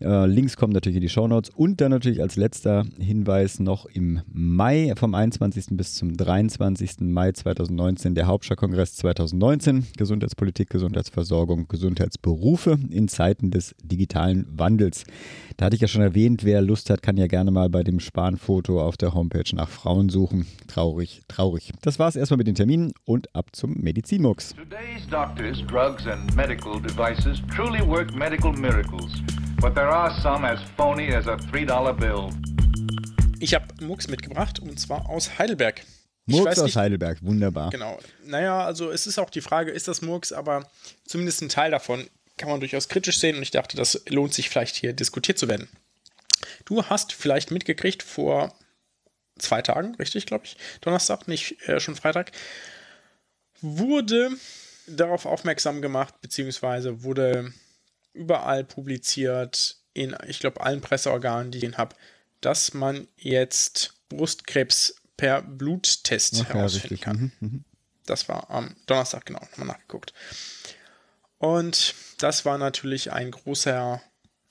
Äh, 0.01 0.26
Links 0.26 0.57
kommen 0.57 0.72
natürlich 0.72 0.96
in 0.96 1.03
die 1.03 1.09
Shownotes 1.09 1.51
und 1.51 1.80
dann 1.80 1.90
natürlich 1.90 2.22
als 2.22 2.36
letzter 2.36 2.84
Hinweis 2.98 3.61
noch 3.61 3.86
im 3.86 4.20
Mai, 4.32 4.94
vom 4.96 5.14
21. 5.14 5.66
bis 5.70 5.94
zum 5.94 6.16
23. 6.16 7.01
Mai 7.01 7.32
2019, 7.32 8.14
der 8.14 8.26
Hauptstadtkongress 8.26 8.96
2019, 8.96 9.86
Gesundheitspolitik, 9.98 10.70
Gesundheitsversorgung, 10.70 11.68
Gesundheitsberufe 11.68 12.78
in 12.90 13.09
Zeiten 13.09 13.51
des 13.51 13.74
digitalen 13.82 14.46
Wandels. 14.51 15.05
Da 15.59 15.66
hatte 15.66 15.74
ich 15.76 15.82
ja 15.82 15.88
schon 15.88 16.03
erwähnt, 16.03 16.44
wer 16.44 16.62
Lust 16.62 16.88
hat, 16.88 17.03
kann 17.03 17.18
ja 17.18 17.26
gerne 17.26 17.51
mal 17.51 17.68
bei 17.68 17.82
dem 17.82 18.01
Spanfoto 18.01 18.80
auf 18.80 18.96
der 18.96 19.12
Homepage 19.12 19.55
nach 19.55 19.68
Frauen 19.68 20.09
suchen. 20.09 20.46
Traurig, 20.66 21.20
traurig. 21.28 21.72
Das 21.82 21.98
war 21.98 22.09
es 22.09 22.16
erstmal 22.16 22.38
mit 22.38 22.46
den 22.46 22.55
Terminen 22.55 22.92
und 23.05 23.34
ab 23.34 23.51
zum 23.53 23.74
Medizinmux. 23.74 24.55
Today's 24.55 25.07
doctors, 25.11 25.62
drugs 25.66 26.07
and 26.07 26.34
medical 26.34 26.80
devices 26.80 27.42
truly 27.55 27.86
work 27.86 28.14
medical 28.14 28.53
miracles. 28.53 29.22
But 29.61 29.75
there 29.75 29.89
are 29.89 30.11
some 30.23 30.49
as 30.49 30.59
phony 30.75 31.15
as 31.15 31.27
a 31.27 31.35
$3 31.35 31.93
bill. 31.93 32.31
Ich 33.41 33.53
habe 33.53 33.67
Mux 33.85 34.09
mitgebracht 34.09 34.59
und 34.59 34.81
zwar 34.81 35.11
aus 35.11 35.39
Heidelberg. 35.39 35.83
Murks 36.25 36.59
aus 36.61 36.77
Heidelberg, 36.77 37.23
wunderbar. 37.23 37.69
Genau. 37.69 37.99
Naja, 38.25 38.65
also 38.65 38.91
es 38.91 39.07
ist 39.07 39.19
auch 39.19 39.29
die 39.29 39.43
Frage, 39.43 39.71
ist 39.71 39.87
das 39.87 40.01
Murks, 40.01 40.33
aber 40.33 40.67
zumindest 41.05 41.43
ein 41.43 41.51
Teil 41.51 41.71
davon 41.71 42.09
kann 42.39 42.49
man 42.49 42.61
durchaus 42.61 42.89
kritisch 42.89 43.19
sehen 43.19 43.37
und 43.37 43.43
ich 43.43 43.51
dachte, 43.51 43.77
das 43.77 44.03
lohnt 44.09 44.33
sich 44.33 44.49
vielleicht 44.49 44.77
hier 44.77 44.95
diskutiert 44.95 45.39
zu 45.39 45.47
werden. 45.47 45.69
Du 46.65 46.83
hast 46.87 47.13
vielleicht 47.13 47.51
mitgekriegt 47.51 48.03
vor 48.03 48.55
zwei 49.39 49.61
Tagen, 49.61 49.95
richtig, 49.97 50.25
glaube 50.25 50.47
ich, 50.47 50.57
Donnerstag, 50.81 51.29
nicht 51.29 51.61
äh, 51.69 51.81
schon 51.81 51.97
Freitag, 51.97 52.33
wurde 53.61 54.31
darauf 54.87 55.27
aufmerksam 55.27 55.83
gemacht, 55.83 56.15
beziehungsweise 56.23 57.03
wurde 57.03 57.53
überall 58.13 58.65
publiziert, 58.65 59.77
in, 59.93 60.17
ich 60.27 60.41
glaube, 60.41 60.61
allen 60.61 60.81
Presseorganen, 60.81 61.51
die 61.51 61.65
ich 61.65 61.77
habe, 61.77 61.97
dass 62.41 62.75
man 62.75 63.09
jetzt 63.17 63.95
Brustkrebs 64.09 64.97
per 65.17 65.43
Bluttest 65.43 66.43
Ach, 66.43 66.49
herausfinden 66.55 66.97
ja, 66.97 67.05
kann. 67.05 67.33
Mhm, 67.41 67.49
mhm. 67.49 67.65
Das 68.07 68.29
war 68.29 68.51
am 68.51 68.75
Donnerstag, 68.87 69.27
genau, 69.27 69.41
mal 69.57 69.67
nachgeguckt. 69.67 70.15
Und 71.39 71.95
das 72.19 72.45
war 72.45 72.59
natürlich 72.59 73.13
ein 73.13 73.31
großer 73.31 74.03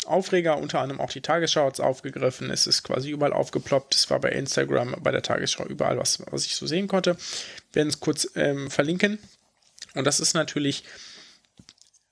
Aufreger, 0.05 0.57
unter 0.57 0.79
anderem 0.79 1.01
auch 1.01 1.11
die 1.11 1.21
Tagesschau 1.21 1.65
hat 1.65 1.73
es 1.73 1.79
aufgegriffen. 1.79 2.49
Es 2.49 2.67
ist 2.67 2.83
quasi 2.83 3.09
überall 3.09 3.33
aufgeploppt. 3.33 3.93
Es 3.93 4.09
war 4.09 4.19
bei 4.19 4.29
Instagram, 4.29 4.95
bei 5.01 5.11
der 5.11 5.21
Tagesschau, 5.21 5.65
überall, 5.65 5.97
was, 5.97 6.23
was 6.31 6.45
ich 6.45 6.55
so 6.55 6.65
sehen 6.65 6.87
konnte. 6.87 7.15
Wir 7.71 7.81
werden 7.81 7.89
es 7.89 7.99
kurz 7.99 8.29
ähm, 8.35 8.71
verlinken. 8.71 9.19
Und 9.95 10.05
das 10.05 10.19
ist 10.19 10.33
natürlich 10.33 10.83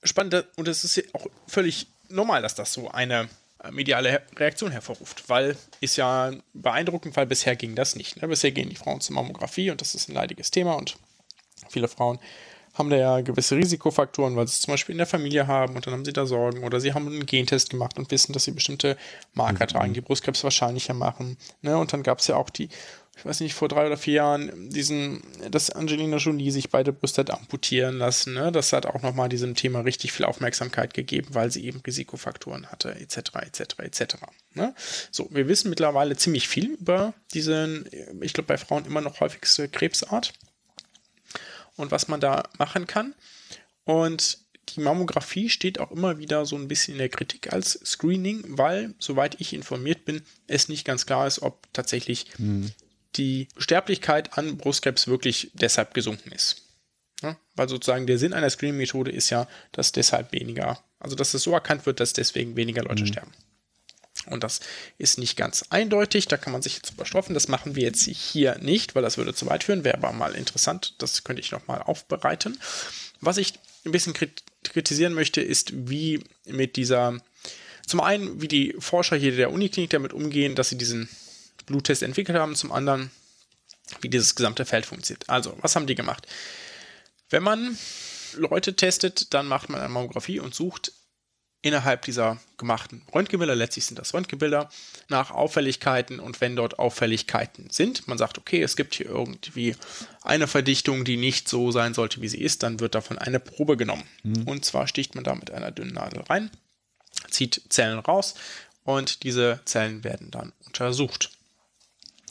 spannend 0.08 0.46
und 0.56 0.68
es 0.68 0.84
ist 0.84 1.14
auch 1.14 1.26
völlig 1.46 1.86
normal, 2.08 2.42
dass 2.42 2.54
das 2.54 2.72
so 2.72 2.90
eine 2.90 3.28
äh, 3.62 3.70
mediale 3.70 4.22
Reaktion 4.36 4.70
hervorruft, 4.70 5.28
weil 5.28 5.56
ist 5.80 5.96
ja 5.96 6.32
beeindruckend, 6.54 7.16
weil 7.16 7.26
bisher 7.26 7.56
ging 7.56 7.74
das 7.74 7.96
nicht. 7.96 8.20
Ne? 8.20 8.28
Bisher 8.28 8.50
gehen 8.50 8.70
die 8.70 8.76
Frauen 8.76 9.00
zur 9.00 9.14
Mammographie 9.14 9.70
und 9.70 9.80
das 9.80 9.94
ist 9.94 10.08
ein 10.08 10.14
leidiges 10.14 10.50
Thema 10.50 10.74
und 10.74 10.96
viele 11.68 11.88
Frauen 11.88 12.18
haben 12.74 12.90
da 12.90 12.96
ja 12.96 13.20
gewisse 13.20 13.56
Risikofaktoren, 13.56 14.36
weil 14.36 14.46
sie 14.46 14.52
es 14.52 14.60
zum 14.60 14.72
Beispiel 14.72 14.92
in 14.92 14.98
der 14.98 15.06
Familie 15.06 15.48
haben 15.48 15.74
und 15.74 15.86
dann 15.86 15.94
haben 15.94 16.04
sie 16.04 16.12
da 16.12 16.26
Sorgen 16.26 16.62
oder 16.62 16.80
sie 16.80 16.94
haben 16.94 17.08
einen 17.08 17.26
Gentest 17.26 17.70
gemacht 17.70 17.98
und 17.98 18.10
wissen, 18.12 18.32
dass 18.32 18.44
sie 18.44 18.52
bestimmte 18.52 18.96
Marker 19.34 19.64
mhm. 19.64 19.68
tragen, 19.68 19.94
die 19.94 20.00
Brustkrebs 20.00 20.44
wahrscheinlicher 20.44 20.94
machen. 20.94 21.36
Ne? 21.60 21.76
Und 21.76 21.92
dann 21.92 22.04
gab 22.04 22.20
es 22.20 22.28
ja 22.28 22.36
auch 22.36 22.50
die 22.50 22.68
ich 23.18 23.24
weiß 23.24 23.40
nicht, 23.40 23.54
vor 23.54 23.66
drei 23.66 23.86
oder 23.86 23.96
vier 23.96 24.14
Jahren 24.14 24.70
diesen, 24.70 25.22
dass 25.50 25.70
Angelina 25.70 26.18
Jolie 26.18 26.52
sich 26.52 26.70
beide 26.70 26.92
Brüste 26.92 27.22
hat 27.22 27.30
amputieren 27.30 27.98
lassen. 27.98 28.34
Ne? 28.34 28.52
Das 28.52 28.72
hat 28.72 28.86
auch 28.86 29.02
nochmal 29.02 29.28
diesem 29.28 29.56
Thema 29.56 29.80
richtig 29.80 30.12
viel 30.12 30.24
Aufmerksamkeit 30.24 30.94
gegeben, 30.94 31.30
weil 31.32 31.50
sie 31.50 31.64
eben 31.64 31.80
Risikofaktoren 31.84 32.66
hatte, 32.70 32.94
etc., 32.94 33.18
etc., 33.42 33.62
etc. 33.80 34.02
Ne? 34.54 34.72
So, 35.10 35.26
wir 35.32 35.48
wissen 35.48 35.68
mittlerweile 35.68 36.16
ziemlich 36.16 36.46
viel 36.46 36.74
über 36.74 37.12
diesen, 37.34 37.88
ich 38.20 38.34
glaube, 38.34 38.46
bei 38.46 38.56
Frauen 38.56 38.86
immer 38.86 39.00
noch 39.00 39.18
häufigste 39.18 39.68
Krebsart 39.68 40.32
und 41.74 41.90
was 41.90 42.06
man 42.06 42.20
da 42.20 42.44
machen 42.56 42.86
kann. 42.86 43.14
Und 43.82 44.38
die 44.68 44.80
Mammographie 44.80 45.48
steht 45.48 45.80
auch 45.80 45.90
immer 45.90 46.18
wieder 46.18 46.46
so 46.46 46.54
ein 46.54 46.68
bisschen 46.68 46.94
in 46.94 46.98
der 46.98 47.08
Kritik 47.08 47.52
als 47.52 47.80
Screening, 47.84 48.44
weil, 48.46 48.94
soweit 49.00 49.40
ich 49.40 49.54
informiert 49.54 50.04
bin, 50.04 50.22
es 50.46 50.68
nicht 50.68 50.84
ganz 50.84 51.04
klar 51.04 51.26
ist, 51.26 51.42
ob 51.42 51.66
tatsächlich 51.72 52.26
hm 52.36 52.70
die 53.16 53.48
Sterblichkeit 53.56 54.36
an 54.36 54.58
Brustkrebs 54.58 55.06
wirklich 55.06 55.50
deshalb 55.54 55.94
gesunken 55.94 56.32
ist. 56.32 56.62
Ja, 57.22 57.36
weil 57.56 57.68
sozusagen 57.68 58.06
der 58.06 58.18
Sinn 58.18 58.32
einer 58.32 58.48
Screening-Methode 58.48 59.10
ist 59.10 59.30
ja, 59.30 59.48
dass 59.72 59.90
deshalb 59.90 60.32
weniger, 60.32 60.82
also 61.00 61.16
dass 61.16 61.34
es 61.34 61.42
so 61.42 61.52
erkannt 61.52 61.84
wird, 61.84 61.98
dass 61.98 62.12
deswegen 62.12 62.54
weniger 62.54 62.84
Leute 62.84 63.02
mhm. 63.02 63.06
sterben. 63.08 63.32
Und 64.26 64.44
das 64.44 64.60
ist 64.98 65.18
nicht 65.18 65.36
ganz 65.36 65.64
eindeutig, 65.70 66.28
da 66.28 66.36
kann 66.36 66.52
man 66.52 66.62
sich 66.62 66.76
jetzt 66.76 66.92
überstroffen. 66.92 67.34
Das 67.34 67.48
machen 67.48 67.76
wir 67.76 67.84
jetzt 67.84 68.04
hier 68.04 68.58
nicht, 68.58 68.94
weil 68.94 69.02
das 69.02 69.16
würde 69.16 69.34
zu 69.34 69.46
weit 69.46 69.64
führen, 69.64 69.84
wäre 69.84 69.96
aber 69.96 70.12
mal 70.12 70.34
interessant, 70.34 70.94
das 70.98 71.24
könnte 71.24 71.40
ich 71.40 71.50
nochmal 71.50 71.82
aufbereiten. 71.82 72.58
Was 73.20 73.36
ich 73.36 73.54
ein 73.84 73.92
bisschen 73.92 74.14
kritisieren 74.64 75.14
möchte, 75.14 75.40
ist, 75.40 75.88
wie 75.88 76.22
mit 76.46 76.76
dieser, 76.76 77.18
zum 77.86 78.00
einen, 78.00 78.40
wie 78.42 78.48
die 78.48 78.74
Forscher 78.78 79.16
hier 79.16 79.34
der 79.34 79.52
Uniklinik 79.52 79.90
damit 79.90 80.12
umgehen, 80.12 80.54
dass 80.54 80.68
sie 80.68 80.78
diesen 80.78 81.08
Bluttest 81.68 82.02
entwickelt 82.02 82.38
haben, 82.38 82.54
zum 82.54 82.72
anderen, 82.72 83.10
wie 84.00 84.08
dieses 84.08 84.34
gesamte 84.34 84.64
Feld 84.64 84.86
funktioniert. 84.86 85.28
Also, 85.28 85.56
was 85.60 85.76
haben 85.76 85.86
die 85.86 85.94
gemacht? 85.94 86.26
Wenn 87.30 87.42
man 87.42 87.78
Leute 88.36 88.74
testet, 88.74 89.32
dann 89.34 89.46
macht 89.46 89.68
man 89.68 89.80
eine 89.80 89.88
Mammographie 89.88 90.40
und 90.40 90.54
sucht 90.54 90.92
innerhalb 91.60 92.02
dieser 92.02 92.38
gemachten 92.56 93.02
Röntgenbilder, 93.12 93.56
letztlich 93.56 93.84
sind 93.84 93.98
das 93.98 94.14
Röntgenbilder, 94.14 94.70
nach 95.08 95.30
Auffälligkeiten 95.30 96.20
und 96.20 96.40
wenn 96.40 96.54
dort 96.54 96.78
Auffälligkeiten 96.78 97.70
sind, 97.70 98.06
man 98.06 98.18
sagt, 98.18 98.38
okay, 98.38 98.62
es 98.62 98.76
gibt 98.76 98.94
hier 98.94 99.06
irgendwie 99.06 99.74
eine 100.22 100.46
Verdichtung, 100.46 101.04
die 101.04 101.16
nicht 101.16 101.48
so 101.48 101.72
sein 101.72 101.94
sollte, 101.94 102.20
wie 102.22 102.28
sie 102.28 102.40
ist, 102.40 102.62
dann 102.62 102.80
wird 102.80 102.94
davon 102.94 103.18
eine 103.18 103.40
Probe 103.40 103.76
genommen. 103.76 104.04
Mhm. 104.22 104.44
Und 104.44 104.64
zwar 104.64 104.86
sticht 104.86 105.14
man 105.14 105.24
da 105.24 105.34
mit 105.34 105.50
einer 105.50 105.72
dünnen 105.72 105.94
Nadel 105.94 106.22
rein, 106.22 106.50
zieht 107.28 107.62
Zellen 107.70 107.98
raus 107.98 108.34
und 108.84 109.24
diese 109.24 109.60
Zellen 109.64 110.04
werden 110.04 110.30
dann 110.30 110.52
untersucht. 110.64 111.32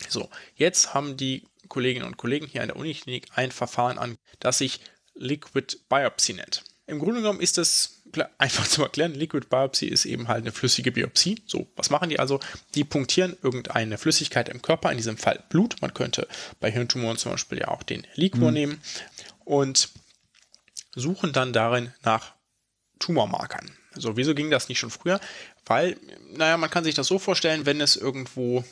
So, 0.10 0.30
jetzt 0.56 0.94
haben 0.94 1.18
die 1.18 1.44
Kolleginnen 1.68 2.06
und 2.06 2.18
Kollegen 2.18 2.48
hier 2.48 2.62
an 2.62 2.68
der 2.68 2.78
Uniklinik 2.78 3.28
ein 3.36 3.52
Verfahren 3.52 3.98
an, 3.98 4.18
das 4.40 4.60
sich 4.60 4.80
Liquid 5.16 5.78
Biopsy 5.90 6.34
nennt. 6.34 6.64
Im 6.86 7.00
Grunde 7.00 7.22
genommen 7.22 7.42
ist 7.42 7.58
das 7.58 8.02
einfach 8.38 8.68
zu 8.68 8.84
erklären. 8.84 9.14
Liquid 9.14 9.48
Biopsy 9.50 9.88
ist 9.88 10.06
eben 10.06 10.28
halt 10.28 10.44
eine 10.44 10.52
flüssige 10.52 10.92
Biopsie. 10.92 11.42
So, 11.46 11.68
was 11.76 11.90
machen 11.90 12.10
die 12.10 12.20
also? 12.20 12.40
Die 12.76 12.84
punktieren 12.84 13.36
irgendeine 13.42 13.98
Flüssigkeit 13.98 14.50
im 14.50 14.62
Körper, 14.62 14.92
in 14.92 14.98
diesem 14.98 15.18
Fall 15.18 15.44
Blut. 15.50 15.76
Man 15.82 15.94
könnte 15.94 16.28
bei 16.60 16.72
Hirntumoren 16.72 17.18
zum 17.18 17.32
Beispiel 17.34 17.60
ja 17.60 17.68
auch 17.70 17.84
den 17.84 18.06
Liquor 18.16 18.50
mhm. 18.50 18.54
nehmen 18.54 18.82
und 19.44 19.90
suchen 20.96 21.34
dann 21.34 21.54
darin 21.54 21.94
nach 22.04 22.34
Tumormarkern. 23.00 23.72
So, 23.96 24.18
wieso 24.18 24.36
ging 24.36 24.52
das 24.52 24.70
nicht 24.70 24.80
schon 24.80 24.92
früher? 24.92 25.20
Weil, 25.66 25.98
naja, 26.32 26.58
man 26.58 26.70
kann 26.70 26.84
sich 26.84 26.96
das 26.96 27.08
so 27.08 27.20
vorstellen, 27.20 27.66
wenn 27.66 27.82
es 27.82 27.96
irgendwo 27.96 28.64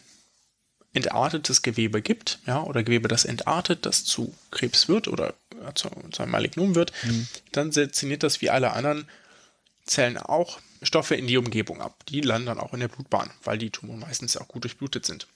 entartetes 0.95 1.61
Gewebe 1.61 2.01
gibt, 2.01 2.39
ja, 2.47 2.63
oder 2.63 2.83
Gewebe, 2.83 3.07
das 3.07 3.25
entartet, 3.25 3.85
das 3.85 4.05
zu 4.05 4.33
Krebs 4.51 4.87
wird 4.87 5.07
oder 5.07 5.33
zu, 5.75 5.89
zu 6.11 6.23
einem 6.23 6.31
Malignom 6.31 6.75
wird, 6.75 6.91
mhm. 7.03 7.27
dann 7.51 7.71
seziniert 7.71 8.23
das 8.23 8.41
wie 8.41 8.49
alle 8.49 8.71
anderen 8.71 9.07
Zellen 9.85 10.17
auch 10.17 10.59
Stoffe 10.81 11.15
in 11.15 11.27
die 11.27 11.37
Umgebung 11.37 11.81
ab. 11.81 12.05
Die 12.07 12.21
landen 12.21 12.47
dann 12.47 12.59
auch 12.59 12.73
in 12.73 12.79
der 12.79 12.87
Blutbahn, 12.87 13.29
weil 13.43 13.57
die 13.57 13.69
Tumoren 13.69 13.99
meistens 13.99 14.37
auch 14.37 14.47
gut 14.47 14.63
durchblutet 14.63 15.05
sind. 15.05 15.27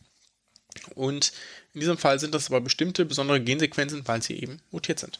Und 0.95 1.33
in 1.73 1.81
diesem 1.81 1.97
Fall 1.97 2.19
sind 2.19 2.33
das 2.33 2.47
aber 2.47 2.61
bestimmte 2.61 3.05
besondere 3.05 3.41
Gensequenzen, 3.41 4.07
weil 4.07 4.21
sie 4.21 4.39
eben 4.39 4.59
mutiert 4.71 4.99
sind. 4.99 5.19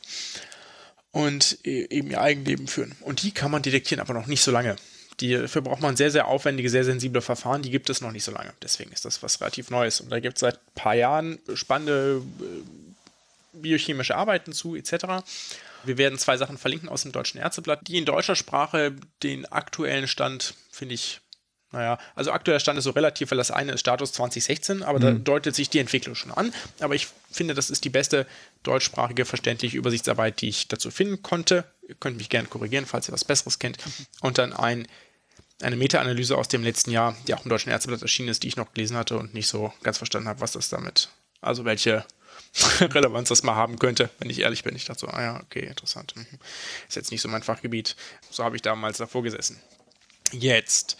Und 1.11 1.57
e-, 1.63 1.87
eben 1.89 2.11
ihr 2.11 2.21
Eigenleben 2.21 2.67
führen. 2.67 2.95
Und 3.01 3.23
die 3.23 3.31
kann 3.31 3.51
man 3.51 3.63
detektieren, 3.63 4.01
aber 4.01 4.13
noch 4.13 4.27
nicht 4.27 4.43
so 4.43 4.51
lange. 4.51 4.75
Die, 5.19 5.33
dafür 5.33 5.61
braucht 5.61 5.81
man 5.81 5.97
sehr, 5.97 6.11
sehr 6.11 6.27
aufwendige, 6.27 6.69
sehr 6.69 6.83
sensible 6.83 7.21
Verfahren. 7.21 7.61
Die 7.61 7.71
gibt 7.71 7.89
es 7.89 8.01
noch 8.01 8.11
nicht 8.11 8.23
so 8.23 8.31
lange. 8.31 8.53
Deswegen 8.61 8.91
ist 8.91 9.05
das 9.05 9.21
was 9.21 9.41
relativ 9.41 9.69
Neues. 9.69 9.99
Und 10.01 10.09
da 10.09 10.19
gibt 10.19 10.37
es 10.37 10.41
seit 10.41 10.55
ein 10.55 10.73
paar 10.75 10.95
Jahren 10.95 11.39
spannende 11.53 12.21
äh, 12.39 13.59
biochemische 13.59 14.15
Arbeiten 14.15 14.53
zu, 14.53 14.75
etc. 14.75 15.23
Wir 15.83 15.97
werden 15.97 16.17
zwei 16.17 16.37
Sachen 16.37 16.57
verlinken 16.57 16.89
aus 16.89 17.03
dem 17.03 17.11
Deutschen 17.11 17.39
Ärzteblatt, 17.39 17.87
die 17.87 17.97
in 17.97 18.05
deutscher 18.05 18.35
Sprache 18.35 18.95
den 19.23 19.45
aktuellen 19.45 20.07
Stand, 20.07 20.53
finde 20.71 20.95
ich, 20.95 21.21
naja, 21.71 21.99
also 22.15 22.31
aktueller 22.31 22.59
Stand 22.59 22.79
ist 22.79 22.85
so 22.85 22.91
relativ, 22.91 23.29
weil 23.29 23.37
das 23.37 23.51
eine 23.51 23.73
ist 23.73 23.81
Status 23.81 24.11
2016, 24.13 24.81
aber 24.81 24.97
mhm. 24.99 25.03
da 25.03 25.11
deutet 25.11 25.55
sich 25.55 25.69
die 25.69 25.79
Entwicklung 25.79 26.15
schon 26.15 26.31
an. 26.31 26.51
Aber 26.79 26.95
ich 26.95 27.07
finde, 27.31 27.53
das 27.53 27.69
ist 27.69 27.85
die 27.85 27.89
beste 27.89 28.25
deutschsprachige, 28.63 29.25
verständliche 29.25 29.77
Übersichtsarbeit, 29.77 30.41
die 30.41 30.49
ich 30.49 30.67
dazu 30.67 30.89
finden 30.89 31.21
konnte. 31.21 31.65
Ihr 31.87 31.95
könnt 31.95 32.17
mich 32.17 32.29
gerne 32.29 32.47
korrigieren, 32.47 32.87
falls 32.87 33.07
ihr 33.07 33.13
was 33.13 33.23
Besseres 33.23 33.59
kennt. 33.59 33.77
Und 34.21 34.39
dann 34.39 34.53
ein 34.53 34.87
eine 35.61 35.75
Meta-Analyse 35.75 36.37
aus 36.37 36.47
dem 36.47 36.63
letzten 36.63 36.91
Jahr, 36.91 37.15
die 37.27 37.33
auch 37.33 37.43
im 37.43 37.49
Deutschen 37.49 37.69
Ärzteblatt 37.69 38.01
erschienen 38.01 38.29
ist, 38.29 38.43
die 38.43 38.47
ich 38.47 38.55
noch 38.55 38.73
gelesen 38.73 38.97
hatte 38.97 39.17
und 39.17 39.33
nicht 39.33 39.47
so 39.47 39.73
ganz 39.83 39.97
verstanden 39.97 40.29
habe, 40.29 40.41
was 40.41 40.53
das 40.53 40.69
damit, 40.69 41.09
also 41.41 41.65
welche 41.65 42.05
Relevanz 42.81 43.29
das 43.29 43.43
mal 43.43 43.55
haben 43.55 43.77
könnte, 43.77 44.09
wenn 44.19 44.29
ich 44.29 44.39
ehrlich 44.39 44.63
bin. 44.63 44.75
Ich 44.75 44.85
dachte 44.85 45.01
so, 45.01 45.07
ah 45.07 45.21
ja, 45.21 45.39
okay, 45.41 45.65
interessant. 45.65 46.15
Mhm. 46.15 46.25
Ist 46.87 46.95
jetzt 46.95 47.11
nicht 47.11 47.21
so 47.21 47.27
mein 47.27 47.43
Fachgebiet. 47.43 47.95
So 48.29 48.43
habe 48.43 48.55
ich 48.55 48.61
damals 48.61 48.97
davor 48.97 49.23
gesessen. 49.23 49.59
Jetzt 50.31 50.97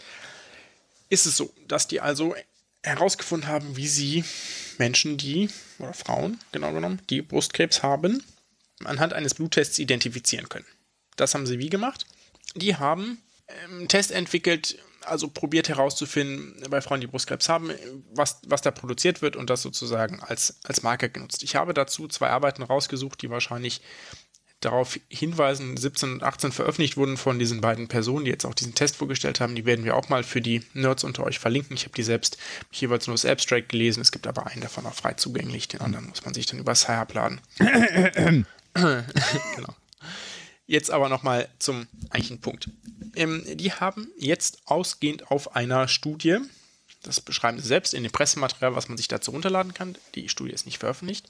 ist 1.08 1.26
es 1.26 1.36
so, 1.36 1.52
dass 1.66 1.88
die 1.88 2.00
also 2.00 2.34
herausgefunden 2.82 3.48
haben, 3.48 3.76
wie 3.76 3.88
sie 3.88 4.24
Menschen, 4.78 5.16
die, 5.16 5.50
oder 5.78 5.92
Frauen 5.92 6.38
genau 6.52 6.72
genommen, 6.72 7.00
die 7.10 7.22
Brustkrebs 7.22 7.82
haben, 7.82 8.22
anhand 8.84 9.12
eines 9.12 9.34
Bluttests 9.34 9.78
identifizieren 9.78 10.48
können. 10.48 10.66
Das 11.16 11.34
haben 11.34 11.46
sie 11.46 11.58
wie 11.58 11.68
gemacht? 11.68 12.06
Die 12.54 12.76
haben 12.76 13.18
einen 13.68 13.88
Test 13.88 14.10
entwickelt, 14.12 14.78
also 15.04 15.28
probiert 15.28 15.68
herauszufinden 15.68 16.62
bei 16.70 16.80
Frauen, 16.80 17.00
die 17.00 17.06
Brustkrebs 17.06 17.48
haben, 17.48 17.70
was, 18.12 18.40
was 18.46 18.62
da 18.62 18.70
produziert 18.70 19.22
wird 19.22 19.36
und 19.36 19.50
das 19.50 19.62
sozusagen 19.62 20.20
als, 20.20 20.58
als 20.64 20.82
Marker 20.82 21.08
genutzt. 21.08 21.42
Ich 21.42 21.56
habe 21.56 21.74
dazu 21.74 22.08
zwei 22.08 22.28
Arbeiten 22.28 22.62
rausgesucht, 22.62 23.22
die 23.22 23.30
wahrscheinlich 23.30 23.80
darauf 24.60 25.00
hinweisen, 25.08 25.76
17 25.76 26.12
und 26.12 26.22
18 26.22 26.52
veröffentlicht 26.52 26.96
wurden 26.96 27.16
von 27.16 27.38
diesen 27.38 27.62
beiden 27.62 27.88
Personen, 27.88 28.26
die 28.26 28.30
jetzt 28.30 28.44
auch 28.44 28.54
diesen 28.54 28.74
Test 28.74 28.96
vorgestellt 28.96 29.40
haben. 29.40 29.54
Die 29.54 29.64
werden 29.64 29.84
wir 29.86 29.96
auch 29.96 30.10
mal 30.10 30.22
für 30.22 30.42
die 30.42 30.62
Nerds 30.74 31.02
unter 31.02 31.24
euch 31.24 31.38
verlinken. 31.38 31.76
Ich 31.76 31.84
habe 31.84 31.94
die 31.94 32.02
selbst 32.02 32.36
jeweils 32.70 33.06
nur 33.06 33.14
das 33.14 33.24
Abstract 33.24 33.70
gelesen. 33.70 34.02
Es 34.02 34.12
gibt 34.12 34.26
aber 34.26 34.46
einen 34.46 34.60
davon 34.60 34.84
auch 34.84 34.94
frei 34.94 35.14
zugänglich. 35.14 35.68
Den 35.68 35.80
anderen 35.80 36.08
muss 36.08 36.24
man 36.24 36.34
sich 36.34 36.44
dann 36.44 36.60
über 36.60 36.74
Sci-Hub 36.74 37.14
laden. 37.14 37.40
genau. 38.74 39.74
Jetzt 40.70 40.92
aber 40.92 41.08
nochmal 41.08 41.48
zum 41.58 41.88
eigentlichen 42.10 42.40
Punkt. 42.40 42.68
Ähm, 43.16 43.42
die 43.54 43.72
haben 43.72 44.06
jetzt 44.16 44.62
ausgehend 44.66 45.28
auf 45.28 45.56
einer 45.56 45.88
Studie, 45.88 46.38
das 47.02 47.20
beschreiben 47.20 47.58
sie 47.58 47.66
selbst 47.66 47.92
in 47.92 48.04
dem 48.04 48.12
Pressematerial, 48.12 48.76
was 48.76 48.86
man 48.86 48.96
sich 48.96 49.08
dazu 49.08 49.32
runterladen 49.32 49.74
kann, 49.74 49.98
die 50.14 50.28
Studie 50.28 50.52
ist 50.52 50.66
nicht 50.66 50.78
veröffentlicht, 50.78 51.26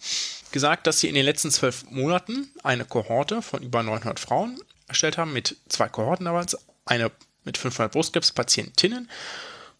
gesagt, 0.52 0.86
dass 0.86 1.00
sie 1.00 1.08
in 1.08 1.14
den 1.14 1.24
letzten 1.24 1.50
zwölf 1.50 1.90
Monaten 1.90 2.50
eine 2.62 2.84
Kohorte 2.84 3.40
von 3.40 3.62
über 3.62 3.82
900 3.82 4.20
Frauen 4.20 4.60
erstellt 4.88 5.16
haben, 5.16 5.32
mit 5.32 5.56
zwei 5.70 5.88
Kohorten 5.88 6.26
damals, 6.26 6.58
eine 6.84 7.10
mit 7.44 7.56
500 7.56 7.92
Brustkrebspatientinnen 7.92 9.08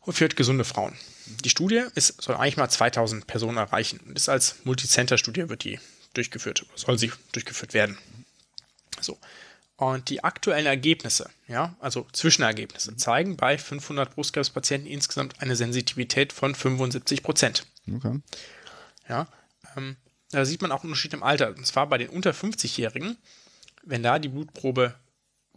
und 0.01 0.13
vier 0.15 0.29
gesunde 0.29 0.65
Frauen. 0.65 0.97
Die 1.45 1.51
Studie 1.51 1.85
ist, 1.95 2.23
soll 2.23 2.37
eigentlich 2.37 2.57
mal 2.57 2.71
2000 2.71 3.27
Personen 3.27 3.59
erreichen 3.59 4.01
und 4.07 4.17
ist 4.17 4.31
als 4.31 4.55
Multicenter-Studie 4.65 5.51
wird 5.51 5.65
die 5.65 5.79
durchgeführt, 6.15 6.65
soll 6.77 6.99
sie 6.99 7.13
durchgeführt 7.33 7.75
werden. 7.75 7.99
So. 9.03 9.19
Und 9.81 10.11
die 10.11 10.23
aktuellen 10.23 10.67
Ergebnisse, 10.67 11.31
ja, 11.49 11.75
also 11.81 12.07
Zwischenergebnisse, 12.13 12.97
zeigen 12.97 13.39
bei 13.39 13.57
500 13.57 14.15
Brustkrebspatienten 14.15 14.91
insgesamt 14.91 15.41
eine 15.41 15.57
Sensitivität 15.57 16.35
von 16.35 16.55
75 16.55 17.23
Prozent. 17.23 17.67
Okay. 17.91 18.21
Ja, 19.09 19.27
ähm, 19.79 19.97
da 20.33 20.45
sieht 20.45 20.61
man 20.61 20.71
auch 20.71 20.83
einen 20.83 20.91
Unterschied 20.91 21.15
im 21.15 21.23
Alter. 21.23 21.49
Und 21.49 21.67
zwar 21.67 21.89
bei 21.89 21.97
den 21.97 22.11
unter 22.11 22.33
50-Jährigen, 22.33 23.17
wenn 23.83 24.03
da 24.03 24.19
die 24.19 24.29
Blutprobe 24.29 24.95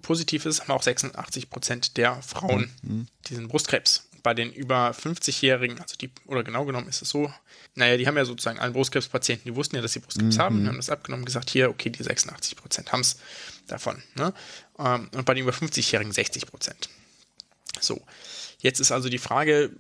positiv 0.02 0.46
ist, 0.46 0.62
haben 0.62 0.72
auch 0.72 0.84
86 0.84 1.50
Prozent 1.50 1.98
der 1.98 2.22
Frauen 2.22 2.72
mhm. 2.82 3.08
diesen 3.28 3.50
Brustkrebs 3.50 4.08
bei 4.24 4.34
den 4.34 4.52
über 4.52 4.92
50-Jährigen, 4.92 5.80
also 5.80 5.96
die, 5.98 6.10
oder 6.26 6.44
genau 6.44 6.66
genommen 6.66 6.88
ist 6.88 7.02
es 7.02 7.10
so, 7.10 7.32
naja, 7.76 7.98
die 7.98 8.08
haben 8.08 8.16
ja 8.16 8.26
sozusagen 8.26 8.60
alle 8.60 8.72
Brustkrebspatienten, 8.72 9.52
die 9.52 9.56
wussten 9.56 9.76
ja, 9.76 9.82
dass 9.82 9.94
sie 9.94 10.00
Brustkrebs 10.00 10.38
mhm. 10.38 10.42
haben, 10.42 10.68
haben 10.68 10.78
das 10.78 10.90
abgenommen 10.90 11.24
und 11.24 11.26
gesagt, 11.26 11.50
hier, 11.50 11.70
okay, 11.70 11.90
die 11.90 12.02
86 12.02 12.56
Prozent 12.56 12.92
haben 12.92 13.02
es 13.02 13.18
davon. 13.68 14.02
Ne? 14.16 14.34
Ähm, 14.80 15.10
und 15.14 15.26
bei 15.26 15.34
den 15.34 15.44
über 15.44 15.52
50-Jährigen 15.52 16.14
60 16.14 16.48
Prozent. 16.48 16.90
So, 17.80 18.02
jetzt 18.60 18.80
ist 18.80 18.92
also 18.92 19.10
die 19.10 19.18
Frage, 19.18 19.72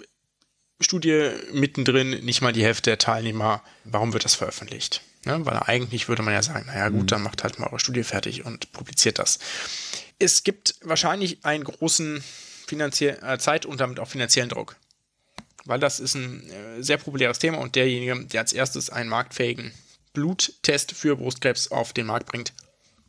Studie 0.81 1.29
mittendrin, 1.53 2.09
nicht 2.25 2.41
mal 2.41 2.51
die 2.51 2.63
Hälfte 2.63 2.89
der 2.89 2.97
Teilnehmer, 2.97 3.63
warum 3.85 4.11
wird 4.11 4.25
das 4.25 4.35
veröffentlicht? 4.35 5.01
Ne? 5.25 5.45
Weil 5.45 5.57
eigentlich 5.57 6.09
würde 6.09 6.23
man 6.23 6.33
ja 6.33 6.43
sagen, 6.43 6.65
naja 6.65 6.89
gut, 6.89 7.03
mhm. 7.03 7.07
dann 7.07 7.23
macht 7.23 7.43
halt 7.43 7.59
mal 7.59 7.67
eure 7.67 7.79
Studie 7.79 8.03
fertig 8.03 8.45
und 8.45 8.71
publiziert 8.73 9.19
das. 9.19 9.39
Es 10.19 10.43
gibt 10.43 10.75
wahrscheinlich 10.81 11.45
einen 11.45 11.63
großen 11.63 12.23
finanziell, 12.65 13.19
äh, 13.23 13.37
Zeit 13.37 13.65
und 13.65 13.79
damit 13.79 13.99
auch 13.99 14.07
finanziellen 14.07 14.49
Druck. 14.49 14.75
Weil 15.65 15.79
das 15.79 15.99
ist 15.99 16.15
ein 16.15 16.49
äh, 16.49 16.83
sehr 16.83 16.97
populäres 16.97 17.39
Thema 17.39 17.59
und 17.59 17.75
derjenige, 17.75 18.25
der 18.25 18.41
als 18.41 18.53
erstes 18.53 18.89
einen 18.89 19.09
marktfähigen 19.09 19.71
Bluttest 20.13 20.91
für 20.91 21.15
Brustkrebs 21.15 21.69
auf 21.69 21.93
den 21.93 22.05
Markt 22.05 22.27
bringt, 22.27 22.53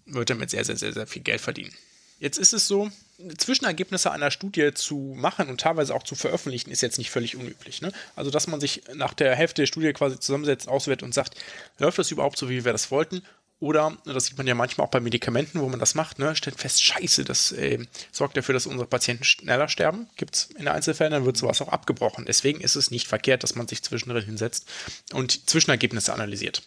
wird 0.06 0.30
damit 0.30 0.50
sehr, 0.50 0.64
sehr, 0.64 0.76
sehr, 0.76 0.92
sehr 0.92 1.06
viel 1.06 1.22
Geld 1.22 1.40
verdienen. 1.40 1.74
Jetzt 2.18 2.38
ist 2.38 2.52
es 2.52 2.68
so, 2.68 2.90
Zwischenergebnisse 3.38 4.10
einer 4.10 4.30
Studie 4.30 4.72
zu 4.74 5.14
machen 5.16 5.48
und 5.48 5.60
teilweise 5.60 5.94
auch 5.94 6.02
zu 6.02 6.14
veröffentlichen, 6.14 6.70
ist 6.70 6.80
jetzt 6.80 6.98
nicht 6.98 7.10
völlig 7.10 7.36
unüblich. 7.36 7.80
Ne? 7.80 7.92
Also, 8.16 8.30
dass 8.30 8.46
man 8.46 8.60
sich 8.60 8.82
nach 8.94 9.14
der 9.14 9.34
Hälfte 9.34 9.62
der 9.62 9.66
Studie 9.66 9.92
quasi 9.92 10.18
zusammensetzt, 10.18 10.68
auswertet 10.68 11.04
und 11.04 11.14
sagt, 11.14 11.36
läuft 11.78 11.98
das 11.98 12.10
überhaupt 12.10 12.38
so, 12.38 12.48
wie 12.48 12.64
wir 12.64 12.72
das 12.72 12.90
wollten? 12.90 13.22
Oder, 13.60 13.96
das 14.04 14.26
sieht 14.26 14.36
man 14.36 14.46
ja 14.46 14.54
manchmal 14.54 14.86
auch 14.86 14.90
bei 14.90 15.00
Medikamenten, 15.00 15.60
wo 15.60 15.68
man 15.68 15.80
das 15.80 15.94
macht, 15.94 16.18
ne, 16.18 16.34
stellt 16.36 16.58
fest, 16.58 16.82
scheiße, 16.82 17.24
das 17.24 17.52
äh, 17.52 17.78
sorgt 18.12 18.36
dafür, 18.36 18.52
dass 18.52 18.66
unsere 18.66 18.86
Patienten 18.86 19.24
schneller 19.24 19.68
sterben. 19.68 20.08
Gibt 20.16 20.34
es 20.34 20.44
in 20.58 20.68
Einzelfällen, 20.68 21.12
dann 21.12 21.24
wird 21.24 21.36
sowas 21.36 21.62
auch 21.62 21.68
abgebrochen. 21.68 22.24
Deswegen 22.26 22.60
ist 22.60 22.76
es 22.76 22.90
nicht 22.90 23.06
verkehrt, 23.06 23.42
dass 23.42 23.54
man 23.54 23.68
sich 23.68 23.82
zwischendrin 23.82 24.24
hinsetzt 24.24 24.66
und 25.12 25.48
Zwischenergebnisse 25.48 26.12
analysiert. 26.12 26.62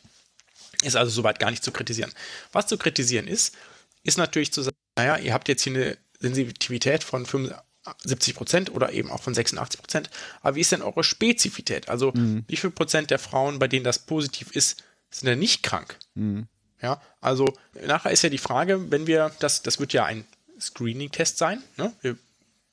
Ist 0.81 0.95
also 0.95 1.11
soweit 1.11 1.39
gar 1.39 1.51
nicht 1.51 1.63
zu 1.63 1.71
kritisieren. 1.71 2.11
Was 2.51 2.67
zu 2.67 2.77
kritisieren 2.77 3.27
ist, 3.27 3.55
ist 4.03 4.17
natürlich 4.17 4.53
zu 4.53 4.61
sagen, 4.61 4.77
naja, 4.95 5.17
ihr 5.17 5.33
habt 5.33 5.49
jetzt 5.49 5.63
hier 5.63 5.75
eine 5.75 5.97
Sensitivität 6.19 7.03
von 7.03 7.25
75 7.25 8.35
Prozent 8.35 8.71
oder 8.71 8.91
eben 8.93 9.11
auch 9.11 9.21
von 9.21 9.33
86 9.33 9.79
Prozent. 9.79 10.09
Aber 10.41 10.55
wie 10.55 10.61
ist 10.61 10.71
denn 10.71 10.81
eure 10.81 11.03
Spezifität? 11.03 11.89
Also 11.89 12.11
mhm. 12.13 12.45
wie 12.47 12.57
viel 12.57 12.71
Prozent 12.71 13.11
der 13.11 13.19
Frauen, 13.19 13.59
bei 13.59 13.67
denen 13.67 13.83
das 13.83 13.99
positiv 13.99 14.51
ist, 14.51 14.83
sind 15.09 15.27
denn 15.27 15.39
nicht 15.39 15.63
krank? 15.63 15.97
Mhm. 16.15 16.47
Ja, 16.81 17.01
also 17.21 17.53
nachher 17.85 18.11
ist 18.11 18.21
ja 18.21 18.29
die 18.29 18.37
Frage, 18.37 18.91
wenn 18.91 19.07
wir, 19.07 19.31
das, 19.39 19.63
das 19.63 19.79
wird 19.79 19.93
ja 19.93 20.05
ein 20.05 20.25
Screening-Test 20.59 21.37
sein, 21.37 21.63
ne? 21.77 21.91
wir, 22.01 22.17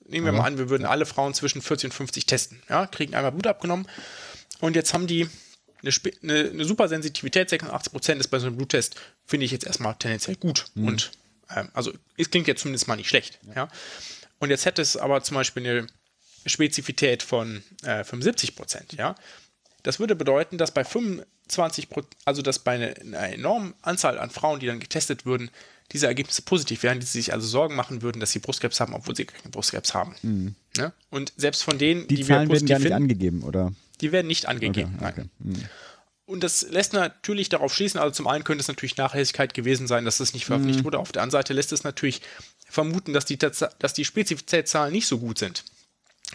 nehmen 0.06 0.26
wir 0.26 0.32
mal 0.32 0.44
an, 0.44 0.58
wir 0.58 0.68
würden 0.68 0.86
alle 0.86 1.06
Frauen 1.06 1.32
zwischen 1.32 1.62
40 1.62 1.86
und 1.86 1.94
50 1.94 2.26
testen, 2.26 2.62
ja, 2.68 2.86
kriegen 2.86 3.14
einmal 3.14 3.32
Blut 3.32 3.46
abgenommen 3.46 3.88
und 4.60 4.76
jetzt 4.76 4.92
haben 4.92 5.06
die 5.06 5.28
eine, 5.82 5.90
eine, 6.22 6.50
eine 6.50 6.64
super 6.64 6.88
Sensitivität, 6.88 7.50
86% 7.50 8.16
ist 8.16 8.28
bei 8.28 8.38
so 8.38 8.46
einem 8.46 8.56
Bluttest, 8.56 8.96
finde 9.24 9.46
ich 9.46 9.52
jetzt 9.52 9.66
erstmal 9.66 9.94
tendenziell 9.94 10.36
gut 10.36 10.66
mhm. 10.74 10.88
und 10.88 11.12
ähm, 11.54 11.68
also 11.72 11.92
es 12.18 12.30
klingt 12.30 12.46
jetzt 12.46 12.60
zumindest 12.60 12.88
mal 12.88 12.96
nicht 12.96 13.08
schlecht, 13.08 13.38
ja. 13.48 13.54
ja. 13.54 13.68
Und 14.38 14.50
jetzt 14.50 14.66
hätte 14.66 14.82
es 14.82 14.98
aber 14.98 15.22
zum 15.22 15.36
Beispiel 15.36 15.66
eine 15.66 15.86
Spezifität 16.44 17.22
von 17.22 17.62
äh, 17.84 18.02
75%, 18.02 18.96
ja, 18.96 19.14
Das 19.82 19.98
würde 19.98 20.14
bedeuten, 20.14 20.58
dass 20.58 20.72
bei 20.72 20.84
25 21.48 21.88
also 22.24 22.42
dass 22.42 22.58
bei 22.58 22.72
einer, 22.72 23.18
einer 23.18 23.34
enormen 23.34 23.74
Anzahl 23.82 24.18
an 24.18 24.30
Frauen, 24.30 24.60
die 24.60 24.66
dann 24.66 24.80
getestet 24.80 25.26
würden, 25.26 25.50
diese 25.92 26.06
Ergebnisse 26.06 26.42
positiv 26.42 26.82
wären, 26.82 27.00
die 27.00 27.06
sich 27.06 27.32
also 27.32 27.46
Sorgen 27.46 27.74
machen 27.76 28.02
würden, 28.02 28.18
dass 28.18 28.32
sie 28.32 28.38
Brustkrebs 28.38 28.80
haben, 28.80 28.94
obwohl 28.94 29.14
sie 29.14 29.26
keinen 29.26 29.50
Brustkrebs 29.50 29.92
haben. 29.94 30.14
Mhm. 30.22 30.54
Ne? 30.76 30.92
Und 31.10 31.32
selbst 31.36 31.62
von 31.62 31.78
denen, 31.78 32.08
Die, 32.08 32.16
die, 32.16 32.24
Zahlen 32.24 32.26
wir 32.26 32.28
werden 32.28 32.48
gar 32.48 32.54
positiv 32.54 32.68
nicht 32.70 32.82
finden, 32.82 32.94
angegeben, 32.94 33.42
oder? 33.42 33.72
die 34.00 34.10
werden 34.12 34.26
nicht 34.26 34.46
angegeben. 34.46 34.94
Okay, 34.98 35.08
okay. 35.08 35.24
Mhm. 35.40 35.64
Und 36.26 36.42
das 36.42 36.62
lässt 36.70 36.94
natürlich 36.94 37.50
darauf 37.50 37.74
schließen, 37.74 38.00
also 38.00 38.14
zum 38.14 38.26
einen 38.26 38.44
könnte 38.44 38.62
es 38.62 38.68
natürlich 38.68 38.96
Nachlässigkeit 38.96 39.52
gewesen 39.52 39.86
sein, 39.86 40.06
dass 40.06 40.18
das 40.18 40.32
nicht 40.32 40.46
veröffentlicht 40.46 40.80
Mhm. 40.80 40.84
wurde. 40.84 40.98
Auf 40.98 41.12
der 41.12 41.22
anderen 41.22 41.42
Seite 41.42 41.52
lässt 41.52 41.70
es 41.70 41.84
natürlich 41.84 42.22
vermuten, 42.66 43.12
dass 43.12 43.26
die, 43.26 43.36
dass 43.36 43.92
die 43.94 44.06
Spezifitätszahlen 44.06 44.90
nicht 44.90 45.06
so 45.06 45.18
gut 45.18 45.38
sind. 45.38 45.64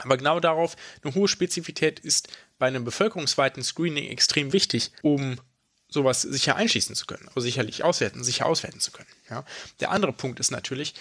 Aber 0.01 0.17
genau 0.17 0.39
darauf, 0.39 0.75
eine 1.03 1.13
hohe 1.15 1.27
Spezifität 1.27 1.99
ist 1.99 2.29
bei 2.57 2.67
einem 2.67 2.83
bevölkerungsweiten 2.83 3.63
Screening 3.63 4.09
extrem 4.09 4.53
wichtig, 4.53 4.91
um 5.01 5.39
sowas 5.89 6.21
sicher 6.21 6.55
einschließen 6.55 6.95
zu 6.95 7.05
können, 7.05 7.27
also 7.29 7.41
sicherlich 7.41 7.83
auswerten, 7.83 8.23
sicher 8.23 8.45
auswerten 8.45 8.79
zu 8.79 8.91
können. 8.91 9.09
Ja. 9.29 9.43
Der 9.79 9.91
andere 9.91 10.13
Punkt 10.13 10.39
ist 10.39 10.51
natürlich, 10.51 10.93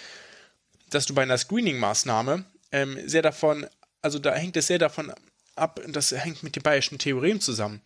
dass 0.89 1.05
du 1.05 1.13
bei 1.13 1.21
einer 1.21 1.37
Screening-Maßnahme 1.37 2.43
ähm, 2.71 2.99
sehr 3.07 3.21
davon, 3.21 3.67
also 4.01 4.17
da 4.17 4.33
hängt 4.33 4.57
es 4.57 4.67
sehr 4.67 4.79
davon 4.79 5.13
ab, 5.55 5.79
das 5.87 6.11
hängt 6.11 6.41
mit 6.41 6.55
dem 6.55 6.63
Bayerischen 6.63 6.97
Theorem 6.97 7.39
zusammen, 7.39 7.81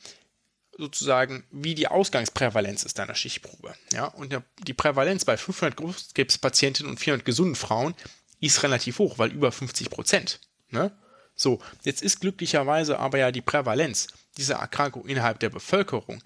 sozusagen, 0.77 1.43
wie 1.51 1.75
die 1.75 1.87
Ausgangsprävalenz 1.87 2.83
ist 2.83 2.97
deiner 2.97 3.15
Schichtprobe. 3.15 3.73
Ja? 3.91 4.05
Und 4.05 4.35
die 4.65 4.73
Prävalenz 4.73 5.25
bei 5.25 5.37
500 5.37 5.75
Brustkrebspatientinnen 5.75 6.89
und 6.89 6.99
400 6.99 7.25
gesunden 7.25 7.55
Frauen 7.55 7.93
ist 8.39 8.63
relativ 8.63 8.99
hoch, 8.99 9.19
weil 9.19 9.31
über 9.31 9.51
50 9.51 9.89
Prozent. 9.89 10.39
Ne? 10.69 10.91
So, 11.35 11.59
jetzt 11.83 12.01
ist 12.01 12.21
glücklicherweise 12.21 12.99
aber 12.99 13.17
ja 13.17 13.31
die 13.31 13.41
Prävalenz 13.41 14.07
dieser 14.37 14.55
Erkrankung 14.55 15.07
innerhalb 15.07 15.39
der 15.39 15.49
Bevölkerung 15.49 16.21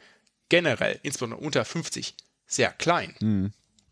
generell, 0.49 0.99
insbesondere 1.03 1.41
unter 1.41 1.65
50, 1.65 2.15
sehr 2.45 2.71
klein. 2.71 3.15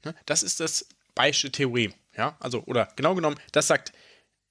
Ne? 0.03 0.15
Das 0.25 0.43
ist 0.43 0.59
das 0.59 0.87
Bayesche 1.13 1.51
Theorem. 1.51 1.93
Ja? 2.17 2.37
Also, 2.39 2.63
oder 2.65 2.89
genau 2.95 3.15
genommen, 3.15 3.37
das 3.51 3.67
sagt, 3.67 3.91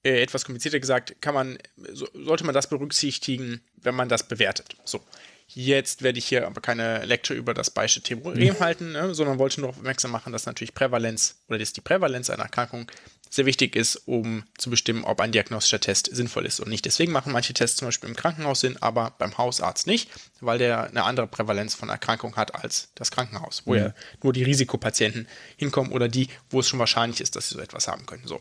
äh, 0.03 0.21
etwas 0.21 0.45
komplizierter 0.45 0.79
gesagt, 0.79 1.21
kann 1.21 1.33
man, 1.33 1.57
so, 1.93 2.07
sollte 2.13 2.43
man 2.43 2.53
das 2.53 2.69
berücksichtigen, 2.69 3.61
wenn 3.75 3.95
man 3.95 4.09
das 4.09 4.27
bewertet. 4.27 4.75
So. 4.85 5.01
Jetzt 5.47 6.01
werde 6.01 6.17
ich 6.17 6.25
hier 6.25 6.47
aber 6.47 6.59
keine 6.59 7.05
Lecture 7.05 7.37
über 7.37 7.53
das 7.53 7.69
Bayesche 7.69 8.01
Theorem 8.01 8.59
halten, 8.59 8.93
ne, 8.93 9.13
sondern 9.13 9.39
wollte 9.39 9.61
nur 9.61 9.69
aufmerksam 9.69 10.11
machen, 10.11 10.33
dass 10.33 10.45
natürlich 10.45 10.73
Prävalenz 10.73 11.43
oder 11.47 11.59
dass 11.59 11.73
die 11.73 11.81
Prävalenz 11.81 12.29
einer 12.29 12.43
Erkrankung 12.43 12.91
sehr 13.35 13.45
wichtig 13.45 13.75
ist, 13.75 13.95
um 14.07 14.43
zu 14.57 14.69
bestimmen, 14.69 15.03
ob 15.03 15.19
ein 15.19 15.31
diagnostischer 15.31 15.79
Test 15.79 16.09
sinnvoll 16.11 16.45
ist 16.45 16.59
und 16.59 16.69
nicht. 16.69 16.85
Deswegen 16.85 17.11
machen 17.11 17.31
manche 17.31 17.53
Tests 17.53 17.77
zum 17.77 17.87
Beispiel 17.87 18.09
im 18.09 18.15
Krankenhaus 18.15 18.61
Sinn, 18.61 18.77
aber 18.81 19.13
beim 19.17 19.37
Hausarzt 19.37 19.87
nicht, 19.87 20.09
weil 20.41 20.57
der 20.57 20.85
eine 20.85 21.03
andere 21.03 21.27
Prävalenz 21.27 21.75
von 21.75 21.89
Erkrankung 21.89 22.35
hat 22.35 22.55
als 22.55 22.89
das 22.95 23.11
Krankenhaus, 23.11 23.63
wo 23.65 23.75
ja 23.75 23.93
nur 24.23 24.33
die 24.33 24.43
Risikopatienten 24.43 25.27
hinkommen 25.57 25.91
oder 25.91 26.07
die, 26.07 26.29
wo 26.49 26.61
es 26.61 26.69
schon 26.69 26.79
wahrscheinlich 26.79 27.21
ist, 27.21 27.35
dass 27.35 27.49
sie 27.49 27.55
so 27.55 27.61
etwas 27.61 27.87
haben 27.87 28.05
können. 28.05 28.25
So, 28.25 28.39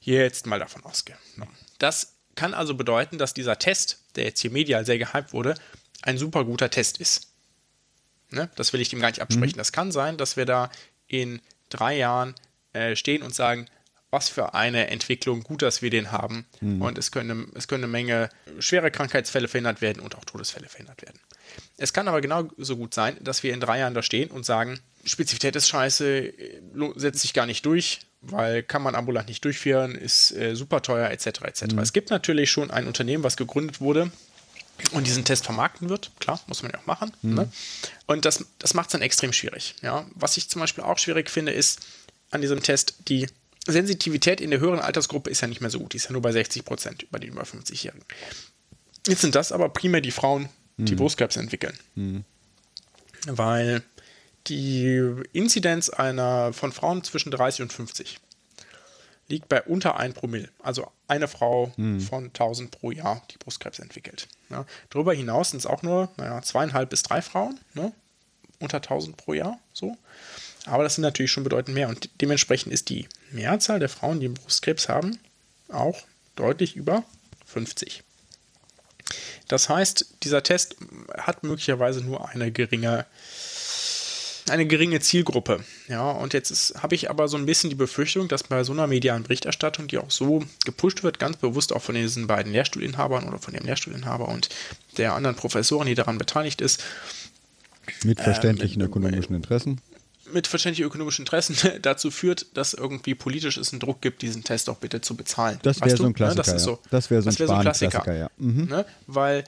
jetzt 0.00 0.46
mal 0.46 0.58
davon 0.58 0.84
ausgenommen. 0.84 1.56
Das 1.78 2.14
kann 2.34 2.54
also 2.54 2.74
bedeuten, 2.74 3.18
dass 3.18 3.34
dieser 3.34 3.58
Test, 3.58 3.98
der 4.14 4.24
jetzt 4.24 4.40
hier 4.40 4.50
medial 4.50 4.84
sehr 4.84 4.98
gehypt 4.98 5.32
wurde, 5.32 5.54
ein 6.02 6.18
super 6.18 6.44
guter 6.44 6.70
Test 6.70 6.98
ist. 6.98 7.28
Ne? 8.30 8.50
Das 8.56 8.72
will 8.72 8.80
ich 8.80 8.92
ihm 8.92 9.00
gar 9.00 9.08
nicht 9.08 9.22
absprechen. 9.22 9.56
Das 9.56 9.72
kann 9.72 9.90
sein, 9.90 10.16
dass 10.16 10.36
wir 10.36 10.44
da 10.44 10.70
in 11.06 11.40
drei 11.70 11.96
Jahren 11.96 12.34
äh, 12.72 12.94
stehen 12.94 13.22
und 13.22 13.34
sagen, 13.34 13.66
was 14.10 14.28
für 14.28 14.54
eine 14.54 14.88
Entwicklung, 14.88 15.42
gut, 15.42 15.62
dass 15.62 15.82
wir 15.82 15.90
den 15.90 16.12
haben. 16.12 16.46
Und 16.80 16.98
es 16.98 17.10
können, 17.10 17.52
es 17.54 17.68
können 17.68 17.84
eine 17.84 17.90
Menge 17.90 18.30
schwere 18.58 18.90
Krankheitsfälle 18.90 19.48
verhindert 19.48 19.80
werden 19.80 20.00
und 20.00 20.16
auch 20.16 20.24
Todesfälle 20.24 20.68
verhindert 20.68 21.02
werden. 21.02 21.18
Es 21.76 21.92
kann 21.92 22.08
aber 22.08 22.20
genauso 22.20 22.76
gut 22.76 22.94
sein, 22.94 23.16
dass 23.20 23.42
wir 23.42 23.52
in 23.52 23.60
drei 23.60 23.78
Jahren 23.80 23.94
da 23.94 24.02
stehen 24.02 24.30
und 24.30 24.44
sagen, 24.44 24.80
Spezifität 25.04 25.56
ist 25.56 25.68
scheiße, 25.68 26.32
setzt 26.96 27.20
sich 27.20 27.34
gar 27.34 27.46
nicht 27.46 27.64
durch, 27.64 28.00
weil 28.20 28.62
kann 28.62 28.82
man 28.82 28.94
ambulant 28.94 29.28
nicht 29.28 29.44
durchführen, 29.44 29.94
ist 29.94 30.32
äh, 30.32 30.54
super 30.56 30.82
teuer, 30.82 31.10
etc. 31.10 31.26
etc. 31.44 31.62
Es 31.80 31.92
gibt 31.92 32.10
natürlich 32.10 32.50
schon 32.50 32.70
ein 32.70 32.86
Unternehmen, 32.86 33.24
was 33.24 33.36
gegründet 33.36 33.80
wurde, 33.80 34.10
und 34.92 35.06
diesen 35.06 35.24
Test 35.24 35.44
vermarkten 35.44 35.88
wird. 35.88 36.12
Klar, 36.20 36.40
muss 36.46 36.62
man 36.62 36.72
ja 36.72 36.78
auch 36.78 36.86
machen. 36.86 37.12
Ne? 37.22 37.50
Und 38.06 38.24
das, 38.24 38.44
das 38.58 38.74
macht 38.74 38.88
es 38.88 38.92
dann 38.92 39.02
extrem 39.02 39.32
schwierig. 39.32 39.74
Ja? 39.82 40.06
Was 40.14 40.36
ich 40.36 40.48
zum 40.48 40.60
Beispiel 40.60 40.84
auch 40.84 40.98
schwierig 40.98 41.30
finde, 41.30 41.52
ist 41.52 41.80
an 42.30 42.40
diesem 42.40 42.62
Test, 42.62 42.94
die 43.08 43.26
Sensitivität 43.68 44.40
in 44.40 44.50
der 44.50 44.60
höheren 44.60 44.80
Altersgruppe 44.80 45.30
ist 45.30 45.40
ja 45.40 45.48
nicht 45.48 45.60
mehr 45.60 45.70
so 45.70 45.78
gut. 45.78 45.92
Die 45.92 45.98
ist 45.98 46.04
ja 46.04 46.12
nur 46.12 46.22
bei 46.22 46.32
60 46.32 46.64
Prozent 46.64 47.06
bei 47.10 47.18
den 47.18 47.30
über 47.30 47.42
50-Jährigen. 47.42 48.04
Jetzt 49.06 49.20
sind 49.20 49.34
das 49.34 49.52
aber 49.52 49.68
primär 49.68 50.00
die 50.00 50.10
Frauen, 50.10 50.48
die 50.76 50.94
Brustkrebs 50.94 51.36
entwickeln. 51.36 51.76
Weil 53.26 53.82
die 54.46 55.14
Inzidenz 55.32 55.90
einer 55.90 56.52
von 56.52 56.72
Frauen 56.72 57.04
zwischen 57.04 57.30
30 57.30 57.62
und 57.62 57.72
50 57.72 58.20
liegt 59.28 59.48
bei 59.48 59.62
unter 59.62 59.98
1 59.98 60.14
Promille. 60.14 60.48
Also 60.62 60.90
eine 61.06 61.28
Frau 61.28 61.72
von 61.76 62.24
1000 62.26 62.70
pro 62.70 62.90
Jahr, 62.90 63.22
die 63.30 63.38
Brustkrebs 63.38 63.78
entwickelt. 63.78 64.28
Ja. 64.50 64.64
Darüber 64.90 65.12
hinaus 65.12 65.50
sind 65.50 65.58
es 65.58 65.66
auch 65.66 65.82
nur 65.82 66.08
naja, 66.16 66.40
zweieinhalb 66.42 66.90
bis 66.90 67.02
drei 67.02 67.20
Frauen, 67.20 67.58
ne? 67.74 67.92
unter 68.58 68.78
1000 68.78 69.16
pro 69.16 69.34
Jahr. 69.34 69.58
So. 69.72 69.96
Aber 70.66 70.82
das 70.82 70.96
sind 70.96 71.02
natürlich 71.02 71.30
schon 71.30 71.44
bedeutend 71.44 71.74
mehr. 71.74 71.88
Und 71.88 72.10
dementsprechend 72.20 72.72
ist 72.72 72.88
die 72.88 73.08
Mehrzahl 73.30 73.78
der 73.78 73.88
Frauen, 73.88 74.20
die 74.20 74.28
Brustkrebs 74.28 74.88
haben, 74.88 75.18
auch 75.68 76.02
deutlich 76.36 76.76
über 76.76 77.04
50. 77.46 78.02
Das 79.48 79.68
heißt, 79.68 80.06
dieser 80.24 80.42
Test 80.42 80.76
hat 81.16 81.42
möglicherweise 81.42 82.00
nur 82.02 82.28
eine 82.28 82.52
geringe 82.52 83.06
eine 84.50 84.66
geringe 84.66 84.98
Zielgruppe. 85.00 85.62
Ja, 85.88 86.10
und 86.10 86.32
jetzt 86.32 86.82
habe 86.82 86.94
ich 86.94 87.10
aber 87.10 87.28
so 87.28 87.36
ein 87.36 87.44
bisschen 87.44 87.68
die 87.68 87.76
Befürchtung, 87.76 88.28
dass 88.28 88.44
bei 88.44 88.64
so 88.64 88.72
einer 88.72 88.86
medialen 88.86 89.22
Berichterstattung, 89.24 89.88
die 89.88 89.98
auch 89.98 90.10
so 90.10 90.42
gepusht 90.64 91.02
wird, 91.02 91.18
ganz 91.18 91.36
bewusst 91.36 91.72
auch 91.74 91.82
von 91.82 91.94
diesen 91.94 92.26
beiden 92.26 92.52
Lehrstuhlinhabern 92.52 93.28
oder 93.28 93.38
von 93.38 93.52
dem 93.52 93.64
Lehrstuhlinhaber 93.66 94.26
und 94.28 94.48
der 94.96 95.12
anderen 95.12 95.36
Professorin, 95.36 95.86
die 95.86 95.94
daran 95.94 96.16
beteiligt 96.16 96.62
ist, 96.62 96.82
Mit 98.04 98.20
verständlichen 98.20 98.80
mit- 98.80 98.88
ökonomischen 98.88 99.34
Interessen. 99.36 99.82
Mit 100.32 100.46
verständlichen 100.46 100.86
ökonomischen 100.86 101.24
Interessen 101.24 101.56
dazu 101.82 102.10
führt, 102.10 102.46
dass 102.56 102.74
irgendwie 102.74 103.14
politisch 103.14 103.56
es 103.56 103.72
einen 103.72 103.80
Druck 103.80 104.00
gibt, 104.00 104.22
diesen 104.22 104.44
Test 104.44 104.68
auch 104.68 104.76
bitte 104.76 105.00
zu 105.00 105.16
bezahlen. 105.16 105.58
Das 105.62 105.80
wäre 105.80 105.96
so 105.96 106.04
ein 106.04 106.14
Klassiker, 106.14 106.34
Ne, 106.34 106.36
das 106.36 106.48
ist 106.48 106.52
ja. 106.54 106.58
so, 106.58 106.78
Das 106.90 107.10
wäre 107.10 107.22
so 107.22 107.30
ein 107.30 107.38
wär 107.38 107.46
Spahn-Klassiker, 107.46 108.16
ja. 108.16 108.30
Mhm. 108.36 108.64
Ne? 108.66 108.86
Weil 109.06 109.44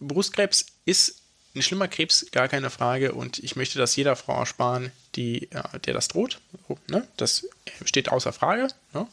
Brustkrebs 0.00 0.66
ist 0.84 1.22
ein 1.54 1.62
schlimmer 1.62 1.88
Krebs, 1.88 2.26
gar 2.32 2.48
keine 2.48 2.70
Frage. 2.70 3.12
Und 3.12 3.38
ich 3.38 3.56
möchte 3.56 3.78
das 3.78 3.94
jeder 3.96 4.16
Frau 4.16 4.38
ersparen, 4.38 4.90
die, 5.14 5.48
ja, 5.52 5.62
der 5.84 5.94
das 5.94 6.08
droht. 6.08 6.40
So, 6.68 6.78
ne? 6.88 7.06
Das 7.16 7.46
steht 7.84 8.10
außer 8.10 8.32
Frage. 8.32 8.68
Ne? 8.94 9.06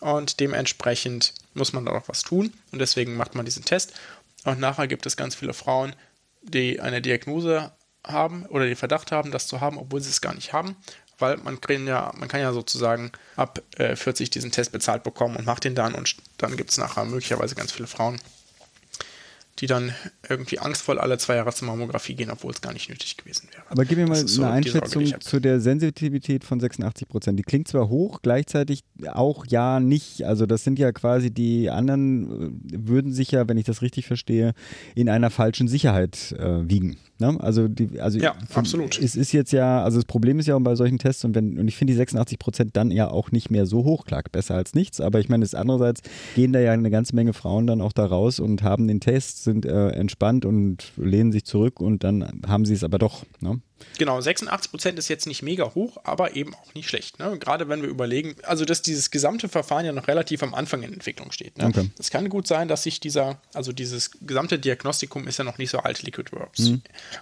Und 0.00 0.40
dementsprechend 0.40 1.34
muss 1.54 1.72
man 1.72 1.84
da 1.84 1.92
auch 1.92 2.08
was 2.08 2.22
tun. 2.22 2.52
Und 2.70 2.78
deswegen 2.78 3.16
macht 3.16 3.34
man 3.34 3.44
diesen 3.44 3.64
Test. 3.64 3.92
Und 4.44 4.58
nachher 4.58 4.88
gibt 4.88 5.06
es 5.06 5.16
ganz 5.16 5.34
viele 5.34 5.52
Frauen, 5.52 5.94
die 6.42 6.80
eine 6.80 7.02
Diagnose 7.02 7.70
haben 8.06 8.46
oder 8.46 8.66
den 8.66 8.76
Verdacht 8.76 9.12
haben, 9.12 9.30
das 9.30 9.46
zu 9.46 9.60
haben, 9.60 9.78
obwohl 9.78 10.00
sie 10.00 10.10
es 10.10 10.20
gar 10.20 10.34
nicht 10.34 10.52
haben. 10.52 10.76
Weil 11.18 11.36
man 11.38 11.60
kann 11.60 11.86
ja, 11.86 12.12
man 12.18 12.28
kann 12.28 12.40
ja 12.40 12.52
sozusagen 12.52 13.12
ab 13.36 13.62
äh, 13.76 13.94
40 13.94 14.30
diesen 14.30 14.50
Test 14.50 14.72
bezahlt 14.72 15.04
bekommen 15.04 15.36
und 15.36 15.46
macht 15.46 15.64
den 15.64 15.74
dann 15.74 15.94
und 15.94 16.16
dann 16.38 16.56
gibt 16.56 16.70
es 16.70 16.78
nachher 16.78 17.04
möglicherweise 17.04 17.54
ganz 17.54 17.70
viele 17.70 17.86
Frauen, 17.86 18.18
die 19.58 19.66
dann 19.66 19.92
irgendwie 20.28 20.58
angstvoll 20.58 20.98
alle 20.98 21.18
zwei 21.18 21.36
Jahre 21.36 21.52
zur 21.52 21.68
Mammographie 21.68 22.14
gehen, 22.14 22.30
obwohl 22.30 22.50
es 22.50 22.60
gar 22.60 22.72
nicht 22.72 22.88
nötig 22.88 23.16
gewesen 23.18 23.48
wäre. 23.52 23.62
Aber 23.68 23.84
gib 23.84 23.98
mir 23.98 24.08
mal 24.08 24.16
so 24.16 24.22
eine 24.22 24.28
Sorge, 24.28 24.52
Einschätzung 24.52 25.06
hab. 25.12 25.22
zu 25.22 25.38
der 25.38 25.60
Sensitivität 25.60 26.42
von 26.42 26.58
86 26.58 27.06
Prozent. 27.06 27.38
Die 27.38 27.44
klingt 27.44 27.68
zwar 27.68 27.88
hoch, 27.88 28.20
gleichzeitig 28.22 28.82
auch 29.06 29.46
ja 29.46 29.78
nicht. 29.78 30.24
Also 30.24 30.46
das 30.46 30.64
sind 30.64 30.78
ja 30.78 30.90
quasi 30.90 31.30
die 31.30 31.70
anderen, 31.70 32.64
äh, 32.72 32.88
würden 32.88 33.12
sich 33.12 33.30
ja, 33.30 33.46
wenn 33.46 33.58
ich 33.58 33.66
das 33.66 33.82
richtig 33.82 34.06
verstehe, 34.06 34.54
in 34.94 35.08
einer 35.08 35.30
falschen 35.30 35.68
Sicherheit 35.68 36.32
äh, 36.32 36.68
wiegen. 36.68 36.98
Ne? 37.22 37.36
Also, 37.40 37.68
die, 37.68 38.00
also 38.00 38.18
Ja, 38.18 38.34
von- 38.48 38.60
absolut. 38.60 39.00
Es 39.00 39.14
ist 39.14 39.30
jetzt 39.32 39.52
ja, 39.52 39.82
also 39.84 39.98
das 39.98 40.04
Problem 40.04 40.40
ist 40.40 40.46
ja 40.48 40.56
auch 40.56 40.60
bei 40.60 40.74
solchen 40.74 40.98
Tests 40.98 41.24
und, 41.24 41.34
wenn, 41.36 41.56
und 41.58 41.68
ich 41.68 41.76
finde 41.76 41.92
die 41.92 41.96
86 41.96 42.38
Prozent 42.38 42.76
dann 42.76 42.90
ja 42.90 43.08
auch 43.08 43.30
nicht 43.30 43.50
mehr 43.50 43.64
so 43.64 43.84
hoch, 43.84 44.04
klar, 44.04 44.22
besser 44.30 44.56
als 44.56 44.74
nichts. 44.74 45.00
Aber 45.00 45.20
ich 45.20 45.28
meine, 45.28 45.46
andererseits 45.54 46.02
gehen 46.34 46.52
da 46.52 46.58
ja 46.60 46.72
eine 46.72 46.90
ganze 46.90 47.14
Menge 47.14 47.32
Frauen 47.32 47.66
dann 47.68 47.80
auch 47.80 47.92
da 47.92 48.04
raus 48.06 48.40
und 48.40 48.62
haben 48.64 48.88
den 48.88 48.98
Test, 49.00 49.44
sind 49.44 49.64
äh, 49.64 49.90
entspannt 49.90 50.44
und 50.44 50.92
lehnen 50.96 51.30
sich 51.32 51.44
zurück 51.44 51.80
und 51.80 52.02
dann 52.04 52.42
haben 52.46 52.64
sie 52.64 52.74
es 52.74 52.82
aber 52.84 52.98
doch. 52.98 53.24
Ne? 53.40 53.60
Genau, 53.98 54.18
86% 54.18 54.96
ist 54.96 55.08
jetzt 55.08 55.26
nicht 55.26 55.42
mega 55.42 55.74
hoch, 55.74 55.98
aber 56.04 56.36
eben 56.36 56.54
auch 56.54 56.74
nicht 56.74 56.88
schlecht. 56.88 57.18
Ne? 57.18 57.38
Gerade 57.38 57.68
wenn 57.68 57.82
wir 57.82 57.88
überlegen, 57.88 58.36
also 58.42 58.64
dass 58.64 58.82
dieses 58.82 59.10
gesamte 59.10 59.48
Verfahren 59.48 59.84
ja 59.84 59.92
noch 59.92 60.08
relativ 60.08 60.42
am 60.42 60.54
Anfang 60.54 60.82
in 60.82 60.92
Entwicklung 60.92 61.32
steht. 61.32 61.58
Ne? 61.58 61.66
Okay. 61.66 61.90
Es 61.98 62.10
kann 62.10 62.28
gut 62.28 62.46
sein, 62.46 62.68
dass 62.68 62.82
sich 62.82 63.00
dieser, 63.00 63.40
also 63.54 63.72
dieses 63.72 64.10
gesamte 64.20 64.58
Diagnostikum 64.58 65.26
ist 65.26 65.38
ja 65.38 65.44
noch 65.44 65.58
nicht 65.58 65.70
so 65.70 65.78
alt, 65.78 66.02
Liquid 66.02 66.32
Works. 66.32 66.60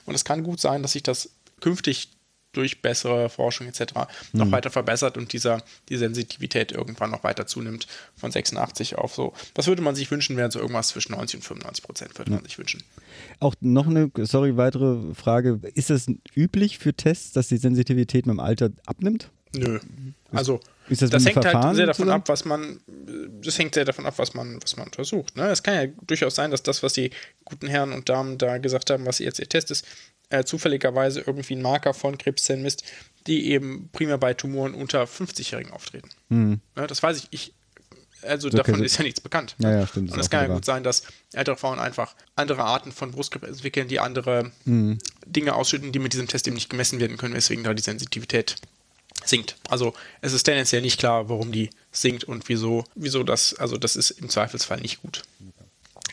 Und 0.07 0.15
es 0.15 0.25
kann 0.25 0.43
gut 0.43 0.61
sein, 0.61 0.83
dass 0.83 0.93
sich 0.93 1.03
das 1.03 1.31
künftig 1.61 2.09
durch 2.53 2.83
bessere 2.83 3.29
Forschung 3.29 3.67
etc. 3.69 3.95
noch 4.33 4.47
Hm. 4.47 4.53
weiter 4.53 4.71
verbessert 4.71 5.17
und 5.17 5.33
dieser, 5.33 5.63
die 5.89 5.97
Sensitivität 5.97 6.73
irgendwann 6.73 7.11
noch 7.11 7.23
weiter 7.25 7.47
zunimmt 7.47 7.87
von 8.17 8.31
86 8.31 8.97
auf 8.97 9.15
so. 9.15 9.33
Was 9.55 9.67
würde 9.67 9.83
man 9.83 9.95
sich 9.95 10.11
wünschen, 10.11 10.37
wäre 10.37 10.51
so 10.51 10.59
irgendwas 10.59 10.89
zwischen 10.89 11.13
90 11.13 11.39
und 11.41 11.43
95 11.45 11.85
Prozent, 11.85 12.19
würde 12.19 12.33
man 12.33 12.43
sich 12.45 12.59
wünschen. 12.59 12.83
Auch 13.39 13.55
noch 13.61 13.87
eine, 13.87 14.11
sorry, 14.23 14.57
weitere 14.57 15.15
Frage. 15.15 15.61
Ist 15.75 15.91
es 15.91 16.07
üblich 16.35 16.79
für 16.79 16.93
Tests, 16.95 17.33
dass 17.33 17.49
die 17.49 17.57
Sensitivität 17.57 18.27
mit 18.27 18.35
dem 18.35 18.41
Alter 18.41 18.71
abnimmt? 18.87 19.31
Nö. 19.53 19.81
Also 20.33 20.61
Ist 20.89 21.03
das 21.03 21.11
das, 21.11 21.25
hängt 21.27 21.37
halt 21.37 21.51
Verfahren 21.51 21.75
sehr 21.75 21.87
davon 21.87 22.05
zusammen? 22.05 22.21
ab, 22.23 22.29
was 22.29 22.45
man, 22.45 22.81
das 23.43 23.59
hängt 23.59 23.75
sehr 23.75 23.85
davon 23.85 24.07
ab, 24.07 24.15
was 24.17 24.33
man, 24.35 24.63
was 24.63 24.77
man 24.77 24.87
untersucht. 24.87 25.37
Ne? 25.37 25.49
Es 25.51 25.63
kann 25.63 25.75
ja 25.75 25.87
durchaus 26.07 26.37
sein, 26.37 26.53
dass 26.53 26.63
das, 26.63 26.83
was 26.85 26.93
die 26.93 27.11
guten 27.45 27.67
Herren 27.67 27.93
und 27.93 28.09
Damen 28.09 28.39
da 28.39 28.59
gesagt 28.59 28.91
haben, 28.91 29.07
was 29.07 29.19
jetzt 29.19 29.41
ihr 29.41 29.49
Test 29.49 29.73
ist, 29.73 29.85
äh, 30.31 30.45
zufälligerweise 30.45 31.21
irgendwie 31.21 31.55
ein 31.55 31.63
Marker 31.63 31.95
von 31.95 32.17
Krebszellen 32.19 32.63
misst, 32.63 32.85
die 33.27 33.51
eben 33.51 33.91
primär 33.93 34.19
bei 34.19 34.35
Tumoren 34.35 34.75
unter 34.75 35.05
50-Jährigen 35.05 35.73
auftreten. 35.73 36.09
Hm. 36.29 36.61
Ne? 36.77 36.87
Das 36.87 37.03
weiß 37.03 37.19
ich. 37.19 37.29
ich 37.31 37.53
also 38.23 38.51
So 38.51 38.57
davon 38.59 38.85
ist 38.85 38.99
ja 38.99 39.03
nichts 39.03 39.21
bekannt. 39.21 39.57
Ja, 39.59 39.71
ja, 39.71 39.87
stimmt, 39.87 40.13
Und 40.13 40.19
es 40.19 40.29
kann 40.29 40.47
ja 40.47 40.55
gut 40.55 40.65
sein, 40.65 40.83
dass 40.83 41.05
ältere 41.33 41.57
Frauen 41.57 41.79
einfach 41.79 42.15
andere 42.37 42.65
Arten 42.65 42.93
von 42.93 43.13
Brustkrebs 43.13 43.49
entwickeln, 43.49 43.89
die 43.89 43.99
andere 43.99 44.53
Mhm. 44.67 44.99
Dinge 45.27 45.55
ausschütten, 45.55 45.91
die 45.93 45.99
mit 45.99 46.13
diesem 46.13 46.29
Test 46.29 46.47
eben 46.47 46.55
nicht 46.55 46.69
gemessen 46.69 47.01
werden 47.01 47.17
können, 47.17 47.35
weswegen 47.35 47.65
da 47.65 47.73
die 47.73 47.83
Sensitivität 47.83 48.57
sinkt. 49.25 49.57
Also 49.69 49.95
es 50.21 50.33
ist 50.33 50.43
tendenziell 50.45 50.83
nicht 50.83 50.99
klar, 50.99 51.29
warum 51.29 51.51
die 51.53 51.71
sinkt 51.93 52.25
und 52.25 52.49
wieso, 52.49 52.85
wieso 52.95 53.23
das, 53.23 53.55
also 53.55 53.77
das 53.77 53.97
ist 53.97 54.11
im 54.11 54.29
Zweifelsfall 54.29 54.81
nicht 54.81 55.03
gut. 55.03 55.23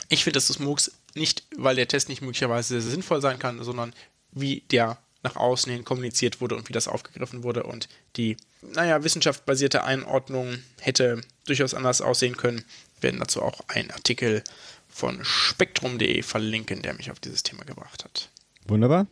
Ich 0.10 0.24
finde, 0.24 0.38
dass 0.38 0.48
das 0.48 0.60
MOOCs 0.60 0.92
nicht, 1.18 1.44
weil 1.58 1.76
der 1.76 1.88
Test 1.88 2.10
nicht 2.10 2.22
möglicherweise 2.22 2.80
sehr, 2.80 2.92
sinnvoll 2.92 3.22
sein 3.22 3.40
kann, 3.40 3.64
sondern 3.64 3.94
wie 4.32 4.64
der 4.72 4.98
nach 5.24 5.36
außen 5.36 5.72
hin 5.72 5.84
kommuniziert 5.84 6.42
wurde 6.42 6.56
und 6.56 6.70
wie 6.70 6.74
das 6.74 6.88
aufgegriffen 6.88 7.44
wurde 7.44 7.64
und 7.64 7.90
die, 8.16 8.38
naja, 8.62 9.04
wissenschaftsbasierte 9.04 9.84
Einordnung 9.84 10.60
hätte 10.80 11.22
durchaus 11.46 11.74
anders 11.74 12.02
aussehen 12.02 12.38
können. 12.38 12.64
Wir 13.00 13.10
werden 13.10 13.20
dazu 13.20 13.42
auch 13.42 13.62
einen 13.68 13.92
Artikel 13.92 14.44
von 14.88 15.20
spektrum.de 15.24 16.22
verlinken, 16.24 16.82
der 16.82 16.94
mich 16.94 17.12
auf 17.12 17.20
dieses 17.20 17.44
Thema 17.44 17.64
gebracht 17.66 18.04
hat. 18.04 18.30
Wunderbar. 18.68 19.08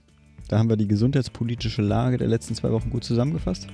Da 0.47 0.59
haben 0.59 0.69
wir 0.69 0.77
die 0.77 0.87
gesundheitspolitische 0.87 1.81
Lage 1.81 2.17
der 2.17 2.27
letzten 2.27 2.53
zwei 2.53 2.71
Wochen 2.71 2.91
gut 2.91 3.03
zusammengefasst. 3.03 3.67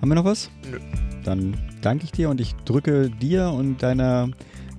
Haben 0.00 0.08
wir 0.08 0.14
noch 0.14 0.24
was? 0.24 0.50
Nö. 0.70 0.78
Dann 1.24 1.56
danke 1.80 2.04
ich 2.04 2.12
dir 2.12 2.28
und 2.28 2.40
ich 2.40 2.54
drücke 2.66 3.10
dir 3.10 3.48
und 3.48 3.82
deiner 3.82 4.30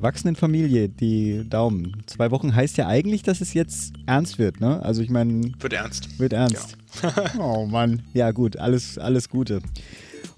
wachsenden 0.01 0.35
Familie 0.35 0.89
die 0.89 1.47
Daumen. 1.49 2.03
Zwei 2.07 2.31
Wochen 2.31 2.55
heißt 2.55 2.77
ja 2.77 2.87
eigentlich, 2.87 3.23
dass 3.23 3.41
es 3.41 3.53
jetzt 3.53 3.93
ernst 4.05 4.39
wird, 4.39 4.59
ne? 4.59 4.81
Also 4.83 5.01
ich 5.01 5.09
meine, 5.09 5.51
Wird 5.59 5.73
ernst. 5.73 6.19
wird 6.19 6.33
ernst. 6.33 6.77
oh 7.39 7.65
Mann. 7.65 8.01
Ja 8.13 8.31
gut, 8.31 8.57
alles, 8.57 8.97
alles 8.97 9.29
Gute. 9.29 9.61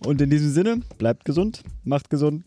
Und 0.06 0.22
in 0.22 0.30
diesem 0.30 0.52
Sinne, 0.52 0.81
bleibt 0.98 1.23
gesund, 1.26 1.64
macht 1.84 2.10
gesund 2.10 2.44